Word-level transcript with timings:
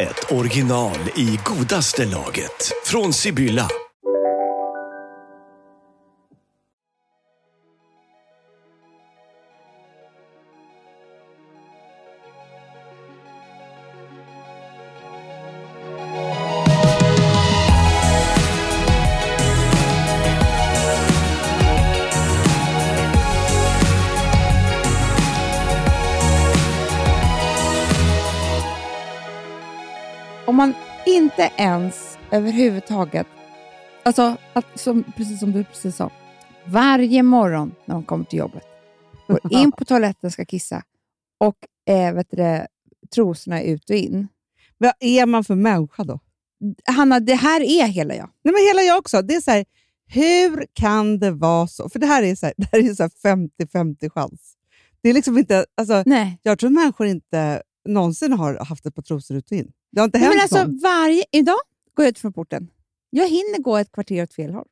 ett 0.00 0.32
original 0.32 0.98
i 1.16 1.38
godaste 1.44 2.04
laget. 2.04 2.72
Från 2.84 3.12
Sibylla. 3.12 3.68
Inte 31.40 31.62
ens 31.62 32.18
överhuvudtaget, 32.30 33.26
alltså 34.02 34.36
att, 34.52 34.66
som, 34.74 35.04
precis 35.16 35.40
som 35.40 35.52
du 35.52 35.64
precis 35.64 35.96
sa, 35.96 36.10
varje 36.66 37.22
morgon 37.22 37.74
när 37.84 37.94
man 37.94 38.04
kommer 38.04 38.24
till 38.24 38.38
jobbet, 38.38 38.62
går 39.28 39.40
in 39.52 39.72
på 39.72 39.84
toaletten 39.84 40.30
ska 40.30 40.44
kissa 40.44 40.82
och 41.38 41.56
eh, 41.94 42.14
vet 42.14 42.30
du, 42.30 42.66
trosorna 43.14 43.62
ut 43.62 43.90
och 43.90 43.96
in. 43.96 44.28
Vad 44.78 44.92
är 45.00 45.26
man 45.26 45.44
för 45.44 45.54
människa 45.54 46.04
då? 46.04 46.20
Hanna, 46.84 47.20
det 47.20 47.34
här 47.34 47.60
är 47.60 47.86
hela 47.86 48.14
jag. 48.14 48.30
Nej, 48.44 48.54
men 48.54 48.62
hela 48.62 48.82
jag 48.82 48.98
också. 48.98 49.22
Det 49.22 49.34
är 49.34 49.40
så 49.40 49.50
här, 49.50 49.64
hur 50.06 50.66
kan 50.72 51.18
det 51.18 51.30
vara 51.30 51.66
så? 51.66 51.88
För 51.88 51.98
det 51.98 52.06
här 52.06 52.22
är 52.22 52.34
så 52.34 52.46
här, 52.46 52.54
det 52.58 52.68
här 52.72 52.90
är 52.90 52.94
så 52.94 53.02
här 53.02 53.36
50-50 53.48 54.10
chans. 54.10 54.54
Det 55.02 55.08
är 55.08 55.14
liksom 55.14 55.38
inte, 55.38 55.66
alltså, 55.76 56.02
Nej. 56.06 56.38
jag 56.42 56.58
tror 56.58 56.70
människor 56.70 57.06
inte 57.06 57.62
någonsin 57.88 58.32
har 58.32 58.64
haft 58.64 58.86
ett 58.86 58.94
par 58.94 59.02
trosor 59.02 59.36
ut 59.36 59.50
och 59.50 59.56
in. 59.56 59.72
Det 59.92 60.00
har 60.00 60.04
inte 60.04 60.18
hänt 60.18 60.34
men 60.34 60.42
alltså, 60.42 60.58
någon. 60.58 60.78
varje, 60.78 61.24
idag 61.32 61.58
går 61.94 62.04
jag 62.04 62.10
ut 62.10 62.18
från 62.18 62.32
porten. 62.32 62.68
Jag 63.10 63.28
hinner 63.28 63.58
gå 63.58 63.76
ett 63.76 63.92
kvarter 63.92 64.22
åt 64.22 64.34
fel 64.34 64.52
håll. 64.52 64.66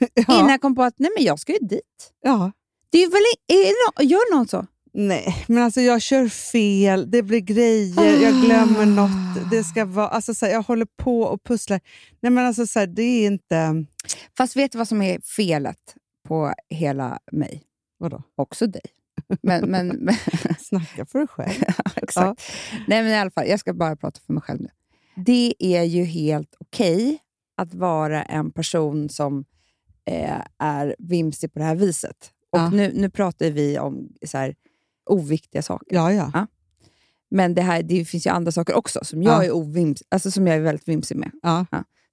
Ja. 0.14 0.38
Innan 0.38 0.48
jag 0.48 0.60
kom 0.60 0.74
på 0.74 0.82
att 0.82 0.94
nej, 0.96 1.10
men 1.16 1.24
jag 1.24 1.38
ska 1.38 1.52
ju 1.52 1.58
dit. 1.58 2.12
Ja. 2.22 2.52
Det 2.90 3.02
är 3.02 3.10
väl, 3.10 3.22
är 3.46 4.04
gör 4.04 4.34
någon 4.36 4.48
så? 4.48 4.66
Nej, 4.92 5.44
men 5.48 5.62
alltså 5.62 5.80
jag 5.80 6.02
kör 6.02 6.28
fel, 6.28 7.10
det 7.10 7.22
blir 7.22 7.40
grejer, 7.40 8.22
jag 8.22 8.44
glömmer 8.44 8.86
något. 8.86 9.50
Det 9.50 9.64
ska 9.64 9.84
vara, 9.84 10.08
alltså 10.08 10.34
så 10.34 10.46
här, 10.46 10.52
jag 10.52 10.62
håller 10.62 10.86
på 10.96 11.22
och 11.22 11.44
pusslar. 11.44 11.80
Nej, 12.20 12.32
men 12.32 12.46
alltså 12.46 12.66
så 12.66 12.78
här, 12.78 12.86
det 12.86 13.02
är 13.02 13.26
inte... 13.26 13.84
Fast 14.36 14.56
vet 14.56 14.72
du 14.72 14.78
vad 14.78 14.88
som 14.88 15.02
är 15.02 15.20
felet 15.20 15.94
på 16.28 16.52
hela 16.68 17.18
mig? 17.32 17.62
Vadå? 17.98 18.22
Också 18.36 18.66
dig. 18.66 18.82
Men, 19.42 19.70
men, 19.70 19.88
men, 19.98 20.14
Snacka 20.58 21.06
för 21.06 21.18
dig 21.18 21.28
själv. 21.28 21.62
exakt. 21.96 22.42
Nej, 22.86 23.02
men 23.02 23.12
i 23.12 23.14
alla 23.16 23.30
fall, 23.30 23.46
jag 23.48 23.60
ska 23.60 23.74
bara 23.74 23.96
prata 23.96 24.20
för 24.26 24.32
mig 24.32 24.42
själv 24.42 24.60
nu. 24.60 24.68
Det 25.16 25.54
är 25.58 25.82
ju 25.82 26.04
helt 26.04 26.54
okej 26.58 27.18
att 27.56 27.74
vara 27.74 28.22
en 28.22 28.50
person 28.50 29.08
som 29.08 29.44
eh, 30.04 30.40
är 30.58 30.96
vimsig 30.98 31.52
på 31.52 31.58
det 31.58 31.64
här 31.64 31.74
viset. 31.76 32.30
Och 32.50 32.58
Ja. 32.58 32.70
nu, 32.70 32.92
nu 32.94 33.10
pratar 33.10 33.50
vi 33.50 33.78
om 33.78 34.08
så 34.26 34.38
här, 34.38 34.54
oviktiga 35.10 35.62
saker. 35.62 35.86
Ja, 35.96 36.12
ja. 36.12 36.30
Ja. 36.34 36.46
Men 37.30 37.54
det, 37.54 37.62
här, 37.62 37.82
det 37.82 38.04
finns 38.04 38.26
ju 38.26 38.30
andra 38.30 38.52
saker 38.52 38.74
också 38.74 39.00
som 39.04 39.22
jag, 39.22 39.32
Ja. 39.34 39.44
är, 39.44 39.50
ovims, 39.52 40.02
alltså 40.08 40.30
som 40.30 40.46
jag 40.46 40.56
är 40.56 40.60
väldigt 40.60 40.88
vimsig 40.88 41.16
med. 41.16 41.30
ja. 41.42 41.66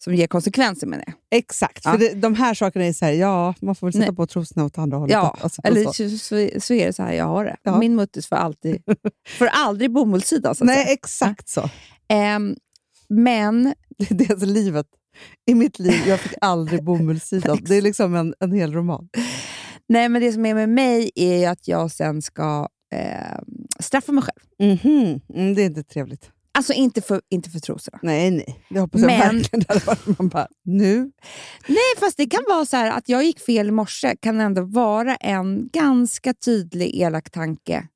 Som 0.06 0.16
ger 0.16 0.28
konsekvenser 0.28 0.88
med 0.88 1.00
det. 1.00 1.38
Exakt, 1.38 1.82
Ja. 1.86 1.92
för 1.92 1.98
det, 1.98 2.14
de 2.14 2.36
här 2.36 2.54
sakerna 2.54 2.86
är 2.86 2.94
så 2.94 3.06
här, 3.06 3.12
ja, 3.12 3.54
man 3.62 3.76
får 3.76 3.88
väl 3.88 3.94
sätta 3.94 4.06
Nej. 4.06 4.16
på 4.16 4.28
trosorna 4.28 4.66
åt 4.66 4.78
andra 4.78 4.98
hållet. 4.98 5.14
Ja, 5.14 5.38
Alltså, 5.42 5.62
eller 5.64 5.84
så. 5.84 5.94
så, 5.94 6.60
så, 6.62 6.74
är 6.74 6.86
det 6.88 6.94
så 6.94 7.04
här 7.04 7.14
jag 7.14 7.26
har 7.26 7.46
det. 7.46 7.58
Ja. 7.64 7.80
Min 7.80 7.96
muttis 7.96 8.28
får, 8.28 8.36
alltid, 8.36 8.82
får 9.40 9.46
aldrig 9.48 9.92
bomullssida. 9.92 10.56
Så 10.56 10.64
att 10.64 10.68
Nej, 10.68 10.94
exakt 10.94 11.50
så. 11.50 11.70
Ehm, 12.10 12.56
men 13.10 13.74
Det 14.10 14.26
är 14.26 14.32
alltså 14.32 14.46
livet. 14.46 14.88
I 15.46 15.56
mitt 15.56 15.80
liv, 15.80 16.02
jag 16.08 16.20
fick 16.20 16.34
aldrig 16.42 16.84
bomullssidan. 16.90 17.58
Det 17.62 17.76
är 17.76 17.82
liksom 17.82 18.16
en, 18.16 18.34
en 18.40 18.52
hel 18.52 18.74
roman. 18.74 19.10
Nej, 19.90 20.10
men 20.10 20.22
det 20.22 20.32
som 20.32 20.46
är 20.46 20.54
med 20.54 20.70
mig 20.70 21.12
är 21.16 21.50
att 21.50 21.68
jag 21.68 21.92
sen 21.92 22.22
ska 22.22 22.68
eh, 22.96 23.40
straffa 23.80 24.12
mig 24.12 24.24
själv. 24.24 24.72
Mhm. 24.84 25.22
Mm, 25.34 25.56
det 25.56 25.62
är 25.62 25.66
inte 25.66 25.84
trevligt. 25.84 26.30
Alltså 26.56 26.74
inte 26.74 27.02
för, 27.02 27.22
inte 27.30 27.50
för 27.50 27.60
trosorna. 27.60 28.00
Nej, 28.02 28.32
nej. 28.32 28.60
Det 28.70 28.80
hoppas 28.80 29.02
jag 29.02 29.08
Men- 29.08 29.20
verkligen. 29.38 29.60
Det 29.68 29.74
hade 29.74 29.86
varit 29.86 30.06
man 30.20 30.28
bara, 30.30 30.48
nu? 30.64 31.12
Nej, 31.68 31.78
fast 32.00 32.18
det 32.18 32.26
kan 32.26 32.44
vara 32.50 32.66
så 32.66 32.78
att 32.78 33.10
jag 33.10 33.24
gick 33.24 33.40
fel 33.40 33.68
i 33.68 33.72
morse 33.72 34.16
kan 34.22 34.40
ändå 34.42 34.62
vara 34.62 35.16
en 35.16 35.70
ganska 35.74 36.34
tydlig 36.34 36.96
elak 37.02 37.30
tanke 37.30 37.88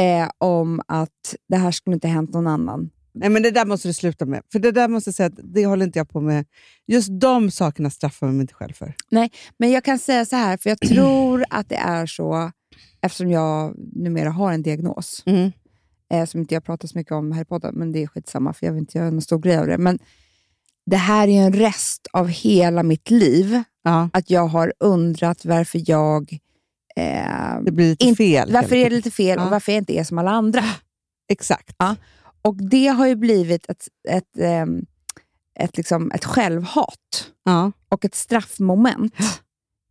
eh, 0.00 0.30
om 0.38 0.80
att 0.88 1.34
det 1.48 1.56
här 1.56 1.70
skulle 1.70 1.94
inte 1.94 2.08
hänt 2.08 2.32
någon 2.32 2.46
annan. 2.46 2.90
Nej, 3.14 3.28
men 3.28 3.42
det 3.42 3.50
där 3.50 3.64
måste 3.64 3.88
du 3.88 3.92
sluta 3.94 4.26
med. 4.26 4.42
För 4.52 4.58
det 4.58 4.72
där 4.72 4.88
måste 4.88 5.12
säga 5.12 5.26
att 5.26 5.38
det 5.54 5.66
håller 5.66 5.86
inte 5.86 5.98
jag 5.98 6.08
på 6.08 6.20
med. 6.20 6.44
Just 6.86 7.08
de 7.20 7.50
sakerna 7.50 7.90
straffar 7.90 8.26
mig 8.26 8.40
inte 8.40 8.54
själv 8.54 8.72
för. 8.72 8.94
Men 9.58 9.70
jag 9.70 9.84
kan 9.84 9.98
säga 9.98 10.24
så 10.24 10.36
här, 10.36 10.56
för 10.56 10.70
jag 10.70 10.78
tror 10.80 11.44
att 11.50 11.68
det 11.68 11.76
är 11.76 12.06
så, 12.06 12.50
eftersom 13.02 13.30
jag 13.30 13.74
numera 13.92 14.30
har 14.30 14.52
en 14.52 14.62
diagnos, 14.62 15.22
Mm. 15.26 15.52
Eh, 16.12 16.24
som 16.26 16.40
inte 16.40 16.54
jag 16.54 16.64
pratar 16.64 16.88
så 16.88 16.98
mycket 16.98 17.12
om 17.12 17.32
här 17.32 17.42
i 17.42 17.44
podden, 17.44 17.74
men 17.74 17.92
det 17.92 18.02
är 18.02 18.06
skitsamma, 18.06 18.52
för 18.52 18.66
jag 18.66 18.72
vill 18.72 18.80
inte 18.80 18.98
göra 18.98 19.10
någon 19.10 19.22
stor 19.22 19.38
grej 19.38 19.58
av 19.58 19.66
det. 19.66 19.78
Men 19.78 19.98
det 20.86 20.96
här 20.96 21.28
är 21.28 21.42
en 21.46 21.52
rest 21.52 22.06
av 22.12 22.28
hela 22.28 22.82
mitt 22.82 23.10
liv, 23.10 23.62
Ja, 23.82 24.08
att 24.12 24.30
jag 24.30 24.46
har 24.46 24.72
undrat 24.80 25.44
varför 25.44 25.82
jag... 25.90 26.38
Eh, 26.96 27.60
det 27.62 27.72
blir 27.72 27.88
lite 27.90 28.04
Inte- 28.04 28.16
fel. 28.16 28.52
varför 28.52 28.76
är 28.76 28.90
det 28.90 28.96
lite 28.96 29.10
fel 29.10 29.38
Ja. 29.38 29.44
och 29.44 29.50
varför 29.50 29.72
jag 29.72 29.80
inte 29.80 29.98
är 29.98 30.04
som 30.04 30.18
alla 30.18 30.30
andra. 30.30 30.62
Exakt. 31.28 31.74
Ja. 31.78 31.96
Och 32.42 32.56
det 32.56 32.86
har 32.86 33.06
ju 33.06 33.16
blivit 33.16 33.66
ett, 33.70 33.88
ett, 34.08 34.38
ehm, 34.38 34.86
ett, 35.60 35.76
liksom, 35.76 36.10
ett 36.10 36.24
självhat 36.24 37.30
Ja, 37.44 37.72
och 37.88 38.04
ett 38.04 38.14
straffmoment 38.14 39.14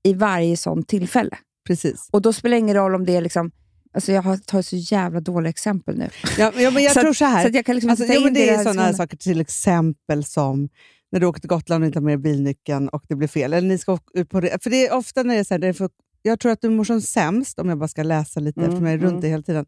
i 0.04 0.14
varje 0.14 0.58
sånt 0.58 0.88
tillfälle. 0.88 1.38
precis. 1.68 2.10
Och 2.12 2.22
då 2.22 2.34
spelar 2.34 2.56
det 2.56 2.60
ingen 2.60 2.76
roll 2.76 2.96
om 2.96 3.06
det 3.06 3.16
är 3.16 3.22
liksom... 3.22 3.52
Alltså 3.96 4.12
jag 4.12 4.46
tagit 4.46 4.66
så 4.66 4.76
jävla 4.76 5.20
dåliga 5.20 5.50
exempel 5.50 5.98
nu. 5.98 6.10
Ja, 6.38 6.52
ja, 6.58 6.72
men 6.72 6.84
jag 6.84 6.94
Så 6.94 7.02
tror 7.02 7.14
så 7.14 7.26
här. 7.26 7.50
Så 7.50 7.58
jag 7.58 7.66
kan 7.66 7.76
liksom 7.76 7.90
Alltså, 7.90 8.06
ja, 8.06 8.20
men 8.20 8.34
det 8.34 8.46
i 8.46 8.50
är 8.50 8.64
sådana 8.64 8.94
saker, 8.94 9.18
till 9.18 9.42
exempel 9.42 10.24
som 10.24 10.70
när 11.12 11.20
du 11.20 11.26
åker 11.26 11.42
till 11.42 11.50
Gotland 11.50 11.84
och 11.84 11.86
inte 11.86 12.00
har 12.00 12.04
med 12.04 12.20
dignyckeln 12.20 12.90
och 12.90 13.04
det 13.08 13.16
blir 13.16 13.28
fel. 13.28 13.54
Eller 13.54 13.68
ni 13.68 13.78
ska 13.78 14.00
ut 14.14 14.30
på 14.30 14.42
För 14.42 14.70
det 14.70 14.88
är 14.88 14.94
ofta 14.94 15.24
när 15.24 15.34
det 15.34 15.40
är 15.40 15.44
så 15.44 15.54
här, 15.54 15.60
där 15.60 15.68
det 15.68 15.74
får, 15.74 15.90
jag 16.22 16.40
tror 16.40 16.52
att 16.52 16.62
du 16.62 16.70
mår 16.70 16.84
som 16.84 17.02
sämst, 17.02 17.60
om 17.60 17.70
jag 17.70 17.78
bara 17.78 17.88
ska 17.88 18.04
läsa 18.04 18.40
lite 18.40 18.60
Mm, 18.60 18.70
eftersom 18.70 18.86
jag 18.86 18.94
är 18.94 18.98
runt 18.98 19.10
mm. 19.10 19.22
det 19.22 19.28
hela 19.28 19.44
tiden, 19.44 19.66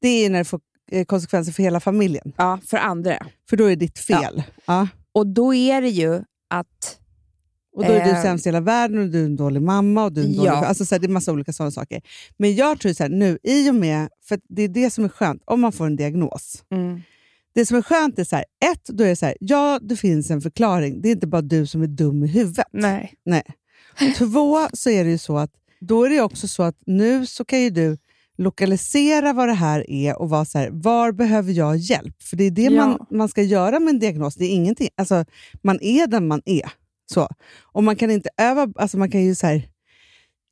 det 0.00 0.08
är 0.08 0.30
när 0.30 0.38
det 0.38 0.44
får 0.44 0.60
eh, 0.90 1.04
konsekvenser 1.04 1.52
för 1.52 1.62
hela 1.62 1.80
familjen. 1.80 2.32
Ja, 2.36 2.58
för 2.66 2.76
andra. 2.76 3.26
För 3.50 3.56
då 3.56 3.64
är 3.64 3.70
det 3.70 3.76
ditt 3.76 3.98
fel. 3.98 4.42
Ja. 4.66 4.88
Och 5.12 5.26
då 5.26 5.54
är 5.54 5.80
det 5.80 5.88
ju 5.88 6.22
att... 6.50 6.96
Och 7.80 7.86
då 7.86 7.92
är 7.92 8.04
du 8.04 8.10
Eh, 8.10 8.22
sämst 8.22 8.46
i 8.46 8.48
hela 8.48 8.60
världen 8.60 8.98
och 8.98 9.08
du 9.08 9.20
är 9.20 9.24
en 9.24 9.36
dålig 9.36 9.62
mamma. 9.62 10.04
Och 10.04 10.12
du 10.12 10.20
är 10.20 10.24
en 10.24 10.36
dålig, 10.36 10.48
Ja. 10.48 10.64
alltså 10.66 10.84
så 10.84 10.94
här, 10.94 11.00
det 11.00 11.06
är 11.06 11.08
massa 11.08 11.32
olika 11.32 11.52
sådana 11.52 11.70
saker. 11.70 12.02
Men 12.36 12.54
jag 12.54 12.80
tror 12.80 12.92
så 12.92 13.02
här, 13.02 13.10
nu, 13.10 13.38
i 13.42 13.70
och 13.70 13.74
med, 13.74 14.08
för 14.24 14.40
det 14.48 14.62
är 14.62 14.68
det 14.68 14.90
som 14.90 15.04
är 15.04 15.08
skönt, 15.08 15.42
om 15.44 15.60
man 15.60 15.72
får 15.72 15.86
en 15.86 15.96
diagnos. 15.96 16.62
Mm. 16.72 17.00
Det 17.54 17.66
som 17.66 17.76
är 17.76 17.82
skönt 17.82 18.18
är 18.18 18.24
så 18.24 18.36
här, 18.36 18.44
ett, 18.72 18.84
då 18.88 19.04
är 19.04 19.08
det 19.08 19.16
så 19.16 19.26
här, 19.26 19.36
ja 19.40 19.78
det 19.82 19.96
finns 19.96 20.30
en 20.30 20.40
förklaring. 20.40 21.00
Det 21.02 21.08
är 21.08 21.12
inte 21.12 21.26
bara 21.26 21.42
du 21.42 21.66
som 21.66 21.82
är 21.82 21.86
dum 21.86 22.24
i 22.24 22.26
huvudet. 22.26 22.66
Nej. 22.72 23.14
Nej. 23.24 23.42
Två, 24.18 24.68
så 24.72 24.90
är 24.90 25.04
det 25.04 25.10
ju 25.10 25.18
så 25.18 25.38
att 25.38 25.50
då 25.80 26.04
är 26.04 26.10
det 26.10 26.20
också 26.20 26.48
så 26.48 26.62
att 26.62 26.76
nu 26.86 27.26
så 27.26 27.44
kan 27.44 27.60
ju 27.60 27.70
du 27.70 27.96
lokalisera 28.38 29.32
vad 29.32 29.48
det 29.48 29.54
här 29.54 29.90
är 29.90 30.18
och 30.20 30.30
vara 30.30 30.44
så 30.44 30.58
här, 30.58 30.70
var 30.72 31.12
behöver 31.12 31.52
jag 31.52 31.76
hjälp? 31.76 32.22
För 32.22 32.36
det 32.36 32.44
är 32.44 32.50
det 32.50 32.62
Ja. 32.62 32.70
man, 32.86 33.06
man 33.10 33.28
ska 33.28 33.42
göra 33.42 33.80
med 33.80 33.90
en 33.94 33.98
diagnos. 33.98 34.34
Det 34.34 34.44
är 34.44 34.50
ingenting. 34.50 34.88
Alltså, 34.96 35.24
man 35.62 35.78
är 35.82 36.06
den 36.06 36.28
man 36.28 36.42
är. 36.44 36.70
Så. 37.12 37.28
Och 37.62 37.82
man 37.82 37.96
kan 37.96 38.10
inte 38.10 38.28
öva, 38.36 38.68
alltså 38.76 38.98
man 38.98 39.10
kan 39.10 39.24
ju 39.24 39.34
så 39.34 39.46
här, 39.46 39.62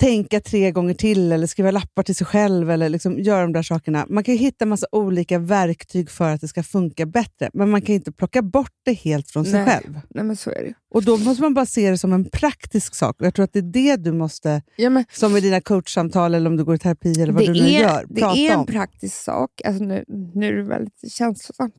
tänka 0.01 0.41
tre 0.41 0.71
gånger 0.71 0.95
till 0.95 1.33
eller 1.33 1.47
skriva 1.47 1.71
lappar 1.71 2.03
till 2.03 2.17
sig 2.17 2.27
själv 2.27 2.71
eller 2.71 2.89
liksom 2.89 3.19
göra 3.19 3.43
de 3.43 3.53
där 3.53 3.63
sakerna. 3.63 4.07
Man 4.09 4.25
kan 4.25 4.35
hitta 4.37 4.67
massa 4.67 4.87
olika 4.93 5.39
verktyg 5.39 6.11
för 6.11 6.31
att 6.31 6.41
det 6.41 6.49
ska 6.49 6.63
funka 6.63 7.07
bättre, 7.07 7.51
men 7.55 7.71
man 7.71 7.83
kan 7.83 7.95
inte 7.95 8.13
plocka 8.13 8.43
bort 8.43 8.73
det 8.85 8.93
helt 8.93 9.31
från 9.31 9.45
sig 9.45 9.55
Nej. 9.55 9.65
själv. 9.67 10.01
Nej, 10.11 10.25
men 10.25 10.37
så 10.37 10.51
är 10.51 10.63
det. 10.65 10.75
Och 10.91 11.05
Då 11.05 11.17
måste 11.17 11.43
man 11.43 11.55
bara 11.55 11.67
se 11.67 11.91
det 11.91 11.99
som 11.99 12.13
en 12.13 12.25
praktisk 12.25 12.95
sak. 12.95 13.17
Jag 13.19 13.35
tror 13.35 13.45
att 13.45 13.53
det 13.53 13.59
är 13.59 13.63
det 13.73 13.97
du 13.97 14.13
måste, 14.13 14.63
Ja, 14.77 14.91
men 14.91 15.05
som 15.13 15.37
i 15.37 15.41
dina 15.41 15.61
coachsamtal 15.61 16.35
eller 16.35 16.51
om 16.51 16.57
du 16.57 16.65
går 16.65 16.75
i 16.75 16.79
terapi 16.79 17.23
eller 17.23 17.33
vad 17.33 17.47
du 17.47 17.53
nu 17.53 17.59
är, 17.59 17.81
gör, 17.81 18.05
det 18.09 18.21
prata 18.21 18.39
är 18.39 18.51
en 18.53 18.59
om. 18.59 18.67
praktisk 18.67 19.17
sak. 19.23 19.51
Alltså 19.65 19.85
nu, 19.85 20.05
nu 20.35 20.49
är 20.49 20.53
det 20.53 20.63
väldigt 20.63 21.13
känslosamt 21.13 21.75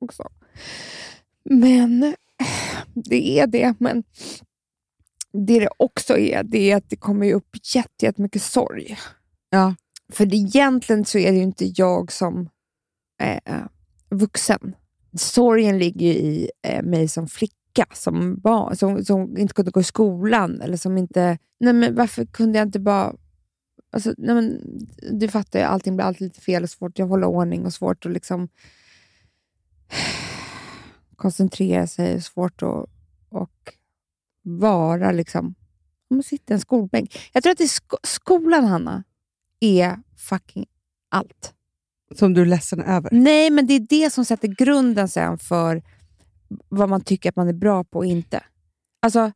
också. 0.00 0.22
Men 1.44 2.14
det 2.94 3.38
är 3.38 3.46
det. 3.46 3.74
Men 3.78 4.04
det 5.32 5.60
det 5.60 5.68
också 5.76 6.18
är, 6.18 6.42
det 6.42 6.70
är 6.70 6.76
att 6.76 6.90
det 6.90 6.96
kommer 6.96 7.32
upp 7.32 7.56
jätte- 7.74 8.06
jättemycket 8.06 8.42
sorg. 8.42 8.98
Ja. 9.50 9.74
För 10.12 10.26
det, 10.26 10.36
egentligen 10.36 11.04
så 11.04 11.18
är 11.18 11.32
det 11.32 11.36
ju 11.38 11.42
inte 11.42 11.72
jag 11.74 12.12
som 12.12 12.48
eh, 13.22 13.64
vuxen. 14.10 14.76
Sorgen 15.18 15.78
ligger 15.78 16.06
ju 16.06 16.12
i 16.12 16.50
eh, 16.62 16.82
mig 16.82 17.08
som 17.08 17.28
flicka, 17.28 17.86
som 17.94 18.38
barn, 18.40 18.76
som, 18.76 19.04
som 19.04 19.36
inte 19.36 19.54
kunde 19.54 19.70
gå 19.70 19.80
i 19.80 19.84
skolan. 19.84 20.60
Eller 20.60 20.76
som 20.76 20.98
inte... 20.98 21.38
Nej, 21.60 21.72
men 21.72 21.94
varför 21.94 22.24
kunde 22.24 22.58
jag 22.58 22.68
inte 22.68 22.80
bara... 22.80 23.14
Alltså, 23.92 24.14
nej, 24.18 24.34
men, 24.34 24.60
du 25.12 25.28
fattar 25.28 25.58
ju, 25.58 25.64
allting 25.64 25.96
blir 25.96 26.06
alltid 26.06 26.22
lite 26.22 26.40
fel 26.40 26.62
och 26.62 26.70
svårt 26.70 27.00
att 27.00 27.08
hålla 27.08 27.26
ordning 27.26 27.66
och 27.66 27.72
svårt 27.72 28.06
att 28.06 28.12
liksom 28.12 28.48
koncentrera 31.16 31.86
sig. 31.86 32.22
Svårt 32.22 32.62
att 32.62 32.86
och 33.28 33.72
vara 34.42 35.12
liksom... 35.12 35.54
Om 36.10 36.16
man 36.16 36.22
sitter 36.22 36.52
i 36.52 36.54
en 36.54 36.60
skolbänk. 36.60 37.18
Jag 37.32 37.42
tror 37.42 37.50
att 37.52 37.58
det 37.58 37.64
är 37.64 37.68
sko 37.68 37.96
skolan, 38.02 38.64
Hanna, 38.64 39.04
är 39.60 39.96
fucking 40.16 40.66
allt. 41.10 41.52
Som 42.14 42.34
du 42.34 42.42
är 42.42 42.46
ledsen 42.46 42.80
över. 42.82 43.10
Nej, 43.12 43.50
men 43.50 43.66
det 43.66 43.74
är 43.74 43.80
det 43.88 44.10
som 44.12 44.24
sätter 44.24 44.48
grunden 44.48 45.08
sen 45.08 45.38
för 45.38 45.82
vad 46.68 46.88
man 46.88 47.00
tycker 47.00 47.28
att 47.28 47.36
man 47.36 47.48
är 47.48 47.52
bra 47.52 47.84
på 47.84 47.98
och 47.98 48.06
inte. 48.06 48.42
Alltså, 49.02 49.32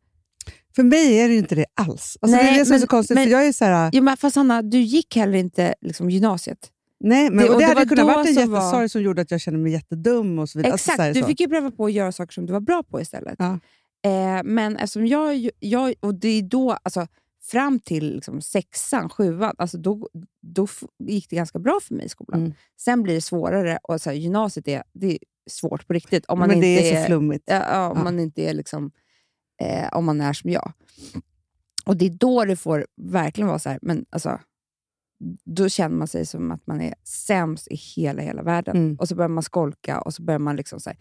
För 0.77 0.83
mig 0.83 1.19
är 1.21 1.29
det 1.29 1.35
ju 1.35 1.39
inte 1.41 1.55
det 1.55 1.67
alls. 1.75 2.19
Alltså 2.21 2.37
det 2.37 2.43
Nej, 2.43 2.55
är 2.55 2.59
det 2.59 2.65
som 2.67 2.73
är 2.73 2.75
men- 2.75 2.81
så 2.81 2.87
konstigt. 2.87 3.15
men- 3.15 3.25
för 3.25 3.31
jag 3.31 3.47
är 3.47 3.53
så 3.53 3.65
här, 3.65 3.91
jo, 3.93 4.03
men 4.03 4.17
fast 4.17 4.37
Hanna, 4.37 4.63
du 4.63 4.79
gick 4.81 5.17
heller 5.17 5.39
inte 5.39 5.75
liksom, 5.81 6.11
gymnasiet. 6.11 6.71
Nej, 7.01 7.31
men, 7.31 7.37
det- 7.37 7.45
och 7.49 7.55
och 7.55 7.61
det, 7.61 7.67
det 7.67 7.75
hade 7.75 7.87
kunnat 7.87 8.07
varit 8.07 8.29
en 8.29 8.35
som 8.35 8.51
var- 8.53 8.59
jättesorg 8.61 8.89
som 8.89 9.03
gjorde 9.03 9.23
att 9.23 9.31
jag 9.31 9.41
kände 9.41 9.61
mig 9.61 9.73
jättedum 9.73 10.39
och 10.39 10.49
så 10.49 10.59
vidare. 10.59 10.73
Alltså, 10.73 10.85
Exakt, 10.91 10.97
så 10.97 11.03
här, 11.03 11.15
du 11.15 11.21
så. 11.21 11.27
fick 11.27 11.41
ju 11.41 11.49
pröva 11.49 11.71
på 11.71 11.85
att 11.85 11.93
göra 11.93 12.13
saker 12.13 12.33
som 12.33 12.47
du 12.47 12.53
var 12.53 12.61
bra 12.61 12.83
på 12.83 13.01
istället. 13.01 13.37
Ja. 13.39 13.59
Eh, 14.11 14.43
men 14.45 14.77
eftersom 14.77 15.07
jag, 15.07 15.51
jag, 15.59 15.95
och 16.01 16.15
det 16.15 16.29
är 16.29 16.43
då, 16.43 16.73
alltså, 16.83 17.07
fram 17.43 17.79
till 17.81 18.15
liksom 18.15 18.41
sexan, 18.43 19.09
sjuan, 19.09 19.55
alltså 19.59 19.79
då, 19.79 20.09
då 20.43 20.67
gick 21.05 21.31
det 21.31 21.37
ganska 21.37 21.59
bra 21.59 21.79
för 21.83 21.95
mig 21.95 22.07
i 22.07 22.09
skolan. 22.09 22.41
Mm. 22.41 22.53
Sen 22.81 23.03
blir 23.03 23.15
det 23.15 23.21
svårare 23.21 23.79
och 23.83 24.01
så 24.01 24.11
här, 24.11 24.17
gymnasiet 24.17 24.69
är, 24.69 24.83
det 24.93 25.13
är 25.13 25.19
svårt 25.51 25.87
på 25.87 25.93
riktigt. 25.93 26.27
Om 26.27 26.39
man 26.39 26.49
men 26.49 26.57
inte 26.57 26.67
det 26.67 26.91
är 26.97 27.01
så 27.03 27.07
flummigt. 27.07 27.45
Ja, 27.47 27.55
ja, 27.73 27.89
om 27.91 27.97
Ja. 27.99 28.05
man 28.05 28.19
inte 28.19 28.43
är 28.43 28.55
liksom, 28.55 28.91
eh, 29.63 29.89
om 29.93 30.05
man 30.05 30.21
är 30.21 30.33
som 30.33 30.51
jag. 30.51 30.73
Och 31.87 31.97
det 31.97 32.07
är 32.07 32.11
då 32.11 32.45
det 32.45 32.57
får 32.57 32.87
verkligen 33.03 33.49
vara 33.49 33.59
så 33.59 33.69
här, 33.69 33.79
men 33.83 34.05
alltså, 34.11 34.41
då 35.45 35.69
känner 35.69 35.97
man 35.97 36.09
sig 36.09 36.27
som 36.27 36.51
att 36.51 36.67
man 36.67 36.81
är 36.81 36.95
sämst 37.05 37.69
i 37.69 37.75
hela, 37.75 38.23
hela 38.23 38.43
världen. 38.43 38.77
Mm. 38.77 38.97
Och 38.97 39.09
så 39.09 39.15
börjar 39.15 39.29
man 39.29 39.43
skolka 39.43 40.01
och 40.01 40.15
så 40.15 40.23
börjar 40.23 40.39
man 40.39 40.57
liksom 40.57 40.81
så 40.81 40.91
här. 40.91 40.99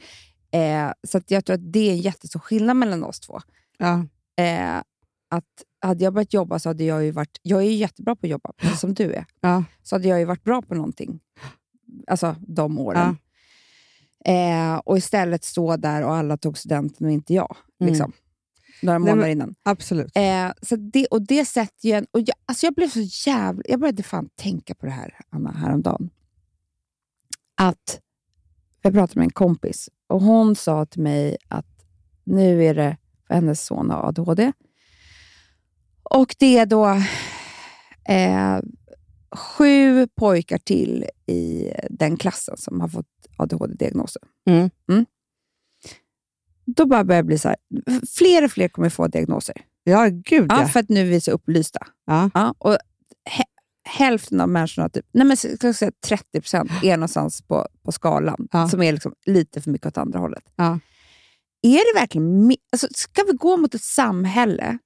Eh, 0.52 0.94
så 1.08 1.22
jag 1.28 1.46
tror 1.46 1.54
att 1.54 1.74
det 1.74 1.80
är 1.80 1.92
en 1.92 2.02
jättestor 2.02 2.40
skillnad 2.40 2.78
mellan 2.78 3.04
oss 3.04 3.20
två. 3.20 3.40
Ja. 3.78 4.06
Eh, 4.44 4.82
att 5.30 5.46
hade 5.82 6.04
jag 6.04 6.14
börjat 6.14 6.34
jobba 6.34 6.60
så 6.60 6.70
hade 6.70 6.84
jag 6.84 7.06
ju 7.06 7.12
varit, 7.12 7.40
jag 7.42 7.60
är 7.60 7.66
ju 7.66 7.76
jättebra 7.76 8.16
på 8.16 8.26
att 8.26 8.30
jobba, 8.30 8.52
precis 8.58 8.80
som 8.80 8.94
du 8.94 9.14
är. 9.14 9.26
Ja. 9.42 9.64
Så 9.84 9.96
hade 9.96 10.08
jag 10.08 10.20
ju 10.20 10.26
varit 10.26 10.44
bra 10.44 10.62
på 10.62 10.76
någonting, 10.76 11.20
alltså 12.08 12.36
de 12.48 12.80
åren. 12.80 13.18
Eh, 14.26 14.76
och 14.76 14.98
istället 14.98 15.44
stå 15.44 15.78
där 15.78 16.04
och 16.04 16.16
alla 16.16 16.38
tog 16.38 16.58
studenten 16.58 17.08
och 17.08 17.14
inte 17.14 17.34
jag. 17.34 17.56
Mm. 17.82 18.12
Några 18.82 19.00
Nej, 19.00 19.10
månader 19.10 19.22
men- 19.22 19.32
innan. 19.32 19.56
Absolut. 19.64 20.12
Eh, 20.16 20.52
så 20.62 20.76
det, 20.76 21.06
och 21.06 21.22
det 21.22 21.46
sätter 21.46 21.88
ju 21.90 21.92
en... 21.96 22.06
Och 22.12 22.20
jag, 22.20 22.36
alltså 22.46 22.66
jag 22.66 22.74
blev 22.74 22.88
så 22.88 23.30
jävla... 23.30 23.64
Jag 23.66 23.80
började 23.80 24.04
fan 24.04 24.30
tänka 24.36 24.76
på 24.76 24.86
det 24.86 24.92
här, 24.92 25.16
Anna, 25.30 25.52
häromdagen. 25.52 26.10
Att 27.56 28.00
jag 28.82 28.94
pratade 28.94 29.20
med 29.20 29.26
en 29.26 29.32
kompis 29.32 29.90
och 30.08 30.22
hon 30.22 30.56
sa 30.56 30.86
till 30.86 31.02
mig 31.02 31.38
att 31.48 31.86
nu 32.24 32.64
är 32.66 32.76
det 32.76 32.98
för 33.28 33.34
hennes 33.34 33.66
son 33.66 33.90
har 33.90 34.08
ADHD. 34.08 34.52
Och 36.04 36.36
det 36.40 36.58
är 36.58 36.66
då 36.66 36.88
eh, 38.14 38.60
sju 39.36 40.08
pojkar 40.08 40.58
till 40.58 41.06
i 41.26 41.72
den 41.90 42.18
klassen 42.18 42.58
som 42.58 42.82
har 42.82 42.88
fått 42.88 43.06
ADHD-diagnoser. 43.38 44.22
Mm. 44.50 44.70
Då 46.76 46.86
bara 46.86 47.04
börjar 47.04 47.22
det 47.22 47.28
bli 47.28 47.38
så 47.38 47.48
här, 47.48 47.58
fler 48.18 48.46
och 48.46 48.52
fler 48.52 48.68
kommer 48.68 48.90
få 48.90 49.08
diagnoser. 49.08 49.56
Ja, 49.84 50.08
gud 50.12 50.46
Ja, 50.52 50.62
ja. 50.62 50.68
för 50.68 50.80
att 50.80 50.90
nu 50.90 51.00
är 51.02 51.06
vi 51.06 51.22
så 51.22 51.32
upplysta. 51.32 51.80
Ja. 52.06 52.30
Ja, 52.34 52.56
och 52.58 52.72
hä- 53.30 53.44
hälften 53.90 54.42
av 54.42 54.50
människorna, 54.50 54.90
typ, 54.90 55.06
nej 55.12 55.26
men 55.28 55.38
ska 55.38 55.74
säga 55.74 55.92
30 56.06 56.42
procent, 56.42 56.72
är 56.84 56.98
någonstans 56.98 57.42
på, 57.42 57.68
på 57.86 57.92
skalan 57.92 58.48
Ja. 58.52 58.68
som 58.70 58.82
är 58.84 58.92
liksom 58.94 59.14
lite 59.26 59.62
för 59.62 59.72
mycket 59.72 59.88
åt 59.88 59.98
andra 59.98 60.20
hållet. 60.20 60.44
Ja. 60.56 60.80
Är 61.62 61.94
det 61.94 62.00
verkligen... 62.00 62.56
Alltså, 62.72 62.88
ska 62.92 63.24
vi 63.24 63.34
gå 63.34 63.58
mot 63.58 63.76
ett 63.76 63.84
samhälle 63.84 64.78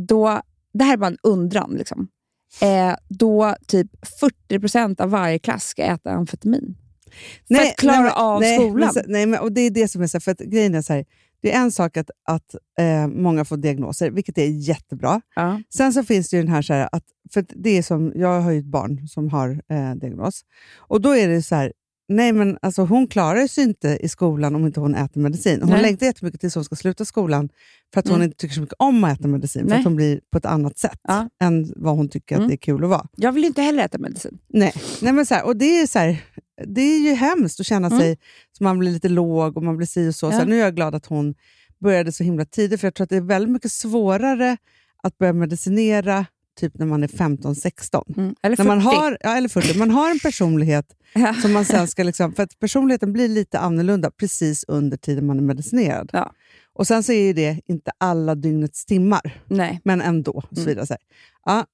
då... 0.00 0.40
Det 0.74 0.84
här 0.84 0.92
är 0.92 0.96
bara 0.96 1.06
en 1.06 1.18
undran. 1.22 1.70
Liksom, 1.70 2.08
eh, 2.60 2.94
då 3.08 3.56
typ 3.66 4.06
40 4.20 4.60
procent 4.60 5.00
av 5.00 5.10
varje 5.10 5.38
klass 5.38 5.64
ska 5.66 5.82
äta 5.82 6.10
amfetamin. 6.10 6.76
För 7.48 7.54
att 7.54 7.76
klara 7.76 8.00
men- 8.02 8.12
av 8.12 8.40
nej, 8.40 8.58
skolan. 8.58 8.90
Men, 8.94 9.04
nej, 9.08 9.26
men, 9.26 9.40
och 9.40 9.52
det 9.52 9.60
är 9.60 9.70
det 9.70 9.88
som 9.88 10.02
är 10.02 10.06
så 10.06 10.20
för 10.20 10.32
att 10.32 10.38
grejen 10.38 10.74
är 10.74 10.82
så 10.82 10.92
här, 10.92 11.04
det 11.42 11.52
är 11.52 11.60
en 11.60 11.72
sak 11.72 11.96
att, 11.96 12.10
att 12.28 12.54
eh, 12.78 13.06
många 13.08 13.44
får 13.44 13.56
diagnoser, 13.56 14.10
vilket 14.10 14.38
är 14.38 14.46
jättebra. 14.46 15.20
Ja. 15.36 15.62
Sen 15.74 15.92
så 15.92 16.04
finns 16.04 16.30
det 16.30 16.36
ju 16.36 16.42
den 16.42 16.52
här, 16.52 16.62
så 16.62 16.72
här 16.72 16.88
att, 16.92 17.04
för 17.32 17.44
det 17.48 17.78
är 17.78 17.82
som, 17.82 18.12
jag 18.14 18.40
har 18.40 18.50
ju 18.50 18.58
ett 18.58 18.64
barn 18.64 19.08
som 19.08 19.28
har 19.28 19.50
eh, 19.70 19.94
diagnos, 19.94 20.42
och 20.76 21.00
då 21.00 21.16
är 21.16 21.28
det 21.28 21.42
så 21.42 21.54
här, 21.54 21.72
nej 22.08 22.32
men 22.32 22.58
alltså 22.62 22.82
hon 22.82 23.06
klarar 23.06 23.46
sig 23.46 23.64
inte 23.64 23.98
i 24.00 24.08
skolan 24.08 24.54
om 24.54 24.66
inte 24.66 24.80
hon 24.80 24.94
äter 24.94 25.20
medicin. 25.20 25.60
Hon 25.62 25.70
Nej. 25.70 25.82
längtar 25.82 26.06
jättemycket 26.06 26.40
tills 26.40 26.54
hon 26.54 26.64
ska 26.64 26.76
sluta 26.76 27.04
skolan 27.04 27.48
för 27.94 28.00
att 28.00 28.06
hon 28.08 28.14
Mm. 28.16 28.24
inte 28.24 28.36
tycker 28.36 28.54
så 28.54 28.60
mycket 28.60 28.76
om 28.78 29.04
att 29.04 29.18
äta 29.20 29.28
medicin, 29.28 29.62
för 29.62 29.68
Nej. 29.70 29.78
att 29.78 29.84
hon 29.84 29.96
blir 29.96 30.20
på 30.32 30.38
ett 30.38 30.46
annat 30.46 30.78
sätt 30.78 31.00
Ja. 31.08 31.28
än 31.42 31.72
vad 31.76 31.96
hon 31.96 32.08
tycker 32.08 32.34
Mm. 32.34 32.44
att 32.44 32.48
det 32.50 32.54
är 32.54 32.56
kul 32.56 32.84
att 32.84 32.90
vara. 32.90 33.06
Jag 33.16 33.32
vill 33.32 33.42
ju 33.42 33.46
inte 33.48 33.62
heller 33.62 33.84
äta 33.84 33.98
medicin. 33.98 34.38
Nej, 34.48 34.72
nej 35.02 35.12
men 35.12 35.26
så 35.26 35.34
här, 35.34 35.44
och 35.46 35.56
det 35.56 35.80
är, 35.80 35.86
så 35.86 35.98
här, 35.98 36.22
det 36.66 36.80
är 36.80 36.98
ju 36.98 37.12
hemskt 37.14 37.60
att 37.60 37.66
känna 37.66 37.86
Mm. 37.86 37.98
sig 38.00 38.18
som 38.58 38.64
man 38.64 38.78
blir 38.78 38.90
lite 38.92 39.08
låg 39.08 39.56
och 39.56 39.62
man 39.62 39.76
blir 39.76 39.86
si 39.86 40.08
och 40.08 40.14
så. 40.14 40.30
så 40.30 40.34
Ja. 40.34 40.38
här, 40.38 40.46
nu 40.46 40.56
är 40.60 40.64
jag 40.64 40.76
glad 40.76 40.94
att 40.94 41.06
hon 41.06 41.34
började 41.80 42.12
så 42.12 42.24
himla 42.24 42.44
tidigt, 42.44 42.80
för 42.80 42.86
jag 42.86 42.94
tror 42.94 43.04
att 43.04 43.10
det 43.10 43.16
är 43.16 43.20
väldigt 43.20 43.50
mycket 43.52 43.72
svårare 43.72 44.56
att 45.02 45.18
börja 45.18 45.32
medicinera 45.32 46.26
typ 46.60 46.78
när 46.78 46.86
man 46.86 47.02
är 47.02 47.08
15-16. 47.08 48.14
Mm. 48.16 48.34
Eller 48.42 48.56
40. 48.56 48.68
När 48.68 48.76
man 48.76 48.84
har, 48.84 49.18
ja, 49.20 49.36
eller 49.36 49.48
40. 49.48 49.78
Man 49.78 49.90
har 49.90 50.10
en 50.10 50.18
personlighet 50.18 50.86
Ja. 51.14 51.34
som 51.42 51.52
man 51.52 51.64
sen 51.64 51.88
ska... 51.88 52.02
Liksom, 52.02 52.32
för 52.32 52.42
att 52.42 52.58
personligheten 52.58 53.12
blir 53.12 53.28
lite 53.28 53.58
annorlunda 53.58 54.10
precis 54.10 54.64
under 54.68 54.96
tiden 54.96 55.26
man 55.26 55.38
är 55.38 55.42
medicinerad. 55.42 56.10
Ja. 56.12 56.32
Och 56.74 56.86
Sen 56.86 57.02
så 57.02 57.12
är 57.12 57.34
det 57.34 57.60
inte 57.66 57.90
alla 57.98 58.34
dygnets 58.34 58.84
timmar, 58.86 59.42
Nej. 59.48 59.80
men 59.84 60.00
ändå. 60.00 60.32
Och 60.32 60.44
så 60.48 60.54
Mm. 60.60 60.66
vidare, 60.66 60.86
så 60.86 60.92
här. 60.92 61.00
Ja. 61.44 61.66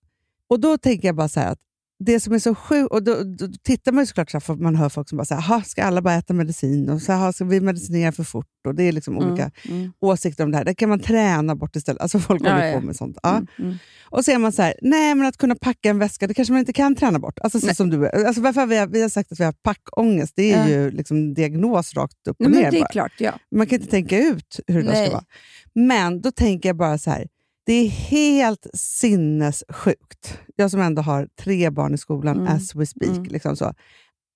Och 0.48 0.60
Då 0.60 0.78
tänker 0.78 1.08
jag 1.08 1.14
bara 1.16 1.28
så 1.28 1.40
här 1.40 1.52
att 1.52 1.58
det 2.04 2.20
som 2.20 2.32
är 2.32 2.38
så 2.38 2.54
sjukt, 2.54 2.90
och 2.92 3.02
då, 3.02 3.22
då 3.24 3.48
tittar 3.62 3.92
man 3.92 4.02
ju 4.02 4.06
såklart 4.06 4.30
så 4.30 4.54
man 4.54 4.76
hör 4.76 4.88
folk 4.88 5.08
som 5.08 5.16
bara 5.18 5.24
säger, 5.24 5.42
"Jaha, 5.48 5.62
ska 5.62 5.84
alla 5.84 6.02
bara 6.02 6.14
äta 6.14 6.34
medicin? 6.34 6.88
Och 6.90 7.02
så 7.02 7.12
här, 7.12 7.32
ska 7.32 7.44
vi 7.44 7.60
medicinera 7.60 8.12
för 8.12 8.24
fort? 8.24 8.46
Och 8.66 8.74
Det 8.74 8.82
är 8.82 8.92
liksom 8.92 9.18
olika 9.18 9.50
Mm. 9.68 9.92
åsikter 10.00 10.44
om 10.44 10.50
det 10.50 10.56
här. 10.56 10.64
Det 10.64 10.74
kan 10.74 10.88
man 10.88 11.00
träna 11.00 11.54
bort 11.56 11.76
istället. 11.76 12.02
Alltså 12.02 12.18
folk 12.18 12.42
Ja, 12.44 12.50
håller 12.52 12.66
ja. 12.66 12.80
på 12.80 12.86
med 12.86 12.96
sånt. 12.96 13.18
Ja. 13.22 13.30
Mm. 13.36 13.46
Mm. 13.58 13.74
Och 14.10 14.24
så 14.24 14.30
är 14.30 14.38
man 14.38 14.52
så 14.52 14.62
här, 14.62 14.74
nej 14.82 15.14
men 15.14 15.26
att 15.26 15.36
kunna 15.36 15.54
packa 15.54 15.90
en 15.90 15.98
väska, 15.98 16.26
det 16.26 16.34
kanske 16.34 16.52
man 16.52 16.60
inte 16.60 16.72
kan 16.72 16.94
träna 16.94 17.18
bort. 17.18 17.38
Alltså, 17.42 17.60
så 17.60 17.74
som 17.74 17.90
du, 17.90 18.08
alltså 18.08 18.40
varför 18.42 18.60
har 18.60 18.66
vi, 18.66 18.86
vi 18.92 19.02
har 19.02 19.08
sagt 19.08 19.32
att 19.32 19.40
vi 19.40 19.44
har 19.44 19.52
packångest, 19.52 20.32
det 20.36 20.52
är 20.52 20.68
ju 20.68 20.90
liksom 20.90 21.34
diagnos 21.34 21.94
rakt 21.94 22.28
upp 22.28 22.36
och 22.40 22.50
Nej, 22.50 22.50
ner. 22.50 22.62
men 22.62 22.70
det 22.70 22.78
är 22.78 22.80
bara. 22.80 22.88
klart, 22.88 23.12
ja. 23.18 23.32
Man 23.56 23.66
kan 23.66 23.78
inte 23.78 23.90
tänka 23.90 24.18
ut 24.18 24.60
hur 24.66 24.82
det 24.82 24.88
ska 25.04 25.10
vara. 25.12 25.24
Men 25.74 26.20
då 26.20 26.30
tänker 26.30 26.68
jag 26.68 26.76
bara 26.76 26.98
så 26.98 27.10
här, 27.10 27.26
det 27.68 27.72
är 27.72 27.88
helt 27.88 28.66
sinnessjukt, 28.74 30.38
jag 30.56 30.70
som 30.70 30.80
ändå 30.80 31.02
har 31.02 31.28
tre 31.40 31.70
barn 31.70 31.94
i 31.94 31.98
skolan 31.98 32.36
Mm. 32.40 32.56
as 32.56 32.74
we 32.74 32.86
speak, 32.86 33.10
Mm. 33.16 33.24
liksom 33.24 33.56
så, 33.56 33.64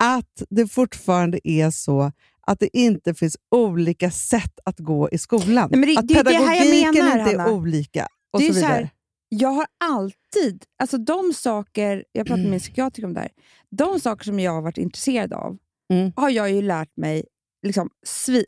att 0.05 0.43
det 0.51 0.67
fortfarande 0.69 1.49
är 1.49 1.71
så 1.71 2.12
att 2.47 2.61
det 2.61 2.77
inte 2.79 3.15
finns 3.15 3.37
olika 3.51 4.11
sätt 4.11 4.59
att 4.65 4.79
gå 4.79 5.09
i 5.11 5.19
skolan. 5.19 5.69
Nej, 5.71 5.81
men 5.81 5.89
det- 5.89 5.99
att 5.99 6.09
det 6.09 6.15
är 6.15 6.25
det 6.25 6.31
pedagogiken 6.31 6.71
menar, 7.05 7.19
inte 7.19 7.31
är 7.35 7.39
Hanna. 7.39 7.51
olika. 7.53 8.07
Och 8.33 8.41
Det 8.41 8.47
så 8.47 8.53
så 8.53 8.59
vidare. 8.59 8.73
här, 8.73 8.91
jag 9.29 9.49
har 9.49 9.67
alltid, 9.85 10.65
alltså 10.83 10.99
de 10.99 11.33
saker, 11.35 12.05
jag 12.12 12.27
pratade 12.27 12.43
med 12.43 12.51
min 12.51 12.61
psykiatriker 12.61 13.07
om 13.07 13.15
det 13.15 13.21
här, 13.21 13.31
de 13.71 14.01
saker 14.01 14.25
som 14.25 14.41
jag 14.41 14.53
har 14.53 14.62
varit 14.62 14.79
intresserad 14.79 15.33
av 15.33 15.59
Mm. 15.93 16.12
har 16.17 16.31
jag 16.31 16.51
ju 16.53 16.62
lärt 16.62 16.97
mig 16.97 17.25
liksom, 17.62 17.90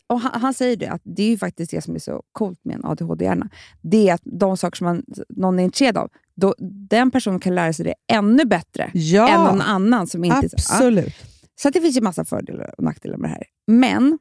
och 0.07 0.21
han, 0.21 0.41
han 0.41 0.55
säger 0.55 0.77
det, 0.77 0.87
att 0.89 1.03
det 1.05 1.23
är 1.23 1.29
ju 1.29 1.39
faktiskt 1.39 1.71
det 1.71 1.81
som 1.81 1.95
är 1.95 1.99
så 1.99 2.23
coolt 2.33 2.61
med 2.65 2.77
en 2.77 2.85
ADHD-hjärna. 2.85 3.49
Det 3.83 4.09
är 4.09 4.15
att 4.15 4.23
de 4.25 4.57
saker 4.57 4.77
som 4.77 4.85
man, 4.85 5.05
någon 5.29 5.59
är 5.59 5.65
intresserad 5.65 5.97
av, 5.97 6.11
då, 6.35 6.55
den 6.89 7.11
personen 7.11 7.41
kan 7.41 7.55
lära 7.55 7.73
sig 7.73 7.85
det 7.85 7.95
ännu 8.13 8.45
bättre 8.45 8.91
Ja, 8.95 9.29
än 9.29 9.45
någon 9.45 9.61
annan 9.61 10.07
som 10.07 10.25
inte... 10.25 10.39
Ja. 10.43 10.49
absolut. 10.53 11.15
Så 11.61 11.69
att 11.69 11.75
det 11.75 11.81
finns 11.81 11.97
ju 11.97 12.01
massa 12.01 12.25
fördelar 12.25 12.75
och 12.79 12.85
nackdelar 12.85 13.17
med 13.17 13.31
det 13.31 13.35
här. 13.35 13.45
Men 13.67 14.19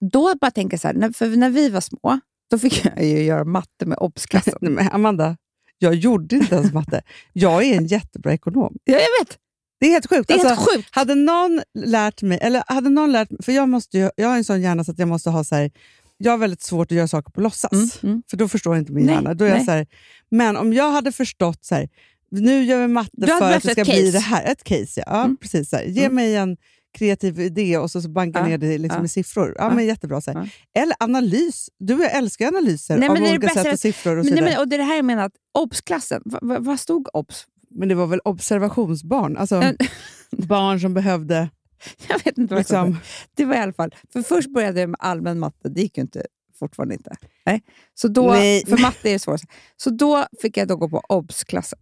då 0.00 0.34
bara 0.40 0.50
tänka 0.50 0.78
så 0.78 0.88
här, 0.88 0.94
när, 0.94 1.10
för 1.10 1.28
när 1.28 1.50
vi 1.50 1.68
var 1.68 1.80
små, 1.80 2.20
då 2.50 2.58
fick 2.58 2.84
jag 2.84 3.04
ju 3.04 3.22
göra 3.22 3.44
matte 3.44 3.86
med 3.86 3.98
obs-klassen. 3.98 4.78
Amanda, 4.92 5.36
jag 5.78 5.94
gjorde 5.94 6.36
inte 6.36 6.54
ens 6.54 6.72
matte. 6.72 7.02
Jag 7.32 7.64
är 7.64 7.76
en 7.76 7.86
jättebra 7.86 8.32
ekonom. 8.32 8.76
ja, 8.84 8.92
jag 8.92 9.24
vet. 9.24 9.38
Det 9.80 9.86
är 9.86 9.90
helt 9.90 10.06
sjukt. 10.08 10.28
Det 10.28 10.34
är 10.34 10.38
Alltså, 10.38 10.54
helt 10.54 10.68
sjukt. 10.76 10.88
Hade 10.92 11.14
någon 11.14 11.62
lärt 11.78 12.22
mig, 12.22 12.38
eller 12.42 12.62
hade 12.66 12.88
någon 12.90 13.12
lärt 13.12 13.30
mig, 13.30 13.38
för 13.42 13.52
jag, 13.52 13.68
måste 13.68 13.98
ju, 13.98 14.10
jag 14.16 14.28
har 14.28 14.36
en 14.36 14.44
sån 14.44 14.60
hjärna 14.62 14.84
så 14.84 14.90
att 14.92 14.98
jag 14.98 15.08
måste 15.08 15.30
ha 15.30 15.44
så 15.44 15.54
här, 15.54 15.70
jag 16.18 16.30
har 16.32 16.38
väldigt 16.38 16.62
svårt 16.62 16.92
att 16.92 16.96
göra 16.96 17.08
saker 17.08 17.30
på 17.32 17.40
låtsas, 17.40 17.72
Mm, 17.72 17.88
mm. 18.02 18.22
för 18.30 18.36
då 18.36 18.48
förstår 18.48 18.76
inte 18.76 18.92
min 18.92 19.06
Nej, 19.06 19.14
hjärna. 19.14 19.34
Då 19.34 19.44
är 19.44 19.60
så 19.60 19.70
här, 19.70 19.86
men 20.30 20.56
om 20.56 20.72
jag 20.72 20.90
hade 20.92 21.12
förstått 21.12 21.64
så 21.64 21.74
här, 21.74 21.88
nu 22.30 22.64
gör 22.64 22.80
vi 22.80 22.88
matte 22.88 23.26
för 23.26 23.52
att 23.52 23.62
det 23.62 23.70
ska 23.72 23.84
bli 23.84 24.10
det 24.10 24.18
här. 24.18 24.44
Ett 24.44 24.64
case, 24.64 24.86
ja. 24.96 25.02
ja 25.06 25.24
Mm. 25.24 25.36
precis. 25.36 25.70
Så 25.70 25.76
här. 25.76 25.84
Ge 25.84 26.00
Mm. 26.04 26.14
mig 26.14 26.36
en 26.36 26.56
kreativ 26.98 27.40
idé 27.40 27.78
och 27.78 27.90
så, 27.90 28.02
så 28.02 28.08
banka 28.08 28.38
Ja, 28.38 28.46
ner 28.46 28.58
det 28.58 28.78
liksom 28.78 28.98
ja. 29.00 29.04
i 29.04 29.08
siffror. 29.08 29.54
Ja, 29.58 29.70
men 29.74 29.86
jättebra. 29.86 30.20
Så 30.20 30.32
här. 30.32 30.50
Eller 30.74 30.96
analys. 31.00 31.68
Du 31.78 31.94
och 31.94 32.00
jag 32.00 32.14
älskar 32.14 32.46
analyser 32.48 32.96
Nej, 32.98 33.08
av 33.08 33.16
olika 33.16 33.48
sätt 33.48 33.72
och 33.72 33.80
siffror 33.80 34.16
och 34.18 34.24
nej, 34.24 34.42
men, 34.42 34.58
och 34.58 34.68
det 34.68 34.76
är 34.76 34.78
det 34.78 34.84
här 34.84 34.96
jag 34.96 35.04
menar, 35.04 35.24
att 35.24 35.32
obs-klassen, 35.58 36.22
vad 36.60 36.80
stod 36.80 37.08
obs? 37.12 37.44
Men 37.74 37.88
det 37.88 37.94
var 37.94 38.06
väl 38.06 38.20
observationsbarn? 38.24 39.36
Alltså, 39.36 39.62
barn 40.30 40.80
som 40.80 40.94
behövde... 40.94 41.50
Jag 42.08 42.24
vet 42.24 42.38
inte 42.38 42.40
vad 42.40 42.48
det 42.48 42.60
Liksom. 42.60 42.98
Det 43.34 43.44
var 43.44 43.54
i 43.54 43.58
alla 43.58 43.72
fall, 43.72 43.94
för 44.12 44.22
först 44.22 44.50
började 44.50 44.80
jag 44.80 44.90
med 44.90 45.00
allmän 45.00 45.38
matte, 45.38 45.68
det 45.68 45.80
gick 45.80 45.96
ju 45.96 46.02
inte, 46.02 46.26
fortfarande 46.58 46.94
inte. 46.94 47.16
Nej. 47.46 47.62
Så 47.94 48.08
då, 48.08 48.30
Nej. 48.30 48.66
För 48.66 48.78
matte 48.78 49.10
är 49.10 49.18
svårt. 49.18 49.40
Så 49.76 49.90
då 49.90 50.26
fick 50.42 50.56
jag 50.56 50.68
då 50.68 50.76
gå 50.76 50.88
på 50.88 51.02
obs-klassen. 51.08 51.78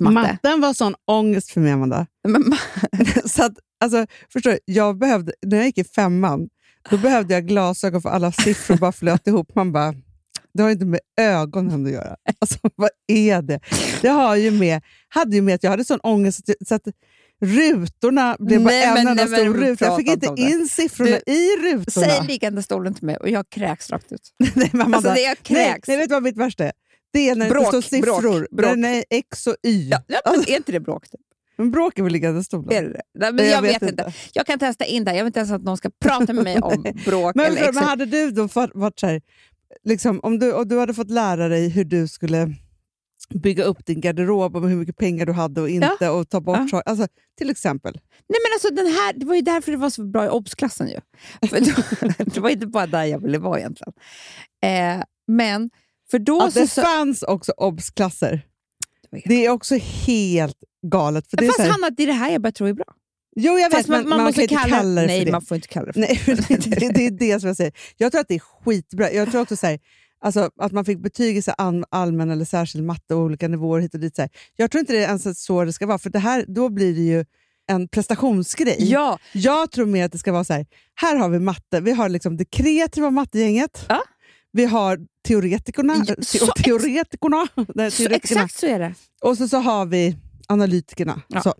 Matte. 0.00 0.14
matten 0.14 0.60
var 0.60 0.74
sån 0.74 0.94
ångest 1.04 1.50
för 1.50 1.60
mig, 1.60 1.72
Amanda. 1.72 2.06
Men, 2.28 2.44
så 3.24 3.44
att, 3.44 3.52
alltså, 3.80 4.06
förstår 4.32 4.50
du, 4.50 4.58
jag 4.64 4.98
behövde, 4.98 5.32
när 5.46 5.56
jag 5.56 5.66
gick 5.66 5.78
i 5.78 5.84
femman, 5.84 6.48
då 6.90 6.98
behövde 6.98 7.34
jag 7.34 7.46
glasögon 7.46 8.02
för 8.02 8.08
alla 8.08 8.32
siffror 8.32 8.76
bara 8.76 8.92
flöt 8.92 9.26
ihop. 9.26 9.54
Man 9.54 9.72
bara, 9.72 9.94
det 10.58 10.62
har 10.64 10.70
inte 10.70 10.84
med 10.86 11.00
ögonen 11.20 11.86
att 11.86 11.92
göra. 11.92 12.16
Alltså, 12.40 12.58
vad 12.76 12.90
är 13.06 13.42
det? 13.42 13.60
Det 14.02 14.08
har 14.08 14.36
ju 14.36 14.50
med, 14.50 14.82
hade 15.08 15.36
ju 15.36 15.42
med 15.42 15.54
att 15.54 15.62
jag 15.62 15.70
hade 15.70 15.84
sån 15.84 16.00
ångest 16.02 16.50
att, 16.50 16.68
så 16.68 16.74
att 16.74 16.82
rutorna 17.40 18.36
blev 18.38 18.60
bara 18.60 18.70
Nej, 18.70 18.84
en 18.84 18.94
men- 18.94 19.06
enda 19.08 19.14
nej, 19.24 19.26
men 19.30 19.40
stor 19.40 19.54
ruta. 19.54 19.84
Jag 19.84 19.96
fick 19.96 20.08
inte 20.08 20.26
inte 20.26 20.42
in 20.42 20.68
siffrorna 20.68 21.18
Du, 21.26 21.32
i 21.32 21.56
rutorna. 21.62 22.06
säg 22.06 22.26
liggande 22.26 22.62
stolen 22.62 22.94
till 22.94 23.04
mig 23.06 23.16
och 23.16 23.28
jag 23.28 23.50
kräks 23.50 23.90
rakt 23.90 24.12
ut. 24.12 24.20
nej, 24.54 24.70
men 24.72 24.80
Amanda, 24.82 24.96
Alltså, 24.96 25.14
det 25.14 25.20
jag 25.20 25.36
nej, 25.50 25.64
kräks. 25.66 25.88
nej, 25.88 25.96
vet 25.96 26.08
du 26.08 26.14
vad 26.14 26.22
mitt 26.22 26.36
värsta 26.36 26.64
är? 26.64 26.72
Det 27.12 27.28
är 27.28 27.34
när 27.36 27.48
Bråk, 27.50 27.72
det 27.74 27.82
står 27.82 28.00
bråk, 28.02 28.16
siffror. 28.22 28.46
bråk. 28.56 28.76
Är 28.78 29.04
X 29.10 29.46
och 29.46 29.56
Y. 29.66 29.88
Ja, 29.90 30.02
ja, 30.06 30.20
men 30.30 30.40
är 30.40 30.56
inte 30.56 30.72
det 30.72 30.80
bråk? 30.80 31.08
Typ? 31.08 31.20
Men 31.60 31.70
bråk 31.70 31.98
är 31.98 32.02
väl 32.02 32.12
liggande 32.12 32.44
stolar? 32.44 32.72
Är 32.72 32.82
det 32.82 32.88
det? 32.88 33.02
Nej, 33.18 33.32
men 33.32 33.36
Nej, 33.36 33.48
jag, 33.50 33.62
vet, 33.62 33.82
inte. 33.82 34.12
Jag 34.32 34.46
kan 34.46 34.58
testa 34.58 34.84
in 34.84 35.04
det. 35.04 35.10
Jag 35.10 35.18
vill 35.18 35.26
inte 35.26 35.38
ens 35.40 35.52
att 35.52 35.62
någon 35.62 35.76
ska 35.76 35.90
prata 36.04 36.32
med 36.32 36.44
mig 36.44 36.58
om 36.60 36.82
bråk. 37.04 37.34
Men, 37.34 37.46
eller 37.46 37.60
men 37.60 37.68
exakt. 37.68 37.86
hade 37.86 38.06
du 38.06 38.30
då 38.30 38.48
varit 38.74 38.98
så 39.00 39.06
här, 39.06 39.22
liksom, 39.84 40.20
om, 40.22 40.38
du, 40.38 40.52
om 40.52 40.68
du 40.68 40.78
hade 40.78 40.94
fått 40.94 41.10
lära 41.10 41.48
dig 41.48 41.68
hur 41.68 41.84
du 41.84 42.08
skulle 42.08 42.54
bygga 43.34 43.64
upp 43.64 43.86
din 43.86 44.00
garderob 44.00 44.56
och 44.56 44.68
hur 44.68 44.76
mycket 44.76 44.96
pengar 44.96 45.26
du 45.26 45.32
hade 45.32 45.60
och 45.60 45.68
inte 45.70 46.08
och 46.10 46.28
ta 46.28 46.40
bort 46.40 46.58
Ja. 46.58 46.68
saker. 46.70 46.90
Alltså, 46.90 47.06
till 47.38 47.50
exempel. 47.50 47.92
Nej, 48.28 48.38
men 48.44 48.52
alltså, 48.54 48.70
den 48.84 48.86
här, 48.92 49.12
det 49.12 49.26
var 49.26 49.34
ju 49.34 49.40
därför 49.40 49.72
det 49.72 49.78
var 49.78 49.90
så 49.90 50.04
bra 50.04 50.26
i 50.26 50.28
obs-klassen. 50.28 50.88
Ju. 50.88 51.00
Det 52.26 52.40
var 52.40 52.50
inte 52.50 52.66
bara 52.66 52.86
där 52.86 53.04
jag 53.04 53.22
ville 53.22 53.38
vara 53.38 53.58
egentligen. 53.58 53.92
Eh, 54.62 55.04
men 55.26 55.70
för 56.10 56.18
då 56.18 56.42
Att 56.42 56.52
så... 56.52 56.60
det 56.60 56.66
så 56.68 56.82
fanns 56.82 57.22
också 57.22 57.52
obs-klasser. 57.56 58.42
det 59.10 59.22
Det 59.24 59.46
är 59.46 59.50
också 59.50 59.74
helt 60.06 60.56
galet. 60.86 61.30
För 61.30 61.36
det 61.36 61.44
är 61.44 61.48
Fast 61.48 61.56
så 61.56 61.62
här, 61.62 61.70
Hanna, 61.70 61.90
det 61.90 62.02
är 62.02 62.06
det 62.06 62.12
här 62.12 62.30
jag 62.32 62.42
börjar 62.42 62.52
tro 62.52 62.66
är 62.66 62.72
bra. 62.72 62.94
Jo, 63.38 63.58
jag 63.58 63.70
vet, 63.70 63.88
men 63.88 64.08
man, 64.08 64.32
kan 64.32 64.42
inte 64.42 64.54
kalla 64.68 65.00
det 65.00 65.06
Nej, 65.06 65.24
det. 65.24 65.32
man 65.32 65.42
får 65.42 65.54
inte 65.54 65.68
kalla 65.68 65.86
det 65.86 65.92
för 65.92 66.00
Nej, 66.00 66.20
det, 66.48 66.56
det, 66.78 66.88
det 66.90 67.06
är 67.06 67.10
det 67.10 67.40
som 67.40 67.46
jag 67.46 67.56
säger. 67.56 67.72
Jag 67.96 68.12
tror 68.12 68.20
att 68.20 68.28
det 68.28 68.34
är 68.34 68.38
skitbra. 68.64 69.12
Jag 69.12 69.30
tror 69.30 69.40
också 69.40 69.56
så 69.56 69.66
här, 69.66 69.78
alltså, 70.20 70.50
att 70.60 70.72
man 70.72 70.84
fick 70.84 70.98
betyg 70.98 71.36
i 71.36 71.42
så 71.42 71.50
allmän 71.90 72.30
eller 72.30 72.44
särskild 72.44 72.84
matte 72.84 73.14
och 73.14 73.20
olika 73.20 73.48
nivåer 73.48 73.80
hit 73.80 73.94
och 73.94 74.00
dit. 74.00 74.16
Så 74.16 74.22
här. 74.22 74.30
Jag 74.56 74.70
tror 74.70 74.80
inte 74.80 74.92
det 74.92 74.98
är 74.98 75.08
ens 75.08 75.44
så 75.44 75.64
det 75.64 75.72
ska 75.72 75.86
vara, 75.86 75.98
för 75.98 76.10
det 76.10 76.18
här, 76.18 76.44
då 76.48 76.68
blir 76.68 76.94
det 76.94 77.00
ju 77.00 77.24
en 77.70 77.88
prestationsgrej. 77.88 78.76
Ja, 78.78 79.18
Jag 79.32 79.70
tror 79.70 79.86
mer 79.86 80.04
att 80.04 80.12
det 80.12 80.18
ska 80.18 80.32
vara 80.32 80.44
så 80.44 80.52
här, 80.52 80.66
här 80.94 81.16
har 81.16 81.28
vi 81.28 81.38
matte, 81.38 81.80
vi 81.80 81.92
har 81.92 82.08
liksom 82.08 82.36
det 82.36 82.44
kreativa 82.44 83.10
mattegänget, 83.10 83.84
Ja. 83.88 84.02
vi 84.52 84.64
har 84.64 84.98
teoretikerna, 85.28 86.04
Ja, 86.06 86.14
te- 86.14 86.24
så 86.24 86.44
ex- 86.44 86.62
teoretikerna, 86.62 87.46
nej, 87.74 87.90
teoretikerna 87.90 88.14
exakt 88.42 88.54
så 88.60 88.66
är 88.66 88.78
det. 88.78 88.94
och 89.22 89.36
så, 89.38 89.48
så 89.48 89.56
har 89.58 89.86
vi 89.86 90.16
analytikerna. 90.48 91.22
Ja. 91.28 91.42
Så. 91.42 91.54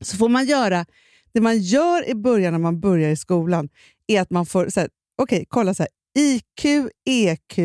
så 0.00 0.16
får 0.16 0.28
man 0.28 0.46
göra, 0.46 0.86
det 1.34 1.40
man 1.40 1.58
gör 1.58 2.08
i 2.08 2.14
början 2.14 2.52
när 2.52 2.58
man 2.58 2.80
börjar 2.80 3.10
i 3.10 3.16
skolan 3.16 3.68
är 4.06 4.20
att 4.20 4.30
man 4.30 4.46
får, 4.46 4.68
så 4.68 4.80
här, 4.80 4.88
okej, 5.22 5.44
kolla 5.48 5.74
så 5.74 5.82
här, 5.82 5.90
IQ, 6.18 6.64
EQ, 7.04 7.58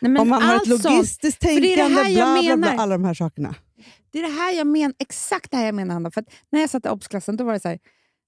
Nej, 0.00 0.18
om 0.20 0.28
man 0.28 0.42
har 0.42 0.56
ett 0.56 0.68
sånt. 0.68 0.84
logistiskt 0.84 1.40
det 1.40 1.46
tänkande, 1.46 1.74
bla, 1.74 1.88
bla, 1.88 2.42
bla, 2.42 2.42
menar. 2.56 2.74
alla 2.82 2.94
de 2.94 3.04
här 3.04 3.14
sakerna. 3.14 3.54
Det 4.12 4.18
är 4.18 4.22
det 4.22 4.28
här 4.40 4.52
jag 4.52 4.66
menar, 4.66 4.94
exakt 4.98 5.50
det 5.50 5.56
här 5.56 5.66
jag 5.66 5.74
menar 5.74 5.94
Hanna. 5.94 6.10
För 6.10 6.20
att 6.20 6.26
när 6.52 6.60
jag 6.60 6.70
satt 6.70 6.86
i 6.86 6.88
obs-klassen 6.88 7.36
då 7.36 7.44
var 7.44 7.52
det 7.52 7.60
så 7.60 7.68
här, 7.68 7.78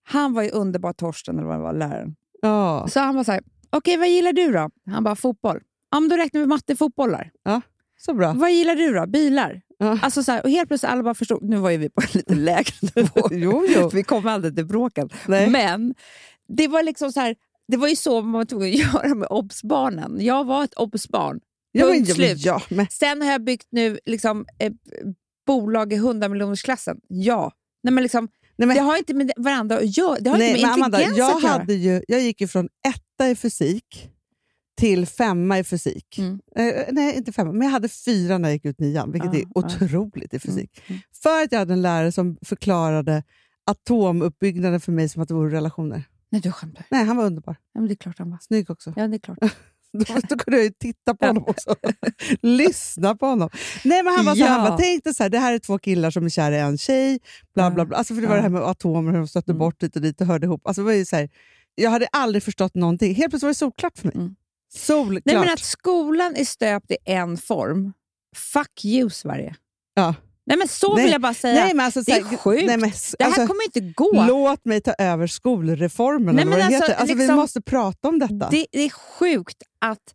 han 0.03 0.33
var 0.35 0.43
ju 0.43 0.51
underbar 0.51 0.93
Torsten, 0.93 1.39
eller 1.39 1.49
vad 1.49 1.57
det 1.59 1.63
var, 1.63 1.73
läraren. 1.73 2.17
Ja. 2.43 2.87
Så 2.91 3.01
han 3.01 3.15
var 3.15 3.25
så 3.25 3.33
här, 3.33 3.41
okej 3.71 3.97
vad 3.97 4.09
gillar 4.09 4.33
du 4.33 4.53
då? 4.53 4.71
Han 4.91 5.05
bara, 5.05 5.17
fotboll. 5.17 5.61
Ja, 5.91 6.01
men 6.01 6.09
då 6.09 6.17
räknar 6.17 6.41
vi 6.41 6.47
matte, 6.47 6.77
fotbollar. 6.77 7.31
Så 7.99 8.15
bra. 8.15 8.33
Vad 8.33 8.53
gillar 8.53 8.75
du 8.77 8.93
då? 8.95 9.07
Bilar. 9.07 9.61
Ja. 9.81 9.99
Alltså 10.03 10.23
så 10.23 10.33
här, 10.33 10.43
och 10.43 10.51
helt 10.51 10.69
plötsligt 10.69 10.93
alla 10.93 11.03
bara 11.03 11.15
förstod, 11.15 11.43
nu 11.43 11.57
var 11.57 11.71
ju 11.71 11.77
vi 11.77 11.91
på 11.91 12.01
en 12.01 12.09
lite 12.13 12.35
lägre 12.35 12.73
nivå. 12.97 13.29
Jo, 13.31 13.67
jo. 13.69 13.91
Vi 13.93 14.03
kom 14.03 14.27
aldrig 14.27 14.57
till 14.57 14.67
bråken. 14.67 15.09
Nej. 15.29 15.51
Men 15.51 15.95
det 16.49 16.69
var 16.69 16.83
liksom 16.83 17.13
så 17.13 17.21
här, 17.21 17.37
det 17.69 17.77
var 17.77 17.89
ju 17.89 17.97
så 17.97 18.23
man 18.23 18.47
tog 18.47 18.63
att 18.63 18.75
göra 18.95 19.15
med 19.15 19.29
obs-barnen. 19.31 20.17
Jag 20.21 20.45
var 20.45 20.65
ett 20.65 20.75
obs-barn. 20.75 21.41
Ja, 21.73 21.87
men, 21.87 22.05
ja, 22.05 22.15
men, 22.19 22.37
ja, 22.39 22.63
men, 22.69 22.87
Sen 22.91 23.23
har 23.23 23.33
jag 23.33 23.45
byggt 23.45 23.67
nu 23.71 23.99
liksom, 24.07 24.47
eh, 24.59 24.73
bolag 25.47 25.93
i 25.93 25.97
100 25.97 26.29
miljonersklassen. 26.29 27.01
Ja. 27.09 27.53
Nej, 27.83 27.95
men 27.95 28.03
liksom, 28.03 28.29
nej, 28.57 28.67
men, 28.67 28.77
det 28.77 28.83
har 28.83 28.97
inte 28.97 29.15
med 29.15 29.33
varandra 29.37 29.77
att 29.77 29.97
göra. 29.97 30.17
Det 30.21 30.31
har 30.31 30.39
nej, 30.39 30.51
inte 30.51 30.63
med 30.63 30.73
Amanda, 30.73 30.99
intelligens 30.99 31.19
jag, 31.19 31.37
att 31.37 31.43
göra. 31.43 31.53
hade 31.53 31.75
ju, 31.75 32.03
jag 32.09 32.21
gick 32.21 32.41
ju 32.41 32.49
från 32.49 32.69
etta 32.89 33.31
i 33.31 33.37
fysik 33.37 34.11
till 34.81 35.07
femma 35.07 35.59
i 35.59 35.65
fysik. 35.65 36.19
Mm. 36.19 36.41
Eh, 36.57 36.85
nej, 36.93 37.17
inte 37.17 37.33
femma, 37.33 37.53
men 37.53 37.63
jag 37.63 37.73
hade 37.73 37.89
fyra 37.89 38.39
när 38.39 38.49
jag 38.49 38.55
gick 38.55 38.65
ut 38.65 38.81
nian, 38.81 39.13
vilket 39.13 39.35
Ja, 39.35 39.41
är 39.41 39.47
otroligt 39.55 40.35
i 40.35 40.39
fysik. 40.39 40.83
Mm. 40.87 41.01
För 41.23 41.43
att 41.43 41.53
jag 41.53 41.59
hade 41.59 41.73
en 41.73 41.83
lärare 41.83 42.13
som 42.13 42.37
förklarade 42.43 43.23
atomuppbyggnaden 43.67 44.81
för 44.81 44.93
mig 44.93 45.09
som 45.09 45.23
att 45.23 45.29
det 45.29 45.35
vore 45.35 45.57
relationer. 45.57 46.05
Nej, 46.31 46.41
du 46.41 46.53
skämtar. 46.53 46.85
Nej, 46.91 47.05
han 47.05 47.17
var 47.17 47.25
underbar. 47.25 47.57
Ja, 47.75 47.81
men 47.81 47.89
det 47.89 47.95
är 47.95 47.97
klart 47.97 48.19
han 48.19 48.31
var. 48.31 48.39
Snygg 48.43 48.71
också. 48.71 48.93
Ja, 48.97 49.09
det 49.09 49.17
är 49.17 49.19
klart. 49.19 49.39
Då, 49.93 50.05
då 50.29 50.37
kunde 50.39 50.57
jag 50.59 50.65
ju 50.65 50.71
titta 50.71 51.15
på 51.15 51.27
honom 51.27 51.45
också. 51.47 51.75
Lyssna 52.43 53.17
på 53.17 53.27
honom. 53.27 53.49
Nej, 53.85 54.03
men 54.03 54.15
han 54.15 54.25
var 54.25 54.35
så 54.35 54.41
Ja. 54.41 54.47
han 54.47 54.65
bara, 54.69 54.79
tänk 54.79 55.05
dig 55.05 55.15
så 55.15 55.23
här, 55.23 55.31
det 55.31 55.39
här 55.39 55.53
är 55.53 55.59
två 55.59 55.79
killar 55.79 56.11
som 56.11 56.25
är 56.25 56.29
kära 56.29 56.57
i 56.57 56.61
en 56.61 56.79
tjej. 56.79 57.19
Bla, 57.55 57.71
bla, 57.71 57.85
bla. 57.87 57.97
Alltså, 57.97 58.15
för 58.15 58.21
det 58.23 58.27
var 58.29 58.35
Ja. 58.35 58.39
det 58.39 58.43
här 58.43 58.49
med 58.51 58.63
atomer, 58.63 59.11
hur 59.13 59.19
de 59.19 59.29
stötte 59.29 59.51
Mm. 59.51 59.59
bort 59.59 59.81
dit 59.81 59.97
och 59.97 60.03
dit 60.03 60.21
och 60.21 60.27
hörde 60.27 60.47
ihop. 60.47 60.67
Alltså, 60.67 60.83
det 60.83 60.87
var 60.87 60.93
ju 60.93 61.05
så 61.05 61.17
här, 61.17 61.29
jag 61.75 61.91
hade 61.91 62.07
aldrig 62.13 62.43
förstått 62.43 62.75
någonting. 62.75 63.15
Helt 63.15 63.31
plötsligt 63.31 63.43
var 63.43 63.49
det 63.51 63.55
solklart 63.55 63.99
för 63.99 64.07
mig. 64.07 64.17
Mm. 64.17 64.35
Solklart. 64.75 65.23
Nej, 65.25 65.37
men 65.37 65.49
att 65.49 65.65
skolan 65.65 66.37
är 66.37 66.45
stöpt 66.45 66.91
i 66.91 66.97
en 67.05 67.37
form. 67.37 67.93
Fuck 68.37 68.85
you, 68.85 69.11
Sverige. 69.11 69.55
ja. 69.95 70.15
Nej, 70.47 70.59
men 70.59 70.69
så 70.69 70.95
Nej. 70.95 71.05
vill 71.05 71.13
jag 71.13 71.21
bara 71.21 71.35
säga. 71.35 71.65
Nej, 71.65 71.75
men 71.75 71.85
alltså, 71.87 72.03
det 72.03 72.13
är 72.13 72.37
sjukt. 72.37 72.67
Nej, 72.67 72.77
men, 72.77 72.91
det 72.91 73.25
här 73.25 73.27
alltså, 73.27 73.47
kommer 73.47 73.65
inte 73.65 73.81
gå. 73.81 74.25
Låt 74.29 74.65
mig 74.65 74.81
ta 74.81 74.95
över 74.99 75.27
skolreformen. 75.27 76.37
Nej, 76.37 76.45
men 76.45 76.55
vad 76.55 76.61
alltså, 76.61 76.75
heter. 76.83 76.95
Alltså, 76.95 77.15
Vi 77.15 77.21
liksom- 77.21 77.37
måste 77.37 77.61
prata 77.61 78.09
om 78.09 78.19
detta. 78.19 78.51
Det, 78.51 78.67
det 78.73 78.79
är 78.81 78.91
sjukt 78.91 79.63
att 79.79 80.15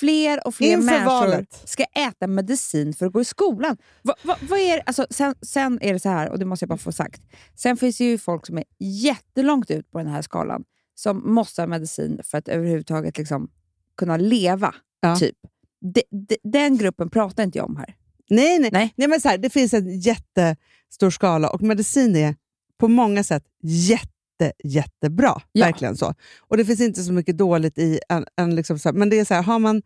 fler 0.00 0.46
och 0.46 0.54
fler 0.54 0.72
Inför 0.72 0.84
människor 0.84 1.04
valet. 1.06 1.62
ska 1.64 1.84
äta 1.84 2.26
medicin 2.26 2.94
för 2.94 3.06
att 3.06 3.12
gå 3.12 3.20
i 3.20 3.24
skolan. 3.24 3.76
Va, 4.02 4.14
va, 4.22 4.36
vad 4.40 4.58
är, 4.58 4.82
alltså, 4.86 5.06
sen, 5.10 5.34
sen 5.42 5.78
är 5.82 5.92
det 5.92 6.00
så 6.00 6.08
här, 6.08 6.30
och 6.30 6.38
det 6.38 6.44
måste 6.44 6.62
jag 6.62 6.68
bara 6.68 6.78
få 6.78 6.92
sagt. 6.92 7.22
Sen 7.54 7.76
finns 7.76 7.98
det 7.98 8.04
ju 8.04 8.18
folk 8.18 8.46
som 8.46 8.58
är 8.58 8.64
jättelångt 8.78 9.70
ut 9.70 9.90
på 9.90 9.98
den 9.98 10.08
här 10.08 10.22
skalan 10.22 10.64
som 10.94 11.34
måste 11.34 11.62
ha 11.62 11.66
medicin 11.66 12.20
för 12.24 12.38
att 12.38 12.48
överhuvudtaget 12.48 13.18
liksom 13.18 13.48
kunna 13.96 14.16
leva. 14.16 14.74
Ja. 15.00 15.16
Typ. 15.16 15.36
De, 15.80 16.02
de, 16.10 16.36
den 16.42 16.78
gruppen 16.78 17.10
pratar 17.10 17.42
inte 17.42 17.58
jag 17.58 17.66
om 17.68 17.76
här. 17.76 17.94
Nej, 18.30 18.58
nej. 18.58 18.70
Nej. 18.72 18.92
nej. 18.96 19.08
men 19.08 19.20
så 19.20 19.28
här, 19.28 19.38
det 19.38 19.50
finns 19.50 19.74
en 19.74 20.00
jättestor 20.00 21.10
skala 21.10 21.50
och 21.50 21.62
medicin 21.62 22.16
är 22.16 22.34
på 22.78 22.88
många 22.88 23.24
sätt 23.24 23.44
jätte, 23.62 24.52
jättebra. 24.64 25.42
Ja. 25.52 25.66
Verkligen 25.66 25.96
så. 25.96 26.14
Och 26.38 26.56
det 26.56 26.64
finns 26.64 26.80
inte 26.80 27.02
så 27.02 27.12
mycket 27.12 27.38
dåligt 27.38 27.78
i 27.78 28.00
en, 28.08 28.26
en 28.36 28.54
liksom 28.54 28.78
så 28.78 28.88
här, 28.88 28.96
men 28.96 29.10
det 29.10 29.18
är 29.18 29.24
så 29.24 29.34
här, 29.34 29.42
har 29.42 29.58
man 29.58 29.82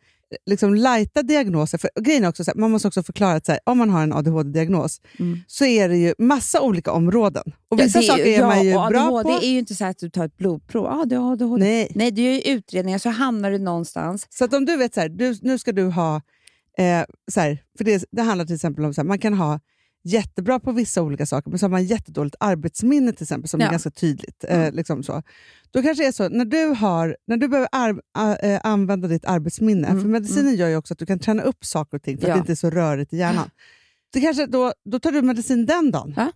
liksom 0.46 0.74
lighta 0.74 1.22
diagnoser, 1.22 1.78
för 1.78 1.90
grejen 2.00 2.24
också 2.24 2.44
så 2.44 2.50
här, 2.50 2.58
man 2.58 2.70
måste 2.70 2.88
också 2.88 3.02
förklara 3.02 3.32
att 3.32 3.46
så 3.46 3.52
här, 3.52 3.60
om 3.64 3.78
man 3.78 3.90
har 3.90 4.02
en 4.02 4.12
ADHD-diagnos 4.12 5.00
så 5.46 5.64
är 5.64 5.88
det 5.88 5.96
ju 5.96 6.14
massa 6.18 6.60
olika 6.60 6.92
områden. 6.92 7.42
Och 7.68 7.80
vissa 7.80 7.98
Mm. 7.98 8.06
Ja, 8.06 8.12
saker 8.12 8.26
är 8.26 8.46
man 8.46 8.64
ju 8.64 8.72
bra 8.72 8.86
ADHD 8.86 9.22
på. 9.22 9.44
är 9.44 9.50
ju 9.50 9.58
inte 9.58 9.74
så 9.74 9.84
att 9.84 9.98
du 9.98 10.10
tar 10.10 10.24
ett 10.24 10.36
blodprov. 10.36 10.86
Ah, 10.86 11.04
du 11.04 11.16
har 11.16 11.32
ADHD. 11.32 11.64
Nej. 11.64 11.92
Nej, 11.94 12.10
du 12.10 12.22
gör 12.22 12.32
ju 12.32 12.40
utredningar 12.40 12.98
så 12.98 13.08
hamnar 13.08 13.50
du 13.50 13.58
någonstans. 13.58 14.26
Så 14.30 14.44
att 14.44 14.54
om 14.54 14.64
du 14.64 14.76
vet 14.76 14.94
så 14.94 15.00
här, 15.00 15.08
du, 15.08 15.38
nu 15.42 15.58
ska 15.58 15.72
du 15.72 15.84
ha, 15.84 16.16
eh, 16.78 17.04
så 17.32 17.40
för 17.78 17.84
det, 17.84 18.04
det 18.10 18.22
handlar 18.22 18.44
till 18.44 18.54
exempel 18.54 18.84
om 18.84 18.92
här, 18.96 19.04
man 19.04 19.18
kan 19.18 19.34
ha 19.34 19.60
jättebra 20.04 20.60
på 20.60 20.72
vissa 20.72 21.02
olika 21.02 21.26
saker, 21.26 21.50
men 21.50 21.58
så 21.58 21.64
har 21.64 21.70
man 21.70 21.84
jättedåligt 21.84 22.36
arbetsminne 22.40 23.12
till 23.12 23.22
exempel, 23.22 23.48
som 23.48 23.60
Ja. 23.60 23.66
är 23.66 23.70
ganska 23.70 23.90
tydligt. 23.90 24.44
Eh, 24.48 24.72
liksom 24.72 25.02
så. 25.02 25.22
Då 25.70 25.82
kanske 25.82 26.04
det 26.04 26.08
är 26.08 26.12
så, 26.12 26.28
när 26.28 26.44
du, 26.44 26.64
har, 26.66 27.16
när 27.26 27.36
du 27.36 27.48
behöver 27.48 27.68
ar, 27.72 28.00
a- 28.18 28.36
eh, 28.36 28.60
använda 28.64 29.08
ditt 29.08 29.24
arbetsminne, 29.24 29.88
Mm, 29.88 30.02
för 30.02 30.08
medicinen 30.08 30.54
gör 30.56 30.68
ju 30.68 30.76
också 30.76 30.94
att 30.94 30.98
du 30.98 31.06
kan 31.06 31.18
träna 31.18 31.42
upp 31.42 31.64
saker 31.64 31.96
och 31.96 32.02
ting 32.02 32.18
för 32.18 32.28
Ja. 32.28 32.32
att 32.34 32.36
det 32.38 32.40
inte 32.40 32.52
är 32.52 32.56
så 32.56 32.70
rörigt 32.70 33.12
i 33.12 33.16
hjärnan. 33.16 33.50
Det 34.12 34.20
kanske, 34.20 34.46
då, 34.46 34.72
då 34.84 34.98
tar 35.00 35.12
du 35.12 35.22
medicin 35.22 35.66
den 35.66 35.90
dagen. 35.90 36.14
Ja. 36.16 36.32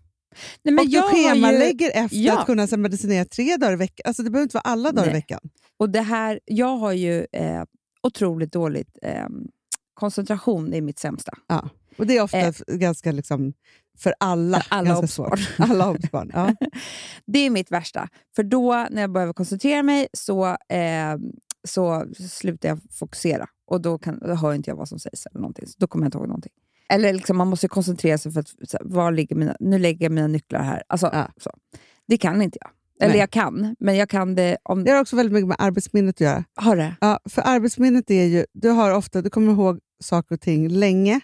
Nej, 0.62 0.74
men 0.74 0.78
och 0.78 0.86
du 0.90 0.96
jag 0.96 1.02
har 1.02 1.18
ju- 1.18 1.24
schemalägger 1.24 1.90
efter 1.94 2.16
Ja. 2.16 2.38
att 2.40 2.46
kunna 2.46 2.66
medicinera 2.76 3.24
tre 3.24 3.56
dagar 3.56 3.72
i 3.72 3.76
veckan. 3.76 4.02
Alltså, 4.08 4.22
det 4.22 4.30
behöver 4.30 4.42
inte 4.42 4.56
vara 4.56 4.62
alla 4.72 4.92
dagar 4.92 5.04
i 5.08 5.10
Nej. 5.12 5.14
veckan. 5.18 5.40
Och 5.76 5.90
det 5.90 6.00
här, 6.00 6.40
jag 6.44 6.76
har 6.76 6.92
ju 6.92 7.26
eh, 7.32 7.62
otroligt 8.02 8.52
dåligt 8.52 8.98
eh, 9.02 9.26
koncentration 9.94 10.74
är 10.74 10.80
mitt 10.80 10.98
sämsta. 10.98 11.32
Ja. 11.46 11.68
Och 11.96 12.06
det 12.06 12.16
är 12.16 12.22
ofta 12.22 12.38
Eh. 12.38 12.52
ganska 12.68 13.12
liksom, 13.12 13.52
för 13.98 14.14
alla, 14.20 14.60
För 14.60 14.74
alla 14.76 14.98
obsbarn. 14.98 15.38
alla 15.70 15.90
obsbarn. 15.90 16.30
Ja. 16.34 16.54
Det 17.26 17.38
är 17.38 17.50
mitt 17.50 17.70
värsta. 17.70 18.08
För 18.36 18.42
då, 18.42 18.86
när 18.90 19.00
jag 19.00 19.12
behöver 19.12 19.32
koncentrera 19.32 19.82
mig, 19.82 20.08
så, 20.12 20.46
eh, 20.48 21.16
så 21.68 22.06
slutar 22.28 22.68
jag 22.68 22.78
fokusera. 22.90 23.46
Och 23.66 23.80
då, 23.80 23.98
kan, 23.98 24.18
då 24.18 24.34
hör 24.34 24.54
inte 24.54 24.70
jag 24.70 24.76
vad 24.76 24.88
som 24.88 24.98
sägs. 24.98 25.26
eller 25.26 25.40
någonting. 25.40 25.66
Så 25.66 25.74
då 25.78 25.86
kommer 25.86 26.04
jag 26.04 26.08
inte 26.08 26.18
ihåg 26.18 26.28
någonting. 26.28 26.52
Eller 26.88 27.12
liksom, 27.12 27.36
man 27.36 27.48
måste 27.48 27.68
koncentrera 27.68 28.18
sig 28.18 28.32
för 28.32 28.40
att 28.40 28.48
så 28.48 28.78
var 28.80 29.12
ligger 29.12 29.36
mina, 29.36 29.56
nu 29.60 29.78
lägger 29.78 30.04
jag 30.04 30.12
mina 30.12 30.26
nycklar 30.26 30.62
här. 30.62 30.82
Alltså, 30.86 31.10
Ja. 31.12 31.28
så. 31.36 31.50
Det 32.06 32.16
kan 32.16 32.42
inte 32.42 32.58
jag. 32.60 32.70
Eller 33.00 33.12
Nej. 33.14 33.20
jag 33.20 33.30
kan, 33.30 33.76
men 33.80 33.96
jag 33.96 34.08
kan 34.08 34.34
det 34.34 34.56
om... 34.62 34.84
Det 34.84 34.90
har 34.90 35.00
också 35.00 35.16
väldigt 35.16 35.32
mycket 35.32 35.48
med 35.48 35.56
arbetsminnet 35.60 36.16
att 36.16 36.20
göra. 36.20 36.44
Har 36.54 36.76
det? 36.76 36.96
Ja, 37.00 37.18
för 37.28 37.42
arbetsminnet 37.42 38.10
är 38.10 38.24
ju, 38.24 38.46
du 38.52 38.68
har 38.70 38.90
ofta, 38.94 39.22
du 39.22 39.30
kommer 39.30 39.52
ihåg 39.52 39.80
saker 40.02 40.34
och 40.34 40.40
ting 40.40 40.68
länge, 40.68 41.20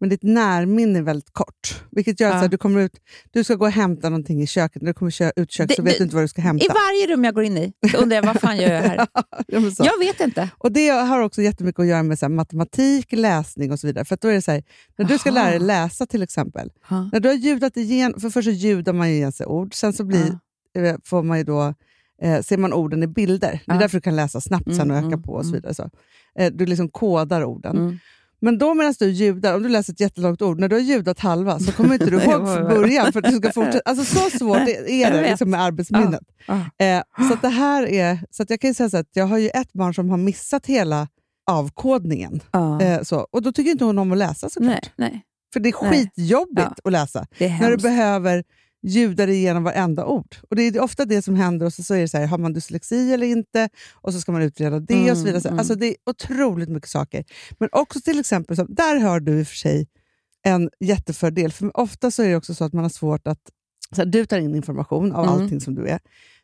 men 0.00 0.08
ditt 0.08 0.22
närminne 0.22 0.98
är 0.98 1.02
väldigt 1.02 1.30
kort. 1.32 1.82
Vilket 1.90 2.20
gör 2.20 2.28
Ja. 2.28 2.34
att 2.34 2.38
så 2.40 2.42
här, 2.42 2.48
du 2.48 2.58
kommer 2.58 2.80
ut, 2.80 2.92
du 3.32 3.44
ska 3.44 3.54
gå 3.54 3.64
och 3.64 3.72
hämta 3.72 4.08
någonting 4.08 4.42
i 4.42 4.46
köket, 4.46 4.82
när 4.82 4.86
du 4.90 4.94
kommer 4.94 5.08
ut 5.36 5.50
köket 5.50 5.68
Det- 5.68 5.74
så 5.74 5.82
vet 5.82 5.92
det- 5.92 5.98
du 5.98 6.04
inte 6.04 6.16
vad 6.16 6.24
du 6.24 6.28
ska 6.28 6.42
hämta. 6.42 6.64
I 6.64 6.68
varje 6.68 7.14
rum 7.14 7.24
jag 7.24 7.34
går 7.34 7.44
in 7.44 7.56
i 7.58 7.72
undrar 7.98 8.16
jag 8.16 8.22
vad 8.22 8.40
fan 8.40 8.56
gör 8.56 8.72
jag 8.74 8.82
här? 8.82 8.96
Ja. 9.46 9.60
Jag 9.78 9.98
vet 9.98 10.20
inte. 10.20 10.48
Och 10.58 10.72
Det 10.72 10.88
har 10.88 11.20
också 11.20 11.42
jättemycket 11.42 11.80
att 11.80 11.86
göra 11.86 12.02
med 12.02 12.18
så 12.18 12.26
här, 12.26 12.30
matematik, 12.30 13.12
läsning 13.12 13.72
och 13.72 13.80
så 13.80 13.86
vidare. 13.86 14.04
För 14.04 14.18
då 14.20 14.28
är 14.28 14.32
det 14.34 14.42
så 14.42 14.50
här, 14.52 14.62
när 14.98 15.04
du 15.06 15.18
ska 15.18 15.30
lära 15.30 15.50
dig 15.50 15.58
läsa 15.58 16.06
till 16.06 16.22
exempel, 16.22 16.70
Ja. 16.90 17.10
när 17.12 17.20
du 17.20 17.28
har 17.28 17.36
ljudat 17.36 17.76
igen, 17.76 18.14
för 18.20 18.30
först 18.30 18.46
så 18.46 18.50
ljudar 18.52 18.92
man 18.92 19.06
igen 19.06 19.32
sig 19.32 19.46
ord, 19.46 19.74
sen 19.74 19.92
så 19.92 20.04
blir, 20.04 20.38
eh, 20.78 20.96
får 21.04 21.22
man 21.22 21.38
ju 21.38 21.44
då, 21.44 21.74
eh, 22.22 22.42
ser 22.42 22.56
man 22.58 22.72
orden 22.72 23.02
i 23.02 23.06
bilder. 23.06 23.50
Det 23.66 23.72
är 23.72 23.74
Ja. 23.74 23.80
därför 23.80 23.96
du 23.96 24.02
kan 24.02 24.16
läsa 24.16 24.40
snabbt 24.40 24.76
sen 24.76 24.90
och 24.90 24.96
öka 24.96 25.18
på 25.18 25.32
och 25.32 25.42
så 25.44 25.48
mm. 25.48 25.60
vidare. 25.60 25.74
Så. 25.74 25.90
Eh, 26.38 26.52
du 26.52 26.66
liksom 26.66 26.88
kodar 26.88 27.44
orden. 27.44 27.76
Mm. 27.78 27.98
Men 28.40 28.58
då 28.58 28.74
medan 28.74 28.94
du 28.98 29.10
ljudar, 29.10 29.54
om 29.54 29.62
du 29.62 29.68
läser 29.68 29.92
ett 29.92 30.00
jättelångt 30.00 30.42
ord, 30.42 30.60
när 30.60 30.68
du 30.68 30.76
har 30.76 30.80
ljudat 30.80 31.18
halva 31.20 31.58
så 31.58 31.72
kommer 31.72 31.92
inte 31.94 32.10
du 32.10 32.16
ihåg 32.22 32.54
från 32.54 32.68
början 32.68 33.12
för 33.12 33.22
att 33.26 33.32
du 33.32 33.38
ska 33.38 33.52
fortsätta. 33.52 33.90
Alltså 33.90 34.04
så 34.04 34.38
svårt 34.38 34.68
är 34.86 35.10
det 35.10 35.22
liksom 35.30 35.50
med 35.50 35.62
arbetsminnet. 35.62 36.20
Ja. 36.46 36.54
Eh, 36.86 37.02
så 37.30 37.36
det 37.42 37.48
här 37.48 37.86
är, 37.86 38.18
så 38.30 38.44
jag 38.48 38.60
kan 38.60 38.70
ju 38.70 38.74
säga 38.74 38.90
så 38.90 38.96
att 38.96 39.08
jag 39.12 39.26
har 39.26 39.38
ju 39.38 39.48
ett 39.48 39.72
barn 39.72 39.94
som 39.94 40.10
har 40.10 40.16
missat 40.16 40.66
hela 40.66 41.08
avkodningen. 41.50 42.40
Ja. 42.52 42.80
Eh, 42.82 43.02
så. 43.02 43.26
Och 43.30 43.42
då 43.42 43.52
tycker 43.52 43.70
inte 43.70 43.84
hon 43.84 43.98
om 43.98 44.12
att 44.12 44.18
läsa 44.18 44.48
såklart. 44.50 44.90
nej, 44.96 45.10
nej, 45.12 45.22
För 45.52 45.60
det 45.60 45.68
är 45.68 45.74
Nej. 45.82 45.90
skitjobbigt 46.14 46.58
Ja. 46.58 46.74
att 46.84 46.92
läsa. 46.92 47.26
När 47.38 47.70
du 47.70 47.76
behöver 47.76 48.44
ljuda 48.86 49.26
dig 49.26 49.34
igenom 49.36 49.64
varenda 49.64 50.06
ord. 50.06 50.36
Och 50.50 50.56
Det 50.56 50.62
är 50.62 50.80
ofta 50.80 51.04
det 51.04 51.22
som 51.22 51.34
händer 51.34 51.66
och 51.66 51.72
så, 51.72 51.82
så 51.82 51.94
är 51.94 52.00
det 52.00 52.08
så 52.08 52.18
här, 52.18 52.26
har 52.26 52.38
man 52.38 52.52
dyslexi 52.52 53.12
eller 53.12 53.26
inte? 53.26 53.68
Och 53.94 54.12
så 54.12 54.20
ska 54.20 54.32
man 54.32 54.42
utreda 54.42 54.80
det 54.80 55.10
och 55.10 55.18
så 55.18 55.24
vidare. 55.24 55.40
Så, 55.40 55.48
Mm, 55.48 55.58
Alltså, 55.58 55.74
det 55.74 55.86
är 55.86 55.94
otroligt 56.10 56.68
mycket 56.68 56.90
saker. 56.90 57.24
Men 57.58 57.68
också 57.72 58.00
till 58.00 58.20
exempel, 58.20 58.56
så, 58.56 58.64
där 58.64 58.96
har 59.00 59.20
du 59.20 59.40
i 59.40 59.42
och 59.42 59.46
för 59.46 59.56
sig 59.56 59.88
en 60.42 60.70
jättefördel. 60.80 61.52
För 61.52 61.76
ofta 61.80 62.10
så 62.10 62.22
är 62.22 62.28
det 62.28 62.36
också 62.36 62.54
så 62.54 62.64
att 62.64 62.72
man 62.72 62.84
har 62.84 62.88
svårt 62.90 63.26
att... 63.26 63.40
Så 63.94 63.96
här, 64.02 64.06
du 64.06 64.26
tar 64.26 64.38
in 64.38 64.54
information 64.54 65.12
av 65.12 65.24
Mm. 65.24 65.34
allting 65.34 65.60
som 65.60 65.74
du 65.74 65.86
är. 65.88 66.00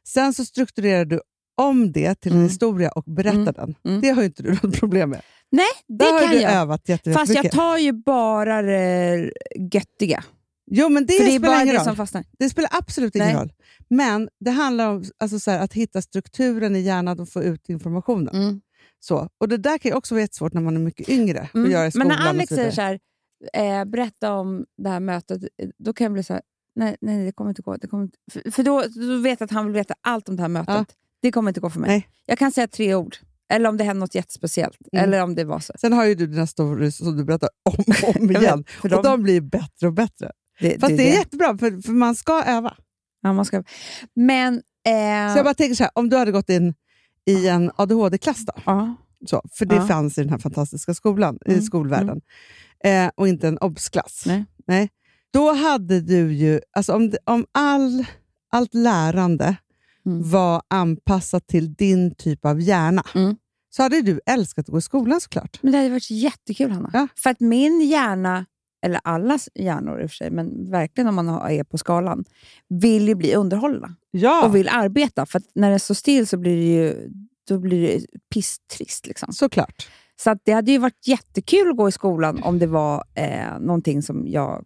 Sen 0.08 0.34
så 0.34 0.44
strukturerar 0.44 1.04
du 1.04 1.20
om 1.56 1.92
det 1.92 2.14
till 2.20 2.32
en 2.32 2.38
Mm. 2.38 2.48
historia 2.48 2.90
och 2.90 3.04
berättar 3.04 3.38
Mm. 3.40 3.54
den. 3.54 3.74
Mm. 3.88 4.00
Det 4.00 4.08
har 4.10 4.22
ju 4.22 4.26
inte 4.26 4.42
du 4.42 4.50
något 4.62 4.78
problem 4.80 5.10
med. 5.10 5.22
Nej, 5.50 5.64
det 5.88 5.94
Där 6.04 6.12
har 6.12 6.20
kan 6.20 6.30
du 6.30 6.40
jag. 6.40 6.52
övat 6.52 6.88
jättemycket. 6.88 7.20
Fast 7.20 7.34
jag 7.34 7.50
tar 7.52 7.78
ju 7.78 7.92
bara 7.92 8.62
det 8.62 9.30
göttiga. 9.72 10.24
Jo, 10.70 10.88
men 10.88 11.06
det, 11.06 11.12
för 11.12 11.24
det 11.24 11.30
är 11.30 11.38
spelar 11.38 11.54
bara 11.54 11.62
ingen 11.62 11.74
det 11.74 11.78
roll. 11.78 11.84
som 11.84 11.96
fastnar. 11.96 12.24
Det 12.38 12.48
spelar 12.48 12.70
absolut 12.72 13.14
ingen 13.14 13.28
Nej. 13.28 13.36
roll. 13.36 13.52
Men 13.90 14.28
det 14.40 14.50
handlar 14.50 14.90
om 14.90 15.04
alltså, 15.18 15.40
så 15.40 15.50
här, 15.50 15.58
att 15.58 15.72
hitta 15.72 16.02
strukturen 16.02 16.76
i 16.76 16.80
hjärnan 16.80 17.20
och 17.20 17.28
få 17.28 17.42
ut 17.42 17.68
informationen. 17.68 18.34
Mm. 18.34 18.60
Så. 19.00 19.28
Och 19.38 19.48
Det 19.48 19.56
där 19.56 19.78
kan 19.78 19.90
ju 19.90 19.96
också 19.96 20.14
vara 20.14 20.22
jättesvårt 20.22 20.52
när 20.52 20.60
man 20.60 20.76
är 20.76 20.80
mycket 20.80 21.08
yngre. 21.08 21.48
Mm. 21.54 21.70
göra 21.70 21.86
i 21.86 21.90
Men 21.94 22.08
när 22.08 22.28
Alex 22.28 22.48
säger 22.48 22.70
så 22.70 22.80
här, 22.80 22.98
eh, 23.52 23.84
berätta 23.84 24.32
om 24.32 24.64
det 24.82 24.88
här 24.88 25.00
mötet, 25.00 25.42
eh, 25.42 25.68
då 25.78 25.92
kan 25.92 26.04
jag 26.04 26.12
bli 26.12 26.22
så 26.22 26.32
här, 26.32 26.42
nej, 26.74 26.96
nej 27.00 27.24
det 27.24 27.32
kommer 27.32 27.50
inte 27.50 27.62
gå. 27.62 27.76
Det 27.76 27.86
kommer 27.86 28.04
inte, 28.04 28.18
för 28.32 28.50
för 28.50 28.62
då, 28.62 28.84
då 28.94 29.16
vet 29.16 29.40
jag 29.40 29.44
att 29.44 29.50
han 29.50 29.64
vill 29.64 29.74
veta 29.74 29.94
allt 30.00 30.28
om 30.28 30.36
det 30.36 30.42
här 30.42 30.48
mötet. 30.48 30.74
Ja. 30.74 30.84
Det 31.22 31.32
kommer 31.32 31.50
inte 31.50 31.60
gå 31.60 31.70
för 31.70 31.80
mig. 31.80 31.88
Nej. 31.88 32.08
Jag 32.26 32.38
kan 32.38 32.52
säga 32.52 32.68
tre 32.68 32.94
ord. 32.94 33.16
Eller 33.48 33.68
om 33.68 33.76
det 33.76 33.84
hände 33.84 34.00
något 34.00 34.14
jättespeciellt. 34.14 34.78
Mm. 34.92 35.04
Eller 35.04 35.22
om 35.22 35.34
det 35.34 35.44
var 35.44 35.60
så. 35.60 35.72
Sen 35.78 35.92
har 35.92 36.04
ju 36.04 36.14
du 36.14 36.26
dina 36.26 36.46
stories 36.46 36.96
som 36.96 37.16
du 37.16 37.24
berättar 37.24 37.48
om 37.62 37.84
och 38.02 38.16
om 38.16 38.30
igen. 38.36 38.64
och 38.82 39.02
de 39.02 39.22
blir 39.22 39.40
bättre 39.40 39.86
och 39.86 39.92
bättre. 39.92 40.32
Det, 40.60 40.80
Fast 40.80 40.96
det, 40.96 41.10
är 41.12 41.18
jättebra, 41.18 41.58
för, 41.58 41.82
för 41.82 41.92
man 41.92 42.14
ska 42.14 42.42
öva. 42.42 42.76
ja, 43.22 43.32
man 43.32 43.44
ska, 43.44 43.62
Men... 44.14 44.54
Eh, 44.86 45.32
Så 45.32 45.38
jag 45.38 45.44
bara 45.44 45.54
tänker 45.54 45.74
så 45.74 45.82
här, 45.82 45.90
om 45.94 46.08
du 46.08 46.16
hade 46.16 46.32
gått 46.32 46.48
in 46.50 46.74
i 47.26 47.48
en 47.48 47.70
ADHD-klass 47.76 48.44
då, 48.46 48.52
ja. 48.66 48.94
så, 49.26 49.42
för 49.52 49.66
det 49.66 49.74
Ja. 49.76 49.86
fanns 49.86 50.18
i 50.18 50.20
den 50.20 50.30
här 50.30 50.38
fantastiska 50.38 50.94
skolan, 50.94 51.38
i 51.46 51.50
Mm, 51.52 51.62
skolvärlden, 51.62 52.20
eh, 52.84 53.10
och 53.14 53.28
inte 53.28 53.48
en 53.48 53.58
obs-klass. 53.58 54.24
Nej. 54.66 54.88
Då 55.32 55.52
hade 55.52 56.00
du 56.00 56.32
ju, 56.32 56.60
alltså 56.72 56.92
om, 56.94 57.10
det- 57.10 57.18
om 57.24 57.46
all, 57.52 58.04
allt 58.52 58.74
lärande 58.74 59.56
Mm. 60.06 60.30
var 60.30 60.62
anpassat 60.68 61.46
till 61.46 61.74
din 61.74 62.14
typ 62.14 62.44
av 62.44 62.60
hjärna, 62.60 63.02
Mm. 63.14 63.36
så 63.70 63.82
hade 63.82 64.02
du 64.02 64.20
älskat 64.26 64.62
att 64.68 64.72
gå 64.72 64.78
i 64.78 64.82
skolan 64.82 65.20
såklart. 65.20 65.58
Men 65.62 65.72
det 65.72 65.78
hade 65.78 65.90
varit 65.90 66.10
jättekul, 66.10 66.70
Hanna. 66.70 66.90
Ja. 66.92 67.08
För 67.16 67.30
att 67.30 67.40
min 67.40 67.80
hjärna, 67.80 68.46
eller 68.84 69.00
allas 69.04 69.48
hjärnor 69.54 70.00
i 70.02 70.06
och 70.06 70.10
för 70.10 70.14
sig, 70.16 70.30
men 70.30 70.70
verkligen 70.70 71.08
om 71.08 71.14
man 71.14 71.28
är 71.28 71.64
på 71.64 71.78
skalan, 71.78 72.24
vill 72.68 73.08
ju 73.08 73.14
bli 73.14 73.34
underhållna 73.34 73.94
Ja, 74.10 74.46
och 74.46 74.56
vill 74.56 74.68
arbeta. 74.68 75.26
För 75.26 75.42
när 75.54 75.70
det 75.70 75.78
står 75.78 75.94
still 75.94 76.26
så 76.26 76.36
blir 76.36 76.56
det 76.56 76.62
ju 76.62 77.10
då 77.48 77.58
blir 77.58 77.88
det 77.88 78.06
pisstrist. 78.34 79.06
Liksom. 79.06 79.32
såklart. 79.32 79.88
Så 80.16 80.36
det 80.44 80.52
hade 80.52 80.72
ju 80.72 80.78
varit 80.78 81.06
jättekul 81.06 81.70
att 81.70 81.76
gå 81.76 81.88
i 81.88 81.92
skolan 81.92 82.42
om 82.42 82.58
det 82.58 82.66
var 82.66 83.04
eh, 83.14 83.58
någonting 83.60 84.02
som 84.02 84.26
jag... 84.28 84.64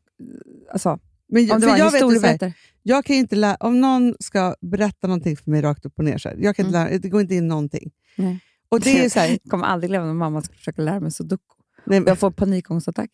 Alltså, 0.73 0.99
Men, 1.29 1.51
om 1.53 1.61
det 1.61 1.67
var 1.67 1.77
jag, 1.77 1.91
historieberättare. 1.93 2.53
jag 2.83 3.05
kan 3.05 3.17
inte 3.17 3.37
lä- 3.37 3.57
om 3.61 3.81
någon 3.81 4.15
ska 4.21 4.55
berätta 4.61 5.07
någonting 5.07 5.37
för 5.37 5.51
mig 5.51 5.63
rakt 5.63 5.87
upp 5.87 5.99
och 5.99 6.05
ner, 6.05 6.19
så 6.19 6.29
här, 6.29 6.37
jag 6.41 6.57
kan 6.57 6.67
inte 6.67 6.79
Mm. 6.79 6.91
lära, 6.91 6.99
det 6.99 7.09
går 7.09 7.21
inte 7.21 7.35
in 7.35 7.49
någonting. 7.49 7.91
Nej. 8.17 8.41
Och 8.69 8.81
det 8.81 9.05
är 9.05 9.09
så 9.09 9.21
här, 9.21 9.29
Jag 9.29 9.39
kommer 9.51 9.65
aldrig 9.67 9.91
glömma 9.91 10.07
när 10.07 10.15
mamma 10.15 10.43
skulle 10.43 10.59
försöka 10.59 10.83
lära 10.83 11.01
mig 11.01 11.11
sudoku. 11.11 11.43
Nej, 11.89 12.03
Jag 12.07 12.19
får 12.19 12.31
panikångestattack. 12.31 13.11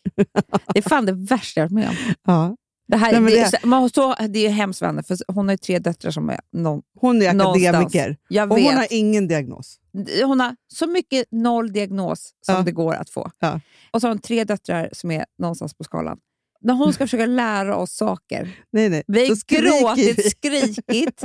det 0.75 0.79
är 0.79 0.83
fan 0.89 1.07
det 1.07 1.13
värsta 1.13 1.61
jag 1.61 1.65
varit 1.65 1.73
med 1.73 1.89
om. 1.89 1.97
ja. 2.27 2.57
Det, 2.89 2.97
här, 2.97 3.21
Nej, 3.21 3.33
det, 3.35 3.41
det- 3.51 3.57
är- 3.63 3.67
man, 3.67 3.91
så, 3.91 4.15
det 4.29 4.39
är 4.39 4.43
ju 4.43 4.49
hemskt 4.49 4.79
för 4.79 4.87
henne, 4.87 5.03
för 5.03 5.17
hon 5.33 5.49
har 5.49 5.57
tre 5.57 5.79
döttrar 5.79 6.11
som 6.11 6.31
är 6.31 6.41
någon, 6.53 6.83
Hon 7.01 7.23
är 7.23 7.29
akademiker 7.29 8.17
och 8.51 8.59
hon 8.59 8.75
har 8.75 8.87
ingen 8.91 9.29
diagnos. 9.29 9.79
hon 10.25 10.41
har 10.41 10.57
så 10.75 10.87
mycket 10.87 11.27
noll 11.31 11.73
diagnos 11.73 12.31
som 12.47 12.55
Ja. 12.55 12.63
det 12.63 12.73
går 12.73 12.95
att 12.95 13.11
få. 13.11 13.31
Ja. 13.39 13.61
Och 13.91 14.01
så 14.01 14.07
har 14.07 14.15
hon 14.15 14.19
tre 14.21 14.45
döttrar 14.45 14.89
som 14.93 15.11
är 15.11 15.25
någonstans 15.39 15.75
på 15.75 15.85
skalan. 15.85 16.19
När 16.61 16.75
hon 16.75 16.93
ska 16.93 17.05
försöka 17.07 17.27
lära 17.27 17.77
oss 17.77 17.93
saker. 17.97 18.57
Nej, 18.73 18.89
nej. 18.89 19.03
Vi 19.07 19.29
har 19.29 19.37
gråtit, 19.61 20.19
vi. 20.19 20.23
skrikit, 20.23 21.25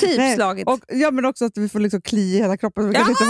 typ 0.00 0.16
Nej, 0.16 0.34
slagit. 0.34 0.66
Och, 0.66 0.80
ja, 0.88 1.10
men 1.10 1.24
också 1.24 1.44
att 1.44 1.58
vi 1.58 1.68
får 1.68 1.80
liksom 1.80 2.00
klia 2.02 2.38
i 2.38 2.42
hela 2.42 2.56
kroppen. 2.56 2.92
kan 2.92 3.10
inte, 3.10 3.24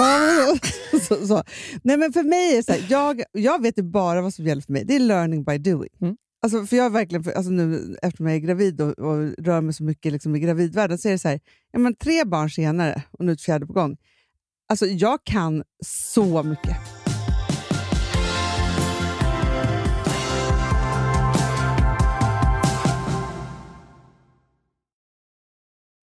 så, 1.09 1.27
så. 1.27 1.43
Nej, 1.83 1.97
men 1.97 2.13
för 2.13 2.23
mig 2.23 2.57
är 2.57 2.63
så 2.63 2.73
här, 2.73 2.87
jag, 2.89 3.23
jag 3.33 3.63
vet 3.63 3.79
ju 3.79 3.83
bara 3.83 4.23
vad 4.23 4.35
som 4.35 4.47
gäller 4.47 4.63
för 4.63 4.73
mig. 4.73 4.85
Det 4.85 4.97
är 4.97 5.01
learning 5.01 5.45
by 5.45 5.59
doing. 5.59 5.91
Mm. 6.01 6.17
Alltså, 6.43 6.67
för 6.67 6.77
jag 6.77 6.91
verkligen, 6.91 7.25
för, 7.25 7.33
alltså 7.33 7.51
nu, 7.51 7.97
eftersom 8.03 8.27
jag 8.27 8.37
är 8.37 8.41
gravid 8.41 8.81
och, 8.81 8.99
och 8.99 9.35
rör 9.39 9.61
mig 9.61 9.75
så 9.75 9.85
mycket 9.85 10.13
liksom 10.13 10.37
i 10.37 10.41
gravidvärlden, 10.41 10.99
så 10.99 11.09
är 11.09 11.13
det 11.13 11.19
så 11.19 11.29
här, 11.29 11.41
ja, 11.73 11.79
men 11.79 11.95
tre 11.95 12.25
barn 12.25 12.51
senare 12.51 13.03
och 13.11 13.25
nu 13.25 13.33
ett 13.33 13.43
fjärde 13.43 13.67
på 13.67 13.73
gång. 13.73 13.97
Alltså, 14.69 14.87
jag 14.87 15.25
kan 15.25 15.63
så 15.85 16.43
mycket. 16.43 17.04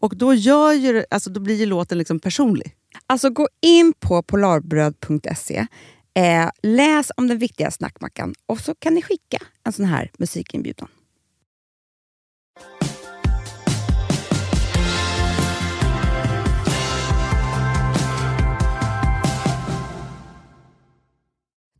Och 0.00 0.16
då, 0.16 0.34
gör 0.34 0.72
ju, 0.72 1.04
alltså, 1.10 1.30
då 1.30 1.40
blir 1.40 1.54
ju 1.54 1.66
låten 1.66 1.98
liksom 1.98 2.20
personlig. 2.20 2.74
Alltså 3.06 3.30
gå 3.30 3.48
in 3.62 3.92
på 4.00 4.22
polarbröd.se, 4.22 5.66
eh, 6.14 6.50
läs 6.62 7.12
om 7.16 7.28
den 7.28 7.38
viktiga 7.38 7.70
snackmackan 7.70 8.34
och 8.46 8.60
så 8.60 8.74
kan 8.74 8.94
ni 8.94 9.02
skicka 9.02 9.38
en 9.64 9.72
sån 9.72 9.84
här 9.84 10.10
musikinbjudan. 10.18 10.88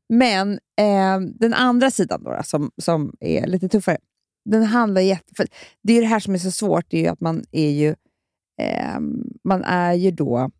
Men 0.08 0.52
eh, 0.52 1.20
den 1.20 1.54
andra 1.54 1.90
sidan 1.90 2.22
då, 2.22 2.40
som, 2.44 2.70
som 2.82 3.12
är 3.20 3.46
lite 3.46 3.68
tuffare, 3.68 3.98
den 4.44 4.62
handlar 4.64 5.00
jätte... 5.00 5.32
För 5.36 5.46
det 5.82 5.92
är 5.92 6.00
det 6.00 6.06
här 6.06 6.20
som 6.20 6.34
är 6.34 6.38
så 6.38 6.50
svårt, 6.50 6.84
det 6.88 6.96
är 6.96 7.02
ju 7.02 7.08
att 7.08 7.20
man 7.20 7.44
är 7.52 7.70
ju... 7.70 7.94
Eh, 8.62 9.00
man 9.44 9.64
är 9.64 9.92
ju 9.94 10.10
då... 10.10 10.50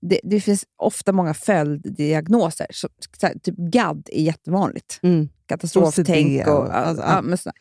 Det, 0.00 0.20
det 0.22 0.40
finns 0.40 0.64
ofta 0.76 1.12
många 1.12 1.34
följddiagnoser. 1.34 2.66
Så, 2.70 2.88
så 3.20 3.26
här, 3.26 3.38
typ 3.38 3.54
GAD 3.56 4.08
är 4.12 4.22
jättevanligt. 4.22 5.00
Katastroftänk 5.46 6.40
OCD 6.40 6.48
och... 6.48 6.58
och- 6.58 6.76
alltså, 6.76 7.04
ja, 7.04 7.22
men 7.22 7.38
sådär. 7.38 7.56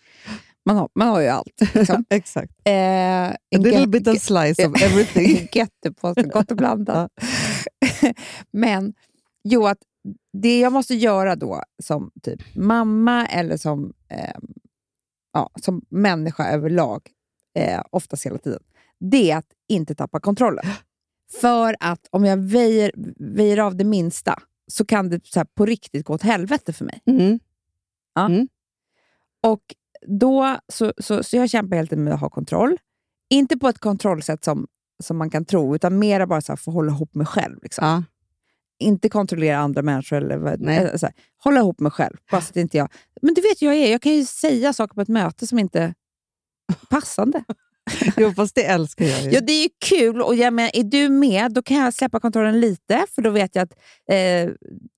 man, 0.65 0.75
har, 0.75 0.89
man 0.95 1.07
har 1.07 1.21
ju 1.21 1.27
allt. 1.27 1.61
Liksom. 1.73 2.05
Exakt. 2.09 2.51
Eh, 2.65 3.27
A 3.29 3.35
little 3.51 3.87
bit 3.87 4.07
of 4.07 4.19
slice 4.21 4.67
of 4.67 4.81
everything. 4.83 5.47
Jättepåse, 5.53 6.23
gott 6.23 6.51
och 6.51 6.57
blandat. 6.57 7.11
Men 8.51 8.93
jo, 9.43 9.67
att 9.67 9.77
det 10.33 10.59
jag 10.59 10.73
måste 10.73 10.95
göra 10.95 11.35
då 11.35 11.61
som 11.83 12.11
typ 12.23 12.55
mamma 12.55 13.25
eller 13.25 13.57
som, 13.57 13.93
eh, 14.09 14.35
ja, 15.33 15.49
som 15.61 15.81
människa 15.89 16.47
överlag, 16.47 17.01
eh, 17.59 17.81
oftast 17.89 18.25
hela 18.25 18.37
tiden, 18.37 18.63
det 18.99 19.31
är 19.31 19.37
att 19.37 19.47
inte 19.67 19.95
tappa 19.95 20.19
kontrollen. 20.19 20.65
För 21.41 21.75
att 21.79 22.07
om 22.09 22.25
jag 22.25 22.37
väjer, 22.37 22.91
väjer 23.35 23.57
av 23.57 23.75
det 23.75 23.83
minsta 23.83 24.39
så 24.67 24.85
kan 24.85 25.09
det 25.09 25.27
så 25.27 25.45
på 25.45 25.65
riktigt 25.65 26.05
gå 26.05 26.13
åt 26.13 26.21
helvete 26.21 26.73
för 26.73 26.85
mig. 26.85 27.01
Mm. 27.05 27.39
Och 29.43 29.75
då, 30.07 30.57
så, 30.67 30.93
så, 30.97 31.23
så 31.23 31.37
jag 31.37 31.49
kämpar 31.49 31.75
hela 31.75 31.87
tiden 31.87 32.03
med 32.03 32.13
att 32.13 32.19
ha 32.19 32.29
kontroll. 32.29 32.77
Inte 33.29 33.57
på 33.57 33.67
ett 33.67 33.79
kontrollsätt 33.79 34.43
som, 34.43 34.67
som 35.03 35.17
man 35.17 35.29
kan 35.29 35.45
tro, 35.45 35.75
utan 35.75 35.99
mer 35.99 36.25
bara 36.25 36.41
så 36.41 36.51
här, 36.51 36.57
för 36.57 36.71
att 36.71 36.75
hålla 36.75 36.91
ihop 36.91 37.15
mig 37.15 37.27
själv. 37.27 37.59
Liksom. 37.63 37.87
Ja. 37.87 38.03
Inte 38.79 39.09
kontrollera 39.09 39.57
andra 39.57 39.81
människor. 39.81 40.17
Eller 40.17 40.37
vad, 40.37 40.59
Nej. 40.59 40.99
så 40.99 41.05
här, 41.05 41.15
hålla 41.37 41.59
ihop 41.59 41.79
mig 41.79 41.91
själv. 41.91 42.17
Bara 42.31 42.41
så 42.41 42.49
att 42.49 42.55
inte 42.55 42.77
jag, 42.77 42.89
men 43.21 43.33
du 43.33 43.41
vet 43.41 43.61
jag 43.61 43.75
är, 43.75 43.91
jag 43.91 44.01
kan 44.01 44.11
ju 44.11 44.25
säga 44.25 44.73
saker 44.73 44.95
på 44.95 45.01
ett 45.01 45.07
möte 45.07 45.47
som 45.47 45.59
inte 45.59 45.81
är 45.81 45.93
passande. 46.89 47.43
Jo, 48.17 48.33
fast 48.33 48.55
det 48.55 48.65
älskar 48.65 49.05
jag 49.05 49.21
ju. 49.21 49.29
Ja, 49.29 49.41
det 49.41 49.53
är 49.53 49.63
ju 49.63 49.69
kul. 49.85 50.21
Och 50.21 50.35
jag 50.35 50.53
menar, 50.53 50.71
är 50.73 50.83
du 50.83 51.09
med, 51.09 51.53
då 51.53 51.61
kan 51.61 51.77
jag 51.77 51.93
släppa 51.93 52.19
kontrollen 52.19 52.59
lite, 52.59 53.05
för 53.15 53.21
då 53.21 53.29
vet 53.29 53.55
jag 53.55 53.63
att 53.63 53.71
eh, 54.11 54.51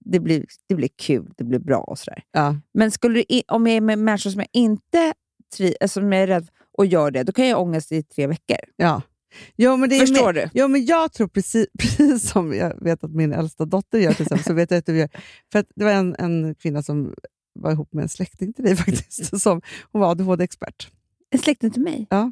det, 0.05 0.19
blir, 0.19 0.45
det 0.67 0.75
blir 0.75 0.89
kul, 1.01 1.31
det 1.37 1.43
blir 1.43 1.59
bra 1.59 1.77
och 1.77 1.99
sådär. 1.99 2.23
Ja. 2.31 2.55
Men 2.73 2.91
skulle, 2.91 3.23
du 3.29 3.41
om 3.47 3.67
jag 3.67 3.77
är 3.77 3.81
med 3.81 3.99
människor 3.99 4.29
som 4.29 4.39
jag 4.39 4.49
inte 4.53 5.13
tri, 5.57 5.75
eh, 5.81 5.87
som 5.87 6.13
jag 6.13 6.23
är 6.23 6.27
rädd 6.27 6.47
och 6.77 6.85
gör 6.85 7.11
det, 7.11 7.23
då 7.23 7.31
kan 7.31 7.47
jag 7.47 7.55
ha 7.55 7.63
ångest 7.63 7.91
i 7.91 8.03
tre 8.03 8.27
veckor. 8.27 8.57
Ja. 8.75 9.01
Jo, 9.55 9.77
men 9.77 9.89
det 9.89 9.99
Förstår 9.99 10.33
med, 10.33 10.35
du? 10.35 10.49
Jo, 10.53 10.67
men 10.67 10.85
jag 10.85 11.13
tror 11.13 11.27
precis, 11.27 11.67
precis 11.79 12.29
som 12.29 12.53
jag 12.53 12.83
vet 12.83 13.03
att 13.03 13.11
min 13.11 13.33
äldsta 13.33 13.65
dotter 13.65 13.99
gör, 13.99 14.13
till 14.13 14.21
exempel, 14.21 14.45
så 14.45 14.53
vet 14.53 14.71
jag 14.71 14.77
att 14.77 14.85
du 14.85 14.97
gör. 14.97 15.09
För 15.51 15.59
att 15.59 15.65
det 15.75 15.83
var 15.83 15.91
en, 15.91 16.15
en 16.19 16.55
kvinna 16.55 16.83
som 16.83 17.13
var 17.59 17.71
ihop 17.71 17.93
med 17.93 18.03
en 18.03 18.09
släkting 18.09 18.53
till 18.53 18.63
dig 18.63 18.75
faktiskt. 18.85 19.41
Som, 19.41 19.61
hon 19.91 20.01
var 20.01 20.11
ADHD-expert. 20.11 20.91
En 21.29 21.39
släkting 21.39 21.71
till 21.71 21.81
mig? 21.81 22.07
Ja. 22.09 22.31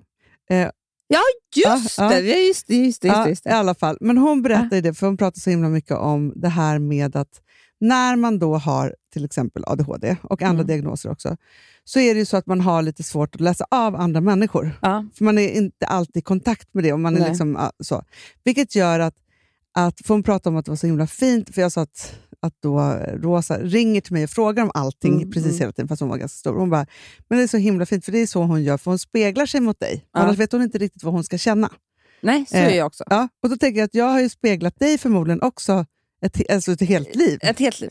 Eh, 0.49 0.69
Ja, 1.08 1.19
just 1.55 1.97
Ja, 1.97 2.10
det! 2.10 2.19
ja. 2.19 2.38
Just 2.38 2.67
det, 2.67 2.75
just 2.75 3.01
det, 3.01 3.08
just 3.08 3.23
det, 3.23 3.29
just 3.29 3.45
I 3.45 3.49
alla 3.49 3.75
fall. 3.75 3.97
Men 4.01 4.17
hon 4.17 4.41
berättade 4.41 4.81
det, 4.81 4.93
för 4.93 5.08
hon 5.08 5.17
pratar 5.17 5.39
så 5.39 5.49
himla 5.49 5.69
mycket 5.69 5.97
om 5.97 6.34
det 6.36 6.47
här 6.49 6.79
med 6.79 7.15
att 7.15 7.41
när 7.79 8.15
man 8.15 8.39
då 8.39 8.58
har 8.58 8.95
till 9.13 9.25
exempel 9.25 9.63
ADHD 9.67 10.17
och 10.23 10.41
andra 10.41 10.63
Mm. 10.63 10.67
diagnoser 10.67 11.12
också, 11.12 11.38
så 11.84 11.99
är 11.99 12.13
det 12.13 12.19
ju 12.19 12.25
så 12.25 12.38
att 12.38 12.45
man 12.45 12.62
har 12.62 12.81
lite 12.81 13.03
svårt 13.03 13.36
att 13.36 13.41
läsa 13.41 13.65
av 13.71 13.95
andra 13.95 14.21
människor. 14.21 14.71
Ja. 14.81 15.05
För 15.17 15.23
man 15.25 15.38
är 15.38 15.49
inte 15.49 15.86
alltid 15.86 16.17
i 16.17 16.21
kontakt 16.21 16.73
med 16.73 16.84
det. 16.84 16.93
Och 16.93 16.99
man 16.99 17.17
är 17.17 17.29
liksom, 17.29 17.69
så. 17.79 18.03
Vilket 18.43 18.75
gör 18.75 18.99
att, 18.99 19.15
att, 19.77 20.01
för 20.05 20.13
hon 20.13 20.23
pratade 20.23 20.53
om 20.53 20.60
att 20.60 20.65
det 20.65 20.71
var 20.71 20.75
så 20.75 20.88
himla 20.88 21.08
fint, 21.08 21.55
för 21.55 21.62
jag 21.62 21.71
sa 21.71 21.81
att, 21.81 22.15
att 22.39 22.53
då 22.61 22.79
Rosa 23.13 23.57
ringer 23.57 24.01
till 24.01 24.13
mig 24.13 24.23
och 24.23 24.29
frågar 24.29 24.63
om 24.63 24.71
allting 24.73 25.13
Mm, 25.13 25.31
precis 25.31 25.49
mm. 25.49 25.59
hela 25.59 25.71
tiden, 25.71 25.87
fast 25.87 25.99
hon 25.99 26.09
var 26.09 26.17
ganska 26.17 26.37
stor. 26.37 26.53
Hon 26.59 26.69
bara, 26.69 26.85
men 27.29 27.37
det 27.37 27.43
är 27.43 27.47
så 27.47 27.57
himla 27.57 27.85
fint, 27.85 28.05
för 28.05 28.11
det 28.11 28.19
är 28.19 28.27
så 28.27 28.43
hon 28.43 28.63
gör, 28.63 28.77
för 28.77 28.91
hon 28.91 28.99
speglar 28.99 29.45
sig 29.45 29.61
mot 29.61 29.79
dig. 29.79 30.05
Ja. 30.13 30.19
Annars 30.19 30.37
vet 30.37 30.51
hon 30.51 30.61
inte 30.61 30.77
riktigt 30.77 31.03
vad 31.03 31.13
hon 31.13 31.23
ska 31.23 31.37
känna. 31.37 31.69
Nej, 32.21 32.45
så 32.49 32.55
Eh, 32.55 32.65
är 32.65 32.69
jag 32.77 32.87
också. 32.87 33.03
Ja, 33.09 33.27
och 33.43 33.49
då 33.49 33.57
tänker 33.57 33.79
jag 33.79 33.85
att 33.85 33.95
jag 33.95 34.05
har 34.05 34.21
ju 34.21 34.29
speglat 34.29 34.79
dig 34.79 34.97
förmodligen 34.97 35.41
också 35.41 35.85
ett, 36.21 36.51
alltså 36.51 36.71
ett 36.71 36.81
helt 36.81 37.15
liv. 37.15 37.39
Ett 37.41 37.59
helt 37.59 37.79
liv. 37.81 37.89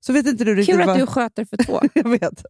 Så 0.00 0.12
vet 0.12 0.26
inte 0.26 0.44
du 0.44 0.54
riktigt 0.54 0.76
Kul 0.76 0.86
vad... 0.86 0.94
att 0.94 0.98
du 1.00 1.06
sköter 1.06 1.44
för 1.44 1.56
två. 1.56 1.80
jag 1.94 2.08
vet. 2.10 2.44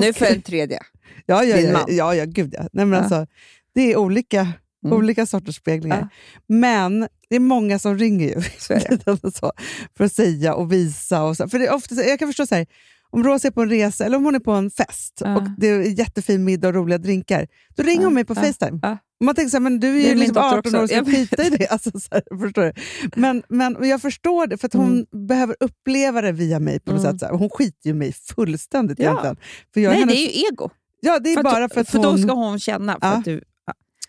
nu 0.00 0.08
Och- 0.08 0.16
för 0.16 0.26
en 0.26 0.42
tredje. 0.42 0.80
ja, 1.26 1.44
ja, 1.44 1.56
ja, 1.56 1.84
ja, 1.88 2.14
ja, 2.14 2.24
gud 2.24 2.54
ja. 2.54 2.68
Nej, 2.72 2.84
men 2.86 2.92
Ja. 2.92 2.98
Alltså, 2.98 3.26
det 3.74 3.92
är 3.92 3.96
olika, 3.96 4.48
Mm. 4.86 4.98
olika 4.98 5.26
sorters 5.26 5.56
speglingar. 5.56 5.98
Ja. 6.00 6.08
Men 6.54 7.00
det 7.30 7.36
är 7.36 7.40
många 7.40 7.78
som 7.78 7.98
ringer 7.98 8.28
ju 8.28 8.42
Så 8.58 8.74
för 9.96 10.04
att 10.04 10.12
säga 10.12 10.54
och 10.54 10.72
visa. 10.72 11.22
Och 11.22 11.36
så. 11.36 11.48
För 11.48 11.58
det 11.58 11.66
är 11.66 11.74
ofta, 11.74 11.94
jag 11.94 12.18
kan 12.18 12.28
förstå 12.28 12.46
så 12.46 12.54
här, 12.54 12.66
om 13.10 13.24
Rosa 13.24 13.48
är 13.48 13.52
på 13.52 13.62
en 13.62 13.70
resa 13.70 14.04
eller 14.04 14.16
om 14.16 14.24
hon 14.24 14.34
är 14.34 14.38
på 14.40 14.52
en 14.52 14.70
fest 14.70 15.12
Ja. 15.24 15.36
och 15.36 15.42
det 15.58 15.66
är 15.68 15.80
jättefin 15.98 16.44
middag 16.44 16.68
och 16.68 16.74
roliga 16.74 16.98
drinkar, 16.98 17.46
då 17.76 17.82
ringer 17.82 18.00
Ja, 18.00 18.06
hon 18.06 18.14
mig 18.14 18.24
på 18.24 18.34
Facetime. 18.34 18.78
ja. 18.82 18.98
Man 19.24 19.34
tänker 19.34 19.50
så 19.50 19.56
här, 19.56 19.62
men 19.62 19.80
du 19.80 19.88
är 20.00 20.04
är 20.04 20.08
ju 20.08 20.14
liksom 20.14 20.34
dotter 20.34 20.58
18 20.58 20.74
år 20.74 20.82
och 20.82 20.88
ska 20.88 21.04
skita 21.04 21.42
i 21.46 21.50
det. 21.50 21.66
Alltså, 21.70 21.90
så 22.00 22.08
här, 22.10 22.38
förstår 22.40 22.62
du? 22.62 22.72
Men, 23.20 23.42
men 23.48 23.88
jag 23.88 24.02
förstår 24.02 24.46
det, 24.46 24.58
för 24.58 24.66
att 24.66 24.72
hon 24.74 25.06
behöver 25.28 25.56
uppleva 25.60 26.20
det 26.22 26.32
via 26.32 26.58
mig 26.60 26.80
på 26.80 26.92
något 26.92 27.04
Mm. 27.04 27.18
sätt. 27.18 27.30
Hon 27.32 27.50
skiter 27.50 27.78
ju 27.88 27.90
i 27.90 27.94
mig 27.94 28.12
fullständigt 28.12 28.98
Ja. 28.98 29.04
egentligen. 29.04 29.36
För 29.74 29.80
jag 29.80 29.90
Nej, 29.90 30.00
hennes, 30.00 30.14
det 30.14 30.20
är 30.20 30.40
ju 30.40 30.46
ego. 30.52 30.70
ja, 31.00 31.18
det 31.18 31.30
är 31.30 31.34
För 31.34 31.40
att- 31.40 31.44
bara 31.54 31.68
för 31.68 31.80
att 31.80 31.88
för 31.90 31.98
hon... 31.98 32.06
då 32.16 32.18
ska 32.22 32.32
hon 32.32 32.58
känna. 32.60 32.98
För 33.00 33.08
att 33.08 33.24
du, 33.24 33.40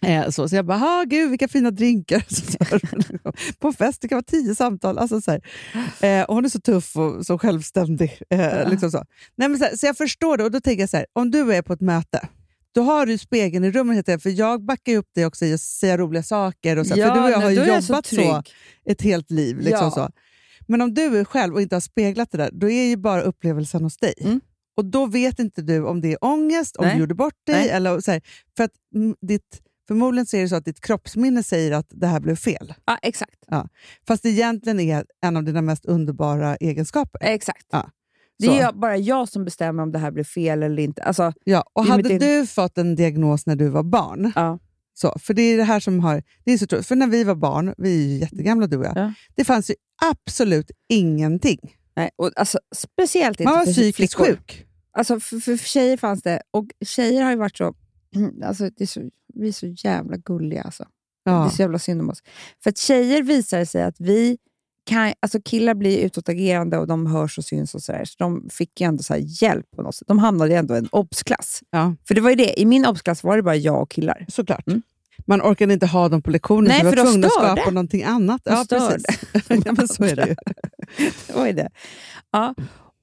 Eh, 0.02 0.30
så, 0.30 0.50
så 0.50 0.56
jag 0.56 0.66
bara, 0.66 0.78
"Ha, 0.78 1.04
gud 1.08 1.30
vilka 1.30 1.48
fina 1.48 1.72
drinkar. 1.72 2.24
Så, 2.30 2.42
så, 2.42 3.32
på 3.60 3.68
en 3.68 3.74
fest 3.74 4.02
det 4.02 4.08
kan 4.08 4.16
vara 4.16 4.24
tio 4.24 4.56
samtal. 4.56 4.98
Alltså, 4.98 5.22
så, 5.22 5.32
här. 5.32 5.42
Eh, 6.20 6.24
och 6.26 6.36
hon 6.36 6.46
är 6.46 6.50
så 6.50 6.60
tuff 6.60 6.96
och 6.96 7.26
så 7.26 7.38
självständig. 7.40 8.22
Eh, 8.30 8.70
liksom 8.70 8.92
så. 8.92 9.04
Nej, 9.36 9.50
men, 9.50 9.60
så, 9.60 9.66
här, 9.66 9.76
så 9.76 9.86
jag 9.86 9.98
förstår 9.98 10.38
det 10.38 10.44
och 10.44 10.52
då 10.52 10.60
tänker 10.62 10.82
jag 10.84 10.90
så 10.90 10.98
här, 10.98 11.06
om 11.14 11.32
du 11.32 11.54
är 11.54 11.62
på 11.62 11.74
ett 11.74 11.82
möte, 11.82 12.28
då 12.72 12.82
har 12.82 13.06
du 13.06 13.18
spegeln 13.18 13.66
i 13.66 13.72
rummet. 13.72 13.98
heter 13.98 14.12
det, 14.14 14.20
För 14.20 14.30
jag 14.30 14.66
backar 14.66 14.96
upp 14.96 15.10
dig 15.16 15.26
också 15.26 15.46
i 15.46 15.54
att 15.54 15.62
säga 15.62 15.98
roliga 15.98 16.24
saker. 16.24 16.78
Och 16.78 16.88
så, 16.88 16.96
här, 16.96 17.08
för 17.08 17.16
du 17.16 17.22
och 17.24 17.30
jag 17.32 17.40
har 17.40 17.50
ju 17.50 17.56
jag 17.56 17.68
jobbat 17.68 17.86
så, 17.86 18.02
trygg. 18.02 18.54
ett 18.90 19.02
helt 19.02 19.32
liv. 19.32 19.58
Liksom 19.58 19.86
Ja. 19.86 19.92
så. 19.92 20.10
Men 20.68 20.82
om 20.82 20.94
du 20.94 21.20
är 21.20 21.24
själv 21.24 21.54
och 21.54 21.62
inte 21.62 21.76
har 21.76 21.82
speglat 21.82 22.32
det 22.32 22.38
där, 22.38 22.50
då 22.54 22.70
är 22.70 22.84
ju 22.84 22.98
bara 22.98 23.22
upplevelsen 23.22 23.84
hos 23.84 23.98
dig. 23.98 24.14
Mm. 24.22 24.42
Och 24.78 24.86
då 24.86 25.06
vet 25.06 25.40
inte 25.40 25.62
du 25.62 25.84
om 25.86 26.02
det 26.02 26.12
är 26.14 26.24
ångest, 26.26 26.76
om 26.76 26.86
Nej. 26.86 26.94
du 26.96 27.00
gjorde 27.00 27.16
bort 27.16 27.34
dig. 27.46 27.56
Nej. 27.56 27.70
Eller, 27.70 28.00
så 28.00 28.12
här, 28.12 28.22
för 28.58 28.64
att 28.64 28.72
ditt, 29.28 29.62
förmodligen 29.88 30.26
så 30.26 30.38
är 30.38 30.42
det 30.42 30.50
så 30.50 30.56
att 30.56 30.66
ditt 30.66 30.82
kroppsminne 30.82 31.44
säger 31.44 31.72
att 31.72 31.88
det 31.90 32.08
här 32.08 32.20
blev 32.20 32.36
fel. 32.36 32.74
Ja, 32.86 32.98
exakt. 33.02 33.36
Fast 34.08 34.24
det 34.24 34.30
egentligen 34.30 34.80
är 34.80 35.06
en 35.24 35.38
av 35.38 35.44
dina 35.44 35.62
mest 35.62 35.86
underbara 35.86 36.56
egenskaper. 36.56 37.20
exakt. 37.24 37.66
Ja, 37.72 37.90
Det 38.40 38.48
är 38.48 38.62
jag, 38.62 38.80
bara 38.80 38.98
jag 38.98 39.30
som 39.30 39.46
bestämmer 39.46 39.84
om 39.84 39.92
det 39.92 40.00
här 40.00 40.12
blir 40.12 40.24
fel 40.24 40.64
eller 40.64 40.84
inte. 40.84 41.04
Alltså, 41.04 41.34
Ja, 41.44 41.64
och 41.74 41.86
hade 41.86 42.10
mitt 42.10 42.22
du 42.22 42.48
fått 42.48 42.78
en 42.78 42.96
diagnos 42.96 43.46
när 43.46 43.56
du 43.56 43.70
var 43.70 43.84
barn, 43.84 44.32
ja. 44.36 44.60
så, 44.94 45.18
för 45.20 45.34
det 45.34 45.42
är 45.42 45.58
det 45.58 45.64
här 45.64 45.80
som 45.80 46.00
har... 46.00 46.24
Det 46.46 46.52
är 46.52 46.58
så 46.58 46.68
tråkigt, 46.68 46.88
för 46.88 46.96
när 46.96 47.08
vi 47.08 47.24
var 47.24 47.36
barn, 47.36 47.74
vi 47.78 48.04
är 48.04 48.08
ju 48.08 48.18
jättegamla 48.18 48.68
du 48.68 48.78
och 48.78 48.86
jag, 48.86 48.94
Ja. 48.98 49.14
det 49.36 49.46
fanns 49.46 49.70
ju 49.70 49.76
absolut 50.06 50.72
ingenting. 50.90 51.60
Nej, 51.96 52.10
och 52.16 52.32
alltså, 52.36 52.60
speciellt 52.76 53.40
inte 53.40 53.50
Man 53.52 53.60
var 53.60 53.66
för 53.66 53.74
psykiskt 53.74 53.96
flickor. 54.16 54.26
sjuk. 54.26 54.64
Alltså, 54.92 55.20
för, 55.20 55.40
för 55.40 55.58
tjejer 55.58 55.98
fanns 55.98 56.22
det, 56.24 56.42
och 56.52 56.66
tjejer 56.86 57.24
har 57.24 57.32
ju 57.32 57.38
varit 57.38 57.58
så... 57.58 57.74
Alltså, 58.44 58.64
det 58.78 58.84
är 58.84 58.86
så 58.88 59.02
vi 59.34 59.48
är 59.48 59.52
så 59.52 59.68
jävla 59.68 60.18
gulliga. 60.18 60.62
Alltså. 60.62 60.84
Det 61.26 61.32
är 61.32 61.36
Ja. 61.36 61.50
så 61.50 61.62
jävla 61.62 61.80
synd 61.80 62.02
om 62.02 62.10
oss. 62.10 62.24
För 62.64 62.70
att 62.70 62.78
tjejer 62.78 63.24
visar 63.24 63.66
sig 63.66 63.84
att 63.84 63.96
vi 64.00 64.38
kan... 64.86 65.14
Alltså 65.20 65.40
killar 65.46 65.74
blir 65.74 65.98
utåtagerande 65.98 66.78
och 66.78 66.88
de 66.88 67.06
hörs 67.08 67.38
och 67.38 67.44
syns 67.46 67.76
och 67.76 67.82
sådär. 67.82 68.06
Så 68.06 68.16
de 68.18 68.50
fick 68.52 68.82
ju 68.82 68.86
ändå 68.88 69.04
så 69.04 69.16
hjälp 69.18 69.66
på 69.76 69.82
något 69.82 69.96
sätt. 69.96 70.08
De 70.08 70.20
hamnade 70.20 70.52
ju 70.52 70.58
ändå 70.58 70.76
i 70.76 70.78
en 70.78 70.88
obsklass. 70.92 71.62
Ja. 71.70 71.96
För 72.08 72.16
det 72.16 72.22
var 72.22 72.30
ju 72.30 72.36
det, 72.36 72.62
i 72.62 72.66
min 72.66 72.86
obsklass 72.86 73.24
var 73.24 73.38
det 73.38 73.44
bara 73.44 73.56
jag 73.56 73.82
och 73.82 73.90
killar. 73.92 74.26
Såklart. 74.30 74.68
Mm. 74.68 74.82
Man 75.26 75.42
orkade 75.42 75.74
inte 75.74 75.86
ha 75.86 76.10
dem 76.10 76.22
på 76.22 76.32
lektionen, 76.32 76.68
Nej, 76.68 76.80
för 76.80 76.86
var 76.90 76.96
de 76.96 77.04
tvungna 77.04 77.28
att 77.28 77.34
skapa 77.34 77.72
någonting 77.72 78.04
annat. 78.04 78.42
De 78.46 78.54
ja, 78.54 78.64
störde. 78.64 79.04
precis. 79.34 79.66
ja, 79.66 79.74
men 79.78 79.88
så 79.88 80.04
är 80.04 80.16
det 80.16 80.28
ju. 80.28 80.36
Det 81.28 81.34
var 81.34 81.48
ju 81.48 81.54
det. 81.54 81.70
Ja. 82.32 82.56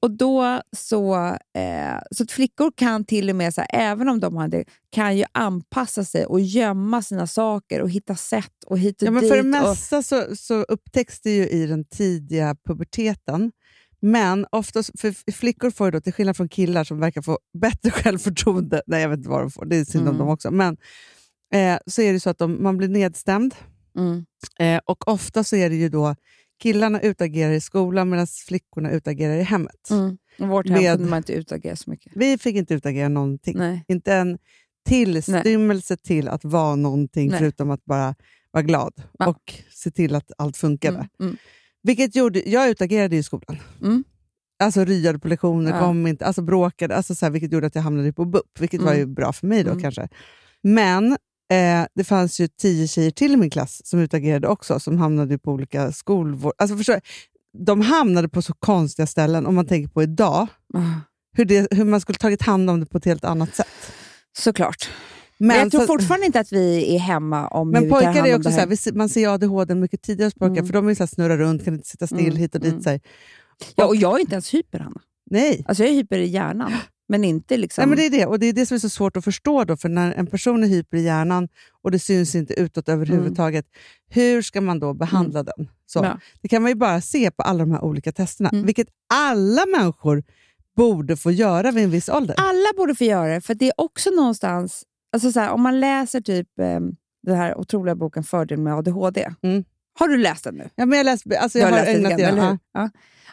Och 0.05 0.11
då 0.11 0.61
så, 0.77 1.15
eh, 1.53 1.99
så 2.11 2.23
att 2.23 2.31
flickor 2.31 2.71
kan 2.75 3.05
till 3.05 3.29
och 3.29 3.35
med, 3.35 3.53
så 3.53 3.61
här, 3.61 3.69
även 3.73 4.09
om 4.09 4.19
de 4.19 4.35
har 4.37 4.47
det, 4.47 4.63
kan 4.91 5.17
ju 5.17 5.23
anpassa 5.31 6.03
sig 6.05 6.25
och 6.25 6.39
gömma 6.39 7.01
sina 7.01 7.27
saker 7.27 7.81
och 7.81 7.89
hitta 7.89 8.15
sätt 8.15 8.63
och 8.65 8.79
hit 8.79 9.01
och 9.01 9.07
Ja, 9.07 9.11
men 9.11 9.21
dit. 9.21 9.31
för 9.31 9.35
det 9.35 9.41
och, 9.41 9.69
mesta 9.69 10.03
så, 10.03 10.35
så 10.35 10.61
upptäcks 10.61 11.21
det 11.21 11.35
ju 11.35 11.47
i 11.47 11.65
den 11.67 11.85
tidiga 11.85 12.55
puberteten. 12.67 13.51
Men 13.99 14.45
oftast, 14.51 14.99
för 14.99 15.31
flickor 15.31 15.71
får 15.71 15.87
ju 15.87 15.91
då, 15.91 16.01
till 16.01 16.13
skillnad 16.13 16.37
från 16.37 16.49
killar 16.49 16.83
som 16.83 16.99
verkar 16.99 17.21
få 17.21 17.39
bättre 17.57 17.91
självförtroende, 18.03 18.81
nej 18.87 19.01
jag 19.01 19.09
vet 19.09 19.17
inte 19.17 19.29
vad 19.29 19.41
de 19.41 19.51
får, 19.51 19.65
det 19.65 19.75
är 19.75 19.85
synd 19.85 20.01
om 20.01 20.07
Mm. 20.07 20.19
dem 20.19 20.29
också, 20.29 20.51
men 20.51 20.77
eh, 21.53 21.77
så 21.85 22.01
är 22.01 22.13
det 22.13 22.19
så 22.19 22.29
att 22.29 22.37
de, 22.37 22.63
man 22.63 22.77
blir 22.77 22.87
nedstämd 22.87 23.55
mm, 23.97 24.25
eh, 24.59 24.81
och 24.85 25.07
ofta 25.07 25.43
så 25.43 25.55
är 25.55 25.69
det 25.69 25.75
ju 25.75 25.89
då 25.89 26.15
killarna 26.59 27.01
utagerar 27.01 27.51
i 27.53 27.61
skolan 27.61 28.09
medan 28.09 28.27
flickorna 28.27 28.91
utagerar 28.91 29.35
i 29.35 29.43
hemmet. 29.43 29.89
mm. 29.91 30.17
I 30.37 30.43
vårt 30.43 30.69
hem 30.69 30.81
Med- 30.83 30.95
kunde 30.97 31.09
man 31.09 31.17
inte 31.17 31.33
utagera 31.33 31.75
så 31.75 31.89
mycket. 31.89 32.11
Vi 32.15 32.37
fick 32.37 32.55
inte 32.55 32.73
utagera 32.73 33.09
någonting. 33.09 33.57
Nej. 33.57 33.83
Inte 33.87 34.13
en 34.13 34.37
tillstymmelse 34.87 35.97
till 35.97 36.27
att 36.27 36.45
vara 36.45 36.75
någonting 36.75 37.29
Nej. 37.29 37.39
förutom 37.39 37.71
att 37.71 37.85
bara 37.85 38.15
vara 38.51 38.63
glad 38.63 38.93
Ja. 39.19 39.27
och 39.27 39.53
se 39.71 39.91
till 39.91 40.15
att 40.15 40.31
allt 40.37 40.57
funkade. 40.57 40.97
Mm, 40.97 41.07
mm. 41.19 41.37
Vilket 41.83 42.15
gjorde, 42.15 42.49
jag 42.49 42.69
utagerade 42.69 43.15
i 43.15 43.23
skolan. 43.23 43.57
Mm. 43.81 44.03
Alltså 44.59 44.85
ryade 44.85 45.19
på 45.19 45.27
lektioner, 45.27 45.71
Ja. 45.71 45.79
kom 45.79 46.07
inte, 46.07 46.25
alltså 46.25 46.41
bråkade, 46.41 46.95
alltså 46.95 47.15
så 47.15 47.25
här, 47.25 47.31
vilket 47.31 47.51
gjorde 47.51 47.67
att 47.67 47.75
jag 47.75 47.81
hamnade 47.81 48.13
på 48.13 48.25
BUP, 48.25 48.59
vilket 48.59 48.81
var 48.81 48.87
Mm. 48.93 48.99
ju 48.99 49.05
bra 49.05 49.33
för 49.33 49.47
mig 49.47 49.63
då 49.63 49.69
Mm. 49.71 49.81
kanske. 49.81 50.07
Men 50.61 51.17
eh, 51.51 51.87
det 51.95 52.03
fanns 52.03 52.39
ju 52.39 52.47
tio 52.47 52.87
tjejer 52.87 53.11
till 53.11 53.33
i 53.33 53.37
min 53.37 53.49
klass 53.49 53.81
som 53.85 53.99
utagerade 53.99 54.47
också, 54.47 54.79
som 54.79 54.97
hamnade 54.97 55.37
på 55.37 55.51
olika 55.51 55.91
skolvård. 55.91 56.53
Alltså 56.57 56.77
förstår, 56.77 56.99
de 57.65 57.81
hamnade 57.81 58.29
på 58.29 58.41
så 58.41 58.53
konstiga 58.53 59.07
ställen, 59.07 59.45
om 59.45 59.55
man 59.55 59.65
tänker 59.67 59.89
på 59.89 60.03
idag, 60.03 60.47
Ah, 60.73 60.79
hur, 61.37 61.45
det, 61.45 61.67
hur 61.71 61.85
man 61.85 62.01
skulle 62.01 62.17
tagit 62.17 62.41
hand 62.41 62.69
om 62.69 62.79
det 62.79 62.85
på 62.85 62.97
ett 62.97 63.05
helt 63.05 63.23
annat 63.25 63.55
sätt. 63.55 63.67
Såklart. 64.37 64.89
Men, 65.37 65.47
Men 65.47 65.57
jag 65.57 65.71
tror 65.71 65.81
så- 65.81 65.87
fortfarande 65.87 66.25
inte 66.25 66.39
att 66.39 66.51
vi 66.53 66.95
är 66.95 66.99
hemma 66.99 67.47
om 67.47 67.67
hur 67.67 67.73
men 67.73 67.83
vi 67.83 67.89
tar 67.89 67.95
pojkar 67.95 68.13
hand 68.13 68.27
är 68.27 68.33
om 68.33 68.39
också 68.39 68.49
det 68.49 68.53
så 68.53 68.59
här, 68.59 68.65
här. 68.65 68.67
vi 68.69 68.77
ser- 68.77 68.93
man 68.93 69.09
ser 69.09 69.27
ADHD 69.33 69.75
mycket 69.75 70.01
tidigare 70.01 70.27
hos 70.27 70.33
pojkar, 70.33 70.53
Mm. 70.57 70.65
för 70.65 70.73
de 70.73 70.87
är 70.87 70.95
så 70.95 71.03
här, 71.03 71.07
snurrar 71.07 71.37
runt, 71.37 71.65
kan 71.65 71.73
inte 71.73 71.87
sitta 71.87 72.07
still 72.07 72.19
Mm, 72.25 72.35
hit 72.37 72.55
och 72.55 72.61
dit. 72.61 72.71
mm. 72.71 72.83
Så 72.83 72.89
här. 72.89 72.99
Ja, 73.75 73.85
och 73.85 73.95
jag 73.95 74.15
är 74.15 74.19
inte 74.19 74.33
ens 74.35 74.53
hyper, 74.53 74.79
Hanna. 74.79 75.01
Nej. 75.31 75.65
Alltså 75.67 75.83
jag 75.83 75.91
är 75.91 75.95
hyper 75.95 76.17
i 76.17 76.25
hjärnan, 76.29 76.71
men 77.07 77.23
inte 77.23 77.57
liksom... 77.57 77.81
Nej, 77.81 77.87
men 77.89 77.97
det 77.97 78.05
är 78.05 78.19
det. 78.19 78.25
Och 78.25 78.39
det 78.39 78.45
är 78.45 78.53
det 78.53 78.65
som 78.65 78.75
är 78.75 78.79
så 78.79 78.89
svårt 78.89 79.17
att 79.17 79.23
förstå. 79.23 79.63
Då, 79.63 79.77
för 79.77 79.89
när 79.89 80.13
en 80.13 80.27
person 80.27 80.63
är 80.63 80.67
hyper 80.67 80.97
i 80.97 81.01
hjärnan 81.03 81.47
och 81.81 81.91
det 81.91 81.99
syns 81.99 82.35
inte 82.35 82.53
utåt 82.53 82.89
överhuvudtaget, 82.89 83.65
hur 84.09 84.41
ska 84.41 84.61
man 84.61 84.79
då 84.79 84.93
behandla 84.93 85.43
den? 85.43 85.69
Så. 85.85 85.99
Mm. 85.99 86.11
Ja. 86.11 86.19
Det 86.41 86.47
kan 86.47 86.61
man 86.61 86.71
ju 86.71 86.75
bara 86.75 87.01
se 87.01 87.31
på 87.31 87.43
alla 87.43 87.59
de 87.59 87.71
här 87.71 87.83
olika 87.83 88.11
testerna, 88.11 88.49
Mm. 88.49 88.65
vilket 88.65 88.87
alla 89.13 89.65
människor 89.77 90.23
borde 90.75 91.17
få 91.17 91.31
göra 91.31 91.71
vid 91.71 91.83
en 91.83 91.89
viss 91.91 92.09
ålder. 92.09 92.35
Alla 92.39 92.77
borde 92.77 92.95
få 92.95 93.03
göra 93.03 93.33
det, 93.33 93.41
för 93.41 93.53
det 93.55 93.65
är 93.67 93.73
också 93.77 94.09
någonstans... 94.09 94.83
Alltså 95.13 95.31
så 95.31 95.39
här, 95.39 95.49
om 95.51 95.61
man 95.61 95.79
läser 95.79 96.21
typ 96.21 96.59
eh, 96.59 96.79
den 97.23 97.35
här 97.35 97.57
otroliga 97.57 97.95
boken 97.95 98.23
Fördel 98.23 98.59
med 98.59 98.73
ADHD. 98.73 99.29
Mm. 99.41 99.63
Har 99.99 100.07
du 100.07 100.17
läst 100.17 100.43
den 100.43 100.55
nu? 100.55 100.69
Ja, 100.75 100.85
men 100.85 100.97
jag, 100.97 101.05
läst, 101.05 101.23
alltså, 101.39 101.59
jag 101.59 101.65
har 101.65 101.71
läst 101.71 101.85
den 101.85 101.95
ägnat 102.05 102.19
eller 102.19 102.49
hur? 102.49 102.57
Ja. 102.73 102.89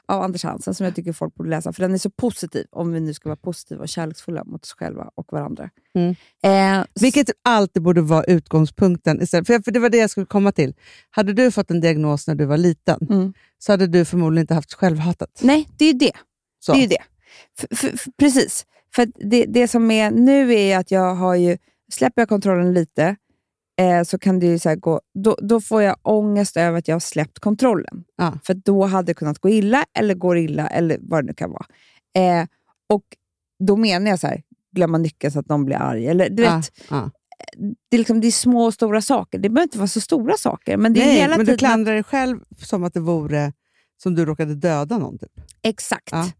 Av 0.07 0.23
Anders 0.23 0.45
Hansen, 0.45 0.75
som 0.75 0.85
jag 0.87 0.95
tycker 0.95 1.13
folk 1.13 1.35
borde 1.35 1.51
läsa. 1.51 1.73
För 1.73 1.83
den 1.83 1.95
är 1.95 1.99
så 1.99 2.11
positiv, 2.11 2.67
om 2.71 2.93
vi 2.93 3.01
nu 3.01 3.15
ska 3.15 3.29
vara 3.29 3.37
positiva 3.37 3.83
och 3.83 3.89
kärleksfulla 3.89 4.45
mot 4.45 4.63
oss 4.65 4.73
själva 4.73 5.11
och 5.15 5.27
varandra. 5.33 5.71
Mm. 5.95 6.15
Eh, 6.81 6.87
Vilket 7.01 7.31
alltid 7.45 7.83
borde 7.83 8.01
vara 8.01 8.25
utgångspunkten. 8.25 9.23
Istället. 9.23 9.47
För, 9.47 9.61
för 9.65 9.71
Det 9.71 9.79
var 9.81 9.89
det 9.89 9.97
jag 9.97 10.11
skulle 10.11 10.27
komma 10.27 10.53
till. 10.53 10.75
Hade 11.11 11.33
du 11.33 11.51
fått 11.51 11.71
en 11.71 11.81
diagnos 11.81 12.27
när 12.27 12.35
du 12.35 12.45
var 12.45 12.57
liten 12.57 12.99
Mm. 13.11 13.33
så 13.59 13.73
hade 13.73 13.87
du 13.87 14.05
förmodligen 14.05 14.43
inte 14.43 14.55
haft 14.55 14.75
självhatet. 14.75 15.41
Nej, 15.43 15.69
det 15.79 15.85
är 15.85 15.93
ju 15.93 15.99
det. 15.99 16.13
Så. 16.61 16.73
Det 16.73 16.85
är 16.85 16.89
det. 16.89 17.03
F- 17.59 17.67
f- 17.71 17.91
f- 17.95 18.07
precis. 18.19 18.67
För 18.95 19.09
det, 19.31 19.45
det 19.45 19.69
som 19.69 19.91
är 19.91 20.11
nu 20.11 20.55
är 20.55 20.79
att 20.79 20.91
jag 20.91 21.15
har 21.15 21.35
ju, 21.35 21.59
släpper 21.93 22.23
jag 22.23 22.29
kontrollen 22.29 22.75
lite, 22.75 23.17
eh, 23.81 24.03
så 24.03 24.19
kan 24.19 24.39
det 24.39 24.47
ju 24.47 24.59
så 24.59 24.75
gå, 24.77 25.01
då, 25.15 25.37
då 25.43 25.61
får 25.61 25.83
jag 25.83 25.97
ångest 26.03 26.57
över 26.57 26.79
att 26.79 26.89
jag 26.89 26.95
har 26.95 27.01
släppt 27.01 27.39
kontrollen. 27.39 28.05
Ja. 28.17 28.39
För 28.45 28.55
då 28.55 28.85
hade 28.85 29.07
det 29.07 29.15
kunnat 29.15 29.39
gå 29.39 29.49
illa, 29.49 29.85
eller 29.99 30.15
går 30.15 30.39
illa, 30.39 30.69
eller 30.69 30.99
vad 31.01 31.25
det 31.25 31.27
nu 31.27 31.35
kan 31.35 31.51
vara. 31.51 31.67
Eh, 32.15 32.47
och 32.89 33.05
då 33.65 33.77
menar 33.77 34.11
jag 34.11 34.19
så 34.19 34.27
här, 34.27 34.43
glömma 34.73 34.99
nyckeln 34.99 35.33
så 35.33 35.39
att 35.39 35.49
någon 35.49 35.65
blir 35.65 35.77
arg. 35.77 36.07
Eller, 36.07 36.31
du 36.31 36.43
Ja, 36.43 36.57
vet, 36.57 36.73
ja. 36.91 37.11
det, 37.91 37.97
är 37.97 37.99
liksom, 37.99 38.21
det 38.21 38.27
är 38.27 38.31
små 38.33 38.65
och 38.65 38.75
stora 38.75 39.03
saker. 39.03 39.39
Det 39.39 39.49
behöver 39.49 39.63
inte 39.67 39.79
vara 39.79 39.89
så 39.89 40.01
stora 40.01 40.37
saker, 40.37 40.77
men 40.77 40.93
det 40.93 41.01
är 41.03 41.07
Nej, 41.07 41.17
hela 41.17 41.37
men 41.37 41.47
tiden... 41.47 41.55
du 41.55 41.59
klandrar 41.59 41.95
dig 41.95 42.03
själv 42.03 42.41
som 42.59 42.85
att 42.85 42.95
det 42.95 43.01
vore 43.01 43.53
som 44.03 44.15
du 44.15 44.25
råkade 44.25 44.55
döda 44.55 44.99
någon. 44.99 45.19
Typ. 45.19 45.33
Exakt. 45.63 46.13
Ja. 46.13 46.31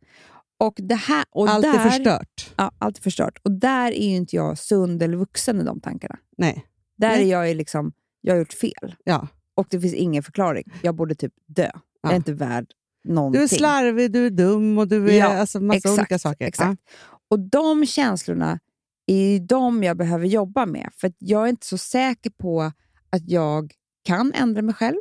Och 0.59 0.75
det 0.77 0.95
här, 0.95 1.25
och 1.31 1.49
Allt 1.49 1.63
där, 1.63 1.75
är 1.75 1.91
förstört. 1.91 2.53
Ja, 2.57 2.71
allt 2.79 2.99
är 2.99 3.03
förstört. 3.03 3.39
Och 3.43 3.51
där 3.51 3.93
är 3.93 4.09
ju 4.09 4.17
inte 4.17 4.37
jag 4.37 4.59
sund 4.59 5.03
eller 5.03 5.17
vuxen 5.17 5.61
i 5.61 5.65
de 5.65 5.81
tankarna. 5.81 6.19
Nej. 6.39 6.67
Där 7.09 7.17
är 7.19 7.25
jag 7.25 7.49
ju 7.49 7.55
liksom, 7.55 7.93
jag 8.21 8.35
har 8.35 8.39
gjort 8.39 8.53
fel. 8.53 8.95
Ja. 9.05 9.29
Och 9.55 9.67
det 9.71 9.81
finns 9.81 9.95
ingen 9.95 10.23
förklaring. 10.23 10.65
Jag 10.83 10.95
borde 10.95 11.15
typ 11.15 11.33
dö. 11.47 11.63
Jag 12.03 12.11
är 12.11 12.13
Ja. 12.13 12.17
inte 12.17 12.33
värd 12.33 12.67
någonting. 13.05 13.39
Du 13.39 13.45
är 13.45 13.49
slarvig, 13.49 14.13
du 14.13 14.27
är 14.27 14.31
dum 14.31 14.79
och 14.79 14.89
du 14.89 15.11
är 15.11 15.19
Ja, 15.19 15.27
alltså 15.27 15.61
massa 15.61 15.77
exakt, 15.77 15.99
olika 15.99 16.19
saker. 16.19 16.47
Exakt. 16.47 16.83
Och 17.31 17.39
de 17.41 17.87
känslorna 17.87 18.59
är 19.07 19.33
ju 19.33 19.39
de 19.39 19.83
jag 19.83 19.97
behöver 19.97 20.27
jobba 20.27 20.67
med. 20.67 20.91
För 20.97 21.09
att 21.09 21.15
jag 21.19 21.45
är 21.45 21.49
inte 21.49 21.67
så 21.67 21.79
säker 21.79 22.31
på 22.31 22.63
att 23.11 23.29
jag 23.29 23.73
kan 24.05 24.33
ändra 24.33 24.63
mig 24.63 24.75
själv. 24.75 24.97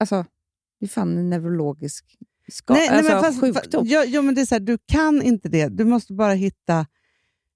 Alltså, 0.00 0.24
det 0.80 0.86
är 0.86 0.88
fan 0.88 1.18
en 1.18 1.30
neurologisk 1.30 2.16
ska- 2.52 2.74
Nej, 2.74 2.88
nej, 2.88 2.98
alltså, 2.98 3.12
men 3.12 3.22
fast, 3.22 3.40
sjukdom. 3.40 3.86
ja, 3.86 4.04
ja, 4.04 4.22
men 4.22 4.34
det 4.34 4.40
är 4.40 4.46
så 4.46 4.54
här, 4.54 4.60
du 4.60 4.78
kan 4.86 5.22
inte 5.22 5.48
det. 5.48 5.68
Du 5.68 5.84
måste 5.84 6.12
bara 6.12 6.32
hitta 6.32 6.86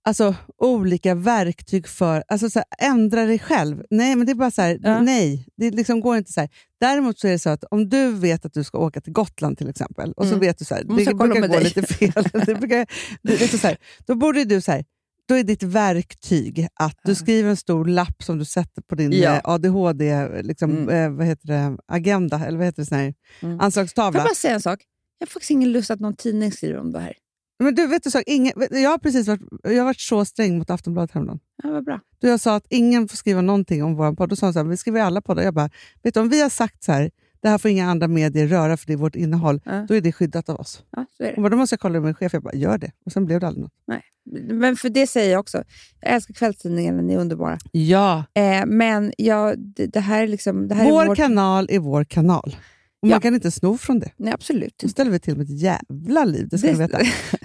alltså, 0.05 0.35
olika 0.59 1.15
verktyg 1.15 1.89
för 1.89 2.25
alltså, 2.29 2.51
så 2.51 2.59
här, 2.59 2.91
ändra 2.91 3.25
dig 3.25 3.39
själv. 3.39 3.83
Nej, 3.91 4.17
men 4.17 4.27
det 4.27 4.33
är 4.33 4.35
bara 4.35 4.51
så 4.51 4.63
här, 4.63 4.79
Ja. 4.83 5.01
nej. 5.01 5.47
Det 5.57 5.71
liksom 5.71 6.01
går 6.01 6.17
inte 6.17 6.33
så 6.33 6.41
här. 6.41 6.51
Däremot 6.81 7.19
så 7.19 7.27
är 7.29 7.33
det 7.33 7.39
så 7.39 7.51
att 7.51 7.65
om 7.71 7.89
du 7.89 8.13
vet 8.13 8.45
att 8.45 8.53
du 8.55 8.65
ska 8.65 8.79
åka 8.79 9.01
till 9.01 9.13
Gotland 9.13 9.59
till 9.59 9.69
exempel, 9.69 10.13
och 10.13 10.25
så 10.25 10.29
Mm. 10.29 10.41
vet 10.41 10.59
du 10.59 10.65
så 10.65 10.75
här, 10.75 10.83
det 10.85 10.95
brukar 10.95 11.13
gå 11.41 11.47
dig. 11.47 11.65
lite 11.65 11.83
fel. 11.83 12.13
det 12.47 12.55
brukar, 12.55 12.87
det, 13.23 13.49
så 13.61 13.67
här, 13.67 13.77
då 14.07 14.15
borde 14.15 14.45
du 14.45 14.61
så 14.61 14.73
här, 14.73 14.85
då 15.29 15.35
är 15.35 15.45
ditt 15.45 15.63
verktyg 15.63 16.69
att 16.75 16.99
du 17.05 17.15
skriver 17.15 17.51
en 17.51 17.57
stor 17.57 17.85
lapp 17.85 18.23
som 18.23 18.39
du 18.39 18.45
sätter 18.45 18.83
på 18.83 18.95
din 18.95 19.13
Ja. 19.13 19.35
eh, 19.35 19.41
ADHD-agenda, 19.45 20.43
liksom, 20.43 20.71
Mm. 20.71 20.89
eh, 21.13 21.17
vad 21.19 21.27
heter 21.27 21.47
det, 21.47 21.77
agenda, 21.89 22.47
eller 22.47 22.59
vad 22.59 22.67
heter 22.67 22.83
det, 22.83 22.87
sån 22.87 22.99
här, 22.99 23.15
Mm. 23.41 23.59
Får 23.59 23.65
anslagstavla. 23.65 24.19
jag 24.21 24.27
bara 24.29 24.35
säga 24.35 24.55
en 24.55 24.61
sak? 24.61 24.81
Jag 25.19 25.27
har 25.27 25.31
faktiskt 25.31 25.51
ingen 25.51 25.73
lust 25.73 25.91
att 25.91 26.01
någon 26.01 26.17
tidning 26.17 26.53
skriver 26.53 26.79
om 26.79 26.93
det 26.93 27.01
här. 27.01 27.13
Men 27.65 27.75
du, 27.75 27.87
vet 27.87 28.03
du, 28.03 28.11
så, 28.11 28.23
ingen, 28.27 28.53
jag 28.71 28.91
har 28.91 28.99
precis 28.99 29.29
varit, 29.29 29.41
jag 29.63 29.77
har 29.79 29.85
varit 29.85 30.01
så 30.01 30.25
sträng 30.25 30.59
mot 30.59 30.71
Aftonbladet 30.71 31.11
häromdagen. 31.13 31.41
Ja, 31.63 31.71
vad 31.71 31.85
bra. 31.85 32.01
Du, 32.19 32.29
jag 32.29 32.41
sa 32.41 32.57
att 32.57 32.67
ingen 32.69 33.09
får 33.09 33.17
skriva 33.17 33.41
någonting 33.41 33.85
om 33.85 33.95
vår 33.97 34.13
podd. 34.13 34.29
Då 34.29 34.37
sa 34.37 34.47
de 34.47 34.53
så 34.53 34.59
här, 34.59 34.67
vi 34.67 34.77
skriver 34.77 35.01
alla 35.01 35.21
poddar. 35.21 35.43
Jag 35.43 35.55
bara, 35.55 35.71
vet 36.03 36.15
du, 36.15 36.21
om 36.21 36.29
vi 36.29 36.43
har 36.43 36.49
sagt 36.49 36.83
så 36.85 36.93
här, 36.93 37.11
det 37.43 37.49
här 37.49 37.59
får 37.59 37.71
inga 37.71 37.91
andra 37.91 38.09
medier 38.09 38.47
röra 38.47 38.77
för 38.77 38.87
det 38.87 38.93
är 38.93 38.97
vårt 38.97 39.17
innehåll, 39.17 39.61
Ja. 39.65 39.87
då 39.89 39.95
är 39.95 40.01
det 40.01 40.13
skyddat 40.13 40.49
av 40.49 40.57
oss. 40.57 40.83
Ja, 40.97 41.07
så 41.17 41.23
är 41.23 41.27
det. 41.27 41.33
Hon 41.35 41.43
bara, 41.43 41.49
då 41.49 41.57
måste 41.57 41.73
jag 41.73 41.81
kolla 41.81 41.93
med 41.93 42.03
min 42.03 42.15
chef. 42.15 42.33
Jag 42.33 42.43
bara, 42.43 42.55
gör 42.55 42.79
det. 42.79 42.91
Och 43.07 43.13
sen 43.13 43.25
blev 43.27 43.41
det 43.41 43.47
aldrig 43.47 43.63
något. 43.63 43.73
Nej. 43.87 44.03
Men 44.51 44.77
för 44.77 44.89
det 44.89 45.07
säger 45.07 45.33
jag 45.33 45.41
också. 45.41 45.63
Jag 46.01 46.15
älskar 46.15 46.35
kvällstidningarna, 46.35 47.03
ni 47.03 47.15
är 47.15 47.19
underbara. 47.19 47.59
Ja. 47.73 48.25
Eh, 48.35 48.67
men 48.67 49.13
jag, 49.19 49.59
det, 49.59 49.87
det 49.87 50.01
här 50.01 50.23
är 50.23 50.27
liksom... 50.29 50.69
Det 50.69 50.75
här 50.75 50.91
Vår 50.91 51.03
är 51.03 51.07
vårt, 51.09 51.17
kanal 51.17 51.67
är 51.71 51.79
vår 51.79 52.05
kanal. 52.05 52.57
Och 53.03 53.09
Ja. 53.09 53.11
Man 53.15 53.21
kan 53.21 53.35
inte 53.35 53.51
sno 53.51 53.79
från 53.79 53.99
det. 53.99 54.11
Nej, 54.17 54.33
absolut 54.33 54.75
Då 54.83 54.89
ställer 54.89 55.11
vi 55.11 55.19
till 55.21 55.37
med 55.37 55.45
ett 55.45 55.61
jävla 55.61 56.25
liv, 56.25 56.49
det 56.49 56.59
ska 56.59 56.67
Det- 56.73 56.79
veta. 56.79 56.99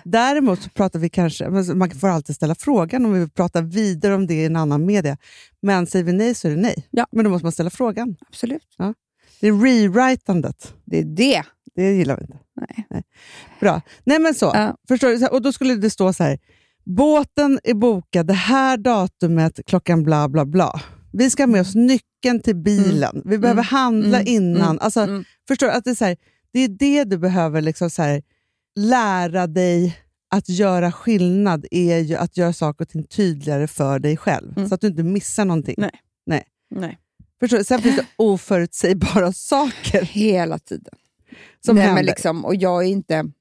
Däremot 0.04 0.62
så 0.62 0.70
pratar 0.70 1.00
vi 1.00 1.10
kanske, 1.10 1.50
man 1.50 1.90
får 1.90 2.08
alltid 2.08 2.36
ställa 2.36 2.56
frågan 2.56 3.06
om 3.06 3.14
vi 3.14 3.20
vill 3.20 3.30
prata 3.30 3.62
vidare 3.62 4.16
om 4.16 4.28
det 4.28 4.34
i 4.34 4.46
en 4.46 4.56
annan 4.56 4.86
media. 4.86 5.18
Men 5.62 5.88
säger 5.88 6.06
vi 6.06 6.12
nej 6.14 6.36
så 6.36 6.48
är 6.48 6.52
det 6.56 6.62
nej. 6.62 6.88
Ja. 6.92 7.08
Men 7.12 7.24
då 7.26 7.32
måste 7.32 7.46
man 7.46 7.52
ställa 7.52 7.70
frågan. 7.70 8.16
Absolut. 8.30 8.76
Det 9.42 9.48
är 9.48 9.54
rewritandet. 9.54 10.74
Det 10.86 11.00
är 11.00 11.04
det. 11.04 11.44
Det 11.76 11.92
gillar 11.94 12.18
vi 12.18 12.22
inte. 12.24 12.38
Nej. 12.90 13.04
Bra. 13.60 13.82
Nej 14.04 14.20
men 14.20 14.34
så. 14.34 14.46
Ja. 14.54 14.78
Förstår 14.88 15.08
du? 15.10 15.28
Och 15.28 15.42
då 15.42 15.52
skulle 15.54 15.76
det 15.76 15.90
stå 15.90 16.14
så 16.14 16.24
här. 16.24 16.40
Båten 16.86 17.60
är 17.64 17.74
bokad 17.74 18.28
det 18.28 18.34
här 18.34 18.78
datumet 18.78 19.60
klockan 19.66 20.04
bla 20.04 20.30
bla 20.30 20.46
bla. 20.46 20.82
Vi 21.14 21.30
ska 21.30 21.44
ha 21.44 21.48
med 21.48 21.62
oss 21.62 21.76
nyckeln 21.76 22.40
till 22.44 22.56
bilen. 22.56 23.22
Vi 23.26 23.38
behöver 23.38 23.64
handla 23.64 24.20
Mm. 24.20 24.34
innan. 24.34 24.62
Mm. 24.70 24.78
Alltså, 24.82 25.00
Mm. 25.02 25.24
Förstår 25.48 25.68
du? 25.68 25.74
Att 25.74 25.84
det, 25.84 25.90
är 25.90 25.96
så 25.96 26.06
här, 26.06 26.18
det 26.54 26.60
är 26.60 26.68
det 26.68 27.04
du 27.04 27.18
behöver 27.18 27.62
liksom 27.62 27.90
så 27.90 28.02
här, 28.02 28.24
lära 28.76 29.48
dig 29.48 29.98
att 30.30 30.50
göra 30.50 30.92
skillnad, 30.92 31.66
är 31.72 31.98
ju 32.00 32.16
att 32.16 32.38
göra 32.38 32.54
saker 32.54 32.86
och 32.86 32.90
ting 32.90 33.04
tydligare 33.04 33.68
för 33.68 34.00
dig 34.00 34.18
själv. 34.18 34.58
Mm. 34.58 34.70
Så 34.70 34.76
att 34.76 34.82
du 34.82 34.88
inte 34.88 35.04
missar 35.04 35.46
någonting. 35.46 35.76
Nej. 35.78 35.92
Nej. 36.26 36.44
Nej. 36.70 37.00
Förstår 37.40 37.58
du? 37.58 37.64
Sen 37.64 37.82
finns 37.82 37.96
det 37.96 38.06
oförutsägbara 38.16 39.32
saker 39.34 40.02
Hela 40.02 40.60
tiden. 40.60 40.94
som 41.66 41.76
Nej, 41.76 41.86
händer. 41.86 42.00
men 42.02 42.06
liksom, 42.06 42.46
och 42.46 42.56
jag 42.56 42.84
är 42.84 42.88
inte... 42.88 43.32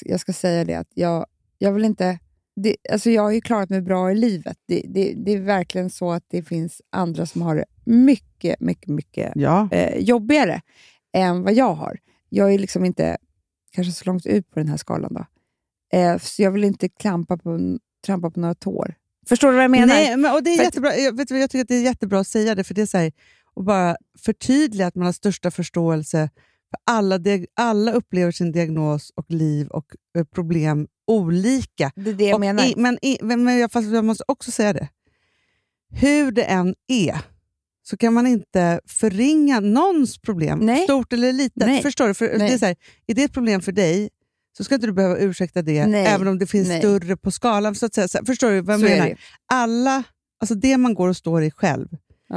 Jag 0.00 0.20
ska 0.20 0.32
säga 0.32 0.64
det 0.64 0.74
att 0.74 0.88
jag, 0.94 1.26
jag 1.58 1.72
vill 1.72 1.84
inte... 1.84 2.18
Det, 2.56 2.76
alltså 2.92 3.10
jag 3.10 3.22
har 3.22 3.30
ju 3.30 3.40
klarat 3.40 3.70
mig 3.70 3.80
bra 3.82 4.12
i 4.12 4.14
livet. 4.14 4.56
Det, 4.66 4.82
det, 4.88 5.14
det 5.16 5.32
är 5.32 5.40
verkligen 5.40 5.90
så 5.90 6.12
att 6.12 6.24
det 6.28 6.42
finns 6.42 6.82
andra 6.92 7.26
som 7.26 7.42
har 7.42 7.56
det 7.56 7.64
mycket, 7.84 8.60
mycket, 8.60 8.88
mycket 8.88 9.32
Ja. 9.34 9.68
eh, 9.72 9.98
jobbigare 9.98 10.60
än 11.14 11.42
vad 11.42 11.54
jag 11.54 11.74
har. 11.74 11.98
Jag 12.28 12.54
är 12.54 12.58
liksom 12.58 12.84
inte 12.84 13.16
kanske 13.72 13.92
så 13.92 14.04
långt 14.04 14.26
ut 14.26 14.50
på 14.50 14.58
den 14.58 14.68
här 14.68 14.76
skalan. 14.76 15.14
då. 15.14 15.26
Eh, 15.98 16.18
så 16.18 16.42
jag 16.42 16.50
vill 16.50 16.64
inte 16.64 16.88
klampa 16.88 17.36
på, 17.36 17.78
trampa 18.06 18.30
på 18.30 18.40
några 18.40 18.54
tår. 18.54 18.94
Förstår 19.28 19.48
du 19.48 19.54
vad 19.54 19.64
jag 19.64 19.70
menar? 19.70 19.86
Nej, 19.86 20.16
men, 20.16 20.34
och 20.34 20.42
det 20.42 20.50
är 20.50 20.56
För 20.56 20.64
jättebra. 20.64 20.96
Jag, 20.96 21.16
vet, 21.16 21.30
jag 21.30 21.50
tycker 21.50 21.62
att 21.62 21.68
det 21.68 21.74
är 21.74 21.82
jättebra 21.82 22.20
att 22.20 22.28
säga 22.28 22.54
det, 22.54 22.64
för 22.64 22.74
det 22.74 22.82
är 22.82 22.86
så 22.86 22.98
här, 22.98 23.12
och 23.54 23.64
bara 23.64 23.96
förtydliga 24.18 24.86
att 24.86 24.94
man 24.94 25.06
har 25.06 25.12
största 25.12 25.50
förståelse 25.50 26.30
för 26.70 26.94
alla, 26.94 27.18
alla 27.54 27.92
upplever 27.92 28.32
sin 28.32 28.52
diagnos 28.52 29.12
och 29.14 29.30
liv 29.30 29.68
och 29.68 29.86
eh, 30.18 30.24
problem 30.24 30.86
olika. 31.06 31.92
Det 31.96 32.10
är 32.10 32.14
det 32.14 32.24
jag 32.24 32.34
Och 32.34 32.40
menar. 32.40 32.64
I, 32.64 32.74
men, 32.76 32.98
i, 33.02 33.18
men 33.22 33.58
jag, 33.58 33.72
fast 33.72 33.88
jag 33.88 34.04
måste 34.04 34.24
också 34.28 34.50
säga 34.50 34.72
det. 34.72 34.88
Hur 35.90 36.32
det 36.32 36.44
än 36.44 36.74
är 36.88 37.33
så 37.86 37.96
kan 37.96 38.12
man 38.12 38.26
inte 38.26 38.80
förringa 38.86 39.60
någons 39.60 40.18
problem, 40.18 40.58
Nej. 40.58 40.84
stort 40.84 41.12
eller 41.12 41.32
litet. 41.32 41.66
Nej. 41.66 41.82
Förstår 41.82 42.08
du? 42.08 42.14
För 42.14 42.28
det 42.28 42.38
Nej. 42.38 42.54
är, 42.54 42.58
så 42.58 42.66
här, 42.66 42.76
är 43.06 43.14
det 43.14 43.22
ett 43.22 43.32
problem 43.32 43.60
för 43.60 43.72
dig 43.72 44.10
så 44.56 44.64
ska 44.64 44.74
inte 44.74 44.86
du 44.86 44.92
behöva 44.92 45.18
ursäkta 45.18 45.62
det, 45.62 45.86
Nej. 45.86 46.06
även 46.06 46.28
om 46.28 46.38
det 46.38 46.46
finns 46.46 46.78
större 46.78 47.16
på 47.16 47.30
skalan. 47.30 47.74
Så 47.74 47.86
att 47.86 47.94
säga. 47.94 48.24
Förstår 48.26 48.50
du 48.50 48.60
vad 48.60 48.74
jag 48.74 48.80
Så 48.80 48.86
menar? 48.86 49.06
det. 49.06 49.16
Alla, 49.52 50.02
alltså 50.40 50.54
det 50.54 50.76
man 50.76 50.94
går 50.94 51.08
och 51.08 51.16
står 51.16 51.42
i 51.42 51.50
själv 51.50 51.88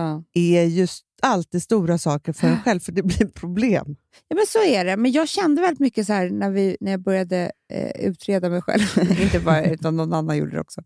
Ja. 0.01 0.23
är 0.33 0.63
just 0.63 1.03
alltid 1.21 1.63
stora 1.63 1.97
saker 1.97 2.33
för 2.33 2.47
en 2.47 2.59
själv, 2.61 2.79
för 2.79 2.91
det 2.91 3.03
blir 3.03 3.27
problem. 3.27 3.95
Ja, 4.27 4.35
men 4.35 4.45
så 4.47 4.63
är 4.63 4.85
det. 4.85 4.97
Men 4.97 5.11
jag 5.11 5.27
kände 5.29 5.61
väldigt 5.61 5.79
mycket 5.79 6.07
så 6.07 6.13
här 6.13 6.29
när, 6.29 6.49
vi, 6.49 6.77
när 6.79 6.91
jag 6.91 6.99
började 7.01 7.51
eh, 7.73 8.05
utreda 8.05 8.49
mig 8.49 8.61
själv. 8.61 8.81
inte 9.21 9.39
bara, 9.39 9.65
utan 9.65 9.97
någon 9.97 10.13
annan 10.13 10.37
gjorde 10.37 10.51
det 10.51 10.61
också. 10.61 10.81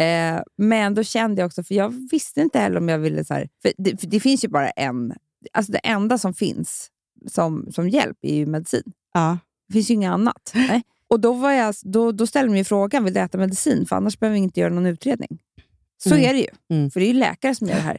Eh, 0.00 0.42
men 0.58 0.94
då 0.94 1.02
kände 1.02 1.40
jag 1.42 1.46
också, 1.46 1.62
för 1.62 1.74
jag 1.74 2.08
visste 2.10 2.40
inte 2.40 2.58
heller 2.58 2.76
om 2.78 2.88
jag 2.88 2.98
ville... 2.98 3.24
Så 3.24 3.34
här, 3.34 3.48
för 3.62 3.72
det, 3.78 4.00
för 4.00 4.06
det 4.06 4.20
finns 4.20 4.44
ju 4.44 4.48
bara 4.48 4.70
en... 4.70 5.14
Alltså 5.52 5.72
det 5.72 5.78
enda 5.78 6.18
som 6.18 6.34
finns 6.34 6.90
som, 7.26 7.72
som 7.72 7.88
hjälp 7.88 8.18
är 8.22 8.34
ju 8.34 8.46
medicin. 8.46 8.92
Ja. 9.14 9.38
Det 9.68 9.72
finns 9.72 9.90
ju 9.90 9.94
inget 9.94 10.10
annat. 10.10 10.52
Nej. 10.54 10.82
Och 11.08 11.20
då, 11.20 11.32
var 11.32 11.52
jag, 11.52 11.74
då, 11.82 12.12
då 12.12 12.26
ställde 12.26 12.52
de 12.52 12.58
ju 12.58 12.64
frågan, 12.64 13.04
vill 13.04 13.14
du 13.14 13.20
äta 13.20 13.38
medicin? 13.38 13.86
För 13.86 13.96
annars 13.96 14.18
behöver 14.18 14.34
vi 14.38 14.42
inte 14.42 14.60
göra 14.60 14.74
någon 14.74 14.86
utredning. 14.86 15.38
Så 16.02 16.14
Mm. 16.14 16.24
är 16.24 16.32
det 16.32 16.38
ju. 16.40 16.76
Mm. 16.76 16.90
För 16.90 17.00
det 17.00 17.06
är 17.06 17.12
ju 17.12 17.18
läkare 17.18 17.54
som 17.54 17.66
gör 17.68 17.74
det 17.74 17.80
här. 17.82 17.98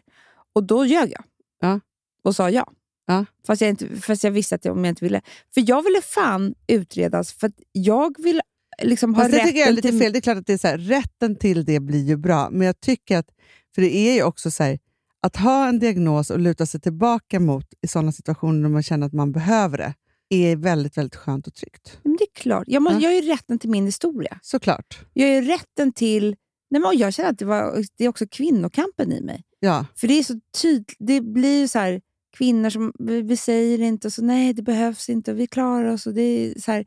Och 0.55 0.63
då 0.63 0.85
ljög 0.85 1.11
jag. 1.11 1.23
Ja. 1.59 1.79
Och 2.23 2.35
sa 2.35 2.49
ja. 2.49 2.71
Ja. 3.07 3.25
Fast, 3.47 3.61
jag 3.61 3.69
inte, 3.69 4.01
fast 4.01 4.23
jag 4.23 4.31
visste 4.31 4.55
att 4.55 4.65
jag, 4.65 4.77
om 4.77 4.85
jag 4.85 4.91
inte 4.91 5.05
ville. 5.05 5.21
För 5.53 5.63
jag 5.69 5.83
ville 5.83 6.01
fan 6.01 6.55
utredas, 6.67 7.33
för 7.33 7.51
jag 7.71 8.15
vill 8.23 8.41
liksom 8.81 9.15
ha 9.15 9.21
Fast 9.21 9.31
det 9.31 9.37
rätten 9.37 9.47
tycker 9.47 9.59
jag 9.59 9.69
är 9.69 9.73
lite 9.73 9.89
till... 9.89 9.99
fel. 9.99 10.13
Det 10.13 10.19
är 10.19 10.21
klart 10.21 10.37
att 10.37 10.47
det 10.47 10.53
är 10.53 10.57
så 10.57 10.67
här, 10.67 10.77
rätten 10.77 11.35
till 11.35 11.65
det 11.65 11.79
blir 11.79 12.03
ju 12.03 12.17
bra, 12.17 12.49
men 12.51 12.67
jag 12.67 12.79
tycker 12.79 13.17
att, 13.17 13.27
för 13.75 13.81
det 13.81 13.95
är 13.95 14.13
ju 14.13 14.23
också 14.23 14.51
så 14.51 14.63
här, 14.63 14.79
att 15.21 15.35
ha 15.35 15.67
en 15.67 15.79
diagnos 15.79 16.29
och 16.29 16.39
luta 16.39 16.65
sig 16.65 16.81
tillbaka 16.81 17.39
mot 17.39 17.65
i 17.81 17.87
sådana 17.87 18.11
situationer 18.11 18.61
när 18.61 18.69
man 18.69 18.83
känner 18.83 19.07
att 19.07 19.13
man 19.13 19.31
behöver 19.31 19.77
det, 19.77 19.93
är 20.29 20.55
väldigt, 20.55 20.97
väldigt 20.97 21.15
skönt 21.15 21.47
och 21.47 21.53
tryggt. 21.53 21.99
Men 22.03 22.15
det 22.17 22.23
är 22.23 22.33
klart. 22.41 22.63
Jag, 22.67 22.81
må, 22.83 22.91
Ja. 22.91 22.99
jag 22.99 23.09
har 23.09 23.15
ju 23.15 23.21
rätten 23.21 23.59
till 23.59 23.69
min 23.69 23.85
historia. 23.85 24.39
Såklart. 24.41 24.99
Jag 25.13 25.27
har 25.27 25.33
ju 25.33 25.41
rätten 25.41 25.93
till... 25.93 26.35
Nej, 26.69 26.81
men 26.81 26.97
jag 26.97 27.13
känner 27.13 27.29
att 27.29 27.39
det, 27.39 27.45
var, 27.45 27.85
det 27.97 28.05
är 28.05 28.09
också 28.09 28.25
kvinnokampen 28.31 29.11
i 29.11 29.21
mig. 29.21 29.43
Ja. 29.66 29.86
För 29.95 30.07
det 30.07 30.20
är 30.20 30.24
så 30.24 30.39
tydligt. 30.61 30.95
Det 30.99 31.22
blir 31.22 31.68
så 31.68 31.80
här... 31.80 32.01
kvinnor 32.38 32.70
som, 32.70 32.91
vi, 32.99 33.22
vi 33.22 33.38
säger 33.38 33.82
inte, 33.82 34.07
och 34.07 34.13
så 34.13 34.22
nej 34.22 34.53
det 34.53 34.61
behövs 34.61 35.09
inte, 35.09 35.32
och 35.32 35.39
vi 35.39 35.47
klarar 35.47 35.93
oss. 35.93 36.07
Och, 36.07 36.13
det 36.13 36.22
är 36.22 36.59
så 36.59 36.72
här, 36.72 36.86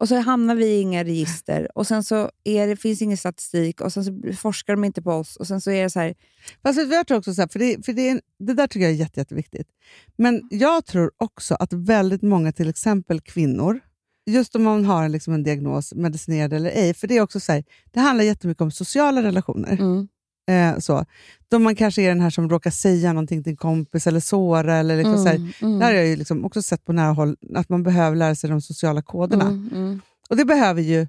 och 0.00 0.08
så 0.08 0.16
hamnar 0.20 0.54
vi 0.54 0.66
i 0.66 0.80
inga 0.80 1.04
register 1.04 1.68
och 1.74 1.86
sen 1.86 2.04
så 2.04 2.30
är 2.44 2.66
det, 2.66 2.76
finns 2.76 3.02
ingen 3.02 3.16
statistik 3.16 3.80
och 3.80 3.92
sen 3.92 4.04
så 4.04 4.12
forskar 4.38 4.76
de 4.76 4.84
inte 4.84 5.02
på 5.02 5.10
oss 5.12 5.36
och 5.36 5.46
sen 5.46 5.60
så 5.60 5.70
är 5.70 5.82
det 5.82 5.90
så 5.90 6.00
här... 6.00 6.14
Fast 6.62 6.78
jag 6.92 7.06
tror 7.06 7.18
också 7.18 7.34
så 7.34 7.40
här, 7.42 7.48
för, 7.48 7.58
det, 7.58 7.84
för 7.84 7.92
det, 7.92 8.08
är, 8.08 8.20
det 8.38 8.54
där 8.54 8.66
tycker 8.66 8.84
jag 8.86 8.92
är 8.92 8.96
jätte, 8.96 9.20
jätteviktigt. 9.20 9.68
Men 10.16 10.42
jag 10.50 10.86
tror 10.86 11.10
också 11.16 11.54
att 11.54 11.72
väldigt 11.72 12.22
många, 12.22 12.52
till 12.52 12.68
exempel 12.68 13.20
kvinnor, 13.20 13.80
just 14.26 14.56
om 14.56 14.62
man 14.62 14.84
har 14.84 15.08
liksom 15.08 15.34
en 15.34 15.42
diagnos, 15.42 15.94
medicinerad 15.94 16.52
eller 16.52 16.70
ej, 16.70 16.94
för 16.94 17.08
det 17.08 17.16
är 17.16 17.22
också 17.22 17.40
så 17.40 17.52
här, 17.52 17.64
det 17.90 18.00
handlar 18.00 18.24
jättemycket 18.24 18.60
om 18.60 18.70
sociala 18.70 19.22
relationer. 19.22 19.72
Mm. 19.72 20.08
Eh, 20.50 20.78
så. 20.78 21.04
Då 21.50 21.58
man 21.58 21.74
kanske 21.76 22.02
är 22.02 22.08
den 22.08 22.20
här 22.20 22.30
som 22.30 22.50
råkar 22.50 22.70
säga 22.70 23.12
någonting 23.12 23.42
till 23.42 23.50
en 23.50 23.56
kompis 23.56 24.06
eller 24.06 24.20
såra. 24.20 24.76
Eller 24.76 24.96
liksom 24.96 25.16
så 25.18 25.28
här. 25.28 25.52
mm. 25.62 25.78
Där 25.78 25.86
har 25.86 25.92
jag 25.92 26.06
ju 26.06 26.16
liksom 26.16 26.44
också 26.44 26.62
sett 26.62 26.84
på 26.84 26.92
nära 26.92 27.12
håll 27.12 27.36
att 27.54 27.68
man 27.68 27.82
behöver 27.82 28.16
lära 28.16 28.34
sig 28.34 28.50
de 28.50 28.60
sociala 28.60 29.02
koderna. 29.02 29.44
Mm, 29.46 29.70
mm. 29.74 30.00
Och 30.30 30.36
det 30.36 30.44
behöver 30.44 30.82
ju 30.82 31.06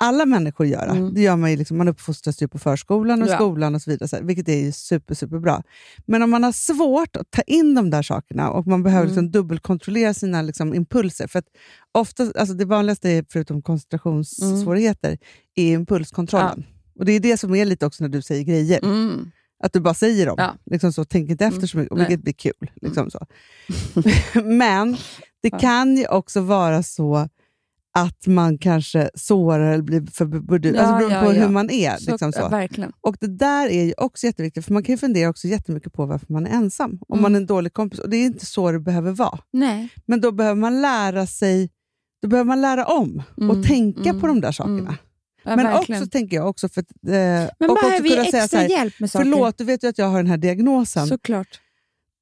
alla 0.00 0.26
människor 0.26 0.66
göra. 0.66 0.90
Mm. 0.90 1.14
Det 1.14 1.20
gör 1.20 1.36
man, 1.36 1.50
ju 1.50 1.56
liksom, 1.56 1.78
man 1.78 1.88
uppfostras 1.88 2.42
ju 2.42 2.48
på 2.48 2.58
förskolan 2.58 3.22
och 3.22 3.28
Ja. 3.28 3.34
skolan 3.34 3.74
och 3.74 3.82
så 3.82 3.90
vidare, 3.90 4.08
så 4.08 4.16
här, 4.16 4.22
vilket 4.22 4.48
är 4.48 4.56
ju 4.64 4.72
super, 4.72 5.14
superbra. 5.14 5.62
Men 6.06 6.22
om 6.22 6.30
man 6.30 6.44
har 6.44 6.52
svårt 6.52 7.16
att 7.16 7.30
ta 7.30 7.42
in 7.42 7.74
de 7.74 7.90
där 7.90 8.02
sakerna 8.02 8.50
och 8.50 8.66
man 8.66 8.82
behöver 8.82 9.02
Mm. 9.04 9.08
liksom 9.08 9.30
dubbelkontrollera 9.30 10.14
sina 10.14 10.42
liksom, 10.42 10.74
impulser. 10.74 11.26
För 11.26 11.38
att 11.38 11.44
ofta, 11.92 12.22
alltså 12.38 12.54
det 12.54 12.64
vanligaste, 12.64 13.10
är, 13.10 13.24
förutom 13.28 13.62
koncentrationssvårigheter, 13.62 15.18
är 15.54 15.72
impulskontrollen. 15.72 16.64
Och 16.98 17.04
Det 17.04 17.12
är 17.12 17.20
det 17.20 17.36
som 17.36 17.54
är 17.54 17.64
lite 17.64 17.86
också 17.86 18.04
när 18.04 18.08
du 18.08 18.22
säger 18.22 18.44
grejer. 18.44 18.84
Mm. 18.84 19.30
Att 19.64 19.72
du 19.72 19.80
bara 19.80 19.94
säger 19.94 20.26
dem. 20.26 20.34
Ja. 20.38 20.54
Liksom 20.70 20.92
så, 20.92 21.04
tänk 21.04 21.30
inte 21.30 21.44
efter 21.44 21.58
Mm. 21.58 21.68
så 21.68 21.78
mycket, 21.78 21.92
och 21.92 21.98
vilket 22.00 22.22
blir 22.22 22.32
kul. 22.32 22.70
Liksom 22.82 23.10
så. 23.10 23.26
Men 24.44 24.96
det 25.42 25.50
kan 25.50 25.96
ju 25.96 26.06
också 26.06 26.40
vara 26.40 26.82
så 26.82 27.28
att 27.94 28.26
man 28.26 28.58
kanske 28.58 29.10
sårar 29.14 29.72
eller 29.72 29.82
blir 29.82 30.06
för 30.12 30.24
burdus. 30.24 30.76
Ja, 30.76 30.82
alltså 30.82 30.98
beroende 30.98 31.14
ja, 31.16 31.22
på 31.32 31.34
ja. 31.34 31.40
hur 31.46 31.48
man 31.52 31.70
är. 31.70 31.96
Så, 31.96 32.10
liksom 32.10 32.32
så. 32.32 32.48
verkligen. 32.48 32.92
Och 33.00 33.16
Det 33.20 33.26
där 33.26 33.68
är 33.68 33.84
ju 33.84 33.94
också 33.96 34.26
jätteviktigt, 34.26 34.64
för 34.64 34.72
man 34.72 34.82
kan 34.82 34.92
ju 34.92 34.96
fundera 34.98 35.28
också 35.30 35.48
jättemycket 35.48 35.92
på 35.92 36.06
varför 36.06 36.32
man 36.32 36.46
är 36.46 36.50
ensam. 36.50 36.90
Om 37.08 37.18
Mm. 37.18 37.22
man 37.22 37.34
är 37.34 37.40
en 37.40 37.46
dålig 37.46 37.72
kompis. 37.72 37.98
Och 38.00 38.10
Det 38.10 38.16
är 38.16 38.24
inte 38.26 38.46
så 38.46 38.72
det 38.72 38.80
behöver 38.80 39.12
vara. 39.12 39.38
Nej. 39.52 39.88
Men 40.06 40.20
då 40.20 40.32
behöver 40.32 40.60
man 40.60 40.80
lära 40.82 41.26
sig 41.26 41.70
då 42.22 42.28
behöver 42.28 42.48
man 42.48 42.60
lära 42.60 42.84
om 42.84 43.22
Mm, 43.38 43.50
och 43.50 43.64
tänka 43.66 44.08
mm, 44.10 44.20
på 44.20 44.26
de 44.26 44.40
där 44.40 44.52
sakerna. 44.52 44.96
Mm. 45.52 45.58
Ja, 45.58 45.64
Men 45.64 45.76
verkligen. 45.78 46.02
också 46.02 46.10
tänker 46.10 46.36
jag 46.36 46.48
också 46.48 46.68
för 46.68 46.80
eh, 46.80 46.84
Men 47.58 47.70
och 47.70 47.70
också 47.70 48.02
kunna 48.02 48.24
säga 48.24 48.48
så 48.48 48.56
här, 48.56 48.68
hjälp 48.68 49.00
med 49.00 49.10
saker? 49.10 49.24
Förlåt, 49.24 49.58
du 49.58 49.64
vet 49.64 49.84
ju 49.84 49.88
att 49.88 49.98
jag 49.98 50.06
har 50.06 50.16
den 50.16 50.26
här 50.26 50.36
diagnosen. 50.36 51.06
Såklart. 51.06 51.60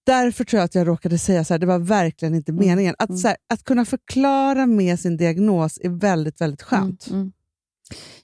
Därför 0.07 0.45
tror 0.45 0.59
jag 0.59 0.65
att 0.65 0.75
jag 0.75 0.89
råkade 0.89 1.19
säga 1.19 1.45
så 1.45 1.55
här, 1.55 1.59
det 1.59 1.67
var 1.67 1.79
verkligen 1.79 2.35
inte 2.35 2.53
Mm, 2.53 2.67
meningen. 2.67 2.95
Att, 2.99 3.09
mm. 3.09 3.19
så 3.19 3.29
här, 3.29 3.37
att 3.49 3.65
kunna 3.65 3.85
förklara 3.85 4.67
med 4.67 5.01
sin 5.01 5.17
diagnos 5.17 5.79
är 5.83 5.89
väldigt, 5.89 6.41
väldigt 6.41 6.63
skönt. 6.63 7.07
Mm, 7.07 7.21
mm. 7.21 7.33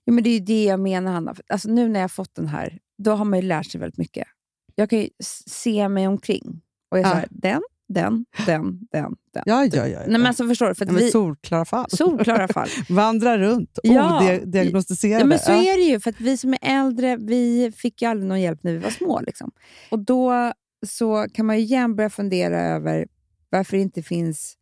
Ja, 0.05 0.12
men 0.12 0.24
det 0.24 0.30
är 0.30 0.34
ju 0.34 0.44
det 0.44 0.64
jag 0.64 0.80
menar, 0.80 1.12
Hanna. 1.12 1.34
Alltså, 1.48 1.68
nu 1.68 1.88
när 1.88 2.00
jag 2.00 2.05
har 2.05 2.09
fått 2.09 2.34
den 2.34 2.48
här, 2.48 2.78
då 2.98 3.12
har 3.14 3.24
man 3.24 3.38
ju 3.38 3.46
lärt 3.46 3.66
sig 3.66 3.80
väldigt 3.80 3.98
mycket. 3.98 4.28
Jag 4.74 4.90
kan 4.90 4.98
ju 4.98 5.09
se 5.46 5.88
mig 5.88 6.07
omkring 6.09 6.61
och 6.90 6.98
jag 6.98 7.07
Ja. 7.07 7.24
den, 7.30 7.62
den, 7.93 8.24
den, 8.47 8.78
den, 8.93 9.14
den. 9.34 9.43
Ja, 9.47 9.64
ja, 9.64 9.68
ja. 9.74 9.86
ja. 9.86 9.99
Nej, 9.99 10.09
men 10.09 10.26
alltså, 10.26 10.49
förstår 10.49 10.68
du? 10.68 10.74
För 10.74 10.86
ja, 10.86 10.93
vi, 10.93 11.11
solklara 11.11 11.64
fall. 11.64 11.90
solklara 11.90 12.49
fall. 12.53 12.68
Vandra 12.88 13.38
runt, 13.38 13.78
Ja. 13.82 14.30
odiagnostiserade. 14.43 15.20
Ja, 15.20 15.26
men 15.26 15.38
så 15.38 15.53
är 15.53 15.76
det 15.76 15.82
ju. 15.84 16.01
För 16.01 16.11
att 16.11 16.20
vi 16.20 16.36
som 16.36 16.53
är 16.53 16.59
äldre, 16.62 17.16
vi 17.16 17.72
fick 17.76 18.03
ju 18.03 18.09
aldrig 18.09 18.28
någon 18.28 18.40
hjälp 18.40 18.62
när 18.62 18.72
vi 18.72 18.78
var 18.78 18.90
små. 18.90 19.20
Liksom. 19.20 19.51
Och 19.90 19.99
då 19.99 20.53
så 20.86 21.26
kan 21.34 21.47
man 21.47 21.57
ju 21.59 21.62
igen 21.62 21.97
börja 21.97 22.11
fundera 22.11 22.61
över 22.61 23.07
varför 23.51 23.76
det 23.76 23.82
inte 23.82 24.03
finns 24.03 24.57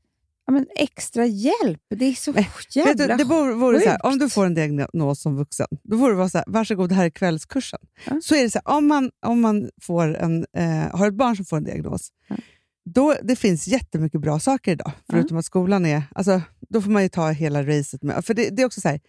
ja, 0.47 0.53
men 0.53 0.67
extra 0.77 1.27
hjälp. 1.27 1.81
Det 1.95 2.05
är 2.05 2.13
så 2.13 2.33
Men, 2.33 2.45
jävla 2.71 3.07
du, 3.07 3.17
det 3.17 3.25
vore, 3.25 3.55
vore 3.55 3.81
så 3.81 3.89
här, 3.89 4.07
om 4.07 4.19
du 4.19 4.29
får 4.29 4.47
en 4.47 4.55
diagnos 4.55 5.23
som 5.23 5.37
vuxen, 5.37 5.67
då 5.83 5.97
borde 5.97 6.13
det 6.13 6.17
vara 6.17 6.29
så 6.29 6.39
här, 6.39 6.45
varsågod, 6.49 6.89
det 6.89 6.95
här 6.95 7.05
är 7.05 7.11
kvällskursen. 7.11 7.79
Ja. 8.07 8.19
Så 8.23 8.35
är 8.35 8.43
det 8.43 8.51
så 8.51 8.61
här, 8.65 8.77
om 8.77 8.87
man, 8.89 9.11
om 9.27 9.41
man 9.41 9.71
får 9.83 10.17
en, 10.17 10.47
eh, 10.57 10.97
har 10.99 11.09
ett 11.09 11.15
barn 11.15 11.37
som 11.37 11.45
får 11.45 11.57
en 11.57 11.65
diagnos, 11.65 12.09
Ja. 12.29 12.37
Då, 12.85 13.15
det 13.23 13.37
finns 13.37 13.69
jättemycket 13.69 14.21
bra 14.21 14.41
saker 14.41 14.73
idag, 14.73 14.93
förutom 15.11 15.37
att 15.37 15.45
skolan 15.45 15.87
är... 15.87 16.03
Alltså, 16.15 16.43
då 16.69 16.83
får 16.83 16.91
man 16.91 17.03
ju 17.03 17.09
ta 17.09 17.31
hela 17.31 17.63
racet 17.63 18.03
med. 18.03 18.25
För 18.25 18.35
det, 18.35 18.51
det 18.51 18.63
är 18.63 18.67
också 18.67 18.81
så 18.81 18.89
här, 18.89 19.01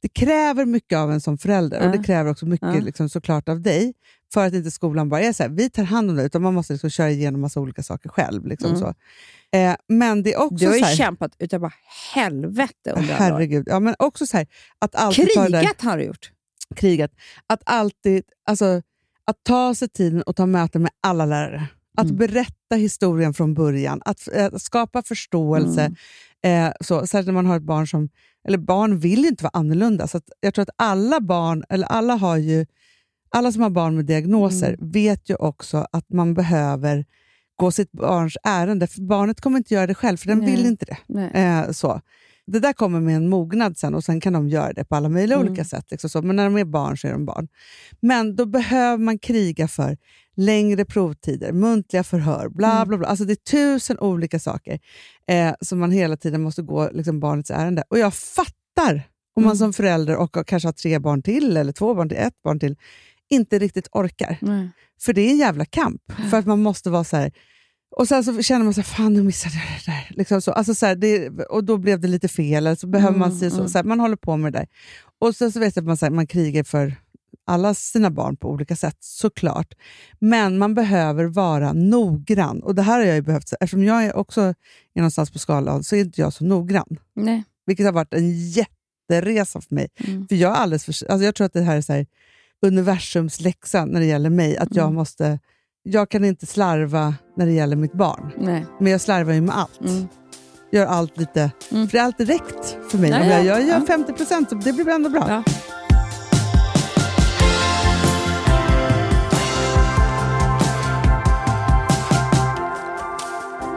det 0.00 0.08
kräver 0.08 0.64
mycket 0.64 0.98
av 0.98 1.12
en 1.12 1.20
som 1.20 1.38
förälder 1.38 1.80
och 1.80 1.86
Ja. 1.86 1.90
det 1.92 2.04
kräver 2.04 2.30
också 2.30 2.46
mycket 2.46 2.74
Ja. 2.74 2.80
liksom, 2.80 3.08
såklart 3.08 3.48
av 3.48 3.60
dig, 3.62 3.94
för 4.32 4.46
att 4.46 4.54
inte 4.54 4.70
skolan 4.70 5.08
bara 5.08 5.20
är 5.20 5.32
så 5.32 5.42
här, 5.42 5.50
vi 5.50 5.70
tar 5.70 5.82
hand 5.82 6.10
om 6.10 6.16
det, 6.16 6.22
utan 6.24 6.42
man 6.42 6.54
måste 6.54 6.72
liksom 6.72 6.90
köra 6.90 7.10
igenom 7.10 7.40
massa 7.40 7.60
olika 7.60 7.82
saker 7.82 8.08
själv. 8.08 8.46
Liksom, 8.46 8.68
Mm. 8.70 8.80
så. 8.80 8.94
Eh, 9.56 9.76
men 9.88 10.22
det 10.22 10.32
är 10.34 10.38
också 10.40 10.56
Du 10.56 10.66
har 10.66 10.74
ju 10.74 10.80
så 10.80 10.86
här, 10.86 10.96
kämpat 10.96 11.32
utav 11.38 11.60
bara 11.60 11.72
helvete 12.14 12.90
under. 12.96 13.14
Herregud. 13.14 13.66
Ja, 13.70 13.80
men 13.80 13.94
också 13.98 14.26
så 14.26 14.36
här, 14.36 14.46
att 14.78 14.94
alltid 14.94 15.26
det 15.34 15.48
där 15.48 15.60
Krigat 15.60 15.80
har 15.82 15.98
du 15.98 16.04
gjort. 16.04 16.30
kriget. 16.76 17.10
Att 17.46 17.60
alltid 17.66 18.22
alltså, 18.46 18.82
att 19.24 19.36
ta 19.42 19.74
sig 19.74 19.88
tiden 19.88 20.22
och 20.22 20.36
ta 20.36 20.46
möten 20.46 20.82
med 20.82 20.90
alla 21.02 21.26
lärare. 21.26 21.66
Att 21.98 22.04
Mm. 22.04 22.16
berätta 22.16 22.76
historien 22.76 23.34
från 23.34 23.54
början. 23.54 24.02
Att, 24.04 24.28
eh, 24.32 24.50
skapa 24.56 25.02
förståelse. 25.02 25.92
Mm. 26.42 26.66
Eh, 26.68 26.72
så, 26.80 27.06
särskilt 27.06 27.26
när 27.26 27.32
man 27.34 27.46
har 27.46 27.56
ett 27.56 27.62
barn 27.62 27.86
som... 27.86 28.08
Eller 28.48 28.58
barn 28.58 28.98
vill 28.98 29.24
inte 29.24 29.44
vara 29.44 29.50
annorlunda. 29.54 30.06
Så 30.08 30.20
jag 30.40 30.54
tror 30.54 30.62
att 30.62 30.70
alla 30.76 31.20
barn, 31.20 31.64
eller 31.68 31.86
alla 31.86 32.14
har 32.14 32.36
ju... 32.36 32.66
Alla 33.30 33.52
som 33.52 33.62
har 33.62 33.70
barn 33.70 33.96
med 33.96 34.04
diagnoser 34.04 34.74
Mm. 34.74 34.90
vet 34.90 35.30
ju 35.30 35.34
också 35.34 35.86
att 35.92 36.08
man 36.12 36.34
behöver 36.34 37.04
gå 37.56 37.70
sitt 37.70 37.92
barns 37.92 38.36
ärende. 38.44 38.86
För 38.86 39.00
barnet 39.02 39.40
kommer 39.40 39.58
inte 39.58 39.74
göra 39.74 39.86
det 39.86 39.94
själv, 39.94 40.16
för 40.16 40.26
den 40.26 40.38
Nej. 40.38 40.50
vill 40.50 40.66
inte 40.66 40.86
det. 40.86 41.22
Eh, 41.38 41.70
så. 41.70 42.00
Det 42.52 42.60
där 42.60 42.72
kommer 42.72 43.00
med 43.00 43.16
en 43.16 43.28
mognad 43.28 43.78
sen 43.78 43.94
och 43.94 44.04
sen 44.04 44.20
kan 44.20 44.32
de 44.32 44.48
göra 44.48 44.72
det 44.72 44.84
på 44.84 44.96
alla 44.96 45.08
möjliga 45.08 45.36
Mm. 45.38 45.48
olika 45.48 45.64
sätt. 45.64 45.90
Liksom 45.90 46.10
så. 46.10 46.22
Men 46.22 46.36
när 46.36 46.44
de 46.44 46.56
är 46.56 46.64
barn 46.64 46.98
så 46.98 47.08
är 47.08 47.12
de 47.12 47.24
barn. 47.26 47.48
Men 48.00 48.36
då 48.36 48.46
behöver 48.46 48.98
man 49.04 49.18
kriga 49.18 49.68
för 49.68 49.96
längre 50.36 50.84
provtider, 50.84 51.52
muntliga 51.52 52.04
förhör, 52.04 52.48
bla 52.48 52.72
Mm. 52.76 52.88
bla 52.88 52.98
bla. 52.98 53.08
Alltså 53.08 53.24
det 53.24 53.32
är 53.32 53.50
tusen 53.50 53.98
olika 53.98 54.38
saker 54.38 54.78
eh, 55.26 55.54
som 55.60 55.78
man 55.78 55.90
hela 55.92 56.16
tiden 56.16 56.42
måste 56.42 56.62
gå 56.62 56.90
liksom, 56.92 57.20
barnets 57.20 57.50
ärende. 57.50 57.84
Och 57.88 57.98
jag 57.98 58.14
fattar 58.14 59.02
om 59.36 59.42
man 59.42 59.44
Mm. 59.44 59.56
som 59.56 59.72
förälder 59.72 60.16
och 60.16 60.46
kanske 60.46 60.68
har 60.68 60.72
tre 60.72 60.98
barn 60.98 61.22
till, 61.22 61.56
eller 61.56 61.72
två 61.72 61.94
barn 61.94 62.08
till, 62.08 62.18
ett 62.18 62.42
barn 62.44 62.60
till, 62.60 62.76
inte 63.30 63.58
riktigt 63.58 63.88
orkar. 63.92 64.38
Nej. 64.40 64.68
För 65.00 65.12
det 65.12 65.20
är 65.20 65.30
en 65.30 65.38
jävla 65.38 65.64
kamp. 65.64 66.02
För 66.30 66.36
att 66.38 66.46
man 66.46 66.62
måste 66.62 66.90
vara 66.90 67.04
så 67.04 67.16
här... 67.16 67.32
Och 67.96 68.08
sen 68.08 68.24
så 68.24 68.42
känner 68.42 68.64
man 68.64 68.74
så 68.74 68.80
här, 68.80 68.88
fan 68.88 69.12
nu 69.14 69.22
missade 69.22 69.54
jag 69.54 69.64
det 69.84 69.90
där. 69.92 70.16
Liksom 70.16 70.42
så. 70.42 70.52
Alltså 70.52 70.74
så 70.74 70.86
här, 70.86 70.94
det, 70.96 71.28
och 71.44 71.64
då 71.64 71.76
blev 71.76 72.00
det 72.00 72.08
lite 72.08 72.28
fel, 72.28 72.54
eller 72.66 72.74
så 72.76 72.86
behöver 72.86 73.18
man 73.18 73.28
Mm, 73.28 73.40
se 73.40 73.50
så. 73.50 73.56
mm. 73.56 73.68
så 73.68 73.78
här, 73.78 73.84
Man 73.84 74.00
håller 74.00 74.16
på 74.16 74.36
med 74.36 74.52
det 74.52 74.58
där. 74.58 74.68
Och 75.18 75.36
sen 75.36 75.52
så 75.52 75.60
vet 75.60 75.76
jag 75.76 75.82
att 75.82 75.86
man, 75.86 75.96
så 75.96 76.06
här, 76.06 76.10
man 76.10 76.26
krigar 76.26 76.64
för 76.64 76.94
alla 77.46 77.74
sina 77.74 78.10
barn 78.10 78.36
på 78.36 78.50
olika 78.50 78.76
sätt, 78.76 78.96
såklart. 79.00 79.74
Men 80.18 80.58
man 80.58 80.74
behöver 80.74 81.24
vara 81.24 81.72
noggrann. 81.72 82.62
Och 82.62 82.74
det 82.74 82.82
här 82.82 82.98
har 82.98 83.04
jag 83.06 83.14
ju 83.16 83.22
behövt, 83.22 83.52
eftersom 83.60 83.84
jag 83.84 84.04
är 84.04 84.16
också 84.16 84.40
är 84.40 84.54
någonstans 84.96 85.30
på 85.30 85.38
skalan, 85.38 85.84
så 85.84 85.96
är 85.96 86.00
inte 86.00 86.20
jag 86.20 86.32
så 86.32 86.44
noggrann. 86.44 86.96
Nej. 87.14 87.44
Vilket 87.66 87.86
har 87.86 87.92
varit 87.92 88.14
en 88.14 88.30
jätteresa 88.50 89.60
för 89.60 89.74
mig. 89.74 89.88
Mm. 90.04 90.28
För 90.28 90.36
jag, 90.36 90.52
är 90.52 90.56
alldeles 90.56 90.84
för, 90.84 90.92
alltså 91.10 91.24
jag 91.24 91.34
tror 91.34 91.44
att 91.44 91.52
det 91.52 91.62
här 91.62 91.76
är 91.76 91.80
så 91.80 91.92
här, 91.92 92.06
universums 92.66 93.40
läxa 93.40 93.84
när 93.84 94.00
det 94.00 94.06
gäller 94.06 94.30
mig. 94.30 94.56
Att 94.56 94.76
jag 94.76 94.84
Mm. 94.84 94.94
måste... 94.94 95.38
Jag 95.90 96.08
kan 96.08 96.24
inte 96.24 96.46
slarva 96.46 97.14
när 97.36 97.46
det 97.46 97.52
gäller 97.52 97.76
mitt 97.76 97.92
barn. 97.92 98.30
Nej. 98.38 98.66
Men 98.80 98.92
jag 98.92 99.00
slarvar 99.00 99.32
ju 99.32 99.40
med 99.40 99.56
allt. 99.56 99.80
Mm. 99.80 100.08
Gör 100.72 100.86
allt 100.86 101.16
lite... 101.16 101.50
Mm. 101.70 101.88
För 101.88 101.92
det 101.92 101.98
är 101.98 102.04
alltid 102.04 102.28
räckt 102.28 102.78
för 102.90 102.98
mig. 102.98 103.12
Om 103.12 103.26
jag, 103.26 103.44
ja. 103.44 103.44
jag 103.44 103.62
gör 103.62 103.78
Ja. 103.80 103.86
50 103.86 104.12
procent, 104.12 104.48
så 104.48 104.54
det 104.54 104.72
blir 104.72 104.88
ändå 104.88 105.10
bra. 105.10 105.24
Ja. 105.28 105.42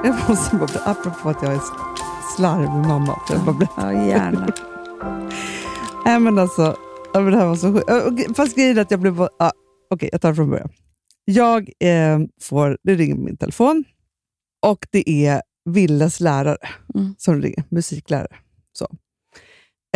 Jag 0.03 0.16
måste 0.30 0.55
bara, 0.55 0.91
apropå 0.91 1.30
att 1.30 1.43
jag 1.43 1.53
är 1.53 1.62
slarvig 2.38 2.88
mamma. 2.88 3.20
För 3.28 3.34
jag 3.34 3.43
bara 3.43 3.68
ja, 3.78 4.05
gärna. 4.07 4.47
nej 6.05 6.20
men 6.20 6.39
alltså, 6.39 6.76
det 7.14 7.20
här 7.20 7.45
var 7.45 7.55
så 7.55 7.74
sjukt. 7.74 8.38
Fast 8.38 8.55
grejen 8.55 8.78
är 8.78 8.82
att 8.82 8.91
jag 8.91 8.99
blev... 8.99 9.22
Ah, 9.22 9.51
Okej, 9.89 10.09
jag 10.12 10.22
tar 10.22 10.30
det 10.30 10.36
från 10.36 10.49
början. 10.49 10.70
Jag 11.26 11.69
eh, 11.80 12.19
får, 12.41 12.78
det 12.84 12.95
ringer 12.95 13.15
min 13.15 13.38
telefon 13.38 13.84
och 14.65 14.88
det 14.91 15.09
är 15.28 15.41
Villes 15.69 16.19
lärare 16.19 16.57
Mm. 16.95 17.15
som 17.17 17.41
ringer, 17.41 17.63
musiklärare. 17.69 18.36
Så. 18.74 18.88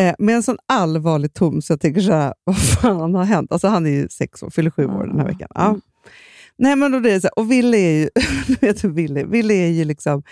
Eh, 0.01 0.15
med 0.19 0.35
en 0.35 0.43
sån 0.43 0.57
allvarlig 0.67 1.33
ton 1.33 1.61
så 1.61 1.73
jag 1.73 1.81
tänker 1.81 2.01
så 2.01 2.11
här, 2.11 2.33
vad 2.43 2.57
fan 2.57 3.15
har 3.15 3.23
hänt? 3.23 3.51
Alltså 3.51 3.67
han 3.67 3.85
är 3.85 3.89
ju 3.89 4.07
sex 4.09 4.43
år, 4.43 4.49
fyller 4.49 4.69
sju 4.71 4.85
år 4.85 5.07
den 5.07 5.19
här 5.19 5.27
veckan. 5.27 5.47
Ja. 5.55 5.67
Mm. 5.67 5.81
Nej, 6.57 6.75
men 6.75 6.91
då 6.91 6.97
är 6.97 7.01
det 7.01 7.21
så 7.21 7.27
här, 7.27 7.39
och 7.39 7.51
Ville 7.51 7.77
är 7.77 7.91
ju, 7.99 8.09
du 8.47 8.53
vet 8.67 8.83
hur 8.83 8.89
Ville. 8.89 9.23
Ville 9.23 9.53
är 9.53 9.69
ju 9.69 9.85
liksom, 9.85 10.23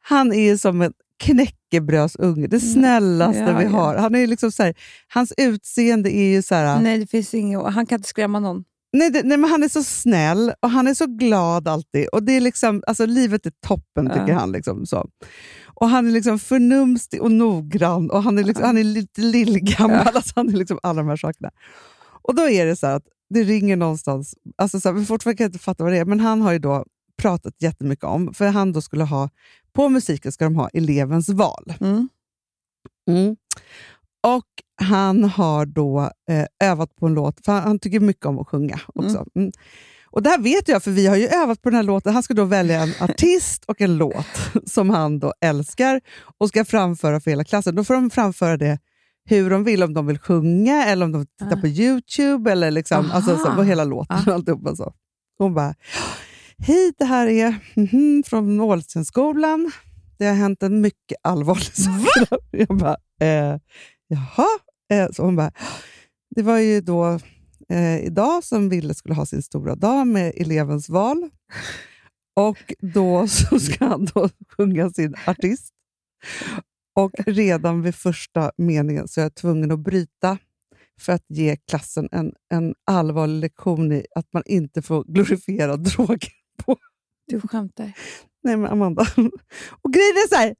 han 0.00 0.32
är 0.32 0.50
ju 0.50 0.58
som 0.58 0.82
en 0.82 0.92
knäckebrödsunge, 1.24 2.46
det 2.46 2.60
snällaste 2.60 3.40
Mm. 3.42 3.52
Ja, 3.52 3.58
vi 3.58 3.64
ja. 3.64 3.70
har. 3.70 3.94
Han 3.96 4.14
är 4.14 4.26
liksom 4.26 4.52
så 4.52 4.62
här, 4.62 4.74
hans 5.08 5.32
utseende 5.36 6.16
är 6.16 6.32
ju 6.32 6.42
så 6.42 6.54
här, 6.54 6.80
Nej, 6.82 6.98
det 6.98 7.06
finns 7.06 7.34
inget. 7.34 7.62
Han 7.62 7.86
kan 7.86 7.98
inte 7.98 8.08
skrämma 8.08 8.40
någon. 8.40 8.64
Nej, 8.92 9.10
det, 9.10 9.22
nej, 9.22 9.38
men 9.38 9.50
han 9.50 9.62
är 9.62 9.68
så 9.68 9.82
snäll 9.82 10.52
och 10.60 10.70
han 10.70 10.86
är 10.86 10.94
så 10.94 11.06
glad 11.06 11.68
alltid. 11.68 12.08
Och 12.08 12.22
det 12.22 12.32
är 12.32 12.40
liksom, 12.40 12.82
alltså, 12.86 13.06
Livet 13.06 13.46
är 13.46 13.52
toppen, 13.66 14.06
tycker 14.08 14.28
Ja. 14.28 14.38
han. 14.38 14.52
Liksom, 14.52 14.86
så. 14.86 15.08
Och 15.74 15.88
Han 15.88 16.06
är 16.06 16.10
liksom 16.10 16.38
förnumstig 16.38 17.22
och 17.22 17.30
noggrann 17.32 18.10
och 18.10 18.22
han 18.22 18.38
är, 18.38 18.44
liksom, 18.44 18.64
han 18.66 18.78
är 18.78 18.84
lite 18.84 19.20
lillgammal. 19.20 20.06
Alltså, 20.14 20.32
han 20.36 20.48
är 20.48 20.56
liksom 20.56 20.78
alla 20.82 21.02
de 21.02 21.08
här 21.08 21.16
sakerna. 21.16 21.50
Och 22.22 22.34
då 22.34 22.48
är 22.48 22.66
det 22.66 22.76
så 22.76 22.86
att 22.86 23.02
det 23.34 23.42
ringer 23.42 23.76
någonstans. 23.76 24.34
Alltså 24.56 24.80
så 24.80 24.88
här, 24.88 24.96
vi 24.96 25.04
fortfarande 25.06 25.36
kan 25.36 25.44
jag 25.44 25.48
inte 25.48 25.58
fatta 25.64 25.84
vad 25.84 25.92
det 25.92 25.98
är, 25.98 26.04
men 26.04 26.20
han 26.20 26.40
har 26.42 26.52
ju 26.52 26.58
då 26.58 26.84
pratat 27.22 27.54
jättemycket 27.58 28.04
om, 28.04 28.34
för 28.34 28.46
han 28.48 28.72
då 28.72 28.80
skulle 28.80 29.04
ha, 29.04 29.30
på 29.72 29.88
musiken 29.88 30.32
ska 30.32 30.44
de 30.44 30.56
ha 30.56 30.68
elevens 30.68 31.28
val. 31.28 31.72
Mm. 31.80 32.08
Mm. 33.08 33.36
Och 34.22 34.46
han 34.82 35.24
har 35.24 35.66
då 35.66 36.10
eh, 36.30 36.68
övat 36.68 36.96
på 36.96 37.06
en 37.06 37.14
låt, 37.14 37.44
för 37.44 37.52
han, 37.52 37.62
han 37.62 37.78
tycker 37.78 38.00
mycket 38.00 38.26
om 38.26 38.38
att 38.38 38.48
sjunga 38.48 38.80
också. 38.94 39.26
Mm. 39.34 39.52
Och 40.12 40.22
det 40.22 40.30
här 40.30 40.38
vet 40.38 40.68
jag, 40.68 40.82
för 40.82 40.90
vi 40.90 41.06
har 41.06 41.16
ju 41.16 41.26
övat 41.26 41.62
på 41.62 41.70
den 41.70 41.76
här 41.76 41.82
låten. 41.82 42.14
Han 42.14 42.22
ska 42.22 42.34
då 42.34 42.44
välja 42.44 42.82
en 42.82 42.92
artist 43.00 43.64
och 43.64 43.80
en 43.80 43.96
låt 43.96 44.26
som 44.66 44.90
han 44.90 45.18
då 45.18 45.32
älskar 45.40 46.00
och 46.38 46.48
ska 46.48 46.64
framföra 46.64 47.20
för 47.20 47.30
hela 47.30 47.44
klassen. 47.44 47.74
Då 47.74 47.84
får 47.84 47.94
de 47.94 48.10
framföra 48.10 48.56
det 48.56 48.78
hur 49.24 49.50
de 49.50 49.64
vill, 49.64 49.82
om 49.82 49.94
de 49.94 50.06
vill 50.06 50.18
sjunga 50.18 50.84
eller 50.84 51.06
om 51.06 51.12
de 51.12 51.26
tittar 51.26 51.60
på 51.60 51.66
YouTube 51.66 52.52
eller 52.52 52.70
liksom, 52.70 53.06
Aha. 53.06 53.14
alltså, 53.14 53.36
så, 53.36 53.54
på 53.54 53.62
hela 53.62 53.84
låten. 53.84 54.16
och 54.26 54.32
alltihopa 54.34 54.76
så. 54.76 54.92
Hon 55.38 55.54
bara, 55.54 55.74
hej 56.58 56.92
det 56.98 57.04
här 57.04 57.26
är 57.26 57.54
mhm, 57.74 58.22
från 58.26 58.56
Målstenskolan. 58.56 59.70
Det 60.18 60.26
har 60.26 60.34
hänt 60.34 60.62
en 60.62 60.80
mycket 60.80 61.18
allvarlig 61.22 61.74
sak. 61.74 62.40
Jag 62.50 62.76
bara, 62.76 62.96
eh, 63.20 63.58
jaha? 64.12 64.48
Eh, 64.92 65.10
så 65.12 65.22
hon 65.22 65.36
bara, 65.36 65.52
det 66.30 66.42
var 66.42 66.58
ju 66.58 66.80
då 66.80 67.18
eh, 67.68 68.04
idag 68.04 68.44
som 68.44 68.68
Ville 68.68 68.94
skulle 68.94 69.14
ha 69.14 69.26
sin 69.26 69.42
stora 69.42 69.74
dag 69.74 70.06
med 70.06 70.32
elevens 70.36 70.88
val. 70.88 71.30
Och 72.36 72.74
då 72.80 73.26
så 73.28 73.58
ska 73.58 73.84
han 73.84 74.04
då 74.04 74.28
sjunga 74.56 74.90
sin 74.90 75.14
artist. 75.26 75.72
Och 76.94 77.12
redan 77.26 77.82
vid 77.82 77.94
första 77.94 78.52
meningen 78.56 79.08
så 79.08 79.20
är 79.20 79.24
jag 79.24 79.34
tvungen 79.34 79.70
att 79.70 79.78
bryta 79.78 80.38
för 81.00 81.12
att 81.12 81.24
ge 81.28 81.56
klassen 81.56 82.08
en, 82.12 82.32
en 82.54 82.74
allvarlig 82.86 83.40
lektion 83.40 83.92
i 83.92 84.06
att 84.14 84.32
man 84.32 84.42
inte 84.46 84.82
får 84.82 85.04
glorifiera 85.04 85.76
droger. 85.76 86.32
Du 87.26 87.40
skämtar. 87.40 87.92
Nej 88.42 88.56
men 88.56 88.72
Amanda. 88.72 89.02
Och 89.82 89.92
grejen 89.92 90.16
är 90.16 90.28
så 90.28 90.34
här, 90.34 90.54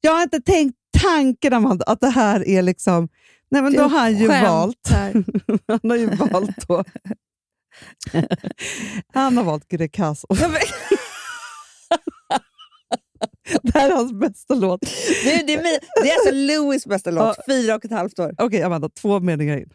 jag 0.00 0.12
har 0.12 0.22
inte 0.22 0.40
tänkt 0.40 0.79
tanken 0.98 1.52
Amanda, 1.52 1.84
att 1.84 2.00
det 2.00 2.10
här 2.10 2.48
är 2.48 2.62
liksom... 2.62 3.08
Nej 3.50 3.62
men 3.62 3.72
Du 3.72 3.78
då 3.78 3.84
har 3.84 3.98
han 4.00 4.16
ju 4.18 4.26
valt... 4.28 4.76
skämtar. 4.88 5.24
Han 5.82 5.90
har 5.90 5.96
ju 5.96 6.06
valt 6.06 6.68
då... 6.68 6.84
Han 9.14 9.36
har 9.36 9.44
valt 9.44 9.68
Greekazo. 9.68 10.26
Det 13.62 13.74
här 13.78 13.90
är 13.90 13.94
hans 13.94 14.12
bästa 14.12 14.54
låt. 14.54 14.80
Det, 15.24 15.46
det, 15.46 15.52
är, 15.54 15.62
min- 15.62 15.78
det 16.02 16.10
är 16.10 16.14
alltså 16.14 16.30
Louis 16.34 16.86
bästa 16.86 17.10
låt, 17.10 17.36
fyra 17.48 17.74
och 17.74 17.84
ett 17.84 17.90
halvt 17.90 18.18
år. 18.18 18.34
Okej 18.38 18.62
Amanda, 18.62 18.88
två 18.88 19.20
meningar 19.20 19.56
in. 19.56 19.70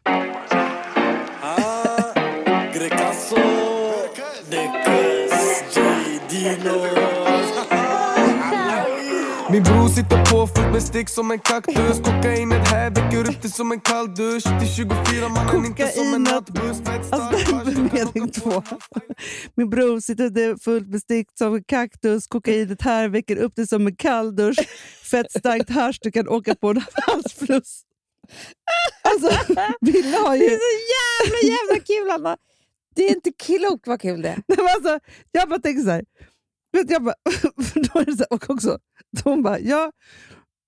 Sitter 9.96 10.26
på 10.32 10.48
fullt 10.48 10.72
med 10.74 10.84
stick 10.84 11.10
som 11.10 11.32
en 11.32 11.40
kaktus 11.40 12.00
Kokainet 12.04 12.68
här 12.68 12.90
väcker 12.90 13.30
upp 13.30 13.42
det 13.42 13.50
som 13.50 13.72
en 13.72 13.80
kall 13.80 14.16
dusch 14.16 14.60
Till 14.60 14.70
24 14.70 15.30
mannen 15.30 15.66
inte 15.66 15.88
som 15.88 16.14
en 16.14 16.24
nattbuss 16.24 16.82
Alltså, 16.88 17.52
det 17.66 17.72
är 17.72 18.06
mening 18.16 18.32
två. 18.32 18.64
Min 19.56 19.70
bror 19.70 20.00
sitter 20.00 20.30
där 20.30 20.58
fullt 20.64 20.88
bestickt 20.88 21.38
som 21.38 21.56
en 21.56 21.64
kaktus. 21.64 22.28
Kokainet 22.28 22.82
här 22.82 23.08
väcker 23.10 23.38
upp 23.38 23.54
det 23.56 23.68
som 23.68 23.88
en 23.88 23.96
kall 23.96 24.36
dusch. 24.36 24.60
Fett 25.12 25.32
starkt 25.32 25.70
hasch, 25.70 26.00
du 26.02 26.12
kan 26.12 26.28
åka 26.28 26.56
på 26.56 26.70
en 26.70 26.82
halsfluss. 27.08 27.82
Alltså, 29.04 29.30
Ville 29.82 30.18
har 30.18 30.38
Det 30.38 30.44
ju... 30.44 30.52
är 30.52 30.58
så 30.58 30.76
jävla 30.96 31.56
jävla 31.56 31.86
kul 31.86 32.10
Anna! 32.12 32.38
Det 32.96 33.06
är 33.06 33.16
inte 33.16 33.32
klokt 33.32 33.88
vad 33.88 34.02
kul 34.02 34.22
det 34.22 34.30
är. 34.30 34.38
Alltså, 34.76 35.00
jag 35.32 35.50
bara 35.50 35.60
tänker 35.60 35.84
så 35.84 35.90
här. 35.90 36.04
Jag 36.88 37.04
bara, 37.04 37.16
då 37.74 38.00
är 38.00 38.06
det 38.06 38.12
så 38.12 38.18
här 38.30 38.34
och 38.34 38.50
också, 38.50 38.78
de 39.24 39.44
bara, 39.44 39.60
ja. 39.60 39.92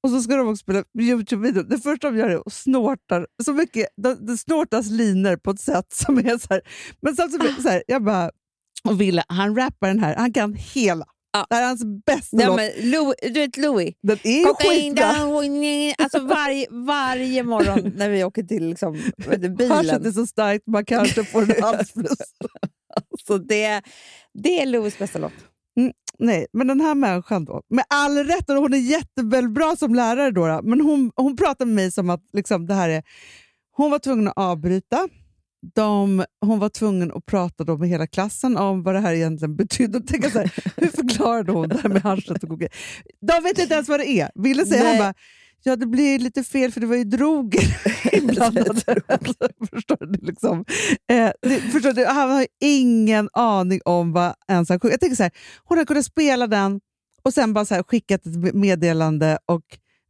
Och 0.03 0.09
så 0.09 0.21
ska 0.21 0.35
de 0.35 0.47
också 0.47 0.61
spela 0.63 0.83
Youtube-video. 0.99 1.63
Det 1.63 1.79
första 1.79 2.11
de 2.11 2.17
gör 2.17 2.29
är 2.29 2.41
att 2.47 2.53
snortar 2.53 3.27
så 3.43 3.53
mycket. 3.53 3.87
Det, 3.97 4.15
det 4.15 4.37
snortas 4.37 4.89
liner 4.89 5.35
på 5.35 5.51
ett 5.51 5.59
sätt 5.59 5.93
som 5.93 6.17
är 6.17 6.37
så 6.37 6.47
här. 6.49 6.61
Men 7.01 7.15
samtidigt, 7.15 7.61
så 7.61 7.69
här, 7.69 7.83
jag 7.87 8.03
bara, 8.03 8.31
och 8.83 9.01
Ville, 9.01 9.23
han 9.27 9.55
rappar 9.55 9.87
den 9.87 9.99
här. 9.99 10.15
Han 10.15 10.33
kan 10.33 10.53
hela. 10.53 11.05
Ja. 11.31 11.45
Det 11.49 11.55
här 11.55 11.63
är 11.63 11.67
hans 11.67 11.83
bästa 12.05 12.37
Nej, 12.37 12.45
låt. 12.47 12.55
men 12.55 12.91
Louis, 12.91 13.15
du 13.21 13.39
vet 13.39 13.57
Louis? 13.57 13.95
Den 14.01 14.17
är 14.23 14.39
ju 14.39 14.45
skitbra. 14.45 15.05
alltså 15.97 16.19
varje, 16.19 16.67
varje 16.69 17.43
morgon 17.43 17.91
när 17.97 18.09
vi 18.09 18.23
åker 18.23 18.43
till 18.43 18.69
liksom, 18.69 18.93
du, 18.93 19.23
Haschet 19.23 19.43
är 19.43 19.99
bilen. 19.99 20.13
så 20.13 20.27
starkt 20.27 20.67
man 20.67 20.85
kanske 20.85 21.23
får 21.23 21.41
en 21.41 21.61
halsfluss. 21.63 22.17
Så 23.27 23.37
det, 23.37 23.81
det 24.33 24.61
är 24.61 24.65
Louis 24.65 24.97
bästa 24.97 25.19
låt. 25.19 25.33
Nej, 26.19 26.47
men 26.53 26.67
den 26.67 26.81
här 26.81 26.95
människan 26.95 27.45
då, 27.45 27.61
med 27.69 27.85
all 27.89 28.17
rätt, 28.17 28.49
och 28.49 28.55
hon 28.55 28.73
är 28.73 28.77
jättebra 28.77 29.75
som 29.75 29.95
lärare 29.95 30.31
då, 30.31 30.47
då 30.47 30.61
men 30.63 30.81
hon, 30.81 31.11
hon 31.15 31.35
pratar 31.35 31.65
med 31.65 31.75
mig 31.75 31.91
som 31.91 32.09
att 32.09 32.23
liksom, 32.33 32.65
det 32.67 32.73
här 32.73 32.89
är... 32.89 33.03
Hon 33.71 33.91
var 33.91 33.99
tvungen 33.99 34.27
att 34.27 34.37
avbryta. 34.37 35.07
De, 35.75 36.25
hon 36.41 36.59
var 36.59 36.69
tvungen 36.69 37.11
att 37.11 37.25
prata 37.25 37.63
då 37.63 37.77
med 37.77 37.89
hela 37.89 38.07
klassen 38.07 38.57
om 38.57 38.83
vad 38.83 38.95
det 38.95 38.99
här 38.99 39.13
egentligen 39.13 39.55
betydde. 39.55 39.97
Och 39.97 40.07
tänka 40.07 40.29
så 40.29 40.39
här, 40.39 40.53
hur 40.77 40.87
förklarade 40.87 41.51
hon 41.51 41.69
det 41.69 41.79
här 41.83 41.89
med 41.89 42.01
haschet 42.01 42.43
och 42.43 42.49
kokain? 42.49 42.69
De 43.21 43.43
vet 43.43 43.59
inte 43.59 43.73
ens 43.73 43.89
vad 43.89 43.99
det 43.99 44.09
är. 44.09 44.31
Ville 44.35 44.65
säga 44.65 44.87
han 44.87 44.97
bara, 44.97 45.13
ja 45.63 45.75
det 45.75 45.85
blir 45.85 46.19
lite 46.19 46.43
fel 46.43 46.71
för 46.71 46.81
det 46.81 46.87
var 46.87 46.95
ju 46.95 47.03
droger 47.03 47.79
inblandade. 48.13 48.69
alltså, 49.07 49.33
förstår 49.73 50.05
du? 50.05 50.25
Liksom. 50.25 50.65
Eh, 51.11 51.31
det, 51.41 51.59
förstår 51.59 51.93
du? 51.93 52.05
Han 52.05 52.31
har 52.31 52.47
ingen 52.61 53.29
aning 53.33 53.81
om 53.85 54.13
vad 54.13 54.33
ens 54.47 54.69
han 54.69 54.79
sjunger. 54.79 54.93
Jag 54.93 54.99
tänker 54.99 55.15
så 55.15 55.23
här, 55.23 55.31
hon 55.63 55.77
hade 55.77 55.87
kunnat 55.87 56.05
spela 56.05 56.47
den 56.47 56.79
och 57.23 57.33
sen 57.33 57.53
bara 57.53 57.65
så 57.65 57.75
här, 57.75 57.83
skickat 57.83 58.25
ett 58.25 58.55
meddelande 58.55 59.37
och 59.45 59.63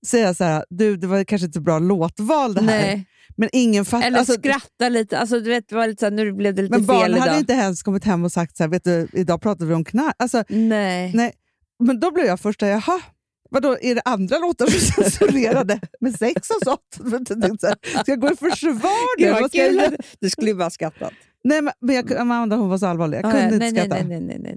säga 0.06 0.34
så 0.34 0.44
här, 0.44 0.66
du 0.70 0.98
det 0.98 1.08
var 1.08 1.24
kanske 1.24 1.46
inte 1.46 1.60
bra 1.60 1.80
låtval 1.80 2.54
det 2.54 2.62
här. 2.62 2.82
Nej. 2.82 3.08
Men 3.38 3.50
ingen 3.54 3.86
fattar. 3.86 4.08
Eller 4.08 4.20
alltså, 4.20 4.34
skratta 4.34 4.90
lite. 4.90 5.20
Alltså, 5.20 5.40
du 5.40 5.50
vet, 5.50 5.70
det 5.70 5.76
var 5.76 5.88
lite 5.88 6.00
så 6.00 6.06
här, 6.06 6.12
nu 6.12 6.34
blev 6.34 6.56
det 6.56 6.62
lite 6.62 6.72
men 6.72 6.80
fel 6.80 6.88
barnen 6.88 7.12
idag. 7.12 7.20
hade 7.28 7.40
inte 7.40 7.54
ens 7.54 7.84
kommit 7.84 8.04
hem 8.04 8.24
och 8.24 8.32
sagt 8.32 8.58
så 8.58 8.64
här, 8.64 8.70
vet 8.70 8.84
du, 8.84 9.08
idag 9.14 9.42
pratar 9.42 9.66
vi 9.66 9.74
om 9.74 9.84
knark. 9.84 10.16
Alltså, 10.20 10.44
Nej. 10.50 11.12
nej. 11.16 11.34
Men 11.80 12.00
då 12.00 12.12
blev 12.12 12.26
jag 12.26 12.40
först 12.40 12.60
där, 12.60 12.68
jaha, 12.68 13.02
vadå, 13.50 13.78
är 13.82 13.96
det 13.96 14.02
andra 14.06 14.38
låtar 14.38 14.66
som 14.68 14.76
är 15.06 15.10
censurerade 15.10 15.80
med 16.00 16.16
sex 16.16 16.50
och 16.50 16.64
sånt? 16.64 17.60
Ska 18.02 18.12
jag 18.12 18.20
gå 18.22 18.32
i 18.32 18.36
försvar 18.36 19.20
nu? 19.20 19.32
Vad 19.32 19.52
ska? 19.52 19.98
Du 20.20 20.30
skulle 20.30 20.48
ju 20.50 20.56
bara 20.56 20.70
skrattat. 20.70 21.14
Nej, 21.44 21.62
men, 21.62 21.96
jag, 21.96 22.14
Amanda 22.14 22.56
hon 22.56 22.70
var 22.70 22.78
så 22.78 22.86
allvarlig, 22.86 23.18
jag 23.18 23.26
Ah, 23.26 23.32
kunde 23.32 23.66
inte 23.68 23.82
skratta. 23.82 24.04
nej, 24.04 24.20
nej, 24.22 24.40
nej, 24.40 24.56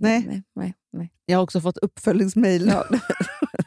Nej. 0.92 1.12
Jag 1.26 1.38
har 1.38 1.42
också 1.42 1.60
fått 1.60 1.76
uppföljningsmejl. 1.78 2.72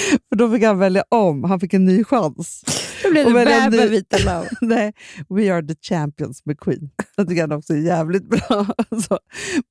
För 0.28 0.36
då 0.36 0.50
fick 0.50 0.62
han 0.64 0.78
välja 0.78 1.04
om, 1.08 1.44
han 1.44 1.60
fick 1.60 1.74
en 1.74 1.84
ny 1.84 2.04
chans. 2.04 2.62
Då 3.02 3.10
blev 3.10 3.26
det 3.46 3.50
ny- 3.70 3.88
Vita 3.88 4.18
Love. 4.18 4.48
Nej, 4.60 4.92
We 5.28 5.54
are 5.54 5.62
the 5.66 5.74
champions 5.88 6.44
med 6.44 6.60
Queen. 6.60 6.90
Jag 7.16 7.28
tycker 7.28 7.40
han 7.40 7.52
också 7.52 7.72
är 7.72 7.78
jävligt 7.78 8.28
bra. 8.28 8.38
Så. 9.08 9.18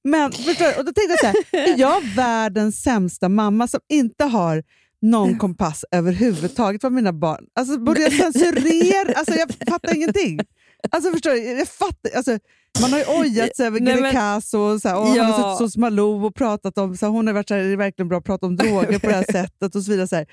Men 0.03 0.31
förstår 0.31 0.77
och 0.79 0.85
då 0.85 0.91
tänkte 0.93 1.01
jag 1.09 1.19
så 1.19 1.25
här, 1.25 1.35
är 1.73 1.79
jag 1.79 2.01
världens 2.15 2.81
sämsta 2.83 3.29
mamma 3.29 3.67
som 3.67 3.79
inte 3.89 4.23
har 4.23 4.63
någon 5.01 5.37
kompass 5.37 5.85
överhuvudtaget 5.91 6.81
för 6.81 6.89
mina 6.89 7.13
barn? 7.13 7.45
Alltså, 7.59 7.77
borde 7.79 8.01
jag 8.01 8.13
censurera? 8.13 9.13
Alltså, 9.15 9.33
jag 9.33 9.49
fattar 9.69 9.95
ingenting. 9.95 10.39
Alltså, 10.89 11.11
förstår 11.11 11.31
du? 11.31 11.37
Jag 11.43 11.67
fattar, 11.67 12.11
alltså, 12.15 12.37
man 12.81 12.91
har 12.91 12.99
ju 12.99 13.05
ojat 13.19 13.55
sig 13.55 13.67
över 13.67 13.79
Greekazo 13.79 14.57
och, 14.59 14.81
så 14.81 14.89
här, 14.89 14.97
och 14.99 15.07
Ja. 15.17 15.23
har 15.23 15.33
suttit 15.53 15.59
hos 15.65 15.77
Malou 15.77 16.25
och 16.25 16.35
pratat 16.35 16.77
om, 16.77 16.97
så 16.97 17.05
här, 17.05 17.11
hon 17.13 17.27
har 17.27 17.33
varit 17.33 17.47
så 17.47 17.53
här, 17.55 17.61
det 17.63 17.69
är 17.71 17.75
verkligen 17.77 18.09
bra 18.09 18.17
att 18.17 18.23
prata 18.25 18.45
om 18.45 18.55
droger 18.55 18.99
på 18.99 19.07
det 19.07 19.13
här 19.13 19.25
sättet 19.31 19.75
och 19.75 19.83
så 19.83 19.91
vidare. 19.91 20.07
Så 20.07 20.15
här. 20.15 20.25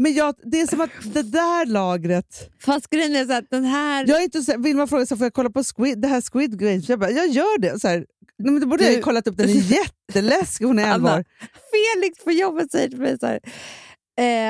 Men 0.00 0.14
jag, 0.14 0.34
det 0.44 0.60
är 0.60 0.66
som 0.66 0.80
att 0.80 0.90
det 1.04 1.22
där 1.22 1.66
lagret 1.66 2.50
Fast 2.64 2.90
grejen 2.90 3.16
är 3.16 3.24
så 3.24 3.32
att 3.32 3.50
den 3.50 3.64
här... 3.64 4.04
jag 4.08 4.18
är 4.20 4.24
inte 4.24 4.42
så, 4.42 4.58
vill 4.58 4.76
man 4.76 4.88
fråga 4.88 5.06
så 5.06 5.16
får 5.16 5.24
jag 5.24 5.32
kolla 5.34 5.50
på 5.50 5.62
Squid, 5.76 6.00
det 6.00 6.08
här 6.08 6.22
Squid 6.32 6.58
Games? 6.58 6.88
Jag 6.88 6.98
bara, 7.00 7.10
jag 7.10 7.26
gör 7.28 7.58
det. 7.58 7.80
Så 7.80 7.88
här, 7.88 8.06
men 8.44 8.60
då 8.60 8.66
borde 8.66 8.82
jag 8.84 8.90
ju 8.92 8.96
Du- 8.96 9.02
kollat 9.02 9.26
upp 9.26 9.36
den, 9.36 9.46
den 9.46 9.56
är 9.56 9.60
jätteläskig, 9.60 10.64
hon 10.64 10.78
är 10.78 10.82
11 10.94 10.94
Anna. 10.94 11.18
år. 11.18 11.24
Felix 11.72 12.24
på 12.24 12.30
jobbet 12.32 12.70
säger 12.72 12.88
till 12.88 13.00
mig 13.00 13.16
så 13.20 13.26
här. 13.26 13.40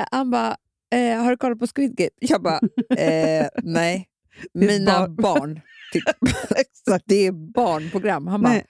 Eh, 0.01 0.07
han 0.11 0.31
bara, 0.31 0.57
eh, 0.95 1.23
har 1.23 1.31
du 1.31 1.37
kollat 1.37 1.59
på 1.59 1.67
Squid 1.75 1.97
Game? 1.97 2.11
Jag 2.21 2.43
bara, 2.43 2.61
eh, 2.97 3.47
nej. 3.63 4.09
Mina 4.55 5.09
barn. 5.09 5.61
på- 5.93 6.27
Exakt. 6.57 7.05
Det 7.07 7.27
är 7.27 7.33
barnprogram. 7.33 8.27
Han 8.27 8.43
bara, 8.43 8.63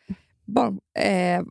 barn, 0.46 0.78
eh, 0.98 1.42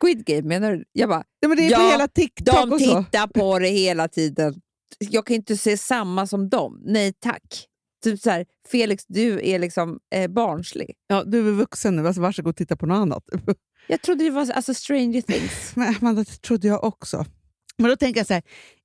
Squid 0.00 0.24
Game 0.26 0.42
menar 0.42 0.72
du? 0.72 0.84
Jag 0.92 1.08
bara, 1.08 1.24
Ja, 1.40 1.48
men 1.48 1.56
det 1.56 1.66
är 1.66 1.76
på 1.76 1.82
Ja, 1.82 1.90
hela 1.90 2.08
TikTok 2.08 2.54
de 2.70 2.78
tittar 2.78 3.26
på 3.26 3.58
det 3.58 3.68
hela 3.68 4.08
tiden. 4.08 4.54
Jag 4.98 5.26
kan 5.26 5.36
inte 5.36 5.56
se 5.56 5.76
samma 5.76 6.26
som 6.26 6.48
dem. 6.48 6.82
Nej 6.84 7.12
tack. 7.20 7.66
Typ 8.04 8.20
så 8.20 8.30
här, 8.30 8.46
Felix, 8.70 9.04
du 9.08 9.40
är 9.48 9.58
liksom 9.58 9.98
eh, 10.14 10.30
barnslig. 10.30 10.94
Ja, 11.06 11.24
du 11.24 11.48
är 11.48 11.52
vuxen 11.52 11.96
nu, 11.96 12.06
alltså 12.06 12.20
varsågod 12.22 12.50
och 12.50 12.56
titta 12.56 12.76
på 12.76 12.86
något 12.86 12.96
annat. 12.96 13.24
Jag 13.86 14.02
trodde 14.02 14.24
det 14.24 14.30
var 14.30 14.50
alltså, 14.50 14.74
Stranger 14.74 15.20
Things. 15.20 15.72
Men 15.76 15.94
Amanda, 16.00 16.22
det 16.22 16.42
trodde 16.42 16.68
jag 16.68 16.84
också. 16.84 17.24
Men 17.78 17.90
då 17.90 17.96
tänker 17.96 18.20
jag 18.20 18.26
så 18.26 18.34
här, 18.34 18.42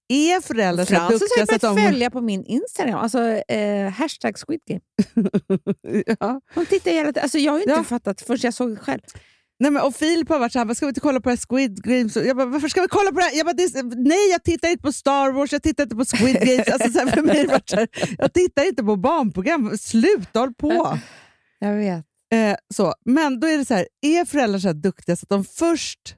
är 0.10 0.41
föräldrar 0.41 0.86
så 0.86 0.93
Frances 0.95 1.20
duktiga 1.20 1.45
så 1.45 1.55
att 1.55 1.62
de... 1.62 1.78
följa 1.78 2.10
på 2.12 2.22
min 2.22 2.45
Instagram. 2.45 2.99
Alltså, 2.99 3.20
eh, 3.47 3.89
hashtag 3.91 4.36
Squid 4.38 4.60
Game. 4.68 4.82
ja. 6.20 6.41
Hon 6.55 6.66
tittar 6.66 6.91
hela 6.91 7.07
tiden. 7.07 7.24
Alltså, 7.24 7.38
jag 7.38 7.51
har 7.51 7.60
inte 7.60 7.72
Ja. 7.72 7.84
fattat 7.84 8.22
förrän 8.22 8.39
jag 8.43 8.53
såg 8.53 8.70
det 8.70 8.76
själv. 8.76 9.01
Nej, 9.62 9.72
men, 9.72 9.82
och 9.84 9.95
Filip 9.95 10.30
har 10.30 10.39
varit 10.39 10.51
såhär, 10.53 10.74
ska 10.74 10.86
vi 10.86 10.89
inte 10.89 10.99
kolla 10.99 11.20
på 11.22 11.30
det 11.30 11.36
här 11.36 11.45
Squid 11.49 11.84
Games? 11.84 12.16
Jag 12.16 12.38
bara, 12.38 12.45
varför 12.45 12.68
ska 12.68 12.82
vi 12.82 12.88
kolla 12.88 13.12
på 13.12 13.18
det 13.20 13.24
här? 13.24 13.38
Jag 13.38 13.45
bara, 13.45 13.53
det 13.53 13.84
nej, 13.84 14.30
jag 14.32 14.43
tittar 14.43 14.70
inte 14.70 14.82
på 14.82 14.91
Star 14.93 15.32
Wars, 15.32 15.51
jag 15.51 15.64
tittar 15.64 15.84
inte 15.84 15.95
på 15.95 16.05
Squid 16.05 16.36
Games. 16.39 16.68
Alltså, 16.74 16.89
så 16.91 16.99
här, 16.99 17.07
för 17.07 17.22
mig 17.22 17.47
varit 17.47 17.72
här, 17.74 17.88
jag 18.18 18.34
tittar 18.34 18.68
inte 18.68 18.84
på 18.84 18.95
barnprogram. 18.95 19.78
Sluta 19.78 20.39
håll 20.39 20.53
på! 20.53 20.99
Jag 21.60 21.74
vet. 21.74 22.05
Eh, 22.34 22.55
så. 22.74 22.93
Men 23.05 23.39
då 23.39 23.47
är 23.47 23.57
det 23.57 23.66
så 23.66 23.74
här, 23.74 23.88
är 24.01 24.26
föräldrar 24.26 24.60
så 24.60 24.68
här 24.68 24.74
duktiga 24.74 25.16
så 25.16 25.24
att 25.24 25.30
de 25.30 25.43
först 25.45 26.16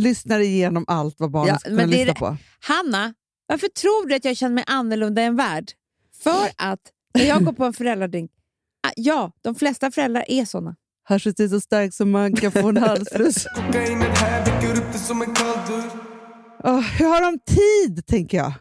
lyssnar 0.00 0.40
igenom 0.40 0.84
allt 0.88 1.14
vad 1.18 1.30
barnen 1.30 1.58
Ja, 1.64 1.76
ska 1.76 1.84
lyssna 1.86 2.14
på? 2.14 2.36
Hanna, 2.60 3.14
varför 3.46 3.68
tror 3.68 4.08
du 4.08 4.14
att 4.14 4.24
jag 4.24 4.36
känner 4.36 4.54
mig 4.54 4.64
annorlunda 4.66 5.22
än 5.22 5.36
värld? 5.36 5.72
För 6.22 6.48
att 6.56 6.80
när 7.14 7.24
jag 7.24 7.44
går 7.44 7.52
på 7.52 7.64
en 7.64 7.72
föräldradrink, 7.72 8.30
ah, 8.86 8.92
ja, 8.96 9.32
de 9.42 9.54
flesta 9.54 9.90
föräldrar 9.90 10.24
är 10.28 10.44
såna. 10.44 10.76
Haschet 11.04 11.40
är 11.40 11.48
så 11.48 11.60
stark 11.60 11.94
som 11.94 12.10
man 12.10 12.36
kan 12.36 12.52
få 12.52 12.68
en 12.68 12.76
halsfluss. 12.76 13.46
oh, 16.64 16.80
hur 16.80 17.06
har 17.06 17.20
de 17.22 17.38
tid, 17.38 18.06
tänker 18.06 18.36
jag? 18.36 18.52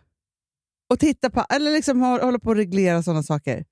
Och 0.90 1.00
titta 1.00 1.30
på, 1.30 1.46
eller 1.50 1.72
liksom 1.72 2.02
hålla 2.02 2.40
på 2.40 2.52
att 2.52 2.58
reglera 2.58 3.04
sådana 3.04 3.24
saker. 3.24 3.66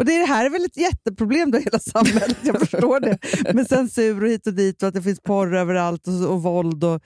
Och 0.00 0.06
det 0.06 0.12
här 0.12 0.46
är 0.46 0.50
väl 0.50 0.64
ett 0.64 0.76
jätteproblem 0.76 1.50
då 1.50 1.58
i 1.58 1.62
hela 1.62 1.78
samhället, 1.78 2.36
jag 2.42 2.60
förstår 2.60 3.00
det. 3.00 3.18
Med 3.54 3.66
censur 3.66 4.22
och 4.24 4.30
hit 4.30 4.46
och 4.46 4.54
dit 4.54 4.82
och 4.82 4.88
att 4.88 4.94
det 4.94 5.02
finns 5.02 5.20
porr 5.20 5.54
överallt 5.54 6.08
och, 6.08 6.32
och 6.32 6.42
våld 6.42 6.84
och 6.84 7.02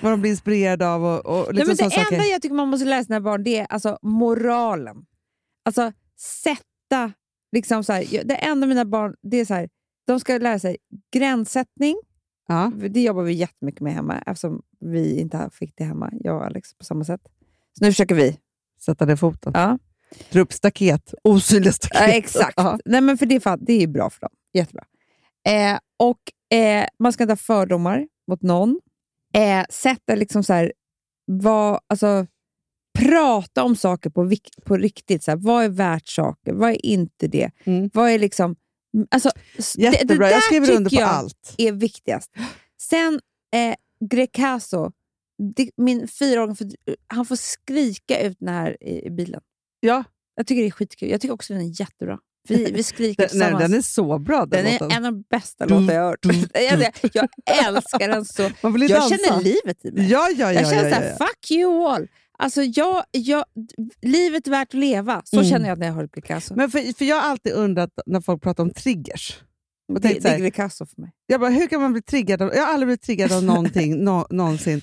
vad 0.00 0.12
de 0.12 0.20
blir 0.20 0.30
inspirerade 0.30 0.88
av. 0.88 1.04
Och, 1.04 1.26
och 1.26 1.54
Nej, 1.54 1.66
liksom 1.66 1.68
men 1.68 1.76
det 1.76 1.96
enda 1.96 2.04
saker. 2.04 2.30
jag 2.30 2.42
tycker 2.42 2.54
man 2.54 2.68
måste 2.68 2.86
lära 2.86 3.04
sina 3.04 3.20
barn 3.20 3.44
det 3.44 3.58
är 3.58 3.66
alltså 3.70 3.98
moralen. 4.02 4.96
Alltså 5.64 5.92
sätta... 6.18 7.12
Liksom 7.52 7.84
så 7.84 7.92
här, 7.92 8.24
det 8.24 8.34
enda 8.34 8.66
mina 8.66 8.84
barn 8.84 9.14
det 9.22 9.36
är 9.36 9.44
så 9.44 9.54
här, 9.54 9.68
de 10.06 10.20
ska 10.20 10.38
lära 10.38 10.58
sig 10.58 10.76
gränssättning. 11.12 11.96
Ja. 12.48 12.72
Det 12.90 13.02
jobbar 13.02 13.22
vi 13.22 13.32
jättemycket 13.32 13.80
med 13.80 13.94
hemma 13.94 14.18
eftersom 14.18 14.62
vi 14.80 15.20
inte 15.20 15.50
fick 15.52 15.76
det 15.76 15.84
hemma, 15.84 16.10
jag 16.12 16.36
och 16.36 16.44
Alex, 16.44 16.74
på 16.74 16.84
samma 16.84 17.04
sätt. 17.04 17.20
Så 17.78 17.84
nu 17.84 17.90
försöker 17.90 18.14
vi. 18.14 18.38
Sätta 18.80 19.04
ner 19.04 19.16
foten. 19.16 19.52
Ja. 19.54 19.78
Dra 20.30 20.40
upp 20.40 20.52
staket, 20.52 21.14
osynliga 21.24 21.72
staket. 21.72 22.00
Ja, 22.00 22.06
exakt. 22.06 22.54
Ja. 22.56 22.78
Nej, 22.84 23.00
men 23.00 23.18
för 23.18 23.26
det, 23.26 23.34
är 23.34 23.40
fan, 23.40 23.58
det 23.62 23.82
är 23.82 23.86
bra 23.86 24.10
för 24.10 24.20
dem. 24.20 24.30
Jättebra. 24.52 24.84
Eh, 25.48 25.78
och 25.98 26.56
eh, 26.58 26.86
Man 26.98 27.12
ska 27.12 27.22
inte 27.24 27.32
ha 27.32 27.36
fördomar 27.36 28.08
mot 28.28 28.42
någon. 28.42 28.80
Eh, 29.34 29.64
sätta 29.70 30.14
liksom 30.14 30.44
så 30.44 30.52
här, 30.52 30.72
vad, 31.26 31.80
alltså, 31.86 32.26
prata 32.98 33.62
om 33.62 33.76
saker 33.76 34.10
på, 34.10 34.30
på 34.64 34.76
riktigt. 34.76 35.22
Så 35.24 35.30
här, 35.30 35.38
vad 35.38 35.64
är 35.64 35.68
värt 35.68 36.08
saker? 36.08 36.52
Vad 36.52 36.70
är 36.70 36.86
inte 36.86 37.26
det? 37.26 37.50
Mm. 37.64 37.90
Vad 37.94 38.10
är 38.10 38.18
liksom... 38.18 38.56
Alltså, 39.10 39.30
s- 39.58 39.72
det, 39.76 39.82
det 39.90 39.92
Jättebra, 39.96 40.26
där 40.26 40.32
jag 40.32 40.42
skriver 40.42 40.70
under 40.76 40.90
på 40.96 41.02
allt. 41.02 41.54
är 41.58 41.72
viktigast. 41.72 42.30
Sen 42.80 43.20
eh, 43.54 43.74
Grecaso. 44.10 44.92
Det, 45.56 45.70
min 45.76 46.08
fyraåring 46.08 46.56
han 47.06 47.26
får 47.26 47.36
skrika 47.36 48.20
ut 48.20 48.36
den 48.40 48.48
här 48.48 48.76
i, 48.82 49.06
i 49.06 49.10
bilen. 49.10 49.40
Ja. 49.84 50.04
Jag 50.36 50.46
tycker 50.46 50.62
det 50.62 50.68
är 50.68 50.70
skitkul. 50.70 51.10
Jag 51.10 51.20
tycker 51.20 51.34
också 51.34 51.52
den 51.52 51.62
är 51.62 51.80
jättebra. 51.80 52.18
Vi, 52.48 52.72
vi 52.72 52.82
skriker 52.82 53.22
Den, 53.28 53.38
nej, 53.38 53.48
tillsammans. 53.48 53.62
den 53.70 53.78
är 53.78 53.82
så 53.82 54.18
bra 54.18 54.46
den, 54.46 54.48
Den 54.64 54.66
är 54.66 54.72
låten. 54.80 54.90
en 54.90 55.04
av 55.04 55.12
de 55.12 55.24
bästa 55.30 55.64
låtar 55.66 55.94
jag 55.94 56.02
har 56.02 56.08
hört. 56.10 56.22
dum, 56.22 56.34
Jag, 56.54 56.92
jag 57.12 57.28
älskar 57.66 58.08
den 58.08 58.24
så. 58.24 58.50
Man 58.62 58.72
vill 58.72 58.90
Jag 58.90 59.00
dansa. 59.00 59.16
känner 59.16 59.42
livet 59.42 59.84
i 59.84 59.90
mig. 59.92 60.10
Ja, 60.10 60.28
ja, 60.36 60.52
ja, 60.52 60.60
jag 60.60 60.70
känner 60.70 60.90
ja, 60.90 60.96
ja, 61.02 61.06
ja. 61.18 61.26
fuck 61.26 61.50
you 61.50 61.86
all. 61.88 62.08
Alltså 62.38 62.62
jag, 62.62 63.04
jag, 63.10 63.44
livet 64.02 64.46
är 64.46 64.50
värt 64.50 64.68
att 64.68 64.74
leva. 64.74 65.22
Så 65.24 65.36
Mm. 65.36 65.50
känner 65.50 65.68
jag 65.68 65.78
när 65.78 65.86
jag 65.86 65.94
hör 65.94 66.08
Grecaso. 66.12 66.54
Men 66.56 66.70
för, 66.70 66.96
för 66.98 67.04
jag 67.04 67.16
har 67.16 67.30
alltid 67.30 67.52
undrat 67.52 67.90
när 68.06 68.20
folk 68.20 68.42
pratar 68.42 68.62
om 68.62 68.70
triggers. 68.70 69.38
och 69.92 70.00
Det, 70.00 70.08
det 70.08 70.24
är 70.24 70.30
här- 70.30 70.38
Grecaso 70.38 70.86
för 70.86 71.00
mig. 71.00 71.10
Jag 71.26 71.40
bara, 71.40 71.50
hur 71.50 71.66
kan 71.66 71.80
man 71.82 71.92
bli 71.92 72.02
triggad? 72.02 72.42
Av, 72.42 72.54
jag 72.54 72.62
har 72.62 72.72
aldrig 72.72 72.86
blivit 72.86 73.02
triggad 73.02 73.32
av 73.32 73.44
någonting 73.44 74.04
nå, 74.04 74.26
någonsin. 74.30 74.82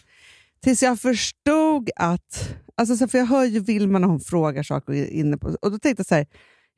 Tills 0.63 0.83
jag 0.83 0.99
förstod 0.99 1.89
att... 1.95 2.49
Alltså, 2.81 2.97
så, 2.97 3.07
för 3.07 3.17
jag 3.17 3.25
hör 3.25 3.45
ju 3.45 3.59
Vilma 3.59 3.99
när 3.99 4.07
hon 4.07 4.19
frågar 4.19 4.63
saker 4.63 4.93
inne 4.93 5.37
på... 5.37 5.47
Och 5.61 5.71
då 5.71 5.79
tänkte 5.79 5.99
jag 5.99 6.07
så 6.07 6.15
här, 6.15 6.25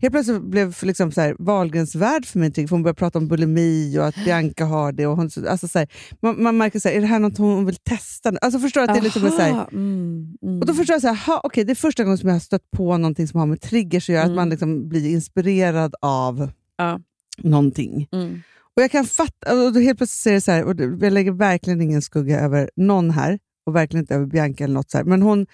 helt 0.02 0.14
plötsligt 0.14 0.42
blev 0.42 0.76
liksom 0.82 1.12
så 1.12 1.22
här, 1.22 1.36
Wahlgrens 1.40 1.96
värld 1.96 2.26
för 2.26 2.40
mig 2.40 2.54
för 2.54 2.68
hon 2.68 2.84
började 2.84 2.98
prata 2.98 3.20
om 3.20 3.28
bulimi 3.28 3.98
och 4.00 4.06
att 4.08 4.16
Bianca 4.26 4.66
har 4.66 4.92
det. 4.92 5.08
Och 5.08 5.18
hon, 5.18 5.30
alltså, 5.50 5.68
så 5.68 5.80
här, 5.80 5.88
man, 6.22 6.44
man 6.44 6.58
märker, 6.58 6.80
så 6.80 6.90
här, 6.90 6.96
är 6.96 7.02
det 7.02 7.08
här 7.08 7.20
något 7.20 7.38
hon 7.38 7.66
vill 7.66 7.76
testa? 7.76 8.34
Alltså 8.42 8.60
förstår 8.60 8.82
att 8.82 8.94
det 8.94 9.00
är 9.00 9.02
liksom 9.02 9.22
så 9.32 9.38
här, 9.38 9.52
Aha, 9.52 9.68
mm, 9.72 10.38
mm. 10.42 10.60
och 10.60 10.66
då 10.66 10.74
förstår 10.74 10.94
jag 10.94 11.02
så 11.02 11.08
här, 11.08 11.26
ha, 11.26 11.42
okay, 11.44 11.64
det 11.64 11.74
är 11.74 11.76
första 11.76 12.04
gången 12.04 12.18
som 12.18 12.30
jag 12.30 12.36
har 12.36 12.40
stött 12.40 12.72
på 12.72 12.98
någonting 12.98 13.28
som 13.28 13.40
har 13.40 13.48
med 13.48 13.62
triggers 13.62 14.10
att 14.10 14.14
göra, 14.14 14.24
Mm. 14.24 14.32
att 14.32 14.36
man 14.36 14.50
liksom 14.50 14.90
blir 14.90 15.10
inspirerad 15.10 15.96
av 16.02 16.50
Ja. 16.78 17.00
någonting. 17.38 18.08
Mm. 18.12 18.42
Och 18.76 18.82
jag 18.84 18.92
kan 18.92 19.06
fatta, 19.06 19.66
och 19.66 19.74
då 19.74 19.80
helt 19.80 19.98
plötsligt 19.98 20.22
säger 20.24 20.36
det 20.38 20.42
så 20.42 20.52
här, 20.52 20.64
och 20.64 21.04
jag 21.04 21.14
lägger 21.14 21.32
verkligen 21.32 21.82
ingen 21.82 22.02
skugga 22.02 22.40
över 22.40 22.70
någon 22.76 23.10
här, 23.12 23.40
och 23.66 23.76
verkligen 23.76 24.04
inte 24.04 24.16
över 24.16 24.26
Bianca 24.26 24.64
eller 24.64 24.74
något 24.74 24.92
så 24.92 24.98
här, 24.98 25.06
men 25.06 25.22
hon, 25.22 25.46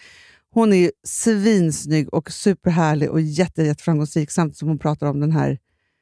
hon 0.53 0.73
är 0.73 0.77
ju 0.77 0.91
svinsnygg 1.07 2.13
och 2.13 2.31
superhärlig 2.31 3.09
och 3.09 3.21
jätte, 3.21 3.63
jätteframgångsrik 3.63 4.31
samtidigt 4.31 4.57
som 4.57 4.67
hon 4.67 4.79
pratar 4.79 5.07
om 5.07 5.19
den 5.19 5.31
här, 5.31 5.57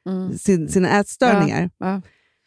Mm. 0.08 0.38
sin, 0.38 0.68
sina 0.68 0.98
ätstörningar. 1.00 1.70
Ja. 1.78 2.02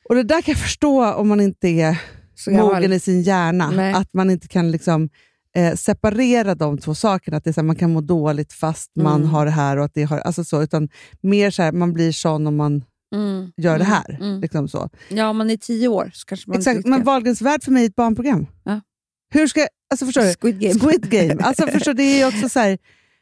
Och 0.09 0.15
det 0.15 0.23
där 0.23 0.41
kan 0.41 0.51
jag 0.51 0.61
förstå 0.61 1.13
om 1.13 1.27
man 1.27 1.41
inte 1.41 1.67
är 1.67 2.01
Så 2.35 2.51
mogen 2.51 2.93
i 2.93 2.99
sin 2.99 3.21
hjärna. 3.21 3.69
Nej. 3.71 3.93
Att 3.93 4.13
man 4.13 4.29
inte 4.29 4.47
kan 4.47 4.71
liksom, 4.71 5.09
eh, 5.55 5.75
separera 5.75 6.55
de 6.55 6.77
två 6.77 6.95
sakerna. 6.95 7.37
Att 7.37 7.43
det 7.43 7.49
är 7.49 7.53
så 7.53 7.61
här, 7.61 7.65
man 7.67 7.75
kan 7.75 7.93
må 7.93 8.01
dåligt 8.01 8.53
fast 8.53 8.91
man 8.95 9.15
Mm. 9.21 9.29
har 9.29 9.45
det 9.45 9.51
här. 9.51 9.77
och 9.77 9.85
att 9.85 9.93
det 9.93 10.03
har, 10.03 10.19
alltså 10.19 10.43
så, 10.43 10.63
Utan 10.63 10.89
mer 11.21 11.51
så 11.51 11.61
här, 11.63 11.71
man 11.71 11.93
blir 11.93 12.11
sån 12.11 12.47
om 12.47 12.55
man 12.55 12.83
Mm. 13.15 13.51
gör 13.57 13.79
det 13.79 13.85
Mm. 13.85 13.97
här. 13.97 14.17
Mm. 14.21 14.41
Liksom 14.41 14.67
så. 14.67 14.89
Ja, 15.09 15.29
om 15.29 15.37
man 15.37 15.49
är 15.49 15.57
tio 15.57 15.87
år 15.87 16.11
så 16.13 16.25
kanske 16.25 16.49
man 16.49 16.57
Exakt, 16.57 16.77
inte 16.77 16.89
men 16.89 17.03
Wahlgrens 17.03 17.41
värld 17.41 17.63
för 17.63 17.71
mig 17.71 17.83
är 17.85 17.89
ett 17.89 17.95
barnprogram. 17.95 18.47
Ja. 18.63 18.81
Hur 19.33 19.47
ska, 19.47 19.67
alltså 19.91 20.05
förstår 20.05 20.21
du? 20.21 20.33
Squid 20.41 20.59
Game. 20.59 20.79
Squid 20.79 21.09
Game. 21.09 21.43
Alltså 21.43 21.67
förstår, 21.67 21.93
du, 21.93 22.03
det 22.03 22.21
är 22.21 22.27
också 22.27 22.49
så 22.49 22.59
här, 22.59 22.77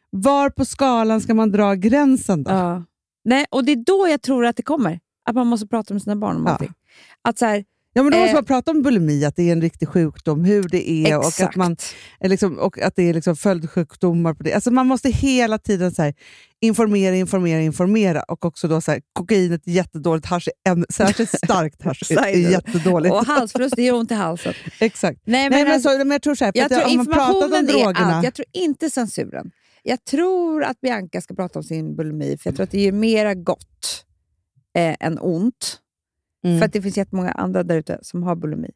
var 0.10 0.50
på 0.50 0.66
skalan 0.66 1.22
ska 1.22 1.34
man 1.34 1.52
dra 1.52 1.74
gränsen 1.74 2.44
då? 2.44 2.52
Ja. 2.52 2.84
Nej, 3.26 3.46
och 3.52 3.64
det 3.66 3.72
är 3.72 3.76
då 3.86 4.08
jag 4.10 4.22
tror 4.22 4.46
att 4.46 4.56
det 4.56 4.64
kommer. 4.64 5.00
Att 5.30 5.36
man 5.36 5.48
måste 5.48 5.68
prata 5.68 5.94
med 5.94 6.04
sina 6.04 6.16
barn 6.16 6.36
om 6.36 6.46
Ja. 6.46 6.52
allting. 6.52 6.74
Att 7.22 7.38
så 7.38 7.46
här, 7.46 7.64
Ja, 7.94 8.04
men 8.04 8.12
då 8.12 8.18
måste 8.18 8.32
Eh, 8.32 8.36
man 8.36 8.46
prata 8.46 8.72
om 8.72 8.82
bulimi, 8.82 9.26
att 9.26 9.36
det 9.36 9.44
är 9.44 9.52
en 9.52 9.62
riktig 9.62 9.88
sjukdom, 9.88 10.46
hur 10.46 10.64
det 10.64 10.90
är 10.90 11.18
och 11.18 11.24
att, 11.24 11.30
exakt. 11.30 11.56
man, 11.56 11.78
liksom, 12.20 12.60
och 12.60 12.80
att 12.80 12.96
det 12.96 13.10
är 13.10 13.14
liksom 13.14 13.36
följdsjukdomar 13.36 14.34
på 14.34 14.44
det. 14.44 14.54
Alltså 14.54 14.72
man 14.72 14.88
måste 14.88 15.10
hela 15.10 15.58
tiden 15.58 15.92
så 15.92 16.02
här, 16.02 16.14
informera, 16.62 17.16
informera, 17.16 17.62
informera. 17.62 18.24
Och 18.24 18.46
också 18.46 18.68
då 18.68 18.82
så 18.82 18.92
här, 18.92 19.02
kokainet 19.14 19.68
är 19.68 19.72
jättedåligt, 19.72 20.26
hasch 20.26 20.48
är 20.48 20.72
en, 20.72 20.86
särskilt 20.90 21.30
starkt 21.30 21.82
hasch 21.82 22.12
är, 22.12 22.52
jättedåligt. 22.52 23.16
och 23.16 23.26
halsfluss, 23.26 23.72
det 23.76 23.84
gör 23.84 23.94
ont 23.94 24.12
i 24.12 24.14
halsen. 24.14 24.54
Exakt. 24.80 25.20
Nej, 25.26 25.50
Nej, 25.50 25.64
men, 25.64 25.74
alltså, 25.74 25.90
så, 25.90 25.98
men 25.98 26.12
jag 26.12 26.22
tror 26.22 26.36
så 26.36 26.46
här, 26.46 26.52
jag 26.56 26.66
att 26.66 26.72
tror 26.72 26.92
om 26.92 26.98
man 26.98 27.06
pratar 27.06 27.30
om 27.30 27.34
informationen 27.34 27.70
är 27.70 27.74
drogerna... 27.74 28.16
allt. 28.16 28.24
Jag 28.24 28.34
tror 28.34 28.46
inte 28.54 28.90
censuren. 28.90 29.52
Jag 29.84 30.06
tror 30.06 30.64
att 30.64 30.82
Bianca 30.82 31.22
ska 31.22 31.34
prata 31.34 31.60
om 31.60 31.64
sin 31.64 31.96
bulimi, 31.96 32.38
för 32.38 32.50
jag 32.50 32.56
tror 32.56 32.64
att 32.64 32.72
det 32.72 32.88
är 32.88 32.92
mera 32.92 33.34
gott 33.34 34.06
eh, 34.78 34.96
än 35.00 35.20
ont. 35.20 35.80
Mm. 36.44 36.60
För 36.60 36.66
att 36.66 36.74
det 36.74 36.82
finns 36.82 36.98
jättemånga 36.98 37.32
andra 37.32 37.64
där 37.64 37.76
ute 37.78 38.00
som 38.02 38.24
har 38.24 38.36
bulimi, 38.36 38.70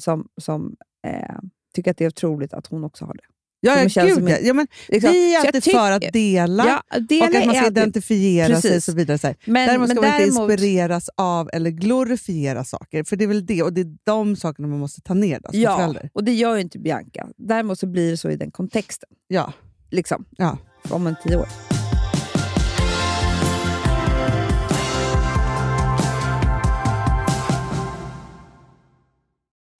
som, 0.00 0.28
som 0.40 0.76
eh, 1.06 1.36
tycker 1.74 1.90
att 1.90 1.96
det 1.96 2.04
är 2.04 2.08
otroligt 2.08 2.52
att 2.54 2.66
hon 2.66 2.84
också 2.84 3.04
har 3.04 3.14
det. 3.14 3.22
ja, 3.60 3.82
ja, 3.82 3.88
känns 3.88 4.14
gud, 4.18 4.28
ja. 4.28 4.36
en- 4.36 4.46
ja, 4.46 4.54
men 4.54 4.66
Liksom. 4.88 5.10
Vi 5.12 5.34
är 5.34 5.40
alltid 5.40 5.64
för 5.64 5.90
att 5.92 6.12
dela, 6.12 6.66
Ja, 6.90 6.98
dela 7.00 7.26
och 7.26 7.34
att 7.36 7.46
man 7.46 7.54
ska 7.54 7.64
alltid- 7.64 7.78
identifiera 7.78 8.60
sig 8.60 8.76
och 8.76 8.82
så 8.82 8.92
vidare. 8.92 9.18
Så 9.18 9.26
här. 9.26 9.36
Men, 9.44 9.68
Däremot 9.68 9.88
ska 9.90 10.00
men 10.00 10.10
man 10.10 10.20
inte 10.20 10.32
däremot, 10.32 10.50
inspireras 10.50 11.10
av 11.16 11.50
eller 11.52 11.70
glorifiera 11.70 12.64
saker, 12.64 13.04
för 13.04 13.16
det 13.16 13.24
är 13.24 13.28
väl 13.28 13.46
det, 13.46 13.62
och 13.62 13.72
det 13.72 13.80
är 13.80 13.96
de 14.04 14.36
sakerna 14.36 14.68
man 14.68 14.78
måste 14.78 15.00
ta 15.00 15.14
ner 15.14 15.40
då, 15.42 15.50
som 15.50 15.60
Ja, 15.60 15.76
förälder. 15.76 16.10
och 16.12 16.24
det 16.24 16.32
gör 16.32 16.54
ju 16.54 16.60
inte 16.60 16.78
Bianca. 16.78 17.28
Däremot 17.36 17.78
så 17.78 17.86
blir 17.86 18.10
det 18.10 18.16
så 18.16 18.30
i 18.30 18.36
den 18.36 18.50
kontexten. 18.50 19.08
Ja. 19.28 19.52
Liksom, 19.90 20.24
Ja. 20.30 20.58
om 20.90 21.06
en 21.06 21.14
tio 21.24 21.36
år. 21.36 21.73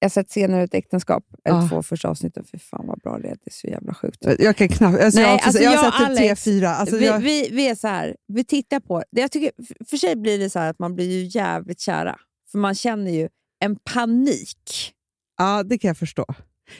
Jag 0.00 0.04
har 0.04 0.10
sett 0.10 0.30
senare 0.30 0.62
ett 0.62 0.74
äktenskap, 0.74 1.24
eller 1.44 1.56
Ja. 1.56 1.68
två 1.68 1.82
första 1.82 2.08
avsnitten. 2.08 2.44
Fy 2.52 2.58
fan 2.58 2.86
vad 2.86 2.98
bra 3.00 3.18
det 3.18 3.28
är. 3.28 3.34
Det 3.34 3.46
är 3.46 3.50
så 3.52 3.66
jävla 3.66 3.94
sjukt. 3.94 4.24
Jag 4.38 4.56
kan 4.56 4.68
knappt... 4.68 5.00
Alltså 5.02 5.20
Nej, 5.20 5.28
jag, 5.30 5.38
har 5.38 5.46
alltså 5.46 5.62
jag 5.62 5.74
jag 5.74 5.78
har 5.78 5.90
sett 5.90 6.08
typ 6.08 6.16
tre, 6.16 6.26
Alex, 6.28 6.44
fyra. 6.44 6.70
Alltså 6.74 6.96
vi, 6.96 7.06
jag, 7.06 7.18
vi, 7.18 7.48
vi 7.52 7.68
är 7.68 7.74
så 7.74 7.88
här, 7.88 8.16
vi 8.28 8.44
tittar 8.44 8.80
på 8.80 9.02
det. 9.12 9.20
Jag 9.20 9.30
tycker, 9.32 9.50
för 9.90 9.96
sig 9.96 10.16
blir 10.16 10.38
det 10.38 10.50
så 10.50 10.58
här 10.58 10.70
att 10.70 10.78
man 10.78 10.94
blir 10.94 11.10
ju 11.10 11.38
jävligt 11.38 11.80
kära. 11.80 12.18
För 12.52 12.58
man 12.58 12.74
känner 12.74 13.10
ju 13.10 13.28
en 13.60 13.76
panik. 13.76 14.92
ja, 15.38 15.62
det 15.62 15.78
kan 15.78 15.88
jag 15.88 15.96
förstå. 15.98 16.24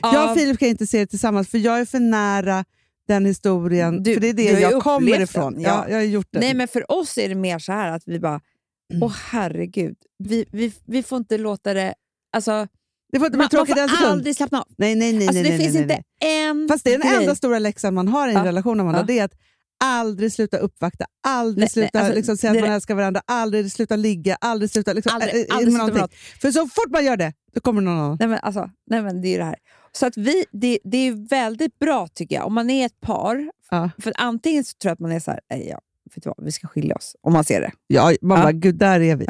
Jag 0.03 0.31
och 0.31 0.39
Filip 0.39 0.59
kan 0.59 0.69
inte 0.69 0.87
se 0.87 0.99
det 0.99 1.07
tillsammans, 1.07 1.49
för 1.49 1.59
jag 1.59 1.81
är 1.81 1.85
för 1.85 2.01
nära 2.01 2.65
den 3.09 3.27
historien. 3.27 4.03
Du- 4.03 4.15
för 4.15 4.21
det 4.21 4.29
är 4.29 4.35
det 4.35 4.61
jag 4.61 4.83
kommer 4.83 5.21
ifrån. 5.21 5.53
den, 5.55 5.63
ja. 5.63 5.69
ja. 5.69 5.89
jag 5.91 5.97
har 5.97 6.03
gjort 6.05 6.29
det. 6.31 6.39
Nej, 6.41 6.55
men 6.55 6.69
för 6.69 6.93
oss 6.93 7.19
är 7.19 7.29
det 7.29 7.35
mer 7.35 7.59
så 7.59 7.73
här 7.73 7.93
att 7.93 8.03
vi 8.07 8.21
bara, 8.21 8.41
åh 9.03 9.15
herregud, 9.31 9.97
vi, 10.19 10.47
vi, 10.53 10.73
vi 10.85 11.03
får 11.03 11.19
inte 11.19 11.39
låta 11.39 11.75
det... 11.75 11.95
Alltså, 12.33 12.67
det 13.13 13.19
får 13.19 13.27
inte 13.27 13.31
bli 13.31 13.39
man, 13.39 13.39
man 13.39 13.49
tråkigt 13.67 13.77
en 13.79 13.89
får 13.89 13.97
sekund. 13.97 14.13
aldrig 14.13 14.37
slappna 14.37 14.59
av. 14.61 14.67
Nej, 14.79 14.95
nej, 14.95 15.13
nej. 15.13 15.29
Alltså, 15.29 15.43
nej, 15.43 15.51
det 15.51 15.57
nej, 15.57 15.59
finns 15.67 15.75
nej, 15.75 15.83
inte 15.83 16.03
en 16.27 16.69
Fast 16.69 16.85
det 16.85 16.95
är 16.95 16.99
den 16.99 17.09
grej. 17.09 17.21
enda 17.21 17.35
stora 17.35 17.59
läxan 17.59 17.95
man 17.95 18.09
har 18.09 18.29
i 18.29 18.31
en 18.31 18.37
Ja. 18.39 18.45
relation, 18.45 18.81
Amanda. 18.81 18.99
Ja. 19.01 19.05
Det 19.07 19.19
är 19.19 19.25
att 19.25 19.35
aldrig 19.85 20.33
sluta 20.33 20.59
uppvakta, 20.59 21.05
aldrig 21.27 21.63
Nej, 21.63 21.69
sluta 21.69 21.99
alltså, 22.01 22.15
liksom, 22.15 22.37
säga 22.37 22.53
att 22.53 22.61
man 22.61 22.71
älskar 22.71 22.95
varandra, 22.95 23.23
aldrig 23.27 23.73
sluta 23.73 23.97
ligga, 23.97 24.37
aldrig 24.41 24.71
sluta 24.71 24.93
liksom, 24.93 25.13
Aldrig- 25.15 25.51
äh, 25.51 25.57
aldrig 25.57 25.75
sluta. 25.77 26.09
För 26.41 26.51
så 26.51 26.69
fort 26.69 26.91
man 26.91 27.05
gör 27.05 27.17
det, 27.17 27.33
då 27.55 27.61
kommer 27.61 27.81
någon 27.83 27.99
annan. 27.99 28.17
Nej 28.21 28.29
men, 28.29 28.39
alltså, 28.43 28.71
nej 28.91 29.03
men 29.03 29.23
det 29.23 29.29
är 29.35 29.39
det 29.39 29.45
här. 29.45 29.57
Så 29.93 30.07
att 30.07 30.17
vi, 30.17 30.45
det, 30.53 30.79
det 30.85 30.97
är 31.09 31.29
väldigt 31.29 31.79
bra 31.79 32.09
tycker 32.15 32.35
jag, 32.37 32.47
om 32.47 32.55
man 32.55 32.71
är 32.71 32.87
ett 32.87 33.01
par. 33.01 33.51
Ja. 33.71 33.91
För 33.99 34.13
antingen 34.17 34.65
så 34.65 34.73
tror 34.83 34.89
jag 34.91 34.93
att 34.93 35.01
man 35.01 35.13
är 35.13 35.21
så 35.21 35.31
här, 35.31 35.41
"Nej, 35.51 35.69
ja, 35.69 35.81
vet 36.15 36.25
du 36.25 36.33
vad, 36.37 36.45
vi 36.47 36.53
ska 36.53 36.67
skilja 36.69 36.95
oss, 36.95 37.17
om 37.23 37.33
man 37.33 37.45
ser 37.45 37.61
det. 37.61 37.71
Ja, 37.87 38.13
man 38.23 38.39
Ja. 38.39 38.45
bara, 38.45 38.53
gud 38.53 38.75
där 38.75 39.01
är 39.01 39.17
vi. 39.17 39.27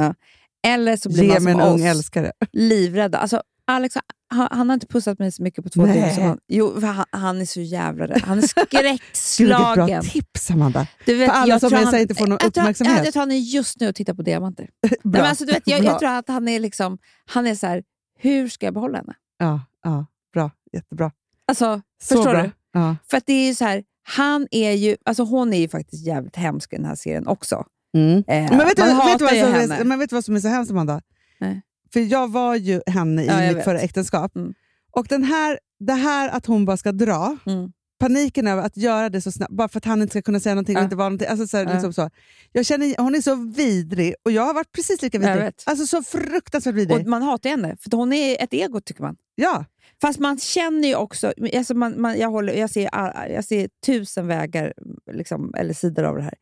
Eller 0.67 0.97
så 0.97 1.09
blir 1.09 1.23
Ge 1.23 1.41
man 1.41 1.53
som 1.53 1.61
oss, 1.75 1.81
älskare. 1.81 2.33
livrädda. 2.53 3.19
Alltså, 3.19 3.43
Alex, 3.69 3.95
han, 4.31 4.49
han 4.51 4.69
har 4.69 4.75
inte 4.75 4.87
pussat 4.87 5.19
mig 5.19 5.33
så 5.33 5.43
mycket 5.43 5.65
på 5.65 5.71
två 5.71 5.87
dygn. 5.87 6.15
som 6.15 6.23
Han, 6.25 6.39
jo, 6.49 6.81
han, 6.81 7.05
han 7.11 7.41
är 7.41 7.45
så 7.45 7.61
jävla 7.61 8.07
rädd. 8.07 8.23
Han 8.25 8.39
är 8.39 8.43
Gud, 8.71 8.83
vilket 8.83 9.17
skräckslagen. 9.17 9.87
bra 9.87 10.11
tips, 10.11 10.51
Amanda. 10.51 10.87
Du 11.07 11.15
vet, 11.15 11.31
För 11.31 11.37
alla 11.37 11.55
jag 11.55 11.61
som 11.61 11.71
tror 11.71 11.81
är 11.81 11.85
han- 11.85 11.97
inte 11.99 12.15
får 12.15 12.27
någon 12.27 12.39
jag 12.43 12.55
tror- 12.55 12.63
uppmärksamhet. 12.63 12.97
Jag, 12.97 13.07
jag 13.07 13.13
tror 13.13 13.21
han 13.21 13.31
är 13.33 13.37
just 13.37 13.81
nu 13.81 13.89
och 13.89 13.95
tittar 13.95 14.15
på 14.15 14.23
diamanter. 14.23 14.69
Bra. 14.83 14.91
Nej, 14.91 15.21
men 15.21 15.25
alltså, 15.31 15.45
du 15.45 15.53
vet, 15.53 15.63
jag, 15.69 15.85
jag 15.85 15.99
tror 15.99 16.09
att 16.11 16.29
han 16.29 16.49
är 16.49 16.61
liksom, 16.61 16.99
han 17.27 17.47
är 17.47 17.55
så 17.55 17.67
här, 17.67 17.83
hur 18.19 18.49
ska 18.49 18.67
jag 18.67 18.75
behålla 18.75 18.99
henne? 18.99 19.15
Ja, 19.39 19.61
ja, 19.85 20.07
bra. 20.33 20.51
Jättebra. 20.73 21.13
Alltså, 21.47 21.81
Så 22.03 22.15
förstår 22.15 22.31
bra. 22.33 22.43
du? 22.43 22.51
Ja. 22.73 22.97
För 23.11 23.17
att 23.17 23.27
det 23.27 23.33
är 23.33 23.55
så 23.55 23.65
här, 23.65 23.83
han 24.03 24.49
är 24.51 24.73
ju, 24.73 24.97
alltså 25.05 25.23
hon 25.23 25.53
är 25.53 25.59
ju 25.59 25.69
faktiskt 25.69 26.07
jävligt 26.07 26.37
hemsk 26.37 26.73
i 26.73 26.77
den 26.77 26.85
här 26.85 26.95
serien 26.95 27.27
också. 27.27 27.65
Mm. 27.97 28.19
Eh, 28.19 28.25
Men 28.27 28.39
vet, 28.41 28.49
du, 28.49 28.57
man 28.59 28.67
vet, 28.67 28.77
du 28.77 28.83
hatar 28.95 29.25
vad 29.25 29.35
ju 29.35 29.43
som 29.43 29.53
henne. 29.53 29.77
är, 29.77 29.85
men 29.85 29.99
vet 29.99 30.11
du 30.11 30.17
vad 30.17 30.25
som 30.25 30.37
är 30.37 30.41
så 30.41 30.49
hemskt, 30.49 30.71
Amanda? 30.71 31.01
Nej. 31.41 31.63
För 31.93 32.01
jag 32.01 32.33
var 32.33 32.55
ju 32.57 32.81
henne 32.87 33.23
i 33.25 33.27
Ja, 33.27 33.41
mitt 33.49 33.57
vet. 33.57 33.65
förra 33.65 33.81
äktenskap. 33.81 34.37
Mm. 34.37 34.55
Och 34.93 35.07
den 35.09 35.25
här, 35.25 35.59
det 35.81 35.93
här 35.93 36.29
att 36.29 36.47
hon 36.47 36.65
bara 36.65 36.77
ska 36.77 36.93
dra, 36.93 37.37
Mm. 37.47 37.73
paniken 38.01 38.47
över 38.47 38.63
att 38.63 38.77
göra 38.77 39.09
det 39.09 39.21
så 39.21 39.33
snabbt, 39.33 39.53
bara 39.53 39.69
för 39.69 39.79
att 39.79 39.85
han 39.85 40.03
inte 40.03 40.11
ska 40.13 40.23
kunna 40.23 40.41
säga 40.41 40.55
någonting 40.55 40.77
och 40.77 40.81
Ja. 40.81 40.85
inte 40.85 40.97
vara 40.97 41.09
någonting. 41.09 41.29
Alltså 41.29 41.47
så, 41.47 41.57
här, 41.57 41.65
Ja. 41.65 41.73
liksom 41.73 41.93
så. 41.93 42.11
Jag 42.53 42.67
känner, 42.67 43.03
hon 43.03 43.15
är 43.15 43.21
så 43.21 43.35
vidrig 43.57 44.15
och 44.25 44.33
jag 44.33 44.43
har 44.43 44.55
varit 44.55 44.73
precis 44.73 45.03
lika 45.03 45.19
vidrig. 45.19 45.53
Alltså 45.65 45.87
så 45.87 46.03
fruktansvärt 46.03 46.75
vidrig. 46.75 47.01
Och 47.01 47.07
man 47.07 47.23
hatar 47.23 47.51
henne, 47.51 47.77
för 47.81 47.97
hon 47.97 48.13
är 48.13 48.43
ett 48.43 48.55
ego 48.55 48.81
tycker 48.81 49.03
man. 49.03 49.17
ja. 49.35 49.65
Fast 50.01 50.19
man 50.19 50.39
känner 50.39 50.89
ju 50.89 50.95
också, 50.95 51.33
alltså 51.57 51.75
man, 51.75 52.01
man, 52.01 52.19
jag, 52.19 52.29
håller, 52.31 52.53
jag, 52.53 52.71
ser, 52.71 52.87
all- 52.89 53.31
jag 53.31 53.45
ser 53.45 53.69
tusen 53.87 54.27
vägar 54.27 54.73
liksom, 55.13 55.55
eller 55.55 55.75
sidor 55.75 56.05
av 56.05 56.17
det 56.17 56.23
här. 56.23 56.35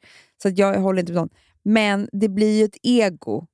Så 0.42 0.48
jag 0.48 0.80
håller 0.80 1.00
inte 1.00 1.12
med 1.12 1.20
någon. 1.20 1.28
Men 1.64 2.08
det 2.12 2.28
blir 2.28 2.58
ju 2.58 2.64
ett 2.64 2.76
ego. 2.82 3.46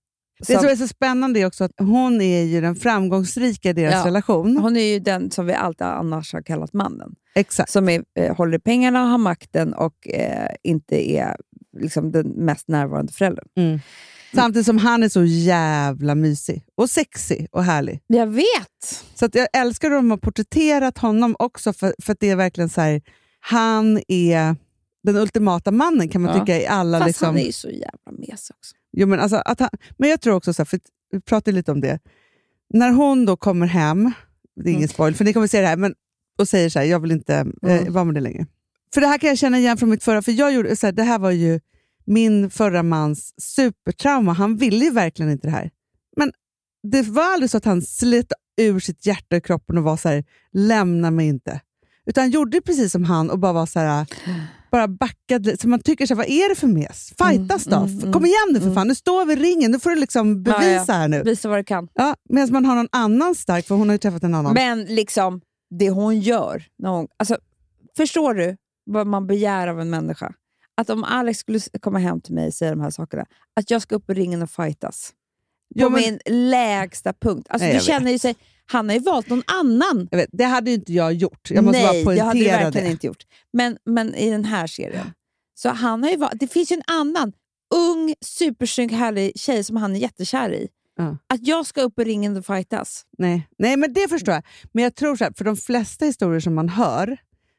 Det 0.47 0.59
som- 0.59 0.68
är 0.68 0.76
så 0.76 0.88
spännande 0.88 1.40
är 1.40 1.47
också 1.47 1.64
att 1.64 1.72
hon 1.78 2.20
är 2.20 2.43
ju 2.43 2.61
den 2.61 2.76
framgångsrika 2.76 3.70
i 3.70 3.72
deras 3.72 3.93
Ja. 3.95 4.07
relation. 4.07 4.57
hon 4.57 4.76
är 4.76 4.93
ju 4.93 4.99
den 4.99 5.30
som 5.30 5.47
vi 5.47 5.53
alltid 5.55 5.86
annars 5.86 6.32
har 6.32 6.43
kallat 6.43 6.72
mannen. 6.72 7.14
Exakt. 7.34 7.70
Som 7.70 7.88
är, 7.88 8.05
eh, 8.18 8.36
håller 8.36 8.59
pengarna, 8.59 8.99
har 9.05 9.18
makten 9.18 9.74
och 9.74 10.09
eh, 10.09 10.49
inte 10.62 11.11
är 11.11 11.36
liksom, 11.78 12.12
den 12.12 12.26
mest 12.28 12.68
närvarande 12.68 13.12
föräldern. 13.12 13.47
Mm. 13.57 13.80
Samtidigt 14.34 14.66
som 14.66 14.78
han 14.78 15.03
är 15.03 15.09
så 15.09 15.24
jävla 15.24 16.14
mysig 16.14 16.64
och 16.74 16.90
sexig 16.90 17.49
och 17.53 17.64
härlig. 17.64 18.01
Jag 18.07 18.26
vet! 18.26 19.05
Så 19.14 19.28
jag 19.32 19.49
älskar 19.53 19.88
hur 19.88 19.97
de 19.97 20.11
har 20.11 20.18
porträtterat 20.18 20.99
honom 20.99 21.36
också, 21.38 21.72
för, 21.72 21.95
för 22.03 22.12
att 22.12 22.20
det 22.20 22.30
är 22.30 22.36
verkligen 22.36 22.68
så 22.68 22.80
här, 22.80 23.03
han 23.40 24.01
är 24.09 24.57
den 25.05 25.16
ultimata 25.16 25.70
mannen 25.70 26.09
kan 26.09 26.22
man 26.22 26.34
Ja. 26.36 26.40
tycka 26.40 26.61
i 26.61 26.66
alla... 26.66 26.99
Fast 26.99 27.07
liksom, 27.09 27.26
han 27.26 27.38
är 27.38 27.45
ju 27.47 27.53
så 27.53 27.68
jävla 27.70 28.12
mesig 28.18 28.57
också. 28.59 28.74
Jo, 28.93 29.07
men, 29.07 29.20
alltså, 29.20 29.36
att 29.36 29.61
han, 29.61 29.68
men 29.99 30.11
jag 30.11 30.20
tror 30.20 30.34
också, 30.34 30.55
så 30.55 30.61
här, 30.62 30.64
för 30.64 30.80
vi 31.12 31.20
pratade 31.20 31.55
lite 31.55 31.72
om 31.72 31.80
det, 31.80 31.99
när 32.74 32.90
hon 32.90 33.24
då 33.26 33.36
kommer 33.36 33.66
hem, 33.66 34.12
det 34.57 34.62
är 34.62 34.72
ingen 34.72 34.78
Mm. 34.80 34.88
spoil, 34.88 35.14
för 35.14 35.24
ni 35.24 35.32
kommer 35.32 35.47
se 35.47 35.61
det 35.61 35.66
här, 35.66 35.76
men, 35.76 35.95
och 36.38 36.49
säger 36.49 36.68
så 36.70 36.78
här, 36.78 36.86
jag 36.86 37.01
vill 37.01 37.11
inte 37.12 37.34
eh, 37.62 37.80
Mm. 37.80 37.93
vara 37.93 38.05
med 38.05 38.14
det 38.14 38.20
längre. 38.20 38.47
För 38.95 39.01
det 39.01 39.07
här 39.07 39.18
kan 39.18 39.28
jag 39.28 39.38
känna 39.38 39.59
igen 39.59 39.76
från 39.76 39.90
mitt 39.90 40.05
förra, 40.05 40.22
för 40.22 40.32
jag 40.32 40.53
gjorde, 40.55 40.76
så 40.76 40.86
här, 40.86 40.93
det 40.93 41.03
här 41.03 41.18
var 41.18 41.30
ju 41.30 41.61
min 42.05 42.51
förra 42.51 42.82
mans 42.82 43.34
supertrauma. 43.43 44.32
Han 44.32 44.57
ville 44.57 44.84
ju 44.84 44.90
verkligen 44.90 45.32
inte 45.32 45.47
det 45.47 45.51
här. 45.53 45.70
Men 46.16 46.32
det 46.82 47.03
var 47.03 47.32
aldrig 47.32 47.51
så 47.51 47.57
att 47.57 47.64
han 47.64 47.82
slet 47.82 48.32
ur 48.61 48.80
sitt 48.80 49.07
hjärta 49.07 49.36
i 49.36 49.40
kroppen 49.40 49.78
och 49.78 49.84
var 49.84 49.97
så 49.97 50.09
här, 50.09 50.24
lämna 50.53 51.11
mig 51.11 51.26
inte. 51.28 51.61
Utan 52.07 52.22
han 52.22 52.30
gjorde 52.30 52.61
precis 52.61 52.93
som 52.93 53.05
han 53.05 53.30
och 53.30 53.38
bara 53.38 53.53
var 53.53 53.66
så 53.66 53.78
här, 53.80 54.07
bara 54.73 54.89
backade. 54.89 55.57
Så 55.61 55.68
man 55.68 55.81
tycker, 55.81 56.07
så 56.07 56.14
här, 56.14 56.16
vad 56.18 56.29
är 56.29 56.49
det 56.49 56.55
för 56.55 56.66
mes? 56.66 57.12
Fightas 57.18 57.64
då? 57.64 57.77
mm, 57.77 57.99
mm, 57.99 58.12
Kom 58.12 58.27
igen 58.27 58.49
nu 58.53 58.59
för 58.59 58.66
mm. 58.66 58.75
fan, 58.75 58.89
nu 58.89 58.95
står 58.95 59.25
vi 59.25 59.33
i 59.33 59.37
ringen. 59.37 59.70
Nu 59.70 59.79
får 59.81 59.91
du 59.91 59.97
liksom 59.97 60.43
bevisa 60.43 60.62
Ja, 60.73 60.85
ja. 60.89 60.93
här 60.95 61.09
nu. 61.09 61.23
Visa 61.23 61.49
vad 61.49 61.59
du 61.59 61.64
kan. 61.64 61.89
Ja, 61.95 62.16
Medan 62.29 62.53
man 62.53 62.64
har 62.64 62.75
någon 62.77 62.89
annan 62.93 63.35
stark, 63.35 63.66
för 63.66 63.75
hon 63.75 63.89
har 63.89 63.95
ju 63.95 63.99
träffat 63.99 64.23
en 64.23 64.35
annan. 64.35 64.55
Men 64.55 64.85
liksom, 64.85 65.41
det 65.79 65.91
hon 65.91 66.20
gör. 66.20 66.64
När 66.79 66.91
hon, 66.91 67.09
alltså, 67.16 67.37
förstår 67.97 68.35
du 68.35 68.57
vad 68.85 69.07
man 69.07 69.27
begär 69.27 69.68
av 69.68 69.81
en 69.81 69.91
människa? 69.91 70.33
Att 70.75 70.91
om 70.91 71.05
Alex 71.05 71.39
skulle 71.39 71.61
komma 71.81 71.99
hem 71.99 72.20
till 72.20 72.35
mig 72.35 72.47
och 72.47 72.55
säga 72.55 72.70
de 72.70 72.81
här 72.81 72.91
sakerna, 72.91 73.27
att 73.57 73.70
jag 73.70 73.83
ska 73.83 73.95
upp 73.95 74.11
i 74.11 74.14
ringen 74.14 74.43
och 74.43 74.51
fightas. 74.51 75.11
På 75.75 75.81
Jo, 75.81 75.89
men- 75.91 76.01
min 76.01 76.51
lägsta 76.51 77.12
punkt. 77.12 77.47
Alltså, 77.51 77.66
Nej, 77.66 77.75
du 77.75 77.81
känner 77.85 78.11
ju 78.11 78.18
sig, 78.18 78.35
han 78.66 78.88
har 78.88 78.96
ju 78.96 79.02
valt 79.02 79.28
någon 79.28 79.42
annan. 79.46 80.08
vet, 80.10 80.28
det 80.32 80.44
hade 80.44 80.70
ju 80.70 80.74
inte 80.76 80.92
jag 80.92 81.12
gjort. 81.12 81.50
Jag 81.50 81.64
måste 81.64 81.82
Nej, 81.82 82.04
bara 82.04 82.14
det 82.14 82.20
hade 82.22 82.38
du 82.38 82.44
verkligen 82.44 82.86
det. 82.86 82.90
inte 82.90 83.06
gjort. 83.06 83.22
Men, 83.52 83.76
men 83.84 84.14
i 84.14 84.30
den 84.30 84.44
här 84.44 84.66
serien. 84.66 85.12
Så 85.54 85.68
han 85.68 86.02
har 86.02 86.10
ju 86.10 86.16
valt, 86.16 86.32
det 86.40 86.46
finns 86.48 86.72
ju 86.72 86.76
en 86.76 86.82
annan 86.86 87.32
ung, 87.74 88.14
supersnygg, 88.24 88.92
härlig 88.92 89.32
tjej 89.38 89.64
som 89.64 89.76
han 89.76 89.96
är 89.96 90.00
jättekär 90.00 90.52
i. 90.52 90.68
Ja. 90.96 91.16
Att 91.26 91.46
jag 91.46 91.66
ska 91.66 91.82
upp 91.82 91.98
i 91.98 92.04
ringen 92.04 92.36
och 92.36 92.46
fightas. 92.46 93.04
Nej. 93.18 93.48
Nej, 93.58 93.76
men 93.76 93.92
det 93.92 94.08
förstår 94.08 94.34
jag. 94.34 94.44
Men 94.72 94.84
jag 94.84 94.94
tror 94.94 95.16
så 95.16 95.24
här, 95.24 95.32
för 95.36 95.44
de 95.44 95.56
flesta 95.56 96.04
historier 96.04 96.40
som 96.40 96.54
man 96.54 96.68
hör 96.68 97.16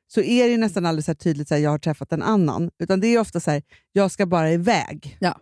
så 0.07 0.21
är 0.21 0.43
det 0.45 0.51
ju 0.51 0.57
nästan 0.57 0.85
aldrig 0.85 1.05
så 1.05 1.15
tydligt 1.15 1.51
att 1.51 1.59
jag 1.61 1.69
har 1.69 1.77
träffat 1.77 2.11
en 2.13 2.21
annan. 2.23 2.69
Utan 2.79 2.99
det 2.99 3.07
är 3.07 3.19
ofta 3.19 3.39
så 3.39 3.51
här, 3.51 3.63
jag 3.91 4.11
ska 4.11 4.25
bara 4.25 4.51
iväg. 4.51 5.17
Ja. 5.19 5.39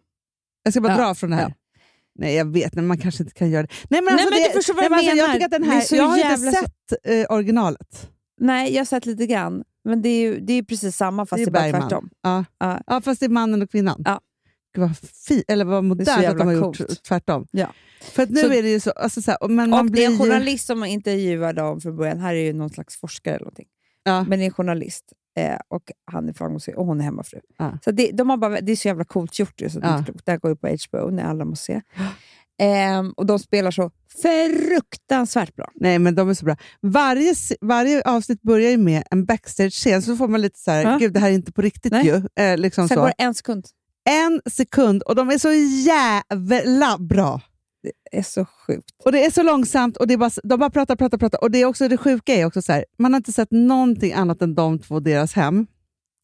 Jag 0.63 0.73
ska 0.73 0.81
bara 0.81 0.93
Ja, 0.93 0.97
dra 0.97 1.15
från 1.15 1.29
det 1.29 1.35
här. 1.35 1.43
ja. 1.49 1.53
Nej, 2.19 2.35
jag 2.35 2.45
vet, 2.53 2.73
men 2.75 2.87
man 2.87 2.97
kanske 2.97 3.23
inte 3.23 3.33
kan 3.33 3.49
göra 3.51 3.61
det. 3.63 3.73
Nej, 3.89 4.01
men 4.01 4.05
Nej, 4.05 4.13
alltså 4.13 4.29
men 4.29 4.39
det, 4.43 4.47
du 4.47 4.53
förstår 4.53 4.73
vad 4.73 4.91
nej, 4.91 4.91
jag 4.91 4.97
alltså, 4.97 5.15
menar. 5.15 5.27
Jag, 5.27 5.33
tycker 5.33 5.45
att 5.45 5.51
den 5.51 5.61
Det 5.61 5.67
är 5.67 5.71
här, 5.71 5.81
så 5.81 5.95
jag 5.95 6.03
har 6.03 6.17
inte 6.17 6.51
sett 6.51 6.73
eh, 7.03 7.25
originalet. 7.35 8.09
Nej, 8.39 8.71
jag 8.73 8.79
har 8.79 8.85
sett 8.85 9.05
lite 9.05 9.27
grann. 9.27 9.63
Men 9.83 10.01
det 10.01 10.09
är 10.09 10.21
ju 10.21 10.39
det 10.39 10.53
är 10.53 10.63
precis 10.63 10.95
samma 10.95 11.25
fast 11.25 11.43
det 11.45 11.49
är, 11.49 11.51
bara 11.51 11.61
Bergman. 11.63 11.81
tvärtom. 11.81 12.09
Ja. 12.21 12.45
Ja. 12.59 12.81
ja, 12.87 13.01
fast 13.01 13.19
det 13.19 13.25
är 13.25 13.29
mannen 13.29 13.61
och 13.61 13.71
kvinnan. 13.71 14.01
Ja. 14.05 14.19
Gud, 14.75 14.81
vad, 14.81 14.97
fi, 15.27 15.43
eller 15.47 15.65
vad 15.65 15.83
modernt 15.83 16.27
att 16.27 16.37
de 16.37 16.47
har 16.47 16.53
gjort 16.53 16.77
coolt. 16.77 17.03
tvärtom. 17.03 17.47
Ja. 17.51 17.67
För 18.01 18.27
nu 18.27 18.41
Så- 18.41 18.51
är 18.53 18.63
det 18.63 18.69
ju 18.69 18.79
så... 18.79 18.91
Alltså, 18.91 19.21
så 19.21 19.31
här, 19.31 19.47
men 19.47 19.69
man 19.69 19.79
Och 19.79 19.85
det 19.85 19.91
blir 19.91 20.01
är 20.01 20.05
en 20.05 20.11
ju- 20.11 20.17
journalist 20.17 20.65
som 20.67 20.83
intervjuar 20.85 21.53
dem 21.53 21.81
från 21.81 21.97
början. 21.97 22.19
Här 22.19 22.35
är 22.35 22.43
ju 22.45 22.53
någon 22.53 22.69
slags 22.69 22.97
forskare 22.97 23.33
eller 23.35 23.43
någonting. 23.45 23.67
Ja. 24.03 24.25
Men 24.29 24.39
det 24.39 24.45
är 24.45 24.47
en 24.47 24.53
journalist. 24.53 25.05
Eh, 25.37 25.57
och 25.67 25.91
han 26.11 26.29
är 26.29 26.33
framgångsrik 26.33 26.77
och 26.77 26.85
hon 26.85 26.99
är 26.99 27.03
hemmafru. 27.03 27.39
Ja. 27.57 27.77
Så 27.85 27.91
det, 27.91 28.11
de 28.11 28.29
har 28.29 28.37
bara, 28.37 28.61
det 28.61 28.71
är 28.71 28.75
så 28.75 28.87
jävla 28.87 29.03
coolt 29.05 29.39
gjort. 29.39 29.61
ju, 29.61 29.69
Så 29.69 29.79
det, 29.79 29.87
Ja. 29.87 30.05
det 30.25 30.31
här 30.31 30.39
går 30.39 30.51
ju 30.51 30.55
på 30.55 30.67
HBO, 30.67 31.09
när 31.09 31.23
alla 31.23 31.45
måste 31.45 31.65
se. 31.65 31.81
Ehm, 32.61 33.11
och 33.11 33.25
de 33.25 33.39
spelar 33.39 33.71
så 33.71 33.91
fruktansvärt 34.21 35.55
bra. 35.55 35.71
Nej, 35.75 35.99
men 35.99 36.15
de 36.15 36.29
är 36.29 36.33
så 36.33 36.45
bra. 36.45 36.55
Varje, 36.81 37.33
varje 37.61 38.01
avsnitt 38.01 38.41
börjar 38.41 38.71
ju 38.71 38.77
med 38.77 39.03
en 39.11 39.25
backstage-scen, 39.25 40.01
så 40.01 40.15
får 40.15 40.27
man 40.27 40.41
lite 40.41 40.59
så 40.59 40.71
här, 40.71 40.83
Ja. 40.83 40.97
gud 40.97 41.13
det 41.13 41.19
här 41.19 41.29
är 41.29 41.33
inte 41.33 41.51
på 41.51 41.61
riktigt 41.61 41.91
Nej. 41.91 42.05
ju. 42.05 42.43
Eh, 42.43 42.57
liksom 42.57 42.87
Sen 42.87 42.95
så. 42.95 43.01
går 43.01 43.07
det 43.17 43.23
en 43.23 43.33
sekund. 43.33 43.65
En 44.09 44.41
sekund, 44.51 45.01
och 45.03 45.15
de 45.15 45.29
är 45.29 45.37
så 45.37 45.51
jävla 45.87 46.97
bra. 46.97 47.41
Det 47.83 48.17
är 48.17 48.23
så 48.23 48.45
sjukt. 48.45 48.89
Och 49.05 49.11
Det 49.11 49.25
är 49.25 49.31
så 49.31 49.43
långsamt 49.43 49.97
och 49.97 50.07
det 50.07 50.17
bara, 50.17 50.31
de 50.43 50.59
bara 50.59 50.69
pratar, 50.69 50.95
pratar, 50.95 51.17
pratar. 51.17 51.43
Och 51.43 51.51
det, 51.51 51.61
är 51.61 51.65
också, 51.65 51.87
det 51.87 51.97
sjuka 51.97 52.33
är 52.33 52.45
också 52.45 52.61
så 52.61 52.71
här, 52.71 52.85
man 52.97 53.13
har 53.13 53.17
inte 53.17 53.31
sett 53.31 53.51
någonting 53.51 54.13
annat 54.13 54.41
än 54.41 54.55
de 54.55 54.79
två 54.79 54.95
och 54.95 55.03
deras 55.03 55.33
hem. 55.33 55.67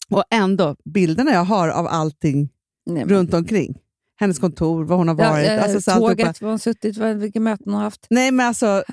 Och 0.10 0.24
ändå, 0.30 0.76
bilderna 0.86 1.32
jag 1.32 1.44
har 1.44 1.70
av 1.70 1.88
allting 1.88 2.50
Nej, 2.86 3.06
men- 3.06 3.10
runt 3.16 3.34
omkring. 3.34 3.78
Hennes 4.20 4.40
kontor, 4.40 4.84
vad 4.84 4.98
hon 4.98 5.08
har 5.08 5.16
Ja, 5.24 5.30
varit. 5.32 5.48
eh, 5.50 5.64
alltså, 5.64 5.82
så 5.82 5.92
tåget, 6.00 6.42
var 6.42 6.50
hon 6.50 6.60
suttit, 6.60 6.98
vad- 6.98 7.16
vilka 7.18 7.40
möten 7.40 7.64
hon 7.66 7.74
har 7.74 7.82
haft. 7.84 8.08
Nej, 8.10 8.32
men 8.32 8.46
alltså 8.48 8.84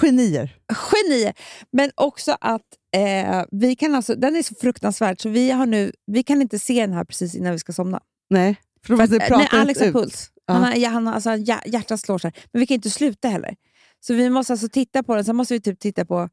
genier. 0.00 0.56
Genier! 0.72 1.34
Men 1.72 1.90
också 1.94 2.36
att 2.40 2.62
eh, 2.96 3.44
vi 3.50 3.76
kan 3.76 3.94
alltså, 3.94 4.14
den 4.14 4.36
är 4.36 4.42
så 4.42 4.54
fruktansvärd 4.54 5.20
så 5.22 5.28
vi, 5.28 5.50
har 5.50 5.66
nu, 5.66 5.92
vi 6.06 6.22
kan 6.22 6.42
inte 6.42 6.58
se 6.58 6.80
den 6.80 6.92
här 6.92 7.04
precis 7.04 7.34
innan 7.34 7.52
vi 7.52 7.58
ska 7.58 7.72
somna. 7.72 8.00
Nej, 8.30 8.56
för 8.82 8.86
För 8.86 9.02
måste 9.02 9.16
att, 9.16 9.22
eh, 9.22 9.28
prata 9.38 9.56
Alex 9.60 9.80
har 9.80 9.92
puls. 9.92 10.30
Ja. 10.46 10.54
Han 10.54 10.62
har, 10.62 10.74
ja, 10.74 10.88
han 10.88 11.06
har, 11.06 11.14
alltså, 11.14 11.30
hjär- 11.30 11.62
hjärtat 11.66 12.00
slår 12.00 12.18
så 12.18 12.26
här. 12.28 12.36
Men 12.52 12.60
vi 12.60 12.66
kan 12.66 12.74
inte 12.74 12.90
sluta 12.90 13.28
heller. 13.28 13.56
Så 14.00 14.14
vi 14.14 14.30
måste 14.30 14.52
alltså 14.52 14.68
titta 14.68 15.02
på 15.02 15.14
den, 15.14 15.24
sen 15.24 15.36
måste 15.36 15.54
vi 15.54 15.60
typ 15.60 15.80
titta 15.80 16.04
på 16.04 16.28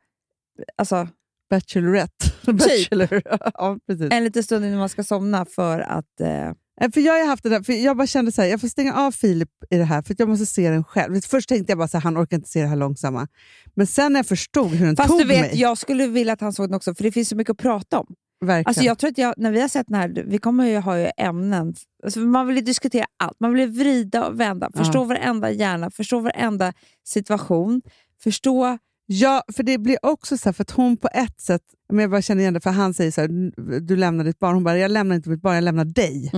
alltså, 0.77 1.07
Bachelorette. 1.49 2.25
Bachelor. 2.51 3.21
ja, 3.53 3.77
precis. 3.87 4.11
en 4.11 4.23
liten 4.23 4.43
stund 4.43 4.65
innan 4.65 4.79
man 4.79 4.89
ska 4.89 5.03
somna 5.03 5.45
för 5.45 5.79
att... 5.79 6.21
Eh, 6.21 6.51
Nej, 6.81 6.91
För 6.91 7.01
jag, 7.01 7.13
har 7.13 7.27
haft 7.27 7.43
det 7.43 7.49
där, 7.49 7.63
för 7.63 7.73
jag 7.73 7.97
bara 7.97 8.07
kände 8.07 8.31
så 8.31 8.41
här, 8.41 8.49
jag 8.49 8.61
får 8.61 8.67
stänga 8.67 8.93
av 8.93 9.11
Filip 9.11 9.49
i 9.69 9.77
det 9.77 9.83
här 9.83 10.01
för 10.01 10.15
jag 10.17 10.29
måste 10.29 10.45
se 10.45 10.69
den 10.69 10.83
själv. 10.83 11.21
Först 11.21 11.49
tänkte 11.49 11.71
jag 11.71 11.77
bara 11.77 11.83
att 11.83 12.03
han 12.03 12.17
orkar 12.17 12.37
inte 12.37 12.49
se 12.49 12.61
det 12.61 12.67
här 12.67 12.75
långsamma. 12.75 13.27
Men 13.75 13.87
sen 13.87 14.13
när 14.13 14.19
jag 14.19 14.25
förstod 14.27 14.69
hur 14.69 14.85
den 14.85 14.95
fast 14.95 15.09
tog 15.09 15.19
du 15.19 15.27
vet, 15.27 15.41
mig. 15.41 15.59
jag 15.59 15.77
skulle 15.77 16.07
vilja 16.07 16.33
att 16.33 16.41
han 16.41 16.53
såg 16.53 16.67
den 16.69 16.75
också, 16.75 16.95
för 16.95 17.03
det 17.03 17.11
finns 17.11 17.29
så 17.29 17.35
mycket 17.35 17.51
att 17.51 17.57
prata 17.57 17.99
om. 17.99 18.15
Verkligen. 18.45 18.67
Alltså 18.67 18.83
jag 18.83 18.97
tror 18.97 19.09
att 19.09 19.17
jag, 19.17 19.33
när 19.37 19.51
vi 19.51 19.61
har 19.61 19.67
sett 19.67 19.87
den 19.87 19.95
här, 19.95 20.23
vi 20.27 20.37
kommer 20.37 20.65
ju 20.65 20.77
ha 20.77 20.99
ju 20.99 21.09
ämnen. 21.17 21.75
Alltså 22.03 22.19
man 22.19 22.47
vill 22.47 22.55
ju 22.55 22.61
diskutera 22.61 23.05
allt. 23.17 23.39
Man 23.39 23.53
vill 23.53 23.69
vrida 23.69 24.27
och 24.27 24.39
vända. 24.39 24.69
Förstå 24.75 24.99
Ja. 24.99 25.03
varenda 25.03 25.51
hjärna, 25.51 25.91
förstå 25.91 26.19
varenda 26.19 26.73
situation. 27.03 27.81
Förstå... 28.23 28.77
Ja, 29.05 29.43
för 29.53 29.63
det 29.63 29.77
blir 29.77 29.97
också 30.01 30.37
så 30.37 30.49
här, 30.49 30.53
för 30.53 30.61
att 30.63 30.71
hon 30.71 30.97
på 30.97 31.09
ett 31.13 31.41
sätt, 31.41 31.61
men 31.89 31.99
jag 31.99 32.11
bara 32.11 32.21
känner 32.21 32.41
igen 32.41 32.53
det, 32.53 32.59
för 32.61 32.69
han 32.69 32.93
säger 32.93 33.11
så 33.11 33.21
här, 33.21 33.27
du 33.79 33.95
lämnar 33.95 34.23
ditt 34.23 34.39
barn. 34.39 34.53
Hon 34.53 34.63
bara, 34.63 34.77
jag 34.77 34.91
lämnar 34.91 35.15
inte 35.15 35.29
mitt 35.29 35.41
barn, 35.41 35.55
jag 35.55 35.63
lämnar 35.63 35.85
dig. 35.85 36.31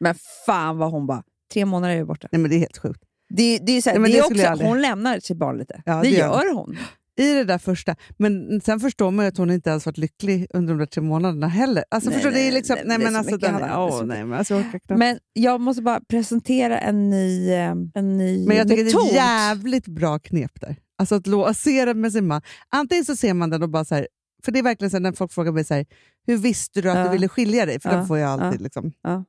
Men 0.00 0.14
fan 0.46 0.78
vad 0.78 0.90
hon 0.90 1.06
bara, 1.06 1.22
tre 1.52 1.64
månader 1.64 1.96
är 1.96 2.04
borta. 2.04 2.28
Nej 2.32 2.40
men 2.40 2.50
det 2.50 2.56
är 2.56 2.58
helt 2.58 2.78
sjukt. 2.78 3.00
Det, 3.28 3.58
det 3.58 3.72
är, 3.72 3.82
så 3.82 3.90
här, 3.90 3.98
Nej, 3.98 4.12
det 4.12 4.18
det 4.32 4.42
är 4.42 4.52
också, 4.52 4.64
hon 4.64 4.82
lämnar 4.82 5.20
sitt 5.20 5.36
barn 5.38 5.58
lite. 5.58 5.82
Ja, 5.86 5.94
det, 5.94 6.00
det 6.02 6.16
gör 6.16 6.54
hon. 6.54 6.76
I 7.20 7.34
det 7.34 7.44
där 7.44 7.58
första. 7.58 7.96
Men 8.18 8.60
sen 8.60 8.80
förstår 8.80 9.10
man 9.10 9.24
ju 9.24 9.28
att 9.28 9.36
hon 9.38 9.50
inte 9.50 9.72
alls 9.72 9.86
varit 9.86 9.98
lycklig 9.98 10.46
under 10.54 10.74
de 10.74 10.78
där 10.78 10.86
tre 10.86 11.02
månaderna 11.02 11.48
heller. 11.48 11.84
Alltså 11.90 12.10
Nej, 12.10 12.14
förstår 12.18 12.30
du, 12.30 12.34
det 12.36 12.40
är 12.42 12.44
nej, 12.44 12.52
liksom, 12.54 12.76
nej, 12.76 12.84
nej, 12.86 12.98
men 12.98 13.12
så 13.12 13.18
alltså, 13.18 13.36
den, 13.36 13.54
han 13.54 13.62
har- 13.62 13.68
det 13.68 13.74
är 13.86 13.90
så 13.90 14.00
åh, 14.00 14.06
nej, 14.06 14.24
men 14.24 14.38
alltså, 14.38 14.54
jag. 14.88 14.98
Men 14.98 15.18
jag 15.32 15.60
måste 15.60 15.82
bara 15.82 16.00
presentera 16.08 16.78
en 16.78 17.10
ny, 17.10 17.50
eh, 17.50 17.74
en 17.94 18.16
ny 18.18 18.46
Men 18.46 18.56
jag 18.56 18.68
tycker 18.68 18.84
det 18.84 18.90
är 18.90 18.94
metod. 18.94 19.08
ett 19.08 19.14
jävligt 19.14 19.86
bra 19.88 20.18
knep 20.18 20.60
där. 20.60 20.76
Alltså 20.98 21.20
att 21.46 21.56
se 21.56 21.84
den 21.84 22.00
med 22.00 22.12
sin 22.12 22.26
man. 22.26 22.42
Antingen 22.68 23.04
så 23.04 23.16
ser 23.16 23.34
man 23.34 23.50
den 23.50 23.62
och 23.62 23.68
bara 23.70 23.84
så 23.84 23.94
här, 23.94 24.08
för 24.44 24.52
det 24.52 24.58
är 24.58 24.62
verkligen 24.62 24.90
så 24.90 24.96
här, 24.96 25.02
när 25.02 25.12
folk 25.12 25.32
frågar 25.32 25.52
mig 25.52 25.64
så 25.64 25.74
här, 25.74 25.86
hur 26.26 26.36
visste 26.36 26.80
du 26.80 26.90
att 26.90 26.96
Ja. 26.98 27.04
du 27.04 27.10
ville 27.10 27.28
skilja 27.28 27.66
dig? 27.66 27.80
För 27.80 27.90
Ja, 27.90 27.96
den 27.96 28.06
får 28.06 28.18
jag 28.18 28.30
alltid 28.30 28.60
ja, 28.60 28.64
liksom, 28.64 28.92
ja. 29.02 29.24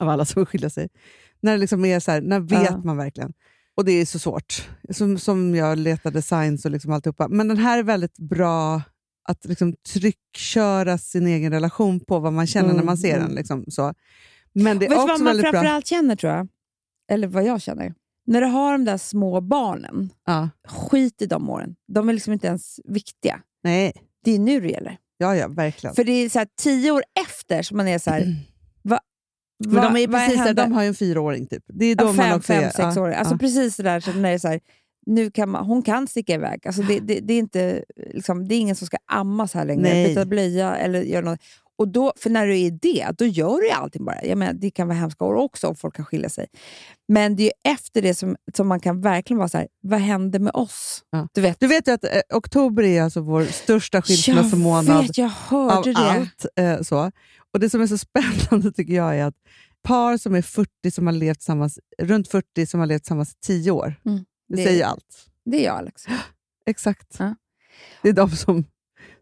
av 0.00 0.08
alla 0.08 0.24
som 0.24 0.40
vill 0.40 0.46
skilja 0.46 0.70
sig. 0.70 0.88
När 1.40 1.52
det 1.52 1.58
liksom 1.58 1.84
är 1.84 2.00
så 2.00 2.10
här, 2.10 2.20
när 2.20 2.40
vet 2.40 2.62
Ja. 2.70 2.80
man 2.84 2.96
verkligen? 2.96 3.32
Och 3.76 3.84
det 3.84 3.92
är 3.92 4.06
så 4.06 4.18
svårt. 4.18 4.68
Som, 4.90 5.18
som 5.18 5.54
jag 5.54 5.78
letade 5.78 6.22
signs 6.22 6.64
och 6.64 6.70
liksom 6.70 6.92
alltihopa. 6.92 7.28
Men 7.28 7.48
den 7.48 7.56
här 7.56 7.78
är 7.78 7.82
väldigt 7.82 8.18
bra 8.18 8.82
att 9.28 9.44
liksom 9.44 9.74
tryckköra 9.92 10.98
sin 10.98 11.26
egen 11.26 11.52
relation 11.52 12.00
på 12.00 12.18
vad 12.18 12.32
man 12.32 12.46
känner 12.46 12.74
när 12.74 12.82
man 12.82 12.98
ser 12.98 13.14
Mm, 13.16 13.26
den. 13.26 13.34
Liksom, 13.36 13.64
så. 13.68 13.94
Men 14.52 14.78
det 14.78 14.86
är 14.86 14.88
Vet 14.88 14.98
också 14.98 15.06
vad 15.08 15.20
man 15.20 15.26
väldigt 15.26 15.42
bra. 15.42 15.52
framförallt 15.52 15.86
känner 15.86 16.16
tror 16.16 16.32
jag? 16.32 16.48
Eller 17.12 17.28
vad 17.28 17.44
jag 17.44 17.62
känner? 17.62 17.94
När 18.26 18.40
du 18.40 18.46
har 18.46 18.72
de 18.72 18.84
där 18.84 18.98
små 18.98 19.40
barnen, 19.40 20.10
Ja. 20.26 20.48
skit 20.68 21.22
i 21.22 21.26
de 21.26 21.50
åren. 21.50 21.74
De 21.92 22.08
är 22.08 22.12
liksom 22.12 22.32
inte 22.32 22.46
ens 22.46 22.80
viktiga. 22.84 23.40
Nej, 23.62 23.92
Det 24.24 24.30
är 24.34 24.38
nu 24.38 24.60
det 24.60 24.68
gäller. 24.68 24.98
ja, 25.18 25.36
ja, 25.36 25.48
verkligen. 25.48 25.94
För 25.96 26.04
det 26.04 26.12
är 26.12 26.28
så 26.28 26.38
här, 26.38 26.48
tio 26.62 26.90
år 26.90 27.02
efter 27.26 27.62
som 27.62 27.76
man 27.76 27.88
är 27.88 27.98
så 27.98 28.10
här... 28.10 28.34
Men 29.58 29.94
de 29.94 30.02
är 30.02 30.06
precis 30.06 30.44
där, 30.44 30.54
de 30.54 30.72
har 30.72 30.82
ju 30.82 30.88
en 30.88 30.94
fyraåring 30.94 31.46
typ. 31.46 31.64
Det 31.66 31.86
är 31.86 31.94
då 31.94 32.04
Ja, 32.04 32.12
man 32.12 32.16
fem, 32.16 32.36
också 32.36 32.52
fem, 32.52 32.70
sex 32.70 32.96
ja, 32.96 33.02
år. 33.02 33.10
Alltså 33.10 33.34
ja. 33.34 33.38
precis 33.38 33.76
det 33.76 33.82
där, 33.82 34.00
så 34.00 34.12
när 34.12 34.28
det 34.28 34.34
är 34.34 34.38
så 34.38 34.48
här, 34.48 34.60
nu 35.06 35.30
kan 35.30 35.48
man, 35.48 35.66
hon 35.66 35.82
kan 35.82 36.06
sticka 36.06 36.34
iväg. 36.34 36.66
Alltså 36.66 36.82
det, 36.82 37.00
det, 37.00 37.20
det, 37.20 37.34
är 37.34 37.38
inte, 37.38 37.84
liksom, 38.14 38.48
det 38.48 38.54
är 38.54 38.58
ingen 38.58 38.76
som 38.76 38.86
ska 38.86 38.96
ammas 39.06 39.54
här 39.54 39.64
längre, 39.64 39.82
Nej. 39.82 40.08
byta 40.08 40.24
blöja 40.24 40.76
eller 40.76 41.02
göra 41.02 41.24
något. 41.24 41.40
Och 41.78 41.88
då, 41.88 42.12
för 42.16 42.30
när 42.30 42.46
du 42.46 42.52
är 42.52 42.56
i 42.66 42.70
det, 42.70 43.06
då 43.18 43.24
gör 43.24 43.60
du 43.60 43.66
ju 43.66 43.72
allting 43.72 44.04
bara. 44.04 44.24
Jag 44.24 44.38
menar, 44.38 44.52
det 44.52 44.70
kan 44.70 44.88
vara 44.88 44.98
hemska 44.98 45.24
år 45.24 45.34
också 45.34 45.66
om 45.68 45.76
folk 45.76 45.96
kan 45.96 46.04
skilja 46.04 46.28
sig. 46.28 46.46
Men 47.08 47.36
det 47.36 47.42
är 47.42 47.44
ju 47.44 47.72
efter 47.72 48.02
det 48.02 48.14
som, 48.14 48.36
som 48.56 48.68
man 48.68 48.80
kan 48.80 49.00
verkligen 49.00 49.38
vara 49.38 49.48
så 49.48 49.58
här, 49.58 49.68
vad 49.82 50.00
händer 50.00 50.38
med 50.38 50.54
oss? 50.54 51.02
Ja. 51.10 51.28
Du 51.34 51.40
vet, 51.40 51.60
Du 51.60 51.66
vet 51.66 51.88
ju 51.88 51.92
att 51.92 52.04
eh, 52.04 52.10
oktober 52.34 52.82
är 52.82 53.02
alltså 53.02 53.20
vår 53.20 53.44
största 53.44 54.02
skilsmässomånad 54.02 55.10
jag 55.14 55.28
hörde 55.28 55.74
av 55.76 55.84
det. 55.84 55.96
allt. 55.96 56.46
Eh, 56.56 56.82
så. 56.82 57.12
Och 57.52 57.60
Det 57.60 57.70
som 57.70 57.80
är 57.80 57.86
så 57.86 57.98
spännande 58.38 58.72
tycker 58.72 58.92
jag 58.94 59.16
är 59.18 59.24
att 59.24 59.34
par 59.82 60.16
som 60.16 60.34
är 60.34 60.42
40 60.42 60.90
som 60.90 61.06
har 61.06 61.12
levt 61.14 61.38
tillsammans, 61.38 61.78
runt 61.98 62.28
40 62.28 62.66
som 62.66 62.80
har 62.80 62.86
levt 62.86 63.02
tillsammans 63.02 63.30
i 63.32 63.34
10 63.46 63.70
år, 63.70 63.94
Mm. 64.06 64.24
det, 64.48 64.56
Det- 64.56 64.64
säger 64.64 64.84
allt. 64.84 65.26
Det 65.44 65.56
är 65.60 65.64
jag 65.64 65.76
Alex. 65.76 66.02
Exakt. 66.66 67.16
Ja. 67.18 67.34
Det 68.02 68.08
är 68.08 68.12
de 68.12 68.30
som, 68.30 68.64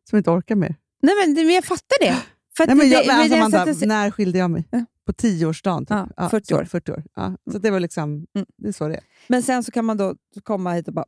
som 0.09 0.19
inte 0.19 0.31
orkar 0.31 0.55
mer. 0.57 0.75
Nej 1.03 1.15
men 1.35 1.51
jag 1.51 1.65
fattar 1.65 1.97
det. 2.01 2.17
För 2.57 2.67
Nej, 2.67 2.77
men 2.77 2.89
det, 2.89 2.95
jag, 2.95 3.07
men 3.07 3.17
det- 3.17 3.23
alltså, 3.23 3.35
det- 3.37 3.43
Amanda, 3.59 3.71
att- 3.73 3.81
när 3.89 4.11
skilde 4.11 4.39
jag 4.39 4.51
mig? 4.51 4.69
Ja. 4.71 4.85
På 5.07 5.13
tioårsdagen. 5.13 5.87
Typ. 5.87 6.13
Ja, 6.17 6.29
40 6.29 6.47
så, 6.47 6.59
år. 6.59 6.65
40 6.65 6.93
år. 6.93 7.05
Ja. 7.15 7.37
Så 7.53 7.59
det 7.59 7.71
var 7.71 7.81
liksom, 7.81 8.27
Mm. 8.35 8.47
det 8.57 8.69
är 8.69 8.73
så 8.73 8.89
det 8.89 8.95
är. 8.95 9.01
Men 9.29 9.43
sen 9.43 9.63
så 9.65 9.71
kan 9.73 9.85
man 9.85 9.97
då 9.97 10.15
komma 10.43 10.73
hit 10.73 10.89
och 10.89 10.95
bara, 10.95 11.05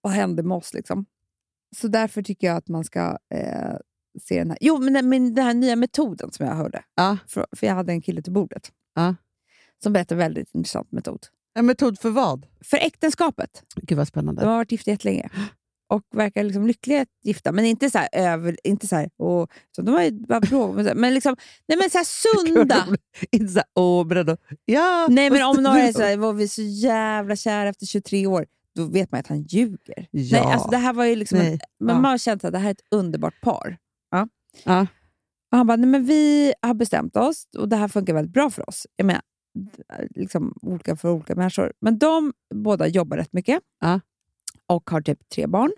vad 0.00 0.12
hände 0.12 0.42
med 0.42 0.56
oss? 0.56 0.74
Liksom? 0.74 1.06
Så 1.76 1.88
därför 1.88 2.22
tycker 2.22 2.46
jag 2.46 2.56
att 2.56 2.68
man 2.68 2.84
ska 2.84 3.18
eh, 3.34 3.74
se 4.22 4.38
den 4.38 4.50
här. 4.50 4.58
Jo, 4.60 4.78
men 4.78 4.92
den, 4.92 5.08
men 5.08 5.34
den 5.34 5.44
här 5.44 5.54
nya 5.54 5.76
metoden 5.76 6.32
som 6.32 6.46
jag 6.46 6.54
hörde. 6.54 6.82
Ja. 6.94 7.18
För, 7.28 7.46
för 7.56 7.66
jag 7.66 7.74
hade 7.74 7.92
en 7.92 8.02
kille 8.02 8.22
till 8.22 8.32
bordet. 8.32 8.72
Ja. 8.94 9.14
Som 9.82 9.92
berättade 9.92 10.14
en 10.14 10.18
väldigt 10.28 10.54
intressant 10.54 10.92
metod. 10.92 11.26
En 11.54 11.66
metod 11.66 11.98
för 11.98 12.10
vad? 12.10 12.46
För 12.60 12.76
äktenskapet. 12.76 13.62
Gud 13.76 13.98
vad 13.98 14.08
spännande. 14.08 14.42
De 14.42 14.46
har 14.48 14.56
varit 14.56 14.72
gifta 14.72 14.90
jättelänge. 14.90 15.30
Och 15.88 16.02
verkar 16.14 16.44
liksom 16.44 16.66
lyckliga 16.66 17.02
att 17.02 17.08
gifta. 17.22 17.52
Men 17.52 17.64
inte 17.64 17.90
så 17.90 17.98
här 17.98 18.08
över... 18.12 18.56
Inte 18.64 18.86
så 18.86 18.96
här, 18.96 19.08
så 19.76 19.82
de 19.82 19.88
har 19.94 20.02
ju 20.02 20.10
bara 20.10 20.40
bråk. 20.40 20.74
Men, 20.74 20.84
så 20.84 20.94
här- 20.94 21.10
liksom, 21.10 21.36
nej 21.68 21.78
men 21.78 21.90
så 21.90 21.98
här 21.98 22.04
sunda. 22.54 22.86
Inte 23.32 23.48
såhär, 23.52 23.66
åh, 23.74 24.06
beredd 24.06 24.30
att... 24.30 24.40
Ja! 24.64 25.06
Nej 25.10 25.30
men 25.30 25.42
om 25.42 25.62
några 25.62 25.78
är 25.78 25.92
så 25.92 26.02
här, 26.02 26.16
var 26.16 26.32
vi 26.32 26.48
så 26.48 26.62
jävla 26.62 27.36
kära 27.36 27.68
efter 27.68 27.86
23 27.86 28.26
år. 28.26 28.46
Då 28.74 28.84
vet 28.84 29.12
man 29.12 29.20
att 29.20 29.26
han 29.26 29.42
ljuger. 29.42 30.06
Ja. 30.10 30.42
Nej, 30.42 30.52
alltså 30.52 30.68
det 30.70 30.76
här 30.76 30.92
var 30.92 31.04
ju 31.04 31.16
liksom 31.16 31.38
Nej. 31.38 31.52
en, 31.52 31.58
men 31.80 31.94
Ja. 31.96 32.00
man 32.02 32.10
har 32.10 32.18
känt 32.18 32.44
att 32.44 32.52
det 32.52 32.58
här 32.58 32.66
är 32.68 32.72
ett 32.72 32.80
underbart 32.90 33.40
par. 33.40 33.76
Ja. 34.10 34.28
Ja. 34.64 34.80
Och 35.50 35.56
han 35.58 35.66
bara, 35.66 35.76
nej 35.76 35.88
men 35.90 36.04
vi 36.04 36.52
har 36.62 36.74
bestämt 36.74 37.16
oss 37.16 37.44
och 37.58 37.68
det 37.68 37.76
här 37.76 37.88
funkar 37.88 38.14
väldigt 38.14 38.32
bra 38.32 38.50
för 38.50 38.68
oss. 38.68 38.86
Jag 38.96 39.06
menar, 39.06 39.22
liksom 40.14 40.54
olika 40.62 40.96
för 40.96 41.08
olika 41.10 41.34
människor. 41.34 41.72
Men 41.80 41.98
de 41.98 42.32
båda 42.54 42.86
jobbar 42.86 43.16
rätt 43.16 43.32
mycket 43.32 43.60
Ja. 43.80 44.00
Och 44.66 44.90
har 44.90 45.00
typ 45.00 45.28
tre 45.28 45.46
barn. 45.46 45.72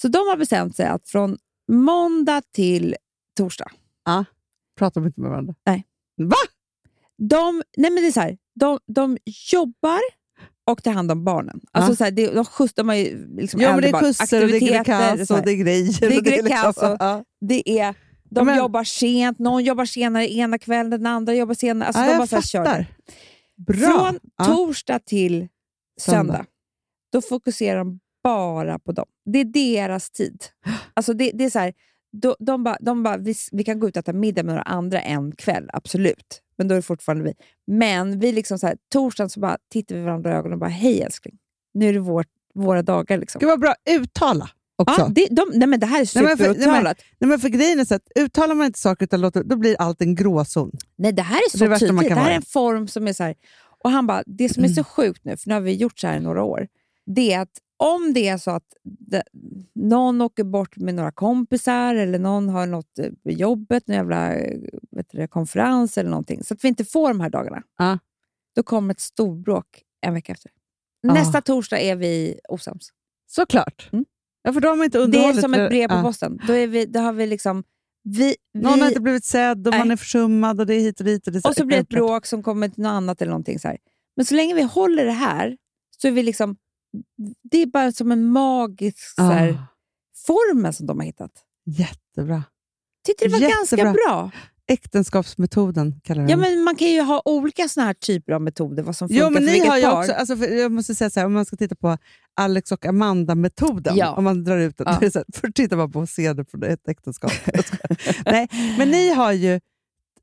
Så 0.00 0.08
de 0.08 0.18
har 0.18 0.36
bestämt 0.36 0.76
sig 0.76 0.86
att 0.86 1.08
från 1.08 1.38
måndag 1.72 2.42
till 2.52 2.96
torsdag, 3.36 3.70
Pratar 4.78 5.00
de 5.00 5.06
inte 5.06 5.20
med 5.20 5.30
varandra? 5.30 5.54
Nej. 5.66 5.84
Va? 6.16 6.36
de, 7.18 7.62
nej 7.76 7.90
men 7.90 8.02
det 8.02 8.08
är 8.08 8.12
så 8.12 8.20
här, 8.20 8.38
de, 8.54 8.78
de 8.86 9.18
jobbar 9.52 10.00
och 10.66 10.82
tar 10.82 10.92
hand 10.92 11.10
om 11.12 11.24
barnen. 11.24 11.60
Alltså 11.72 11.92
Ja. 11.92 11.96
så 11.96 12.04
här, 12.04 12.10
det, 12.10 12.30
de, 12.30 12.44
skjuts, 12.44 12.74
de 12.74 12.88
har 12.88 12.96
ju 12.96 13.36
liksom 13.36 13.60
Ja, 13.60 13.72
men 13.72 13.82
det 13.82 13.88
är 13.88 14.00
skjutsar 14.00 14.42
och 14.42 14.48
det 14.48 14.56
är 14.56 14.84
här. 14.84 15.32
och 15.32 15.42
det 15.44 15.50
är 15.52 15.56
grejer. 15.56 16.00
Det 16.00 16.06
är 16.06 16.18
och 16.38 16.44
liksom- 16.44 16.92
och- 16.92 16.96
ja. 17.00 17.24
Det 17.40 17.78
är, 17.80 17.94
de 18.30 18.46
Men- 18.46 18.56
jobbar 18.58 18.84
sent, 18.84 19.38
någon 19.38 19.64
jobbar 19.64 19.84
senare 19.84 20.32
ena 20.32 20.58
kvällen, 20.58 20.90
den 20.90 21.06
andra 21.06 21.34
jobbar 21.34 21.54
senare. 21.54 21.86
Alltså 21.86 22.02
ja, 22.02 22.10
de 22.10 22.16
bara 22.18 22.26
så 22.26 22.36
här 22.36 22.42
kör. 22.42 22.86
Bra. 23.56 23.76
Från 23.78 24.20
Ja. 24.36 24.44
torsdag 24.44 24.98
till 24.98 25.48
söndag, 26.00 26.32
Söndag. 26.32 26.46
då 27.12 27.22
fokuserar 27.22 27.78
de 27.78 28.00
bara 28.24 28.78
på 28.78 28.92
dem. 28.92 29.06
Det 29.24 29.38
är 29.38 29.44
deras 29.44 30.10
tid. 30.10 30.44
Alltså 30.94 31.12
det, 31.14 31.30
det 31.34 31.44
är 31.44 31.50
så 31.50 31.58
här, 31.58 31.72
de, 32.12 32.34
de 32.38 32.64
bara, 32.64 32.76
de 32.80 33.02
bara 33.02 33.16
vi, 33.16 33.34
vi 33.52 33.64
kan 33.64 33.80
gå 33.80 33.88
ut 33.88 33.96
och 33.96 34.00
äta 34.00 34.12
middag 34.12 34.42
med 34.42 34.54
några 34.54 34.62
andra 34.62 35.00
en 35.00 35.32
kväll, 35.36 35.70
absolut. 35.72 36.40
Men 36.58 36.68
då 36.68 36.74
är 36.74 36.76
det 36.76 36.82
fortfarande 36.82 37.24
vi. 37.24 37.34
Men 37.66 38.18
vi 38.20 38.32
liksom 38.32 38.58
så 38.58 38.66
här, 38.66 38.76
torsdagen 38.92 39.30
så 39.30 39.40
bara 39.40 39.56
tittar 39.72 39.94
vi 39.96 40.02
varandra 40.02 40.30
i 40.30 40.34
ögonen 40.34 40.52
och 40.52 40.58
bara, 40.58 40.70
hej 40.70 41.02
älskling, 41.02 41.38
nu 41.74 41.88
är 41.88 41.92
det 41.92 41.98
vår, 41.98 42.24
våra 42.54 42.82
dagar. 42.82 43.18
Liksom. 43.18 43.38
Gud 43.38 43.48
vad 43.48 43.60
bra. 43.60 43.74
Uttala 43.90 44.50
också. 44.76 45.00
Ja, 45.00 45.08
det, 45.08 45.26
de, 45.30 45.50
nej 45.54 45.68
men 45.68 45.80
det 45.80 45.86
här 45.86 46.00
är 46.00 46.10
Nej, 46.14 46.24
men 46.24 46.36
för- 46.38 46.44
superuttalat. 46.44 46.98
Nej, 47.18 47.28
men 47.28 47.38
för 47.38 47.48
grejen 47.48 47.80
är 47.80 47.84
så 47.84 47.94
att 47.94 48.08
uttalar 48.18 48.54
man 48.54 48.66
inte 48.66 48.78
saker 48.78 49.04
utan 49.04 49.20
låter, 49.20 49.44
då 49.44 49.56
blir 49.56 49.76
allt 49.78 50.00
en 50.00 50.14
gråzon. 50.14 50.70
Nej, 50.96 51.12
det 51.12 51.22
här 51.22 51.36
är 51.36 51.54
är 51.54 51.58
så 51.58 51.64
det 51.64 51.70
man 51.70 51.78
tydligt. 51.78 52.08
Det 52.08 52.14
här 52.14 52.30
är 52.30 52.36
en 52.36 52.42
form 52.42 52.88
som 52.88 53.08
är 53.08 53.12
så 53.12 53.24
här... 53.24 53.34
Och 53.84 53.90
han 53.90 54.06
bara, 54.06 54.22
det 54.26 54.48
som 54.48 54.64
är 54.64 54.68
så 54.68 54.84
sjukt 54.84 55.24
nu, 55.24 55.36
för 55.36 55.48
nu 55.48 55.54
har 55.54 55.60
vi 55.60 55.74
gjort 55.74 55.98
så 55.98 56.06
här 56.06 56.16
i 56.16 56.20
några 56.20 56.42
år, 56.42 56.68
det 57.06 57.32
är 57.32 57.40
att 57.40 57.50
om 57.76 58.12
det 58.12 58.28
är 58.28 58.38
så 58.38 58.50
att 58.50 58.74
det, 58.82 59.22
någon 59.74 60.20
åker 60.20 60.44
bort 60.44 60.76
med 60.76 60.94
några 60.94 61.12
kompisar 61.12 61.94
eller 61.94 62.18
någon 62.18 62.48
har 62.48 62.66
något 62.66 62.98
eh, 62.98 63.10
på 63.22 63.30
jobbet, 63.30 63.88
någon 63.88 63.96
jävla 63.96 64.34
eh, 64.34 64.58
vet 64.90 65.06
du, 65.10 65.28
konferens 65.28 65.98
eller 65.98 66.10
någonting, 66.10 66.44
så 66.44 66.54
att 66.54 66.64
vi 66.64 66.68
inte 66.68 66.84
får 66.84 67.08
de 67.08 67.20
här 67.20 67.30
dagarna, 67.30 67.62
Ja. 67.78 67.98
då 68.54 68.62
kommer 68.62 68.94
ett 68.94 69.00
storbråk 69.00 69.82
en 70.06 70.14
vecka 70.14 70.32
efter. 70.32 70.50
Nästa 71.02 71.40
torsdag 71.40 71.80
är 71.80 71.96
vi 71.96 72.40
osams. 72.48 72.88
Såklart. 73.26 73.88
Mm. 73.92 74.04
Ja, 74.42 74.52
för 74.52 74.60
då 74.60 74.68
har 74.68 74.76
man 74.76 74.84
inte 74.84 75.06
Det 75.06 75.24
är 75.24 75.32
som 75.32 75.54
ett 75.54 75.70
brev 75.70 75.88
på 75.88 76.02
posten. 76.02 76.40
Då, 76.46 76.52
är 76.52 76.66
vi, 76.66 76.86
då 76.86 77.00
har 77.00 77.12
vi 77.12 77.26
liksom... 77.26 77.64
Vi, 78.02 78.36
Någon 78.54 78.72
har 78.72 78.78
vi, 78.78 78.86
inte 78.86 79.00
blivit 79.00 79.24
sedd 79.24 79.66
och 79.66 79.70
Nej. 79.70 79.78
man 79.78 79.90
är 79.90 79.96
försummad 79.96 80.60
och 80.60 80.66
det 80.66 80.74
är 80.74 80.80
hit 80.80 81.00
och 81.00 81.06
dit. 81.06 81.26
Och, 81.26 81.32
det 81.32 81.38
är 81.38 81.48
och 81.48 81.54
så 81.54 81.66
blir 81.66 81.76
det 81.76 81.82
ett 81.82 81.88
bråk 81.88 82.26
som 82.26 82.42
kommer 82.42 82.68
till 82.68 82.82
något 82.82 82.90
annat 82.90 83.22
eller 83.22 83.30
någonting 83.30 83.58
så 83.58 83.68
här. 83.68 83.78
Men 84.16 84.26
så 84.26 84.34
länge 84.34 84.54
vi 84.54 84.62
håller 84.62 85.04
det 85.04 85.12
här 85.12 85.56
så 85.98 86.08
är 86.08 86.12
vi 86.12 86.22
liksom... 86.22 86.56
Det 87.42 87.58
är 87.62 87.66
bara 87.66 87.92
som 87.92 88.12
en 88.12 88.24
magisk 88.26 89.14
så 89.14 89.22
här, 89.22 89.48
Ah, 89.50 89.66
formel 90.26 90.74
som 90.74 90.86
de 90.86 90.98
har 90.98 91.06
hittat. 91.06 91.30
jättebra. 91.66 92.42
Tyckte 93.06 93.24
det 93.24 93.32
var 93.32 93.38
Jättebra. 93.38 93.84
ganska 93.84 93.92
bra. 94.08 94.30
Äktenskapsmetoden 94.66 96.00
kallar 96.04 96.22
jag 96.22 96.30
Ja, 96.30 96.36
den. 96.36 96.40
men 96.40 96.62
man 96.64 96.76
kan 96.76 96.88
ju 96.88 97.00
ha 97.00 97.22
olika 97.24 97.68
såna 97.68 97.86
här 97.86 97.94
typer 97.94 98.32
av 98.32 98.42
metoder, 98.42 98.82
vad 98.82 98.96
som 98.96 99.08
funkar 99.08 99.24
Jo, 99.24 99.30
men 99.30 99.42
för 99.42 99.52
vilket 99.52 99.68
har 99.70 99.76
ju 99.76 99.82
par. 99.82 99.98
också, 100.00 100.12
alltså, 100.12 100.36
för 100.36 100.46
jag 100.46 100.72
måste 100.72 100.94
säga 100.94 101.10
så 101.10 101.20
här, 101.20 101.26
om 101.26 101.32
man 101.32 101.44
ska 101.44 101.56
titta 101.56 101.74
på 101.74 101.98
Alex 102.34 102.72
och 102.72 102.84
Amanda-metoden, 102.86 103.96
Ja. 103.96 104.10
om 104.14 104.24
man 104.24 104.44
drar 104.44 104.58
ut 104.58 104.76
den. 104.78 104.86
Ja. 104.90 104.96
det 105.00 105.06
är 105.06 105.10
Så 105.10 105.18
här, 105.18 105.26
först 105.34 105.54
tittar 105.56 105.76
man 105.76 105.92
på 105.92 106.06
scener 106.06 106.44
från 106.44 106.62
ett 106.62 106.88
äktenskap. 106.88 107.32
Nej, 108.26 108.48
men 108.78 108.90
ni 108.90 109.10
har 109.10 109.32
ju 109.32 109.60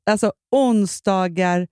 alltså, 0.06 0.32
onsdagar 0.50 1.68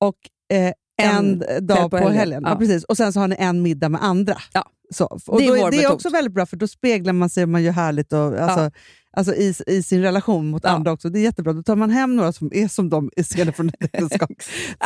och 0.00 0.16
eh, 0.56 0.72
en, 1.02 1.42
dag 1.60 1.90
på, 1.90 1.96
helgen. 1.96 2.16
helgen. 2.18 2.42
Ja. 2.44 2.50
Ja. 2.50 2.56
precis. 2.56 2.84
Och 2.84 2.96
sen 2.96 3.12
så 3.12 3.20
har 3.20 3.28
ni 3.28 3.36
en 3.38 3.62
middag 3.62 3.88
med 3.88 4.04
andra. 4.04 4.36
Ja. 4.52 4.64
Så, 4.94 5.04
och 5.26 5.40
Det 5.40 5.46
är 5.46 5.60
då, 5.64 5.70
det 5.70 5.82
är 5.84 5.92
också 5.92 6.08
väldigt 6.10 6.34
bra, 6.34 6.46
för 6.46 6.56
då 6.56 6.68
speglar 6.68 7.12
man 7.12 7.30
sig 7.30 7.42
och 7.42 7.48
man 7.48 7.62
gör 7.62 7.72
härligt 7.72 8.12
och, 8.12 8.38
alltså, 8.38 8.70
alltså, 9.16 9.34
i, 9.34 9.54
i 9.66 9.82
sin 9.82 10.02
relation 10.02 10.46
mot 10.50 10.64
Ja. 10.64 10.70
andra 10.70 10.92
också. 10.92 11.08
Det 11.08 11.18
är 11.18 11.22
jättebra. 11.22 11.52
Då 11.52 11.62
tar 11.62 11.76
man 11.76 11.90
hem 11.90 12.16
några 12.16 12.32
som 12.32 12.50
är 12.54 12.68
som 12.68 12.90
de 12.90 13.10
i 13.16 13.22
scener 13.22 13.52
från 13.52 13.68
ett 13.68 13.74
äktenskap. 13.84 14.30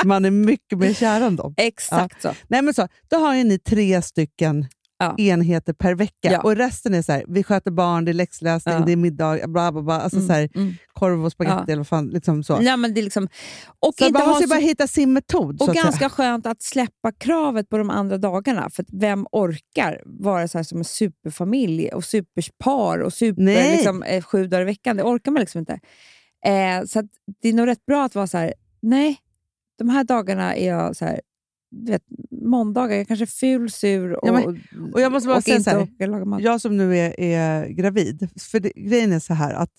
man 0.04 0.24
är 0.24 0.30
mycket 0.30 0.78
mer 0.78 0.94
kär 0.94 1.20
än 1.20 1.36
dem. 1.36 1.54
Exakt 1.56 2.22
så. 2.22 2.30
Nej, 2.48 2.62
men 2.62 2.74
så, 2.74 2.88
då 3.10 3.16
har 3.16 3.34
ju 3.36 3.44
ni 3.44 3.58
tre 3.58 4.02
stycken 4.02 4.66
Ja. 5.00 5.14
enheter 5.18 5.72
per 5.72 5.94
vecka 5.94 6.12
Ja. 6.32 6.40
och 6.40 6.56
resten 6.56 6.94
är 6.94 7.02
så 7.02 7.12
här, 7.12 7.24
vi 7.28 7.42
sköter 7.42 7.70
barn, 7.70 8.04
det 8.04 8.10
är 8.10 8.12
läxläsning, 8.12 8.74
Ja. 8.74 8.80
det 8.86 8.92
är 8.92 8.96
middag, 8.96 9.48
bla 9.48 9.72
bla 9.72 9.82
bla. 9.82 10.00
Alltså 10.00 10.16
Mm, 10.18 10.28
så 10.28 10.32
här, 10.34 10.48
mm. 10.54 10.74
korv 10.92 11.24
och 11.24 11.32
spagetti 11.32 11.72
eller 11.72 11.76
vad 11.76 11.86
fan. 11.88 12.08
Liksom 12.08 12.42
så. 12.42 12.58
Ja, 12.62 12.76
men 12.76 12.94
det 12.94 13.00
är 13.00 13.02
liksom, 13.02 13.28
och 13.80 13.94
så 13.98 14.06
inte 14.06 14.18
man 14.18 14.28
måste 14.28 14.44
ju 14.44 14.48
så- 14.48 14.54
bara 14.54 14.60
hitta 14.60 14.86
sin 14.86 15.12
metod. 15.12 15.62
Och 15.62 15.68
att 15.68 15.74
säga. 15.74 15.82
ganska 15.84 16.08
skönt 16.08 16.46
att 16.46 16.62
släppa 16.62 17.12
kravet 17.18 17.68
på 17.68 17.78
de 17.78 17.90
andra 17.90 18.18
dagarna. 18.18 18.70
För 18.70 18.82
att 18.82 18.88
vem 18.92 19.26
orkar 19.32 20.02
vara 20.06 20.48
så 20.48 20.64
som 20.64 20.78
en 20.78 20.84
superfamilj 20.84 21.88
och 21.88 22.04
superpar 22.04 22.98
och 22.98 23.12
super, 23.12 23.42
Nej. 23.42 23.72
liksom, 23.76 24.02
eh, 24.02 24.22
sju 24.22 24.46
dagar 24.46 24.62
i 24.62 24.64
veckan? 24.64 24.96
Det 24.96 25.02
orkar 25.02 25.30
man 25.32 25.40
liksom 25.40 25.58
inte. 25.58 25.80
Eh, 26.46 26.84
så 26.86 27.02
det 27.42 27.48
är 27.48 27.52
nog 27.52 27.66
rätt 27.66 27.86
bra 27.86 28.04
att 28.04 28.14
vara 28.14 28.26
så 28.26 28.38
här, 28.38 28.54
nej, 28.82 29.16
de 29.78 29.88
här 29.88 30.04
dagarna 30.04 30.56
är 30.56 30.68
jag 30.68 30.96
så 30.96 31.04
här, 31.04 31.20
vet, 31.70 32.02
måndagar, 32.30 32.96
jag 32.96 33.08
kanske 33.08 33.24
är 33.24 33.26
ful, 33.26 33.70
sur 33.70 34.12
och, 34.12 34.28
Ja, 34.28 34.32
men- 34.32 34.92
och 34.92 35.00
jag 35.00 35.12
måste 35.12 35.26
bara 35.26 35.36
och 35.36 35.44
säga 35.44 35.60
så 35.60 35.70
här, 35.70 36.24
mat. 36.24 36.42
Jag 36.42 36.60
som 36.60 36.76
nu 36.76 36.98
är, 36.98 37.20
är 37.20 37.68
gravid, 37.68 38.28
för 38.40 38.60
det, 38.60 38.72
grejen 38.76 39.12
är 39.12 39.20
så 39.20 39.34
här 39.34 39.54
att 39.54 39.72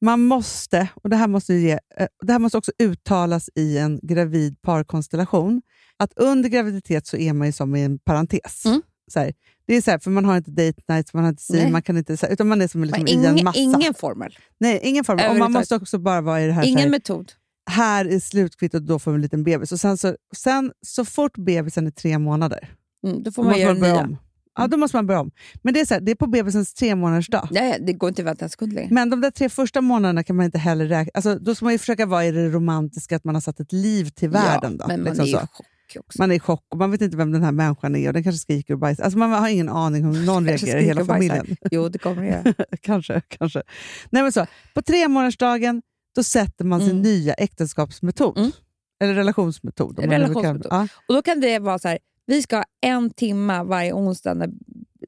man 0.00 0.22
måste, 0.22 0.88
och 0.94 1.10
det 1.10 1.16
här 1.16 1.28
måste, 1.28 1.54
ge, 1.54 1.72
eh, 1.72 2.06
det 2.22 2.32
här 2.32 2.38
måste 2.38 2.58
också 2.58 2.72
uttalas 2.78 3.50
i 3.54 3.78
en 3.78 4.00
gravid 4.02 4.62
parkonstellation, 4.62 5.62
att 5.96 6.12
under 6.16 6.48
graviditet 6.48 7.06
så 7.06 7.16
är 7.16 7.32
man 7.32 7.52
som 7.52 7.76
i 7.76 7.82
en 7.82 7.98
parentes. 7.98 8.64
Mm. 8.64 8.82
Så 9.12 9.20
här, 9.20 9.32
det 9.66 9.76
är 9.76 9.82
så 9.82 9.90
här, 9.90 9.98
för 9.98 10.10
man 10.10 10.24
har 10.24 10.36
inte 10.36 10.50
date 10.50 10.82
nights, 10.88 11.14
man 11.14 11.22
har 11.24 11.30
inte 11.30 11.42
si, 11.42 11.70
man 11.70 11.82
kan 11.82 11.96
inte, 11.96 12.16
utan 12.30 12.48
man 12.48 12.62
är 12.62 12.68
som 12.68 12.84
liksom 12.84 13.02
Men 13.04 13.08
i 13.08 13.14
en 13.26 13.32
ingen, 13.32 13.44
massa. 13.44 13.58
ingen 13.60 13.94
formel, 13.94 14.38
Nej, 14.60 14.80
ingen 14.82 15.04
form. 15.04 15.18
Och 15.30 15.36
man 15.36 15.52
måste 15.52 15.76
också 15.76 15.98
bara 15.98 16.20
vara 16.20 16.42
i 16.42 16.46
det 16.46 16.52
här, 16.52 16.64
ingen 16.64 16.78
här 16.78 16.90
metod. 16.90 17.32
Här 17.70 18.04
är 18.04 18.18
slutkvittot, 18.20 18.82
då 18.86 18.98
får 18.98 19.10
vi 19.10 19.14
en 19.14 19.22
liten 19.22 19.44
bebis. 19.44 19.72
Och 19.72 19.80
sen 19.80 19.96
så, 19.98 20.16
sen, 20.36 20.72
så 20.86 21.04
fort 21.04 21.36
bebisen 21.38 21.86
är 21.86 21.90
tre 21.90 22.18
månader, 22.18 22.68
Mm, 23.06 23.22
då 23.22 23.32
får 23.32 23.42
då 23.44 23.48
man 23.50 23.58
göra 23.60 23.72
man 23.72 23.80
börja 23.80 23.94
nya. 23.94 24.02
om. 24.02 24.16
Ja, 24.58 24.66
då 24.66 24.76
måste 24.76 24.96
man 24.96 25.06
börja 25.06 25.20
om. 25.20 25.30
Men 25.62 25.74
det 25.74 25.80
är, 25.80 25.84
så 25.84 25.94
här, 25.94 26.00
det 26.00 26.10
är 26.12 26.16
på 26.16 26.26
bebisens 26.26 26.74
tre 26.74 26.94
månaders 26.94 27.28
dag. 27.28 27.48
Nej, 27.50 27.78
det 27.86 27.92
går 27.92 28.08
inte 28.08 28.22
att 28.22 28.26
vänta 28.26 28.44
en 28.44 28.50
sekund 28.50 28.72
längre. 28.72 28.88
Men 28.94 29.10
de 29.10 29.20
där 29.20 29.30
tre 29.30 29.48
första 29.48 29.80
månaderna 29.80 30.22
kan 30.22 30.36
man 30.36 30.44
inte 30.46 30.58
heller 30.58 30.84
räkna. 30.86 31.10
Alltså, 31.14 31.34
då 31.38 31.54
ska 31.54 31.64
man 31.64 31.72
ju 31.72 31.78
försöka 31.78 32.06
vara 32.06 32.24
i 32.24 32.30
det 32.30 32.48
romantiska, 32.48 33.16
att 33.16 33.24
man 33.24 33.34
har 33.34 33.40
satt 33.42 33.60
ett 33.60 33.72
liv 33.72 34.08
till 34.08 34.28
världen. 34.30 34.76
ja, 34.80 34.84
då, 34.86 34.88
men 34.88 35.02
man 35.02 35.08
liksom 35.12 35.24
är 35.24 35.28
i 35.28 35.32
chock 35.46 35.96
också. 35.98 36.22
man 36.22 36.30
är 36.30 36.34
i 36.34 36.40
chock 36.40 36.64
och 36.68 36.78
man 36.78 36.90
vet 36.90 37.00
inte 37.00 37.16
vem 37.16 37.32
den 37.32 37.42
här 37.42 37.52
människan 37.52 37.96
är 37.96 38.06
och 38.08 38.12
den 38.14 38.22
kanske 38.22 38.38
skriker 38.38 38.74
och 38.74 38.80
bajsar. 38.80 39.04
Alltså, 39.04 39.18
man 39.18 39.30
har 39.30 39.48
ingen 39.48 39.68
aning 39.68 40.06
om 40.06 40.24
någon 40.24 40.46
reagerar 40.46 40.78
i 40.80 40.84
hela 40.84 41.00
och 41.00 41.06
familjen. 41.06 41.56
Jo, 41.70 41.88
det 41.88 41.98
kommer 41.98 42.22
det 42.22 42.28
göra. 42.28 42.54
kanske, 42.80 43.20
kanske. 43.28 43.62
Nej, 44.10 44.22
men 44.22 44.32
så, 44.32 44.46
på 44.74 44.82
tre 44.82 45.08
månadersdagen 45.08 45.82
då 46.16 46.22
sätter 46.22 46.64
man 46.64 46.80
sin 46.80 46.90
Mm. 46.90 47.02
nya 47.02 47.34
äktenskapsmetod. 47.34 48.38
Mm. 48.38 48.50
Eller 49.02 49.14
relationsmetod. 49.14 49.98
Relationsmetod. 49.98 50.66
Ja. 50.70 50.88
Och 51.08 51.14
Då 51.14 51.22
kan 51.22 51.40
det 51.40 51.58
vara 51.58 51.78
så 51.78 51.88
här, 51.88 51.98
vi 52.26 52.42
ska 52.42 52.56
ha 52.56 52.64
en 52.80 53.10
timme 53.10 53.62
varje 53.62 53.92
onsdag, 53.92 54.34
när, 54.34 54.50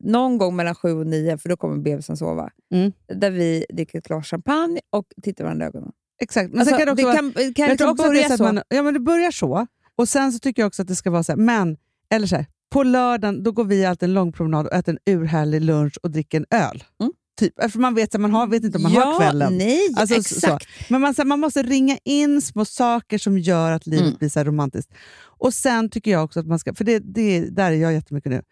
någon 0.01 0.39
gång 0.39 0.57
mellan 0.57 0.75
sju 0.75 0.93
och 0.93 1.07
nio, 1.07 1.39
för 1.39 1.49
då 1.49 1.57
kommer 1.57 1.77
bebisen 1.77 2.17
sova. 2.17 2.51
Mm. 2.75 2.93
Där 3.15 3.31
vi 3.31 3.65
dricker 3.73 3.99
ett 3.99 4.07
glas 4.07 4.27
champagne 4.27 4.81
och 4.91 5.07
tittar 5.23 5.45
varandra 5.45 5.67
i 5.67 5.69
ögonen. 5.69 5.93
Exakt. 6.21 6.51
Men 6.51 6.61
Alltså, 6.61 6.77
kan 6.77 6.87
det 6.87 6.93
också 6.93 6.97
det 6.97 7.05
vara, 7.07 7.17
kan, 7.17 7.33
kan 7.33 7.63
jag 7.65 7.71
liksom 7.71 7.91
också 7.91 8.07
börja 8.07 8.29
så 8.29 8.37
så. 8.37 8.43
man, 8.43 8.63
ja, 8.69 8.83
men 8.83 8.95
det 8.95 9.01
börjar 9.01 9.31
så. 9.31 9.67
Och 9.97 10.09
Sen 10.09 10.33
så 10.33 10.39
tycker 10.39 10.63
jag 10.63 10.67
också 10.67 10.83
att 10.83 10.89
det 10.89 10.97
ska 10.97 11.11
vara 11.11 11.23
så 11.23 11.33
här, 11.33 11.37
men, 11.37 11.77
eller 12.11 12.27
så 12.27 12.37
här, 12.37 12.47
på 12.71 12.83
lördagen 12.83 13.43
då 13.43 13.53
går 13.53 13.65
vi 13.65 13.85
alltid 13.85 14.09
en 14.09 14.15
lång 14.15 14.33
promenad 14.33 14.67
och 14.67 14.73
äter 14.73 14.93
en 15.07 15.15
urhärlig 15.15 15.61
lunch 15.63 15.99
och 16.03 16.11
dricker 16.11 16.39
en 16.39 16.47
öl. 16.59 16.85
Mm. 17.01 17.13
Typ. 17.39 17.73
För 17.73 17.79
man 17.79 17.95
vet, 17.95 18.13
så 18.13 18.19
man 18.19 18.31
har, 18.33 18.47
vet 18.47 18.65
inte 18.65 18.77
om 18.79 18.83
man 18.83 18.93
ja, 18.93 19.05
har 19.05 19.19
kvällen. 19.21 19.59
Nej, 19.59 19.81
Alltså, 19.97 20.15
så- 20.15 20.21
exakt. 20.21 20.67
Men 20.91 21.01
man, 21.01 21.15
så 21.15 21.25
man 21.25 21.41
måste 21.41 21.63
ringa 21.63 21.99
in 22.05 22.43
små 22.43 22.65
saker 22.65 23.19
som 23.19 23.39
gör 23.39 23.73
att 23.73 23.87
livet 23.87 24.07
Mm. 24.07 24.19
blir 24.19 24.29
så 24.29 24.45
romantiskt. 24.45 24.93
Och 25.21 25.55
sen 25.55 25.91
tycker 25.91 26.11
jag 26.11 26.25
också 26.25 26.41
att 26.41 26.47
man 26.47 26.59
ska, 26.59 26.75
för 26.75 26.85
det, 26.85 26.99
det, 26.99 27.41
där 27.41 27.71
är 27.73 27.77
jag 27.77 27.93
jättemycket 27.93 28.31
nu, 28.33 28.43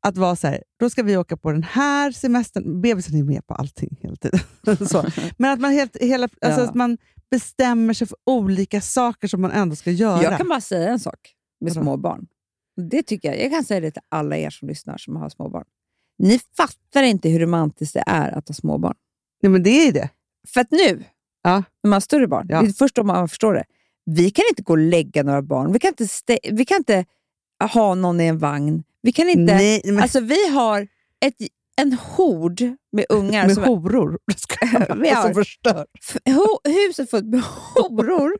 att 0.00 0.16
vara 0.16 0.36
så 0.36 0.46
här, 0.46 0.62
då 0.80 0.90
ska 0.90 1.02
vi 1.02 1.16
åka 1.16 1.36
på 1.36 1.52
den 1.52 1.62
här 1.62 2.12
semestern. 2.12 2.80
Bebisen 2.80 3.14
är 3.16 3.22
med 3.24 3.46
på 3.46 3.54
allting 3.54 3.96
hela 4.00 4.16
tiden. 4.16 4.40
så. 4.88 5.04
Men 5.38 5.50
att 5.52 5.60
man, 5.60 5.72
helt, 5.72 5.96
hela, 6.00 6.24
alltså 6.42 6.60
Ja. 6.60 6.68
att 6.68 6.74
man 6.74 6.98
bestämmer 7.30 7.94
sig 7.94 8.06
för 8.06 8.16
olika 8.26 8.80
saker 8.80 9.28
som 9.28 9.40
man 9.40 9.50
ändå 9.50 9.76
ska 9.76 9.90
göra. 9.90 10.22
Jag 10.22 10.36
kan 10.36 10.48
bara 10.48 10.60
säga 10.60 10.88
en 10.90 11.00
sak 11.00 11.34
med 11.60 11.72
Vadå? 11.74 11.82
små 11.84 11.96
barn. 11.96 12.26
Det 12.90 13.02
tycker 13.02 13.28
jag. 13.32 13.44
Jag 13.44 13.50
kan 13.50 13.64
säga 13.64 13.80
det 13.80 13.90
till 13.90 14.02
alla 14.08 14.36
er 14.36 14.50
som 14.50 14.68
lyssnar 14.68 14.98
som 14.98 15.16
har 15.16 15.28
små 15.28 15.48
barn. 15.48 15.64
Ni 16.18 16.40
fattar 16.56 17.02
inte 17.02 17.28
hur 17.28 17.40
romantiskt 17.40 17.94
det 17.94 18.04
är 18.06 18.38
att 18.38 18.48
ha 18.48 18.54
små 18.54 18.78
barn. 18.78 18.94
Nej, 19.42 19.50
men 19.52 19.62
det 19.62 19.70
är 19.88 19.92
det. 19.92 20.08
För 20.48 20.60
att 20.60 20.70
nu, 20.70 21.04
Ja. 21.42 21.52
när 21.82 21.88
man 21.88 21.92
har 21.92 22.00
större 22.00 22.26
barn, 22.28 22.46
Ja. 22.48 22.62
det 22.62 22.68
är 22.68 22.72
först 22.72 22.94
då 22.94 23.02
man 23.02 23.28
förstår 23.28 23.54
det. 23.54 23.64
Vi 24.04 24.30
kan 24.30 24.44
inte 24.50 24.62
gå 24.62 24.72
och 24.72 24.78
lägga 24.78 25.22
några 25.22 25.42
barn. 25.42 25.72
Vi 25.72 25.78
kan 25.78 25.88
inte, 25.88 26.04
stä- 26.04 26.38
vi 26.52 26.64
kan 26.64 26.76
inte 26.78 27.04
ha 27.72 27.94
någon 27.94 28.20
i 28.20 28.26
en 28.26 28.38
vagn. 28.38 28.82
Vi 29.02 29.12
kan 29.12 29.28
inte... 29.28 29.54
Nej, 29.54 29.82
men, 29.84 29.98
Alltså 30.02 30.20
vi 30.20 30.48
har 30.48 30.82
ett, 31.24 31.34
en 31.76 31.92
hord 31.92 32.60
med 32.92 33.04
ungar. 33.08 33.46
med 33.46 33.54
som, 33.54 33.64
horor 33.64 34.18
Vi 35.02 35.08
har- 35.08 35.22
som 35.22 35.34
förstör. 35.34 35.86
ho, 36.26 36.70
huset 36.70 37.10
fullt 37.10 37.26
med 37.26 37.42
horor. 37.74 38.32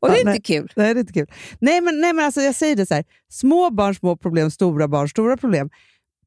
Och 0.00 0.08
det 0.08 0.14
är 0.14 0.16
Ja, 0.16 0.18
inte 0.18 0.30
nej. 0.30 0.40
kul. 0.42 0.72
Nej, 0.76 0.94
det 0.94 0.98
är 0.98 1.00
inte 1.00 1.12
kul. 1.12 1.30
Nej, 1.60 1.80
men, 1.80 2.00
nej, 2.00 2.12
men 2.12 2.24
alltså, 2.24 2.40
jag 2.40 2.54
säger 2.54 2.76
det 2.76 2.86
så 2.86 2.94
här. 2.94 3.04
Små 3.30 3.70
barn, 3.70 3.94
små 3.94 4.16
problem. 4.16 4.50
Stora 4.50 4.88
barn, 4.88 5.08
stora 5.08 5.36
problem. 5.36 5.70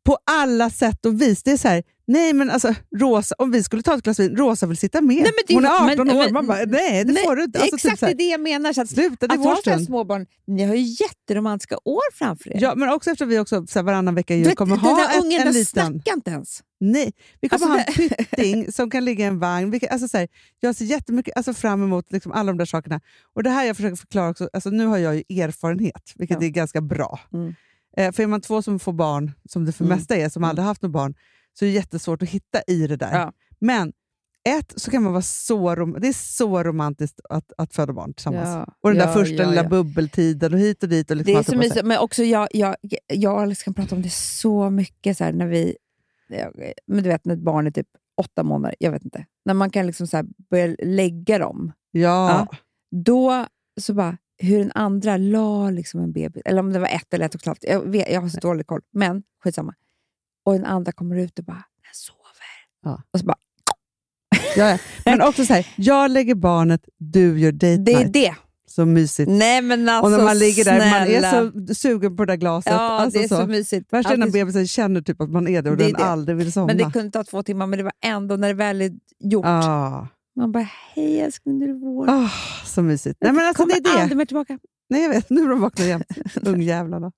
På 0.06 0.18
alla 0.32 0.70
sätt 0.70 1.06
och 1.06 1.22
vis. 1.22 1.44
Det 1.44 1.52
är 1.52 1.58
så 1.58 1.68
här, 1.68 1.84
nej 2.08 2.34
men 2.34 2.50
alltså 2.52 2.76
Rosa, 2.96 3.36
om 3.38 3.52
vi 3.52 3.64
skulle 3.64 3.82
ta 3.82 3.96
ett 3.96 4.04
glas 4.04 4.20
vin, 4.20 4.36
Rosa 4.36 4.66
vill 4.66 4.78
sitta 4.78 5.02
med. 5.02 5.16
Nej, 5.24 5.32
det- 5.48 5.54
Hon 5.56 5.66
är 5.66 5.70
18 5.92 6.08
men- 6.08 6.18
år. 6.18 6.24
men- 6.24 6.34
Man 6.34 6.48
bara, 6.48 6.58
nej 6.58 7.04
det 7.06 7.14
Nej, 7.14 7.24
får 7.24 7.36
du 7.36 7.44
inte. 7.44 7.60
Alltså, 7.60 7.76
Exakt 7.76 7.92
typ 7.94 8.00
så 8.00 8.06
det 8.06 8.12
är 8.12 8.16
det 8.16 8.24
jag 8.24 8.42
menar. 8.42 8.74
Så 8.74 8.82
att, 8.82 8.90
sluta, 8.90 9.28
det 9.28 9.34
är 9.34 9.38
att 9.38 9.40
vår 9.46 9.50
ha 9.50 9.56
sådana 9.64 9.78
stund. 9.78 9.86
små 9.88 10.04
barn, 10.04 10.26
ni 10.48 10.64
har 10.64 10.76
ju 10.76 10.82
jätteromantiska 11.04 11.78
år 11.86 12.14
framför 12.14 12.50
er. 12.50 12.58
Ja, 12.62 12.74
men 12.76 12.90
också 12.90 13.10
efter 13.12 13.26
vi 13.26 13.40
också 13.40 13.68
så 13.68 13.80
här, 13.80 13.84
varannan 13.84 14.16
vecka 14.16 14.34
du 14.34 14.38
ju 14.40 14.46
vet, 14.46 14.56
kommer 14.56 14.76
den 14.76 14.86
ha 14.86 14.98
där 14.98 15.18
ett, 15.18 15.24
ungen, 15.24 15.40
en 15.40 15.46
den 15.46 15.54
liten... 15.54 15.66
snackar 15.94 16.14
inte 16.14 16.32
ens. 16.32 16.60
Nej, 16.80 17.14
vi 17.42 17.50
kommer 17.50 17.66
Alltså, 17.80 18.02
ha 18.02 18.08
en 18.08 18.26
pytting 18.26 18.72
som 18.72 18.90
kan 18.90 19.06
ligga 19.06 19.26
i 19.26 19.28
en 19.28 19.40
vagn. 19.40 19.72
Vi 19.72 19.80
kan, 19.80 19.90
alltså, 19.92 20.08
så 20.08 20.18
här, 20.18 20.28
jag 20.60 20.76
ser 20.76 20.86
jättemycket 20.86 21.38
alltså, 21.38 21.54
fram 21.54 21.84
emot 21.84 22.12
liksom, 22.12 22.32
alla 22.32 22.52
de 22.52 22.58
där 22.58 22.66
sakerna. 22.66 23.02
Och 23.34 23.44
det 23.44 23.50
här 23.50 23.66
jag 23.66 23.76
försöker 23.76 23.96
förklara 23.96 24.30
också, 24.30 24.50
alltså, 24.54 24.70
nu 24.70 24.86
har 24.86 24.98
jag 24.98 25.16
ju 25.16 25.42
erfarenhet, 25.42 26.14
vilket 26.16 26.42
Ja. 26.42 26.48
är 26.48 26.50
ganska 26.52 26.82
bra. 26.82 27.20
Mm. 27.34 27.54
Eh, 27.98 28.12
för 28.12 28.24
är 28.24 28.28
man 28.28 28.42
två 28.42 28.62
som 28.62 28.80
får 28.80 28.94
barn, 28.94 29.32
som 29.50 29.66
det 29.66 29.72
för 29.72 29.86
Mm. 29.86 29.98
mesta 29.98 30.16
är, 30.16 30.30
som 30.30 30.44
aldrig 30.44 30.66
haft 30.66 30.82
något 30.82 30.92
barn, 30.92 31.16
så 31.60 31.66
är 31.66 31.70
det 31.70 31.76
jättesvårt 31.76 32.22
att 32.22 32.30
hitta 32.30 32.62
i 32.68 32.88
det 32.88 32.96
där. 32.98 33.14
Ja. 33.20 33.34
Men 33.60 33.94
ett, 34.50 34.74
så 34.76 34.92
kan 34.92 35.04
man 35.04 35.12
vara 35.14 35.22
så, 35.22 35.76
rom- 35.76 36.00
det 36.00 36.08
är 36.08 36.14
så 36.14 36.64
romantiskt 36.64 37.20
att, 37.30 37.52
att 37.58 37.74
föda 37.74 37.94
barn 37.94 38.14
tillsammans. 38.14 38.48
Ja, 38.50 38.74
Och 38.82 38.90
den 38.90 38.98
där 39.00 39.08
ja, 39.08 39.14
första 39.14 39.44
ja, 39.44 39.50
lilla 39.50 39.64
ja. 39.64 39.70
bubbeltiden 39.70 40.54
och 40.54 40.60
hit 40.60 40.84
och 40.84 40.90
dit. 40.90 41.12
Och 41.12 41.18
liksom 41.18 41.34
Det 41.34 41.40
är 41.40 41.44
så 41.44 41.58
mysigt, 41.58 41.86
men 41.86 41.98
också 42.00 42.24
jag, 42.24 42.48
jag, 42.52 42.76
jag 43.08 43.34
och 43.34 43.42
Alex 43.42 43.64
kan 43.64 43.74
prata 43.74 43.96
om 43.96 44.02
det 44.02 44.10
så 44.14 44.70
mycket. 44.70 45.18
Så 45.18 45.24
här, 45.24 45.34
när 45.34 45.48
vi, 45.48 45.76
men 46.88 47.04
du 47.04 47.10
vet, 47.10 47.26
när 47.26 47.34
ett 47.34 47.42
barn 47.44 47.68
är 47.68 47.72
typ 47.72 47.88
åtta 48.18 48.44
månader, 48.44 48.76
jag 48.80 48.92
vet 48.92 49.06
inte. 49.06 49.26
När 49.46 49.54
man 49.54 49.70
kan 49.70 49.88
liksom 49.88 50.08
så 50.08 50.24
börja 50.50 50.76
lägga 50.84 51.38
dem. 51.40 51.72
Ja. 51.92 52.48
Då 52.92 53.46
så 53.82 53.94
bara, 53.94 54.18
hur 54.38 54.60
den 54.60 54.72
andra 54.76 55.18
la 55.18 55.70
liksom 55.70 56.00
en 56.00 56.12
bebis, 56.12 56.42
eller 56.46 56.60
om 56.60 56.74
det 56.74 56.80
var 56.80 56.88
ett 56.88 57.14
eller 57.14 57.26
ett 57.26 57.36
och 57.36 57.42
ett 57.42 57.46
halvt. 57.48 57.64
Jag, 57.64 57.82
vet, 57.82 58.12
jag 58.12 58.22
har 58.22 58.30
så 58.30 58.40
dålig 58.40 58.68
koll, 58.68 58.82
men 58.94 59.24
skitsamma. 59.44 59.74
Och 60.46 60.54
den 60.54 60.66
andra 60.66 60.92
kommer 60.92 61.16
ut 61.16 61.40
och 61.40 61.46
bara, 61.46 61.64
den 61.84 61.94
sover. 61.94 62.56
Ja. 62.84 63.04
Och 63.12 63.20
så 63.20 63.26
bara, 63.26 63.38
Ja, 64.58 64.70
ja. 64.70 64.78
Men 65.06 65.22
också 65.22 65.46
så 65.46 65.54
här, 65.54 65.68
jag 65.78 66.12
lägger 66.12 66.36
barnet, 66.36 66.82
du 66.98 67.40
gör 67.40 67.52
date 67.52 67.78
det 67.78 67.94
är 67.94 68.08
det. 68.08 68.36
Så 68.68 68.86
mysigt. 68.86 69.32
Nej 69.32 69.62
men 69.62 69.90
alltså 69.90 70.06
och 70.14 70.18
när 70.20 70.26
man 70.26 70.40
ligger 70.40 70.66
där, 70.66 70.80
man 70.80 71.08
snälla. 71.08 71.28
är 71.28 71.68
så 71.68 71.74
sugen 71.76 72.18
på 72.18 72.26
det 72.26 72.32
där 72.34 72.38
glaset. 72.38 72.74
Ja, 72.74 72.80
alltså, 72.80 73.20
det 73.20 73.26
är 73.26 73.28
så, 73.28 73.48
mysigt. 73.48 73.94
Värst 73.94 74.10
är 74.10 74.18
när 74.18 74.30
bebisen 74.30 74.68
känner 74.68 75.02
typ 75.02 75.22
att 75.22 75.30
man 75.32 75.48
är 75.48 75.62
det 75.62 75.70
och 75.72 75.78
Det 75.78 75.84
den 75.84 75.94
det. 75.94 76.04
aldrig 76.04 76.38
vill 76.38 76.52
somna. 76.52 76.68
Men 76.68 76.78
det 76.78 76.92
kunde 76.94 77.12
ta 77.12 77.24
två 77.24 77.44
timmar, 77.44 77.68
men 77.68 77.78
det 77.78 77.84
var 77.84 77.94
ändå 78.06 78.36
när 78.36 78.48
det 78.48 78.54
väl 78.54 78.82
är 78.82 78.92
gjort. 79.20 79.46
ah, 79.48 80.08
Man 80.36 80.52
bara, 80.52 80.68
hej 80.96 81.20
älskling, 81.22 81.58
nu 81.60 81.66
är 81.66 81.68
det 81.68 81.74
vår. 81.80 82.10
ah, 82.10 82.30
så 82.66 82.82
mysigt. 82.82 83.18
Nej, 83.22 83.32
men 83.34 83.46
alltså, 83.46 83.66
det 83.66 83.74
kommer 83.74 83.90
är 83.92 83.96
det. 83.98 84.02
aldrig 84.02 84.18
mer 84.18 84.26
tillbaka. 84.26 84.60
Nej, 84.90 85.02
jag 85.04 85.10
vet. 85.10 85.30
Nu 85.30 85.42
är 85.44 85.50
de 85.50 85.62
vakna 85.62 85.86
jämt. 85.86 86.06
Ungjävlarna. 86.42 87.12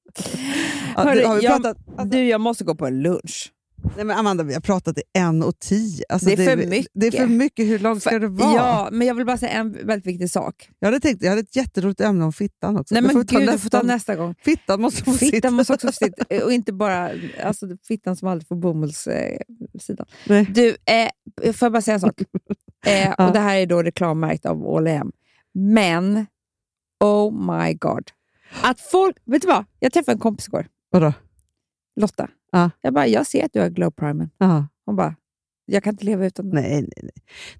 Ja, 0.95 1.03
Hörru, 1.03 1.15
du- 1.15 1.21
jag- 1.21 1.41
pratat, 1.41 1.77
alltså, 1.87 2.05
Du, 2.05 2.23
jag 2.23 2.41
måste 2.41 2.63
gå 2.63 2.75
på 2.75 2.87
en 2.87 3.01
lunch. 3.01 3.53
nej, 3.95 4.05
men 4.05 4.17
Amanda, 4.17 4.43
vi 4.43 4.53
har 4.53 4.61
pratat 4.61 4.97
i 4.97 5.01
en 5.13 5.43
och 5.43 5.59
tio. 5.59 6.03
Alltså, 6.09 6.29
Det 6.29 6.33
är 6.33 6.57
för 6.57 6.67
mycket. 6.67 6.87
Det 6.93 7.07
är 7.07 7.11
för 7.11 7.27
mycket. 7.27 7.65
Hur 7.67 7.79
långt 7.79 8.01
ska 8.01 8.19
det 8.19 8.27
vara? 8.27 8.53
Ja, 8.55 8.89
men 8.91 9.07
jag 9.07 9.15
vill 9.15 9.25
bara 9.25 9.37
säga 9.37 9.51
en 9.51 9.71
väldigt 9.71 10.05
viktig 10.05 10.29
sak. 10.31 10.69
Jag, 10.79 10.87
hade 10.87 10.99
tänkt, 10.99 11.23
jag 11.23 11.29
hade 11.29 11.41
ett 11.41 11.55
jätteroligt 11.55 12.01
ämne 12.01 12.25
om 12.25 12.33
fittan 12.33 12.77
också. 12.77 12.93
Nej 12.95 13.01
Det 13.01 13.07
men 13.07 13.15
gud, 13.25 13.49
du 13.49 13.57
får 13.57 13.69
ta 13.69 13.81
nästa- 13.81 14.15
gång. 14.15 14.35
Fittan 14.41 14.81
måste 14.81 15.03
få 15.03 15.11
sitta. 15.13 15.31
Fittan 15.35 15.53
måste 15.53 15.73
också 15.73 15.87
få 15.87 15.93
sitta. 15.93 16.25
Och 16.45 16.53
inte 16.53 16.73
bara 16.73 17.11
alltså, 17.43 17.67
fittan 17.87 18.15
som 18.15 18.27
aldrig 18.27 18.47
får 18.47 18.55
bomullssidan. 18.55 20.05
Nej. 20.27 20.45
Du, 20.53 20.69
eh, 21.43 21.53
får 21.53 21.65
jag 21.65 21.71
bara 21.71 21.81
säga 21.81 21.95
en 21.95 22.01
sak? 22.01 22.21
Eh, 22.87 23.13
Ja. 23.17 23.27
och 23.27 23.33
Det 23.33 23.39
här 23.39 23.57
är 23.57 23.65
då 23.65 23.83
reklammärkt 23.83 24.45
av 24.45 24.67
All 24.67 24.87
AM. 24.87 25.11
Men, 25.53 26.25
oh 27.03 27.55
my 27.57 27.73
god. 27.73 28.11
Att 28.63 28.81
folk, 28.81 29.17
vet 29.25 29.41
du 29.41 29.47
vad? 29.47 29.65
Jag 29.79 29.93
träffade 29.93 30.15
en 30.15 30.19
kompis 30.19 30.47
igår, 30.47 30.67
Vadå? 30.89 31.13
Lotta. 31.95 32.29
Ja. 32.51 32.69
Jag 32.81 32.93
bara, 32.93 33.07
jag 33.07 33.27
ser 33.27 33.45
att 33.45 33.53
du 33.53 33.59
har 33.59 33.69
glow 33.69 33.91
primen. 33.91 34.29
Aha. 34.39 34.67
Hon 34.85 34.95
bara, 34.95 35.15
jag 35.65 35.83
kan 35.83 35.93
inte 35.93 36.05
leva 36.05 36.25
utan 36.25 36.49
den. 36.49 36.61
Nej, 36.63 36.71
nej, 36.81 36.91
nej. 37.03 37.11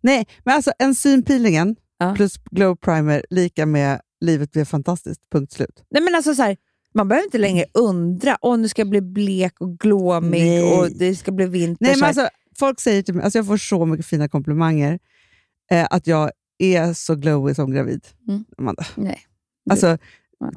nej, 0.01 0.27
men 0.43 0.55
alltså 0.55 0.71
enzympeelingen 0.79 1.75
Ja. 1.99 2.13
plus 2.15 2.37
glow 2.51 2.75
primer 2.75 3.25
lika 3.29 3.65
med 3.65 4.01
livet 4.21 4.51
blir 4.51 4.65
fantastiskt. 4.65 5.21
Punkt 5.31 5.51
slut. 5.53 5.83
Nej, 5.89 6.03
men 6.03 6.15
alltså 6.15 6.35
så 6.35 6.41
här, 6.43 6.57
man 6.93 7.07
behöver 7.07 7.25
inte 7.25 7.37
längre 7.37 7.65
undra, 7.73 8.37
åh 8.41 8.57
nu 8.57 8.67
ska 8.67 8.81
jag 8.81 8.89
bli 8.89 9.01
blek 9.01 9.61
och 9.61 9.79
glåmig 9.79 10.41
Nej. 10.41 10.63
och 10.79 10.89
det 10.91 11.15
ska 11.15 11.31
bli 11.31 11.45
vinter. 11.45 11.85
Nej, 11.85 11.95
men 11.95 12.03
alltså, 12.07 12.29
folk 12.59 12.79
säger 12.79 13.01
till 13.03 13.13
mig, 13.13 13.23
alltså 13.23 13.39
jag 13.39 13.47
får 13.47 13.57
så 13.57 13.85
mycket 13.85 14.05
fina 14.05 14.29
komplimanger, 14.29 14.99
eh, 15.71 15.87
att 15.89 16.07
jag 16.07 16.31
är 16.57 16.93
så 16.93 17.15
glowy 17.15 17.53
som 17.53 17.71
gravid. 17.71 18.07
Mm. 18.27 18.45
Amanda. 18.57 18.85
Nej. 18.95 19.19
Alltså, 19.69 19.97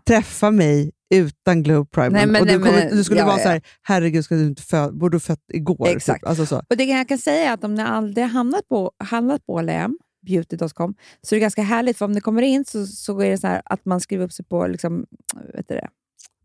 träffa 0.07 0.51
mig 0.51 0.93
utan 1.15 1.63
glow 1.63 1.85
primer. 1.85 2.11
Nej, 2.11 2.27
men- 2.27 2.41
och 2.41 2.47
du, 2.47 2.53
nej, 2.59 2.61
men- 2.61 2.69
kommer, 2.83 2.97
du 2.97 3.05
skulle 3.05 3.21
ja, 3.21 3.27
vara 3.27 3.37
ja. 3.37 3.43
så 3.43 3.49
här, 3.49 3.63
herregud, 3.83 4.25
ska 4.25 4.35
du 4.35 4.47
inte 4.47 4.63
föda, 4.63 4.93
borde 4.93 5.17
du 5.17 5.21
fött 5.21 5.45
igår? 5.53 5.89
Exakt. 5.89 6.21
Typ. 6.21 6.29
Alltså 6.29 6.47
så. 6.47 6.57
Och 6.71 6.77
det 6.77 6.85
jag 6.85 7.09
kan 7.09 7.19
säga 7.19 7.51
är 7.51 7.55
att 7.55 7.65
om 7.65 7.75
ni 7.75 7.83
aldrig 7.83 8.27
hamnat 8.27 8.69
på, 8.69 8.93
handlat 8.99 9.47
på 9.47 9.61
LM, 9.61 9.99
beauty.com, 10.27 10.95
så 11.23 11.35
är 11.35 11.37
det 11.37 11.41
ganska 11.41 11.63
härligt, 11.63 11.99
för 11.99 12.05
om 12.05 12.13
ni 12.13 12.21
kommer 12.21 12.43
in 12.43 12.65
så, 12.65 12.87
så 12.87 13.21
är 13.21 13.31
det 13.31 13.39
så 13.39 13.61
att 13.65 13.85
man 13.85 14.01
skriver 14.01 14.25
upp 14.25 14.33
sig 14.33 14.45
på 14.45 14.67
liksom, 14.67 15.07
vet 15.55 15.69
du 15.69 15.75
det? 15.75 15.89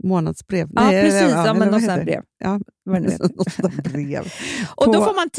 Månadsbrev. 0.05 0.69
Ja, 0.75 0.83
Nej, 0.83 1.03
precis. 1.03 1.21
Ja, 1.21 1.41
eller 1.43 1.53
men 1.59 1.67
något 1.69 1.83
sånt 1.83 2.03
brev. 2.03 2.23
Ja, 2.37 2.59
heter. 2.95 3.35
något 3.35 3.51
sånt 3.53 3.83
brev. 3.83 4.33
Och 4.75 4.85
då 4.85 4.93
På- 4.99 5.05
får 5.05 5.15
man 5.15 5.29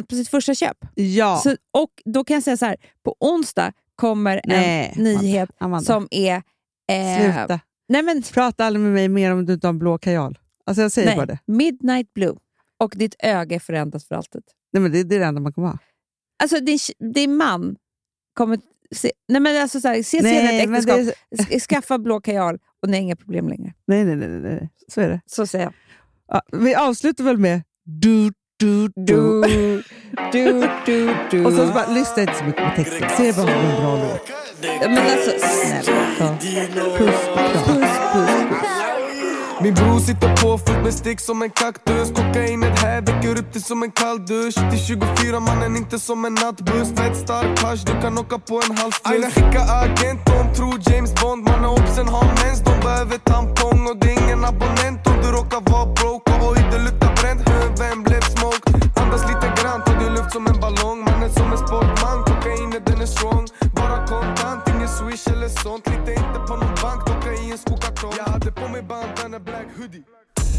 10% 0.00 0.06
på 0.06 0.14
sitt 0.14 0.28
första 0.28 0.54
köp. 0.54 0.76
Ja. 0.94 1.40
Så, 1.44 1.56
och 1.72 1.90
då 2.04 2.24
kan 2.24 2.34
jag 2.34 2.42
säga 2.42 2.56
så 2.56 2.66
här, 2.66 2.76
på 3.04 3.16
onsdag 3.20 3.72
kommer 3.96 4.36
en 4.36 4.42
Nej, 4.46 4.94
nyhet 4.96 5.50
Amanda. 5.58 5.84
som 5.84 6.08
är... 6.10 6.42
Eh, 6.92 7.20
Sluta. 7.20 7.60
nej, 7.88 8.02
men, 8.02 8.22
Prata 8.22 8.64
aldrig 8.64 8.82
med 8.84 8.92
mig 8.92 9.08
mer 9.08 9.32
om 9.32 9.46
du 9.46 9.52
inte 9.52 9.66
har 9.66 9.72
en 9.72 9.78
blå 9.78 9.98
kajal. 9.98 10.38
Alltså 10.66 10.82
jag 10.82 10.92
säger 10.92 11.16
bara 11.16 11.26
nej, 11.26 11.38
det. 11.46 11.52
Midnight 11.52 12.14
Blue. 12.14 12.34
Och 12.80 12.92
ditt 12.96 13.14
öga 13.18 13.56
är 13.56 13.60
förändrat 13.60 14.04
för 14.04 14.14
alltid. 14.14 14.42
Nej, 14.72 14.82
men 14.82 14.92
det, 14.92 15.02
det 15.02 15.14
är 15.16 15.20
det 15.20 15.26
enda 15.26 15.40
man 15.40 15.52
kommer 15.52 15.68
ha. 15.68 15.78
Alltså 16.42 16.60
din, 16.60 16.78
din 17.14 17.36
man 17.36 17.76
kommer... 18.34 18.58
Se, 18.94 19.10
nej 19.28 19.40
men 19.40 19.62
alltså 19.62 19.80
så 19.80 19.88
här, 19.88 20.02
se 20.02 20.02
senare 20.22 20.32
ett 20.32 20.68
men 20.68 20.78
äktenskap, 20.78 20.96
det 20.96 21.42
är, 21.42 21.44
sk- 21.44 21.60
skaffa 21.60 21.98
blå 21.98 22.20
kajal 22.20 22.58
och 22.84 22.90
ni 22.90 22.96
har 22.96 23.02
inga 23.02 23.16
problem 23.16 23.48
längre. 23.48 23.72
nej, 23.86 24.04
nej, 24.04 24.16
nej, 24.16 24.28
nej. 24.28 24.68
Så 24.88 25.00
är 25.00 25.08
det. 25.08 25.20
Så 25.26 25.46
säger 25.46 25.64
jag. 25.64 25.72
Ja, 26.28 26.42
vi 26.52 26.74
avslutar 26.74 27.24
väl 27.24 27.38
med 27.38 27.62
du, 27.84 28.32
du, 28.58 28.88
du. 28.96 29.40
Du, 29.40 29.82
du, 30.32 30.68
du, 30.86 31.14
du. 31.30 31.44
Och 31.44 31.52
så 31.52 31.66
bara 31.66 31.86
lyssna 31.86 32.22
inte 32.22 32.34
så 32.34 32.44
mycket 32.44 32.64
på 32.64 32.70
texten. 32.76 33.08
Se 33.16 33.32
bara 33.32 33.42
om 33.42 33.46
det 33.46 33.68
är 33.68 33.74
en 33.74 33.82
bra 33.82 33.96
låt. 33.96 34.30
Men 34.80 34.98
alltså, 34.98 35.30
snälla. 35.38 36.38
Puss, 36.98 37.26
puss, 37.66 37.98
puss. 38.12 38.33
Min 39.64 39.74
bror 39.74 39.98
sitter 39.98 40.36
på 40.36 40.58
fullt 40.58 40.82
med 40.82 40.94
stick 40.94 41.20
som 41.20 41.42
en 41.42 41.50
kaktus. 41.50 42.10
Kokainet 42.16 42.78
här 42.78 43.00
väcker 43.00 43.38
upp 43.38 43.52
dig 43.52 43.62
som 43.62 43.82
en 43.82 43.90
kall 43.90 44.26
dusch. 44.26 44.70
Till 44.70 44.78
24 44.78 45.40
mannen 45.40 45.76
inte 45.76 45.98
som 45.98 46.24
en 46.24 46.34
nattbuss. 46.34 46.88
Fett 46.96 47.16
stark 47.16 47.62
hasch, 47.62 47.84
du 47.86 47.92
kan 48.00 48.18
åka 48.18 48.38
på 48.38 48.54
en 48.64 48.76
halv 48.78 48.92
fluss 48.92 49.12
Aina 49.12 49.30
skicka 49.30 49.62
agent, 49.82 50.20
de 50.26 50.54
tror 50.56 50.76
James 50.86 51.14
Bond. 51.14 51.44
Mannen 51.48 51.70
obsen 51.70 52.08
har 52.08 52.28
mens, 52.40 52.60
de 52.68 52.74
behöver 52.80 53.18
tampong. 53.18 53.80
Och 53.90 53.96
det 54.00 54.08
är 54.12 54.16
ingen 54.24 54.44
abonnent 54.44 55.06
om 55.06 55.16
du 55.22 55.28
råkar 55.38 55.60
vara 55.70 55.86
broke. 55.98 56.32
Och 56.32 56.50
oj, 56.50 56.58
det 56.72 56.78
luktar 56.86 57.12
bränt, 57.20 57.42
vem 57.80 58.02
blev 58.02 58.24
smoked? 58.34 58.74
Andas 59.00 59.22
lite 59.30 59.48
grann, 59.58 59.78
tar 59.84 59.96
du 60.00 60.06
luft 60.16 60.32
som 60.32 60.46
en 60.46 60.58
ballong? 60.64 60.98
Mannen 61.08 61.30
som 61.38 61.52
en 61.52 61.58
sportman, 61.58 62.18
kokainet 62.26 62.86
den 62.86 63.00
är 63.00 63.10
strong. 63.16 63.44
Bara 63.78 63.98
kontant, 64.10 64.62
ingen 64.72 64.88
swish 64.98 65.26
eller 65.32 65.48
sånt. 65.48 65.84
Lite 65.92 66.23